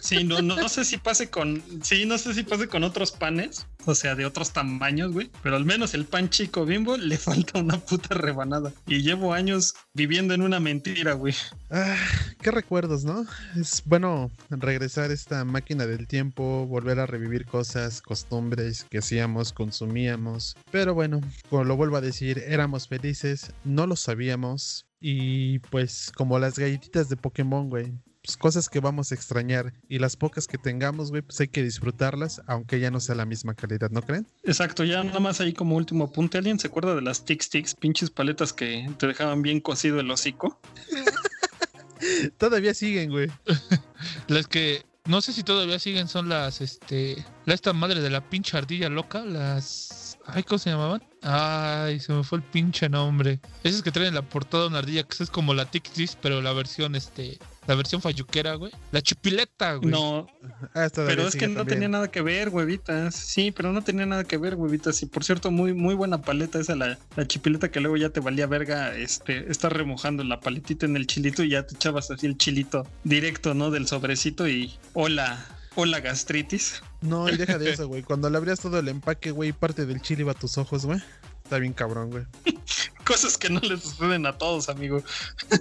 Sí, 0.00 0.24
no, 0.24 0.40
no, 0.40 0.56
no 0.56 0.70
sé 0.70 0.86
si 0.86 0.96
pase 0.96 1.28
con. 1.28 1.62
Sí, 1.82 2.06
no 2.06 2.16
sé 2.16 2.32
si 2.32 2.42
pase 2.42 2.68
con 2.68 2.82
otros 2.82 3.12
panes. 3.12 3.66
o 3.84 3.94
sea, 3.94 4.14
de 4.14 4.24
otros 4.24 4.54
tamaños, 4.54 5.12
güey. 5.12 5.30
Pero 5.42 5.56
al 5.56 5.66
menos 5.66 5.92
el 5.92 6.06
pan 6.06 6.30
chico 6.30 6.64
bimbo 6.64 6.96
le 6.96 7.18
falta 7.18 7.58
una 7.58 7.78
puta 7.78 8.14
rebanada. 8.14 8.72
Y 8.86 9.02
llevo 9.02 9.34
años 9.34 9.74
viviendo 9.92 10.32
en 10.32 10.40
una 10.40 10.58
mentira, 10.58 11.12
güey. 11.12 11.34
Ah, 11.70 11.98
qué 12.40 12.50
recuerdos, 12.50 13.04
¿no? 13.04 13.26
Es 13.60 13.82
bueno 13.84 14.30
regresar 14.48 15.10
a 15.10 15.14
esta 15.14 15.44
máquina 15.44 15.86
del 15.86 16.06
tiempo, 16.06 16.66
volver 16.66 17.00
a 17.00 17.06
revivir 17.06 17.44
cosas, 17.44 18.00
costumbres 18.00 18.84
que 18.84 18.98
hacíamos, 18.98 19.52
consumíamos. 19.52 20.56
Pero 20.70 20.94
bueno, 20.94 21.20
como 21.50 21.64
lo 21.64 21.76
vuelvo 21.76 21.98
a 21.98 22.00
decir, 22.00 22.42
éramos 22.46 22.88
felices, 22.88 23.52
no 23.64 23.86
lo 23.86 23.96
sabíamos. 23.96 24.86
Y 25.06 25.58
pues 25.58 26.10
como 26.16 26.38
las 26.38 26.58
galletitas 26.58 27.10
de 27.10 27.18
Pokémon, 27.18 27.68
güey. 27.68 27.92
Pues 28.24 28.38
cosas 28.38 28.70
que 28.70 28.80
vamos 28.80 29.12
a 29.12 29.14
extrañar 29.14 29.74
y 29.86 29.98
las 29.98 30.16
pocas 30.16 30.46
que 30.46 30.56
tengamos, 30.56 31.10
güey, 31.10 31.20
pues 31.20 31.38
hay 31.40 31.48
que 31.48 31.62
disfrutarlas, 31.62 32.40
aunque 32.46 32.80
ya 32.80 32.90
no 32.90 32.98
sea 32.98 33.14
la 33.14 33.26
misma 33.26 33.52
calidad, 33.52 33.90
¿no 33.90 34.00
creen? 34.00 34.26
Exacto, 34.44 34.82
ya 34.82 35.04
nada 35.04 35.20
más 35.20 35.42
ahí 35.42 35.52
como 35.52 35.76
último 35.76 36.04
apunte. 36.04 36.38
¿Alguien 36.38 36.58
se 36.58 36.68
acuerda 36.68 36.94
de 36.94 37.02
las 37.02 37.26
Tic 37.26 37.46
Tics, 37.46 37.74
pinches 37.74 38.08
paletas 38.08 38.54
que 38.54 38.90
te 38.98 39.08
dejaban 39.08 39.42
bien 39.42 39.60
cocido 39.60 40.00
el 40.00 40.10
hocico? 40.10 40.58
Todavía 42.38 42.72
siguen, 42.72 43.10
güey. 43.10 43.30
Las 44.28 44.46
que 44.46 44.86
no 45.06 45.20
sé 45.20 45.34
si 45.34 45.42
todavía 45.42 45.78
siguen 45.78 46.08
son 46.08 46.30
las, 46.30 46.62
este, 46.62 47.22
la 47.44 47.52
esta 47.52 47.74
madre 47.74 48.00
de 48.00 48.08
la 48.08 48.22
pinche 48.30 48.56
ardilla 48.56 48.88
loca, 48.88 49.22
las, 49.22 50.18
ay, 50.24 50.44
¿cómo 50.44 50.58
se 50.58 50.70
llamaban? 50.70 51.02
Ay, 51.20 52.00
se 52.00 52.12
me 52.14 52.24
fue 52.24 52.38
el 52.38 52.44
pinche 52.44 52.88
nombre. 52.88 53.38
Esas 53.64 53.82
que 53.82 53.92
traen 53.92 54.08
en 54.08 54.14
la 54.14 54.22
portada 54.22 54.66
una 54.66 54.78
ardilla 54.78 55.02
que 55.02 55.22
es 55.22 55.28
como 55.28 55.52
la 55.52 55.70
Tic 55.70 55.90
Tics, 55.90 56.16
pero 56.22 56.40
la 56.40 56.54
versión, 56.54 56.94
este, 56.94 57.38
la 57.66 57.74
versión 57.74 58.00
falluquera, 58.02 58.54
güey. 58.56 58.72
La 58.92 59.00
chipileta, 59.02 59.74
güey. 59.74 59.90
No, 59.90 60.26
Ah, 60.74 60.88
pero 60.94 61.26
es 61.26 61.34
que 61.36 61.48
no 61.48 61.56
también. 61.60 61.66
tenía 61.78 61.88
nada 61.88 62.10
que 62.10 62.20
ver, 62.22 62.48
huevitas. 62.50 63.14
Sí, 63.14 63.50
pero 63.50 63.72
no 63.72 63.82
tenía 63.82 64.06
nada 64.06 64.24
que 64.24 64.36
ver, 64.36 64.54
huevitas. 64.54 65.02
Y 65.02 65.06
por 65.06 65.24
cierto, 65.24 65.50
muy, 65.50 65.72
muy 65.74 65.94
buena 65.94 66.20
paleta 66.22 66.58
esa, 66.60 66.74
la, 66.76 66.98
la 67.16 67.26
chipileta 67.26 67.70
que 67.70 67.80
luego 67.80 67.96
ya 67.96 68.10
te 68.10 68.20
valía 68.20 68.46
verga, 68.46 68.94
este, 68.96 69.50
estar 69.50 69.74
remojando 69.76 70.24
la 70.24 70.40
paletita 70.40 70.86
en 70.86 70.96
el 70.96 71.06
chilito 71.06 71.42
y 71.42 71.50
ya 71.50 71.66
te 71.66 71.74
echabas 71.74 72.10
así 72.10 72.26
el 72.26 72.36
chilito 72.38 72.86
directo, 73.04 73.54
¿no? 73.54 73.70
Del 73.70 73.86
sobrecito 73.86 74.46
y 74.48 74.74
hola, 74.92 75.44
hola 75.74 76.00
gastritis. 76.00 76.82
No, 77.00 77.28
y 77.28 77.36
deja 77.36 77.58
de 77.58 77.70
eso, 77.72 77.88
güey. 77.88 78.02
Cuando 78.02 78.28
le 78.30 78.36
abrías 78.36 78.60
todo 78.60 78.78
el 78.78 78.88
empaque, 78.88 79.30
güey, 79.30 79.52
parte 79.52 79.86
del 79.86 80.00
chile 80.02 80.22
iba 80.22 80.32
a 80.32 80.34
tus 80.34 80.58
ojos, 80.58 80.84
güey. 80.86 81.00
Está 81.44 81.58
bien 81.58 81.72
cabrón, 81.72 82.10
güey. 82.10 82.24
Cosas 83.04 83.36
que 83.36 83.50
no 83.50 83.60
le 83.60 83.76
suceden 83.78 84.26
a 84.26 84.36
todos, 84.36 84.68
amigo. 84.68 85.02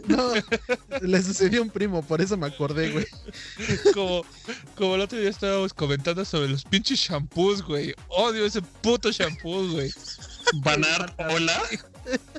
No, 0.08 0.32
le 1.02 1.24
sucedió 1.24 1.60
a 1.60 1.64
un 1.64 1.70
primo, 1.70 2.02
por 2.02 2.22
eso 2.22 2.38
me 2.38 2.48
acordé, 2.48 2.92
güey. 2.92 3.06
Como, 3.94 4.26
como 4.76 4.96
el 4.96 5.02
otro 5.02 5.20
día 5.20 5.30
estábamos 5.30 5.74
comentando 5.74 6.24
sobre 6.24 6.50
los 6.50 6.64
pinches 6.64 7.00
shampoos, 7.00 7.62
güey. 7.62 7.94
Odio 8.08 8.46
ese 8.46 8.62
puto 8.62 9.12
shampoo, 9.12 9.68
güey. 9.72 9.92
Banar, 10.64 11.14
hola. 11.18 11.62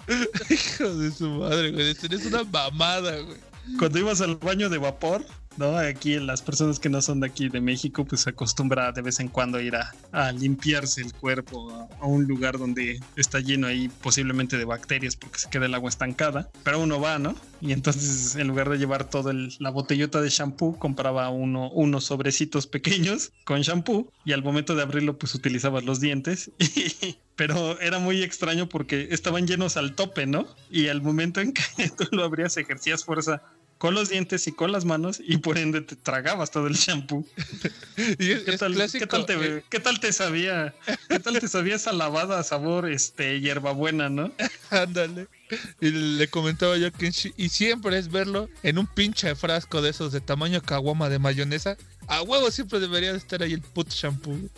Hijo 0.51 0.95
de 0.95 1.11
su 1.13 1.29
madre, 1.29 1.71
güey. 1.71 1.91
Es 1.91 2.27
una 2.27 2.45
mamada, 2.45 3.19
güey. 3.21 3.39
Cuando 3.79 3.99
ibas 3.99 4.21
al 4.21 4.37
baño 4.37 4.69
de 4.69 4.79
vapor, 4.79 5.25
¿no? 5.57 5.77
Aquí 5.77 6.19
las 6.19 6.43
personas 6.43 6.79
que 6.79 6.89
no 6.89 7.01
son 7.03 7.21
de 7.21 7.27
aquí 7.27 7.49
de 7.49 7.61
México, 7.61 8.05
pues 8.05 8.23
se 8.23 8.31
acostumbra 8.31 8.93
de 8.93 9.03
vez 9.03 9.21
en 9.21 9.29
cuando 9.29 9.61
ir 9.61 9.77
a, 9.77 10.33
limpiarse 10.33 11.01
el 11.01 11.13
cuerpo 11.13 11.71
a, 11.71 11.89
a 12.01 12.07
un 12.07 12.25
lugar 12.25 12.59
donde 12.59 13.01
está 13.17 13.41
lleno 13.41 13.67
ahí 13.67 13.89
posiblemente 14.03 14.57
de 14.57 14.65
bacterias 14.65 15.17
porque 15.17 15.39
se 15.39 15.51
queda 15.51 15.67
el 15.67 15.75
agua 15.75 15.89
estancada. 15.89 16.51
Pero 16.63 16.81
uno 16.81 17.01
va, 17.01 17.19
¿no? 17.19 17.35
Y 17.61 17.73
entonces 17.73 18.37
en 18.37 18.49
lugar 18.49 18.69
de 18.69 18.79
llevar 18.79 19.09
toda 19.09 19.33
la 19.59 19.71
botellota 19.71 20.21
de 20.21 20.29
shampoo, 20.29 20.79
compraba 20.79 21.31
uno, 21.31 21.71
unos 21.71 22.05
sobrecitos 22.05 22.67
pequeños 22.67 23.33
con 23.45 23.63
shampoo 23.63 24.13
y 24.25 24.33
al 24.33 24.43
momento 24.43 24.75
de 24.75 24.83
abrirlo 24.83 25.19
pues 25.19 25.35
utilizabas 25.35 25.85
los 25.85 26.01
dientes. 26.01 26.51
Pero 27.37 27.81
era 27.81 27.99
muy 27.99 28.23
extraño 28.23 28.69
porque 28.69 29.09
estaban 29.11 29.47
llenos 29.47 29.77
al 29.77 29.95
tope, 29.95 30.27
¿no? 30.27 30.47
Y 30.71 30.89
al 30.89 31.03
momento 31.03 31.41
en 31.41 31.53
que 31.53 31.63
tú 31.97 32.07
lo 32.13 32.25
abrías 32.25 32.57
ejercías 32.57 33.05
fuerza 33.05 33.43
con 33.79 33.95
los 33.95 34.09
dientes 34.09 34.47
y 34.47 34.53
con 34.53 34.73
las 34.73 34.85
manos 34.85 35.21
y 35.25 35.39
por 35.39 35.59
ende 35.59 35.81
te 35.81 35.97
tragabas 35.97 36.51
todo 36.51 36.67
el 36.67 36.75
shampoo. 36.75 37.27
Y 38.19 38.33
es, 38.33 38.43
¿Qué 38.43 38.51
es 38.53 38.59
tal, 38.59 38.75
clásico, 38.75 39.05
¿qué, 39.05 39.07
tal 39.07 39.27
te, 39.27 39.35
eh, 39.35 39.65
qué 39.71 39.79
tal 39.79 40.01
te 40.01 40.13
sabía? 40.13 40.75
¿Qué 41.09 41.21
tal 41.21 41.39
te 41.39 41.47
sabía 41.47 41.77
esa 41.77 41.93
lavada 41.93 42.41
a 42.41 42.43
sabor 42.43 42.91
este 42.91 43.41
hierbabuena, 43.41 44.09
no? 44.09 44.33
Ándale. 44.71 45.29
Y 45.81 45.91
le 45.91 46.29
comentaba 46.29 46.77
yo 46.77 46.91
que 46.93 47.13
y 47.37 47.49
siempre 47.51 47.99
es 47.99 48.11
verlo 48.11 48.49
en 48.65 48.79
un 48.79 48.87
pinche 48.87 49.35
frasco 49.37 49.81
de 49.81 49.91
esos 49.91 50.11
de 50.11 50.21
tamaño 50.21 50.61
caguama 50.61 51.09
de 51.09 51.21
mayonesa. 51.21 51.77
A 52.09 52.23
huevo 52.23 52.51
siempre 52.51 52.81
debería 52.81 53.13
de 53.13 53.19
estar 53.19 53.43
ahí 53.43 53.53
el 53.53 53.63
puto 53.63 53.95
shampoo. 53.95 54.51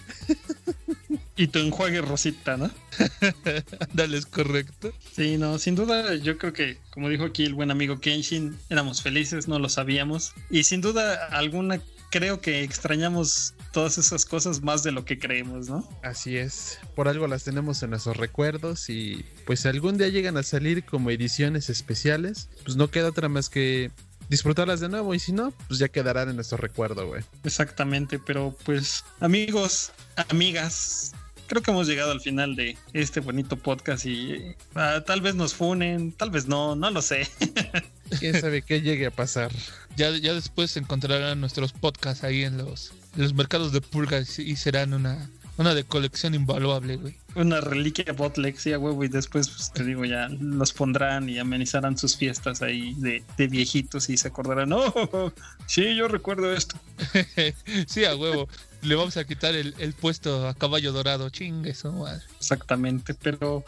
Y 1.36 1.48
tu 1.48 1.58
enjuague 1.58 2.00
rosita, 2.00 2.56
¿no? 2.56 2.70
Ándale, 3.90 4.16
es 4.16 4.26
correcto. 4.26 4.92
Sí, 5.14 5.36
no, 5.36 5.58
sin 5.58 5.74
duda 5.74 6.14
yo 6.14 6.38
creo 6.38 6.52
que, 6.52 6.78
como 6.90 7.08
dijo 7.08 7.24
aquí 7.24 7.44
el 7.44 7.54
buen 7.54 7.70
amigo 7.70 8.00
Kenshin, 8.00 8.56
éramos 8.70 9.02
felices, 9.02 9.46
no 9.46 9.58
lo 9.58 9.68
sabíamos. 9.68 10.32
Y 10.50 10.64
sin 10.64 10.80
duda 10.80 11.26
alguna 11.26 11.80
creo 12.10 12.40
que 12.40 12.62
extrañamos 12.62 13.54
todas 13.72 13.98
esas 13.98 14.24
cosas 14.24 14.62
más 14.62 14.82
de 14.82 14.92
lo 14.92 15.04
que 15.04 15.18
creemos, 15.18 15.68
¿no? 15.68 15.86
Así 16.02 16.36
es. 16.38 16.78
Por 16.94 17.08
algo 17.08 17.26
las 17.26 17.44
tenemos 17.44 17.82
en 17.82 17.90
nuestros 17.90 18.16
recuerdos 18.16 18.88
y 18.88 19.24
pues 19.44 19.60
si 19.60 19.68
algún 19.68 19.98
día 19.98 20.08
llegan 20.08 20.36
a 20.36 20.42
salir 20.42 20.84
como 20.84 21.10
ediciones 21.10 21.68
especiales, 21.68 22.48
pues 22.64 22.76
no 22.76 22.88
queda 22.90 23.08
otra 23.08 23.28
más 23.28 23.50
que 23.50 23.90
disfrutarlas 24.28 24.80
de 24.80 24.88
nuevo 24.88 25.14
y 25.14 25.18
si 25.18 25.32
no, 25.32 25.52
pues 25.68 25.78
ya 25.78 25.88
quedarán 25.88 26.28
en 26.28 26.36
nuestro 26.36 26.58
recuerdo, 26.58 27.06
güey. 27.06 27.22
Exactamente, 27.44 28.18
pero 28.18 28.56
pues 28.64 29.04
amigos, 29.20 29.92
amigas, 30.30 31.12
creo 31.46 31.62
que 31.62 31.70
hemos 31.70 31.86
llegado 31.86 32.12
al 32.12 32.20
final 32.20 32.56
de 32.56 32.76
este 32.92 33.20
bonito 33.20 33.56
podcast 33.56 34.06
y 34.06 34.54
ah, 34.74 35.02
tal 35.06 35.20
vez 35.20 35.34
nos 35.34 35.54
funen, 35.54 36.12
tal 36.12 36.30
vez 36.30 36.46
no, 36.46 36.76
no 36.76 36.90
lo 36.90 37.02
sé. 37.02 37.28
¿Quién 38.18 38.40
sabe 38.40 38.62
qué 38.62 38.80
llegue 38.80 39.06
a 39.06 39.10
pasar? 39.10 39.50
Ya, 39.96 40.10
ya 40.10 40.34
después 40.34 40.76
encontrarán 40.76 41.40
nuestros 41.40 41.72
podcasts 41.72 42.24
ahí 42.24 42.42
en 42.42 42.58
los, 42.58 42.92
en 43.16 43.22
los 43.22 43.34
mercados 43.34 43.72
de 43.72 43.80
pulgas 43.80 44.38
y 44.38 44.56
serán 44.56 44.94
una, 44.94 45.28
una 45.58 45.74
de 45.74 45.84
colección 45.84 46.34
invaluable, 46.34 46.96
güey. 46.96 47.16
Una 47.34 47.60
reliquia 47.60 48.12
botlex, 48.12 48.62
sí, 48.62 48.72
a 48.72 48.78
huevo, 48.78 49.04
y 49.04 49.08
después, 49.08 49.48
pues, 49.48 49.72
te 49.72 49.84
digo, 49.84 50.04
ya 50.04 50.28
los 50.28 50.72
pondrán 50.72 51.28
y 51.28 51.38
amenizarán 51.38 51.96
sus 51.96 52.16
fiestas 52.16 52.62
ahí 52.62 52.94
de, 52.98 53.22
de 53.36 53.46
viejitos 53.46 54.08
y 54.10 54.16
se 54.16 54.28
acordarán, 54.28 54.72
oh, 54.72 55.32
sí, 55.66 55.94
yo 55.96 56.08
recuerdo 56.08 56.52
esto. 56.52 56.76
sí, 57.86 58.04
a 58.04 58.14
huevo. 58.14 58.48
Le 58.86 58.94
vamos 58.94 59.16
a 59.16 59.24
quitar 59.24 59.56
el, 59.56 59.74
el 59.78 59.92
puesto 59.94 60.46
a 60.48 60.54
caballo 60.54 60.92
dorado. 60.92 61.28
Chingue 61.30 61.74
su 61.74 61.90
madre. 61.92 62.22
Exactamente, 62.38 63.14
pero 63.14 63.64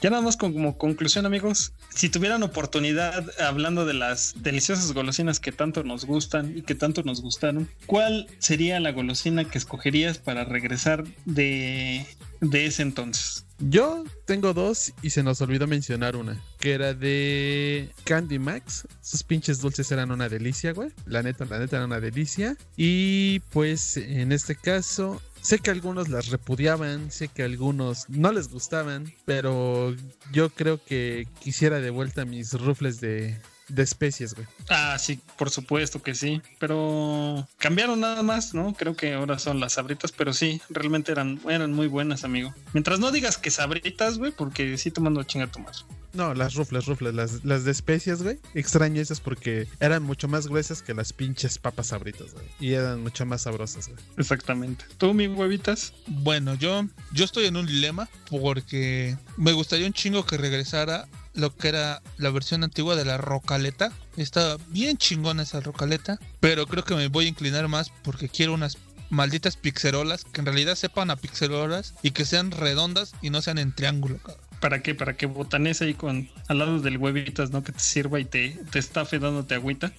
ya 0.00 0.10
nada 0.10 0.22
más 0.22 0.36
como 0.36 0.78
conclusión, 0.78 1.26
amigos, 1.26 1.72
si 1.90 2.08
tuvieran 2.08 2.42
oportunidad 2.42 3.26
hablando 3.40 3.84
de 3.84 3.94
las 3.94 4.34
deliciosas 4.36 4.92
golosinas 4.92 5.40
que 5.40 5.52
tanto 5.52 5.82
nos 5.82 6.06
gustan 6.06 6.56
y 6.56 6.62
que 6.62 6.74
tanto 6.74 7.02
nos 7.02 7.20
gustaron, 7.20 7.68
¿cuál 7.86 8.26
sería 8.38 8.80
la 8.80 8.92
golosina 8.92 9.44
que 9.44 9.58
escogerías 9.58 10.18
para 10.18 10.44
regresar 10.44 11.04
de, 11.26 12.06
de 12.40 12.66
ese 12.66 12.82
entonces? 12.82 13.44
Yo 13.68 14.04
tengo 14.24 14.54
dos 14.54 14.92
y 15.02 15.10
se 15.10 15.22
nos 15.22 15.40
olvidó 15.42 15.66
mencionar 15.66 16.16
una, 16.16 16.40
que 16.58 16.72
era 16.72 16.94
de 16.94 17.90
Candy 18.04 18.38
Max. 18.38 18.86
Sus 19.02 19.22
pinches 19.22 19.60
dulces 19.60 19.92
eran 19.92 20.10
una 20.10 20.30
delicia, 20.30 20.72
güey. 20.72 20.90
La 21.04 21.22
neta, 21.22 21.44
la 21.44 21.58
neta 21.58 21.76
era 21.76 21.84
una 21.84 22.00
delicia. 22.00 22.56
Y 22.76 23.40
pues 23.50 23.98
en 23.98 24.32
este 24.32 24.56
caso, 24.56 25.20
sé 25.42 25.58
que 25.58 25.70
algunos 25.70 26.08
las 26.08 26.28
repudiaban, 26.28 27.10
sé 27.10 27.28
que 27.28 27.42
algunos 27.42 28.08
no 28.08 28.32
les 28.32 28.48
gustaban, 28.48 29.12
pero 29.26 29.94
yo 30.32 30.48
creo 30.48 30.82
que 30.82 31.28
quisiera 31.40 31.80
de 31.80 31.90
vuelta 31.90 32.24
mis 32.24 32.54
rufles 32.54 33.00
de, 33.00 33.38
de 33.70 33.82
especies, 33.82 34.34
güey. 34.34 34.46
Ah, 34.68 34.98
sí, 34.98 35.20
por 35.38 35.50
supuesto 35.50 36.02
que 36.02 36.14
sí, 36.14 36.42
pero 36.58 37.46
cambiaron 37.58 38.00
nada 38.00 38.22
más, 38.22 38.54
¿no? 38.54 38.74
Creo 38.74 38.96
que 38.96 39.14
ahora 39.14 39.38
son 39.38 39.60
las 39.60 39.74
sabritas, 39.74 40.12
pero 40.12 40.32
sí, 40.32 40.60
realmente 40.68 41.12
eran, 41.12 41.40
eran 41.48 41.72
muy 41.72 41.86
buenas, 41.86 42.24
amigo. 42.24 42.54
Mientras 42.72 42.98
no 43.00 43.10
digas 43.10 43.38
que 43.38 43.50
sabritas, 43.50 44.18
güey, 44.18 44.32
porque 44.32 44.76
sí 44.78 44.90
te 44.90 45.00
mando 45.00 45.20
a 45.20 45.26
chingar 45.26 45.50
tu 45.50 45.60
madre. 45.60 45.78
No, 46.12 46.34
las 46.34 46.54
rufles, 46.54 46.86
rufles, 46.86 47.14
las, 47.14 47.44
las 47.44 47.64
de 47.64 47.70
especias, 47.70 48.22
güey. 48.22 48.38
Extraño 48.54 49.00
esas 49.00 49.20
porque 49.20 49.68
eran 49.78 50.02
mucho 50.02 50.26
más 50.26 50.48
gruesas 50.48 50.82
que 50.82 50.92
las 50.92 51.12
pinches 51.12 51.58
papas 51.58 51.88
sabritas, 51.88 52.32
güey. 52.32 52.46
Y 52.58 52.72
eran 52.72 53.02
mucho 53.02 53.24
más 53.26 53.42
sabrosas, 53.42 53.88
güey. 53.88 54.00
Exactamente. 54.16 54.84
¿Tú, 54.98 55.14
mi 55.14 55.28
huevitas? 55.28 55.92
Bueno, 56.06 56.54
yo, 56.54 56.84
yo 57.12 57.24
estoy 57.24 57.46
en 57.46 57.56
un 57.56 57.66
dilema 57.66 58.08
porque 58.28 59.16
me 59.36 59.52
gustaría 59.52 59.86
un 59.86 59.92
chingo 59.92 60.26
que 60.26 60.36
regresara 60.36 61.06
lo 61.34 61.54
que 61.54 61.68
era 61.68 62.02
la 62.16 62.30
versión 62.30 62.64
antigua 62.64 62.96
de 62.96 63.04
la 63.04 63.18
rocaleta. 63.18 63.92
Está 64.16 64.56
bien 64.68 64.96
chingona 64.96 65.42
esa 65.42 65.60
rocaleta, 65.60 66.18
pero 66.40 66.66
creo 66.66 66.84
que 66.84 66.94
me 66.94 67.08
voy 67.08 67.26
a 67.26 67.28
inclinar 67.28 67.68
más 67.68 67.90
porque 68.02 68.28
quiero 68.28 68.54
unas 68.54 68.78
malditas 69.10 69.56
pixerolas 69.56 70.24
que 70.24 70.40
en 70.40 70.46
realidad 70.46 70.76
sepan 70.76 71.10
a 71.10 71.16
pixerolas 71.16 71.94
y 72.02 72.12
que 72.12 72.24
sean 72.24 72.50
redondas 72.50 73.12
y 73.20 73.30
no 73.30 73.42
sean 73.42 73.58
en 73.58 73.74
triángulo, 73.74 74.18
cabrón. 74.18 74.50
¿Para 74.60 74.82
qué? 74.82 74.94
Para 74.94 75.16
que 75.16 75.24
botanes 75.24 75.80
ahí 75.80 75.94
con 75.94 76.28
al 76.48 76.58
lado 76.58 76.80
del 76.80 76.98
huevitas, 76.98 77.50
¿no? 77.50 77.64
Que 77.64 77.72
te 77.72 77.80
sirva 77.80 78.20
y 78.20 78.26
te, 78.26 78.58
te 78.70 78.78
estafe 78.78 79.18
dándote 79.18 79.54
agüita. 79.54 79.90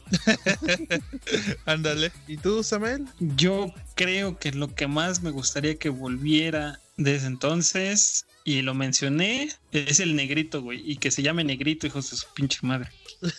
Ándale. 1.66 2.12
¿Y 2.28 2.38
tú, 2.38 2.64
Samuel? 2.64 3.08
Yo 3.20 3.74
creo 3.96 4.38
que 4.38 4.52
lo 4.52 4.76
que 4.76 4.86
más 4.86 5.24
me 5.24 5.32
gustaría 5.32 5.76
que 5.76 5.90
volviera 5.90 6.80
desde 6.96 7.26
entonces, 7.26 8.28
y 8.44 8.62
lo 8.62 8.74
mencioné, 8.74 9.50
es 9.72 10.00
el 10.00 10.16
negrito, 10.16 10.62
güey. 10.62 10.82
Y 10.90 10.98
que 10.98 11.12
se 11.12 11.22
llame 11.22 11.44
negrito, 11.44 11.88
hijos 11.88 12.12
de 12.12 12.18
su 12.18 12.28
pinche 12.34 12.60
madre. 12.64 12.90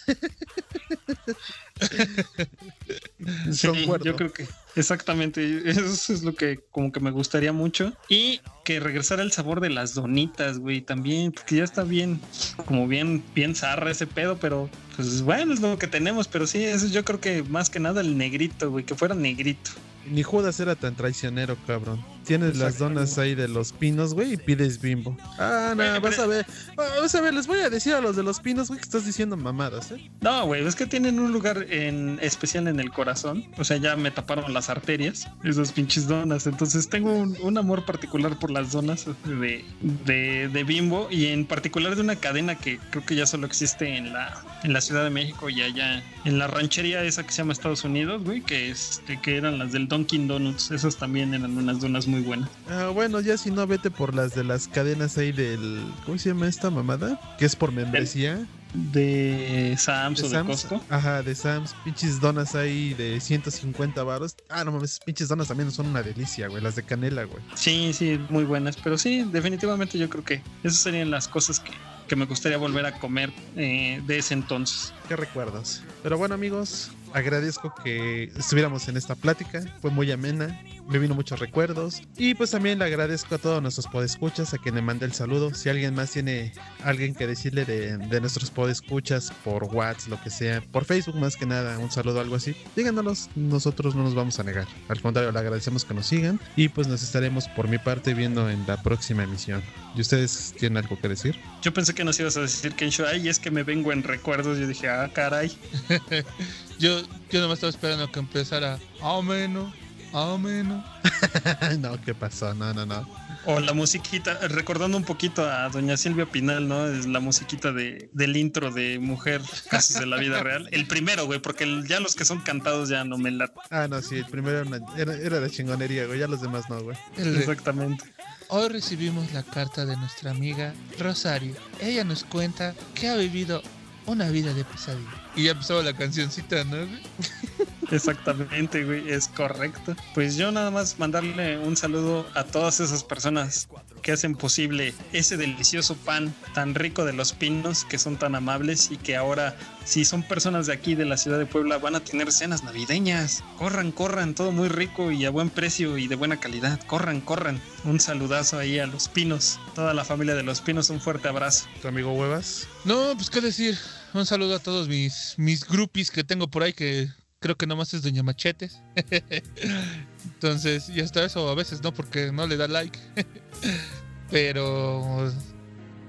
Sí, 3.52 3.68
yo 4.04 4.16
creo 4.16 4.32
que 4.32 4.46
exactamente 4.76 5.68
eso 5.68 6.12
es 6.12 6.22
lo 6.22 6.34
que 6.34 6.60
como 6.70 6.92
que 6.92 7.00
me 7.00 7.10
gustaría 7.10 7.52
mucho 7.52 7.92
y 8.08 8.40
que 8.64 8.80
regresara 8.80 9.22
el 9.22 9.32
sabor 9.32 9.60
de 9.60 9.70
las 9.70 9.94
donitas, 9.94 10.58
güey, 10.58 10.80
también, 10.80 11.32
porque 11.32 11.56
ya 11.56 11.64
está 11.64 11.82
bien 11.82 12.20
como 12.66 12.86
bien 12.88 13.22
bien 13.34 13.54
zarra 13.54 13.90
ese 13.90 14.06
pedo, 14.06 14.38
pero 14.38 14.68
pues 14.96 15.22
bueno, 15.22 15.54
es 15.54 15.60
lo 15.60 15.78
que 15.78 15.86
tenemos, 15.86 16.28
pero 16.28 16.46
sí, 16.46 16.64
eso 16.64 16.86
yo 16.88 17.04
creo 17.04 17.20
que 17.20 17.42
más 17.42 17.70
que 17.70 17.80
nada 17.80 18.00
el 18.00 18.16
negrito, 18.16 18.70
güey, 18.70 18.84
que 18.84 18.94
fuera 18.94 19.14
negrito. 19.14 19.70
Ni 20.10 20.22
Judas 20.22 20.58
era 20.60 20.74
tan 20.74 20.94
traicionero, 20.96 21.56
cabrón. 21.66 22.04
Tienes 22.24 22.56
las 22.56 22.78
donas 22.78 23.18
ahí 23.18 23.34
de 23.34 23.48
los 23.48 23.72
pinos, 23.72 24.14
güey, 24.14 24.34
y 24.34 24.36
pides 24.36 24.80
bimbo. 24.80 25.16
Ah, 25.38 25.74
no, 25.76 26.00
vas 26.00 26.18
a 26.18 26.26
ver. 26.26 26.46
Ah, 26.78 27.00
Vas 27.00 27.14
a 27.14 27.20
ver, 27.20 27.34
les 27.34 27.46
voy 27.46 27.58
a 27.60 27.70
decir 27.70 27.94
a 27.94 28.00
los 28.00 28.16
de 28.16 28.22
los 28.22 28.40
pinos, 28.40 28.68
güey, 28.68 28.78
que 28.78 28.84
estás 28.84 29.04
diciendo 29.04 29.36
mamadas, 29.36 29.90
¿eh? 29.90 30.10
No, 30.20 30.46
güey, 30.46 30.64
es 30.66 30.76
que 30.76 30.86
tienen 30.86 31.18
un 31.18 31.32
lugar 31.32 31.66
en 31.70 32.18
especial 32.22 32.68
en 32.68 32.78
el 32.80 32.90
corazón. 32.90 33.44
O 33.58 33.64
sea, 33.64 33.76
ya 33.76 33.96
me 33.96 34.10
taparon 34.10 34.52
las 34.54 34.70
arterias, 34.70 35.28
esas 35.44 35.72
pinches 35.72 36.06
donas. 36.06 36.46
Entonces 36.46 36.88
tengo 36.88 37.12
un, 37.12 37.36
un 37.42 37.58
amor 37.58 37.84
particular 37.84 38.38
por 38.38 38.50
las 38.50 38.72
donas 38.72 39.06
de, 39.24 39.64
de, 39.80 40.48
de 40.48 40.64
Bimbo 40.64 41.08
y 41.10 41.26
en 41.26 41.44
particular 41.44 41.94
de 41.96 42.02
una 42.02 42.16
cadena 42.16 42.56
que 42.56 42.78
creo 42.90 43.04
que 43.04 43.14
ya 43.16 43.26
solo 43.26 43.46
existe 43.46 43.96
en 43.96 44.12
la, 44.12 44.42
en 44.62 44.72
la 44.72 44.80
Ciudad 44.80 45.04
de 45.04 45.10
México 45.10 45.50
y 45.50 45.60
allá 45.62 46.02
en 46.24 46.38
la 46.38 46.46
ranchería 46.46 47.02
esa 47.02 47.24
que 47.24 47.32
se 47.32 47.38
llama 47.38 47.52
Estados 47.52 47.84
Unidos, 47.84 48.22
güey, 48.22 48.42
que, 48.42 48.70
este, 48.70 49.20
que 49.20 49.36
eran 49.36 49.58
las 49.58 49.72
del 49.72 49.88
Dunkin' 49.88 50.28
Donuts. 50.28 50.70
Esas 50.70 50.96
también 50.96 51.34
eran 51.34 51.56
unas 51.56 51.80
donas 51.80 52.06
muy 52.12 52.20
buenas. 52.20 52.48
Ah, 52.68 52.88
bueno, 52.88 53.20
ya 53.20 53.38
si 53.38 53.50
no, 53.50 53.66
vete 53.66 53.90
por 53.90 54.14
las 54.14 54.34
de 54.34 54.44
las 54.44 54.68
cadenas 54.68 55.16
ahí 55.16 55.32
del. 55.32 55.82
¿Cómo 56.04 56.18
se 56.18 56.28
llama 56.28 56.46
esta 56.46 56.70
mamada? 56.70 57.18
Que 57.38 57.46
es 57.46 57.56
por 57.56 57.72
membresía. 57.72 58.46
De 58.74 59.74
Sam's 59.78 60.20
De 60.20 60.26
o 60.26 60.28
de 60.28 60.34
Sam's. 60.36 60.48
Costco. 60.48 60.84
Ajá, 60.88 61.22
de 61.22 61.34
Sam's. 61.34 61.74
Pinches 61.84 62.20
donas 62.20 62.54
ahí 62.54 62.94
de 62.94 63.20
150 63.20 64.02
baros. 64.02 64.36
Ah, 64.48 64.64
no 64.64 64.72
mames, 64.72 65.00
pinches 65.04 65.28
donas 65.28 65.48
también 65.48 65.70
son 65.70 65.86
una 65.86 66.02
delicia, 66.02 66.48
güey. 66.48 66.62
Las 66.62 66.76
de 66.76 66.82
canela, 66.82 67.24
güey. 67.24 67.42
Sí, 67.54 67.92
sí, 67.92 68.20
muy 68.28 68.44
buenas. 68.44 68.76
Pero 68.76 68.96
sí, 68.98 69.24
definitivamente 69.30 69.98
yo 69.98 70.08
creo 70.08 70.24
que 70.24 70.42
esas 70.62 70.78
serían 70.78 71.10
las 71.10 71.28
cosas 71.28 71.60
que, 71.60 71.72
que 72.08 72.16
me 72.16 72.26
gustaría 72.26 72.58
volver 72.58 72.86
a 72.86 72.98
comer 72.98 73.32
eh, 73.56 74.02
de 74.06 74.18
ese 74.18 74.34
entonces. 74.34 74.92
Qué 75.08 75.16
recuerdos. 75.16 75.82
Pero 76.02 76.18
bueno, 76.18 76.34
amigos, 76.34 76.90
agradezco 77.14 77.72
que 77.82 78.24
estuviéramos 78.36 78.88
en 78.88 78.96
esta 78.96 79.14
plática. 79.14 79.62
Fue 79.80 79.90
muy 79.90 80.10
amena. 80.10 80.60
Me 80.88 80.98
vino 80.98 81.14
muchos 81.14 81.38
recuerdos. 81.38 82.02
Y 82.16 82.34
pues 82.34 82.50
también 82.50 82.80
le 82.80 82.86
agradezco 82.86 83.36
a 83.36 83.38
todos 83.38 83.62
nuestros 83.62 83.86
podescuchas, 83.86 84.52
a 84.52 84.58
quien 84.58 84.74
le 84.74 84.82
mandé 84.82 85.06
el 85.06 85.12
saludo. 85.12 85.54
Si 85.54 85.68
alguien 85.68 85.94
más 85.94 86.10
tiene 86.10 86.52
alguien 86.82 87.14
que 87.14 87.26
decirle 87.26 87.64
de, 87.64 87.98
de 87.98 88.20
nuestros 88.20 88.50
podescuchas 88.50 89.32
por 89.44 89.64
WhatsApp, 89.64 90.10
lo 90.10 90.20
que 90.20 90.30
sea, 90.30 90.60
por 90.72 90.84
Facebook 90.84 91.16
más 91.16 91.36
que 91.36 91.46
nada, 91.46 91.78
un 91.78 91.90
saludo 91.90 92.20
algo 92.20 92.34
así, 92.34 92.56
díganos. 92.74 93.30
Nosotros 93.36 93.94
no 93.94 94.02
nos 94.02 94.14
vamos 94.14 94.40
a 94.40 94.42
negar. 94.42 94.66
Al 94.88 95.00
contrario, 95.00 95.30
le 95.30 95.38
agradecemos 95.38 95.84
que 95.84 95.94
nos 95.94 96.06
sigan. 96.06 96.40
Y 96.56 96.68
pues 96.68 96.88
nos 96.88 97.02
estaremos 97.02 97.48
por 97.48 97.68
mi 97.68 97.78
parte 97.78 98.14
viendo 98.14 98.50
en 98.50 98.66
la 98.66 98.82
próxima 98.82 99.22
emisión. 99.22 99.62
¿Y 99.94 100.00
ustedes 100.00 100.54
tienen 100.58 100.78
algo 100.78 100.98
que 100.98 101.08
decir? 101.08 101.38
Yo 101.62 101.72
pensé 101.72 101.94
que 101.94 102.02
nos 102.02 102.18
ibas 102.18 102.36
a 102.36 102.40
decir 102.40 102.74
Kensho, 102.74 103.06
ay, 103.06 103.28
es 103.28 103.38
que 103.38 103.50
me 103.50 103.62
vengo 103.62 103.92
en 103.92 104.02
recuerdos. 104.02 104.58
Yo 104.58 104.66
dije, 104.66 104.88
ah, 104.88 105.10
caray. 105.14 105.52
Yo, 106.78 107.00
yo 107.30 107.40
nomás 107.40 107.58
estaba 107.58 107.70
esperando 107.70 108.10
que 108.10 108.18
empezara. 108.18 108.78
Ameno, 109.00 109.72
ameno. 110.12 110.84
no, 111.78 112.00
¿qué 112.02 112.12
pasó? 112.14 112.54
No, 112.54 112.74
no, 112.74 112.84
no. 112.86 113.08
O 113.44 113.58
la 113.60 113.72
musiquita, 113.72 114.34
recordando 114.48 114.96
un 114.96 115.04
poquito 115.04 115.48
a 115.48 115.68
doña 115.68 115.96
Silvia 115.96 116.26
Pinal, 116.26 116.66
¿no? 116.68 116.86
Es 116.88 117.06
la 117.06 117.18
musiquita 117.20 117.72
de, 117.72 118.08
del 118.12 118.36
intro 118.36 118.70
de 118.70 118.98
Mujer, 119.00 119.42
Casos 119.70 119.98
de 120.00 120.06
la 120.06 120.16
Vida 120.16 120.40
Real. 120.42 120.68
El 120.72 120.86
primero, 120.86 121.26
güey, 121.26 121.40
porque 121.40 121.64
el- 121.64 121.86
ya 121.88 121.98
los 122.00 122.14
que 122.14 122.24
son 122.24 122.40
cantados 122.40 122.88
ya 122.88 123.04
no 123.04 123.18
me 123.18 123.30
la... 123.32 123.52
Ah, 123.70 123.86
no, 123.88 124.00
sí, 124.02 124.16
el 124.16 124.26
primero 124.26 124.60
era, 124.60 124.68
una- 124.68 124.96
era, 124.96 125.14
era 125.14 125.40
de 125.40 125.50
chingonería, 125.50 126.06
güey. 126.06 126.18
Ya 126.20 126.28
los 126.28 126.40
demás 126.40 126.68
no, 126.70 126.80
güey. 126.82 126.96
Exactamente. 127.16 128.04
Hoy 128.48 128.68
recibimos 128.68 129.32
la 129.32 129.42
carta 129.42 129.86
de 129.86 129.96
nuestra 129.96 130.30
amiga 130.30 130.72
Rosario. 130.98 131.54
Ella 131.80 132.04
nos 132.04 132.22
cuenta 132.24 132.74
que 132.94 133.08
ha 133.08 133.16
vivido 133.16 133.60
una 134.06 134.28
vida 134.30 134.52
de 134.54 134.64
pesadilla. 134.64 135.10
Y 135.36 135.44
ya 135.44 135.52
empezaba 135.52 135.82
la 135.82 135.94
cancioncita, 135.94 136.64
¿no? 136.64 136.76
Exactamente, 137.92 138.84
güey, 138.84 139.10
es 139.10 139.28
correcto. 139.28 139.94
Pues 140.14 140.36
yo 140.36 140.50
nada 140.50 140.70
más 140.70 140.98
mandarle 140.98 141.58
un 141.58 141.76
saludo 141.76 142.26
a 142.34 142.44
todas 142.44 142.80
esas 142.80 143.04
personas 143.04 143.68
que 144.00 144.12
hacen 144.12 144.34
posible 144.34 144.94
ese 145.12 145.36
delicioso 145.36 145.94
pan 145.94 146.34
tan 146.54 146.74
rico 146.74 147.04
de 147.04 147.12
los 147.12 147.34
pinos, 147.34 147.84
que 147.84 147.98
son 147.98 148.16
tan 148.16 148.34
amables 148.34 148.90
y 148.90 148.96
que 148.96 149.14
ahora, 149.14 149.54
si 149.84 150.06
son 150.06 150.22
personas 150.22 150.66
de 150.66 150.72
aquí, 150.72 150.94
de 150.94 151.04
la 151.04 151.18
ciudad 151.18 151.38
de 151.38 151.44
Puebla, 151.44 151.76
van 151.76 151.94
a 151.94 152.00
tener 152.00 152.32
cenas 152.32 152.64
navideñas. 152.64 153.44
Corran, 153.58 153.92
corran, 153.92 154.34
todo 154.34 154.52
muy 154.52 154.68
rico 154.68 155.12
y 155.12 155.26
a 155.26 155.30
buen 155.30 155.50
precio 155.50 155.98
y 155.98 156.08
de 156.08 156.16
buena 156.16 156.40
calidad. 156.40 156.80
Corran, 156.86 157.20
corran. 157.20 157.60
Un 157.84 158.00
saludazo 158.00 158.58
ahí 158.58 158.78
a 158.78 158.86
los 158.86 159.08
pinos, 159.08 159.60
toda 159.74 159.92
la 159.92 160.04
familia 160.04 160.34
de 160.34 160.42
los 160.42 160.62
pinos, 160.62 160.88
un 160.88 161.00
fuerte 161.00 161.28
abrazo. 161.28 161.66
¿Tu 161.82 161.88
amigo 161.88 162.12
Huevas? 162.12 162.66
No, 162.86 163.12
pues 163.16 163.28
qué 163.28 163.42
decir. 163.42 163.76
Un 164.14 164.24
saludo 164.26 164.56
a 164.56 164.58
todos 164.58 164.88
mis, 164.88 165.34
mis 165.36 165.66
groupies 165.66 166.10
que 166.10 166.24
tengo 166.24 166.48
por 166.48 166.62
ahí 166.62 166.72
que 166.72 167.08
creo 167.42 167.56
que 167.56 167.66
nomás 167.66 167.92
es 167.92 168.00
Doña 168.02 168.22
Machetes. 168.22 168.80
Entonces, 170.24 170.88
y 170.88 171.00
hasta 171.00 171.24
eso 171.24 171.46
a 171.50 171.54
veces 171.54 171.82
no, 171.82 171.92
porque 171.92 172.32
no 172.32 172.46
le 172.46 172.56
da 172.56 172.68
like. 172.68 172.98
Pero 174.30 175.30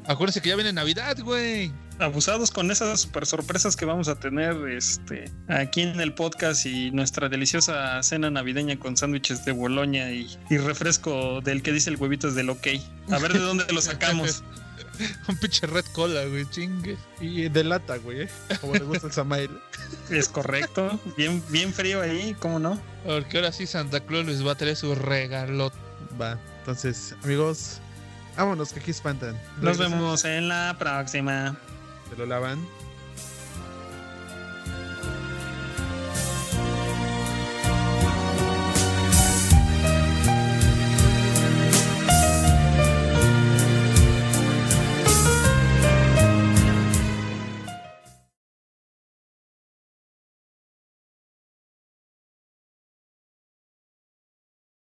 acuérdense 0.05 0.41
que 0.41 0.49
ya 0.49 0.55
viene 0.55 0.71
Navidad, 0.71 1.17
güey. 1.19 1.73
abusados 1.99 2.51
con 2.51 2.71
esas 2.71 3.01
super 3.01 3.25
sorpresas 3.25 3.75
que 3.75 3.83
vamos 3.83 4.07
a 4.07 4.15
tener 4.15 4.55
este 4.69 5.25
aquí 5.49 5.81
en 5.81 5.99
el 5.99 6.13
podcast 6.13 6.65
y 6.65 6.91
nuestra 6.91 7.27
deliciosa 7.27 8.01
cena 8.01 8.29
navideña 8.29 8.79
con 8.79 8.95
sándwiches 8.95 9.43
de 9.43 9.51
Boloña 9.51 10.11
y, 10.11 10.37
y 10.49 10.57
refresco 10.57 11.41
del 11.41 11.61
que 11.61 11.73
dice 11.73 11.89
el 11.89 11.97
huevito 11.97 12.29
es 12.29 12.35
del 12.35 12.49
ok. 12.49 12.67
A 13.11 13.19
ver 13.19 13.33
de 13.33 13.39
dónde 13.39 13.65
lo 13.73 13.81
sacamos. 13.81 14.43
Un 15.27 15.37
pinche 15.37 15.67
red 15.67 15.85
cola, 15.93 16.25
güey, 16.25 16.49
chingue. 16.49 16.97
Y 17.19 17.49
de 17.49 17.63
lata, 17.63 17.97
güey, 17.97 18.23
¿eh? 18.23 18.29
como 18.61 18.73
le 18.73 18.79
gusta 18.79 19.07
el 19.07 19.13
Samael. 19.13 19.49
Es 20.09 20.27
correcto. 20.27 20.99
Bien, 21.17 21.41
bien 21.49 21.73
frío 21.73 22.01
ahí, 22.01 22.35
¿cómo 22.39 22.59
no? 22.59 22.79
Porque 23.05 23.37
ahora 23.37 23.51
sí 23.51 23.67
Santa 23.67 24.01
Claus 24.01 24.25
les 24.25 24.45
va 24.45 24.53
a 24.53 24.55
traer 24.55 24.75
su 24.75 24.95
regalo. 24.95 25.71
Va, 26.19 26.37
entonces, 26.59 27.15
amigos, 27.23 27.79
vámonos, 28.35 28.73
que 28.73 28.79
aquí 28.79 28.91
espantan. 28.91 29.33
Nos 29.61 29.77
Regresamos, 29.77 29.91
vemos 29.91 30.25
en 30.25 30.49
la 30.49 30.75
próxima. 30.77 31.57
Se 32.09 32.17
lo 32.17 32.25
lavan. 32.25 32.65